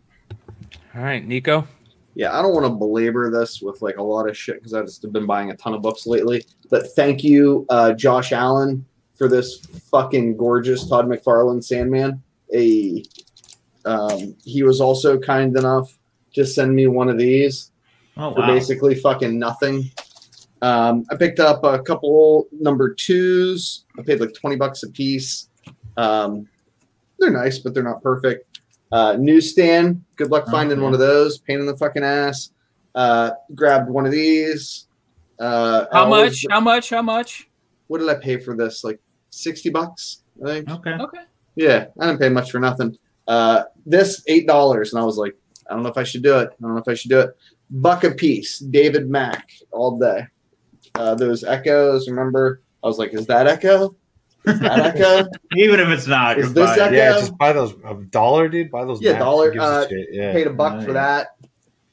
All 0.95 1.01
right, 1.01 1.27
Nico. 1.27 1.67
Yeah, 2.13 2.39
I 2.39 2.41
don't 2.41 2.53
want 2.53 2.65
to 2.67 2.69
belabor 2.69 3.29
this 3.29 3.61
with 3.61 3.81
like 3.81 3.97
a 3.97 4.01
lot 4.01 4.29
of 4.29 4.37
shit 4.37 4.55
because 4.55 4.73
I've 4.73 4.85
just 4.85 5.11
been 5.11 5.25
buying 5.25 5.51
a 5.51 5.57
ton 5.57 5.73
of 5.73 5.81
books 5.81 6.07
lately. 6.07 6.45
But 6.69 6.87
thank 6.95 7.21
you, 7.21 7.65
uh, 7.67 7.91
Josh 7.91 8.31
Allen, 8.31 8.85
for 9.13 9.27
this 9.27 9.59
fucking 9.91 10.37
gorgeous 10.37 10.87
Todd 10.87 11.07
McFarlane 11.07 11.61
Sandman. 11.61 12.23
A 12.53 13.03
um, 13.83 14.37
he 14.45 14.63
was 14.63 14.79
also 14.79 15.19
kind 15.19 15.57
enough 15.57 15.99
to 16.33 16.45
send 16.45 16.73
me 16.73 16.87
one 16.87 17.09
of 17.09 17.17
these 17.17 17.71
Oh 18.17 18.33
for 18.33 18.39
wow. 18.39 18.47
basically 18.47 18.95
fucking 18.95 19.37
nothing. 19.37 19.91
Um, 20.65 21.05
I 21.11 21.15
picked 21.15 21.39
up 21.39 21.63
a 21.63 21.79
couple 21.79 22.47
number 22.51 22.93
twos. 22.93 23.85
I 23.99 24.01
paid 24.01 24.19
like 24.19 24.33
twenty 24.33 24.55
bucks 24.55 24.81
a 24.83 24.89
piece. 24.89 25.49
Um, 25.97 26.47
they're 27.19 27.29
nice, 27.31 27.59
but 27.59 27.73
they're 27.73 27.83
not 27.83 28.01
perfect. 28.01 28.61
Uh, 28.91 29.15
newsstand. 29.19 30.03
Good 30.15 30.31
luck 30.31 30.45
Oh, 30.47 30.51
finding 30.51 30.77
yeah. 30.79 30.83
one 30.83 30.93
of 30.93 30.99
those. 30.99 31.37
Pain 31.37 31.59
in 31.59 31.65
the 31.65 31.77
fucking 31.77 32.03
ass. 32.03 32.51
Uh, 32.95 33.31
grabbed 33.53 33.89
one 33.89 34.05
of 34.05 34.11
these. 34.11 34.87
Uh, 35.37 35.85
How 35.91 36.05
always- 36.05 36.43
much? 36.43 36.45
How 36.49 36.59
much? 36.61 36.89
How 36.89 37.01
much? 37.01 37.49
What 37.87 37.99
did 37.99 38.09
I 38.09 38.15
pay 38.15 38.37
for 38.37 38.55
this? 38.55 38.83
Like 38.83 38.99
sixty 39.29 39.69
bucks, 39.69 40.23
I 40.43 40.47
think. 40.47 40.69
Okay. 40.69 40.93
Okay. 40.99 41.19
Yeah, 41.55 41.85
I 41.99 42.07
didn't 42.07 42.19
pay 42.19 42.29
much 42.29 42.49
for 42.51 42.59
nothing. 42.59 42.97
Uh, 43.27 43.63
this 43.85 44.23
eight 44.27 44.47
dollars, 44.47 44.93
and 44.93 45.01
I 45.01 45.05
was 45.05 45.17
like, 45.17 45.35
I 45.69 45.73
don't 45.73 45.83
know 45.83 45.89
if 45.89 45.97
I 45.97 46.03
should 46.03 46.23
do 46.23 46.39
it. 46.39 46.49
I 46.51 46.55
don't 46.61 46.73
know 46.73 46.81
if 46.81 46.87
I 46.87 46.95
should 46.95 47.11
do 47.11 47.19
it. 47.19 47.29
Buck 47.69 48.03
a 48.03 48.11
piece, 48.11 48.59
David 48.59 49.09
Mack, 49.09 49.51
all 49.71 49.97
day. 49.99 50.25
Uh, 50.95 51.15
those 51.15 51.43
echoes, 51.43 52.07
remember? 52.09 52.61
I 52.83 52.87
was 52.87 52.97
like, 52.97 53.13
is 53.13 53.25
that 53.27 53.47
echo? 53.47 53.95
Is 54.45 54.59
that 54.59 54.79
echo? 54.95 55.29
Even 55.57 55.79
if 55.79 55.89
it's 55.89 56.07
not, 56.07 56.37
Is 56.39 56.53
this 56.53 56.65
buying 56.65 56.79
that- 56.79 56.93
it. 56.93 56.97
Yeah, 56.97 57.13
Yeah. 57.13 57.19
just 57.19 57.37
buy 57.37 57.51
those 57.53 57.73
a 57.85 57.95
dollar, 58.09 58.47
dude. 58.47 58.71
Buy 58.71 58.85
those. 58.85 59.01
Yeah, 59.01 59.17
dollar, 59.19 59.51
Who 59.51 59.59
a 59.59 59.63
uh. 59.63 59.87
Yeah. 60.11 60.31
Paid 60.33 60.47
a 60.47 60.51
buck 60.53 60.83
for 60.85 60.93
that. 60.93 61.29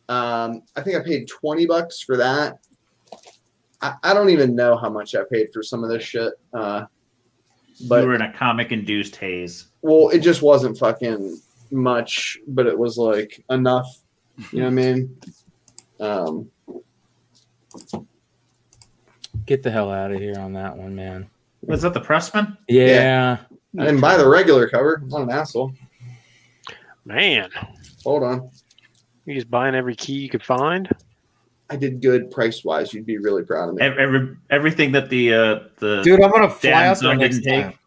Um, 0.09 0.62
I 0.77 0.83
think 0.83 0.97
I 0.97 1.01
paid 1.03 1.27
twenty 1.29 1.65
bucks 1.66 2.01
for 2.03 2.16
that. 2.19 2.59
I, 3.81 3.95
I 4.03 4.15
don't 4.15 4.29
even 4.31 4.55
know 4.55 4.77
how 4.77 4.91
much 4.91 5.15
I 5.15 5.23
paid 5.31 5.49
for 5.53 5.62
some 5.62 5.83
of 5.83 5.91
this 5.91 6.03
shit. 6.05 6.35
Uh, 6.53 6.85
but 7.89 8.03
you 8.03 8.09
were 8.09 8.15
in 8.15 8.23
a 8.23 8.33
comic-induced 8.33 9.16
haze. 9.16 9.69
Well, 9.81 10.11
it 10.11 10.19
just 10.19 10.43
wasn't 10.43 10.79
fucking 10.79 11.41
much, 11.70 12.39
but 12.47 12.66
it 12.66 12.79
was 12.79 12.99
like 12.99 13.43
enough. 13.51 13.87
You 14.53 14.61
know 14.61 14.65
what 14.66 14.70
I 14.70 14.74
mean? 14.74 15.16
Um, 15.99 16.51
Get 19.47 19.63
the 19.63 19.71
hell 19.71 19.91
out 19.91 20.13
of 20.13 20.21
here 20.21 20.39
on 20.39 20.53
that 20.55 20.77
one, 20.77 20.95
man. 20.95 21.29
Was 21.67 21.83
that 21.83 21.95
the 21.95 22.01
Pressman? 22.01 22.57
Yeah. 22.69 23.39
I 23.79 23.85
didn't 23.87 24.01
buy 24.01 24.17
the 24.17 24.29
regular 24.29 24.69
cover. 24.69 25.01
I'm 25.03 25.09
not 25.09 25.23
an 25.23 25.31
asshole. 25.31 25.73
Man, 27.05 27.51
Hold 28.05 28.23
on. 28.23 28.51
you 29.25 29.35
just 29.35 29.51
buying 29.51 29.75
every 29.75 29.97
key 29.97 30.15
you 30.15 30.29
could 30.29 30.45
find. 30.45 30.89
I 31.71 31.77
did 31.77 32.01
good 32.03 32.31
price 32.31 32.65
wise. 32.65 32.93
You'd 32.93 33.07
be 33.07 33.19
really 33.19 33.43
proud 33.45 33.71
of 33.71 33.75
me. 33.77 33.83
Ev- 33.83 33.99
Every, 33.99 34.37
everything 34.51 34.93
that 34.93 35.09
the 35.09 35.35
uh, 35.35 35.59
the 35.79 36.03
Dude, 36.03 36.21
I'm 36.23 36.31
gonna 36.31 36.51
fly 36.51 36.87
out 36.87 37.01
there 37.01 37.15
next 37.17 37.43
take- 37.43 37.63
time. 37.65 37.79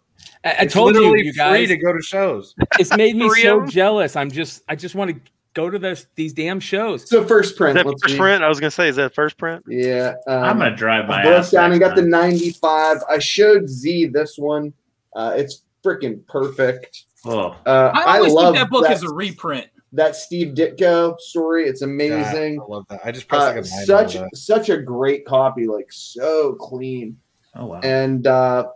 I, 0.43 0.49
I 0.49 0.51
It's 0.63 0.73
told 0.73 0.95
you, 0.95 1.01
literally 1.01 1.25
you 1.25 1.33
free 1.33 1.37
guys. 1.37 1.67
to 1.69 1.77
go 1.77 1.93
to 1.93 2.01
shows. 2.01 2.55
It's 2.79 2.95
made 2.97 3.15
me 3.15 3.29
so 3.41 3.65
jealous. 3.65 4.15
I'm 4.15 4.29
just, 4.31 4.63
I 4.67 4.75
just 4.75 4.95
want 4.95 5.11
to 5.15 5.31
go 5.55 5.69
to 5.71 5.79
this, 5.79 6.05
these 6.15 6.33
damn 6.33 6.59
shows. 6.59 7.09
So 7.09 7.25
first 7.25 7.51
Is 7.53 7.57
print. 7.57 7.75
that 7.75 7.85
let's 7.87 8.03
first 8.03 8.13
see. 8.13 8.19
print? 8.19 8.43
I 8.43 8.47
was 8.47 8.59
gonna 8.59 8.69
say, 8.69 8.87
is 8.89 8.97
that 8.97 9.15
first 9.15 9.37
print? 9.39 9.63
Yeah. 9.67 10.13
Um, 10.27 10.43
I'm 10.43 10.57
gonna 10.59 10.75
drive 10.75 11.07
my 11.07 11.21
I 11.21 11.23
broke 11.23 11.39
ass 11.39 11.51
down 11.51 11.71
and 11.71 11.79
next 11.79 11.89
got 11.95 11.95
the 11.95 12.07
95. 12.07 12.97
I 13.09 13.17
showed 13.17 13.67
Z 13.67 14.07
this 14.07 14.37
one. 14.37 14.71
Uh, 15.15 15.33
it's 15.35 15.63
freaking 15.83 16.25
perfect. 16.27 17.05
Oh, 17.25 17.55
Uh, 17.65 17.91
I 17.95 18.01
I, 18.03 18.17
always 18.17 18.33
love 18.33 18.53
think 18.53 18.57
that 18.65 18.69
book 18.69 18.83
that, 18.83 18.91
is 18.93 19.01
a 19.03 19.11
reprint. 19.11 19.67
that 19.93 20.15
Steve 20.15 20.53
Ditko 20.53 21.19
story. 21.19 21.65
It's 21.67 21.81
God, 21.81 21.89
amazing. 21.89 22.59
I 22.61 22.65
love 22.65 22.85
that. 22.89 22.99
I 23.03 23.11
just 23.11 23.27
pressed 23.27 23.43
Uh, 23.43 23.47
like 23.47 23.55
a 23.65 23.67
nine 23.67 23.85
such 23.85 24.17
such 24.35 24.69
a 24.69 24.77
great 24.77 25.25
copy, 25.25 25.65
like 25.67 25.87
so 25.91 26.53
clean. 26.53 27.17
oh 27.55 27.65
wow. 27.67 27.79
And 27.81 28.27
uh, 28.27 28.67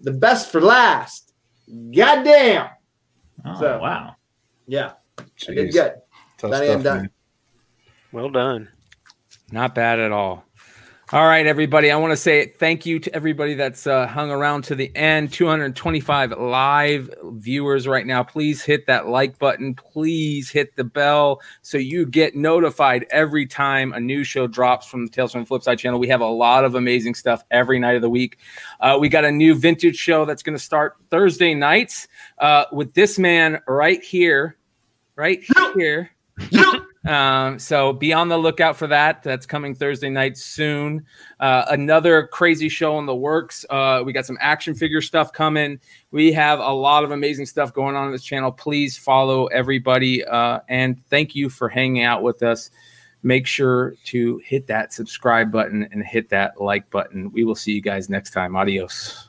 the 0.00 0.12
best 0.12 0.50
for 0.50 0.60
last. 0.60 1.34
Goddamn. 1.94 2.68
Oh, 3.44 3.60
so- 3.60 3.78
wow. 3.80 4.14
Yeah, 4.66 4.92
I 5.48 5.54
did 5.54 5.72
good. 5.72 5.92
Tough 6.38 6.50
That 6.50 6.62
ain't 6.62 6.70
stuff, 6.72 6.82
done. 6.82 6.96
man. 7.02 7.10
Well 8.12 8.30
done. 8.30 8.68
Not 9.52 9.74
bad 9.74 9.98
at 10.00 10.12
all. 10.12 10.44
All 11.12 11.24
right, 11.24 11.46
everybody. 11.46 11.92
I 11.92 11.96
want 11.98 12.10
to 12.10 12.16
say 12.16 12.46
thank 12.46 12.84
you 12.84 12.98
to 12.98 13.14
everybody 13.14 13.54
that's 13.54 13.86
uh, 13.86 14.08
hung 14.08 14.32
around 14.32 14.64
to 14.64 14.74
the 14.74 14.90
end. 14.96 15.32
225 15.32 16.32
live 16.32 17.14
viewers 17.26 17.86
right 17.86 18.04
now. 18.04 18.24
Please 18.24 18.60
hit 18.64 18.86
that 18.88 19.06
like 19.06 19.38
button. 19.38 19.72
Please 19.76 20.50
hit 20.50 20.74
the 20.74 20.82
bell 20.82 21.40
so 21.62 21.78
you 21.78 22.06
get 22.06 22.34
notified 22.34 23.06
every 23.10 23.46
time 23.46 23.92
a 23.92 24.00
new 24.00 24.24
show 24.24 24.48
drops 24.48 24.88
from 24.88 25.06
the 25.06 25.12
Tales 25.12 25.30
from 25.30 25.44
the 25.44 25.48
Flipside 25.48 25.78
channel. 25.78 26.00
We 26.00 26.08
have 26.08 26.22
a 26.22 26.26
lot 26.26 26.64
of 26.64 26.74
amazing 26.74 27.14
stuff 27.14 27.44
every 27.52 27.78
night 27.78 27.94
of 27.94 28.02
the 28.02 28.10
week. 28.10 28.38
Uh, 28.80 28.98
we 29.00 29.08
got 29.08 29.24
a 29.24 29.30
new 29.30 29.54
vintage 29.54 29.96
show 29.96 30.24
that's 30.24 30.42
going 30.42 30.58
to 30.58 30.62
start 30.62 30.96
Thursday 31.10 31.54
nights 31.54 32.08
uh, 32.38 32.64
with 32.72 32.94
this 32.94 33.16
man 33.16 33.60
right 33.68 34.02
here, 34.02 34.56
right 35.14 35.40
here. 35.76 36.10
Um, 37.06 37.58
so 37.60 37.92
be 37.92 38.12
on 38.12 38.28
the 38.28 38.36
lookout 38.36 38.76
for 38.76 38.88
that. 38.88 39.22
That's 39.22 39.46
coming 39.46 39.74
Thursday 39.74 40.10
night 40.10 40.36
soon. 40.36 41.06
Uh, 41.38 41.64
another 41.70 42.26
crazy 42.26 42.68
show 42.68 42.98
in 42.98 43.06
the 43.06 43.14
works. 43.14 43.64
Uh, 43.70 44.02
we 44.04 44.12
got 44.12 44.26
some 44.26 44.38
action 44.40 44.74
figure 44.74 45.00
stuff 45.00 45.32
coming. 45.32 45.78
We 46.10 46.32
have 46.32 46.58
a 46.58 46.72
lot 46.72 47.04
of 47.04 47.12
amazing 47.12 47.46
stuff 47.46 47.72
going 47.72 47.94
on 47.94 48.06
in 48.06 48.12
this 48.12 48.24
channel. 48.24 48.50
Please 48.50 48.98
follow 48.98 49.46
everybody. 49.46 50.24
Uh, 50.24 50.60
and 50.68 51.00
thank 51.08 51.34
you 51.34 51.48
for 51.48 51.68
hanging 51.68 52.02
out 52.02 52.22
with 52.22 52.42
us. 52.42 52.70
Make 53.22 53.46
sure 53.46 53.94
to 54.06 54.40
hit 54.44 54.66
that 54.66 54.92
subscribe 54.92 55.50
button 55.50 55.88
and 55.90 56.04
hit 56.04 56.28
that 56.30 56.60
like 56.60 56.90
button. 56.90 57.30
We 57.32 57.44
will 57.44 57.54
see 57.54 57.72
you 57.72 57.80
guys 57.80 58.08
next 58.08 58.30
time. 58.30 58.56
Adios. 58.56 59.28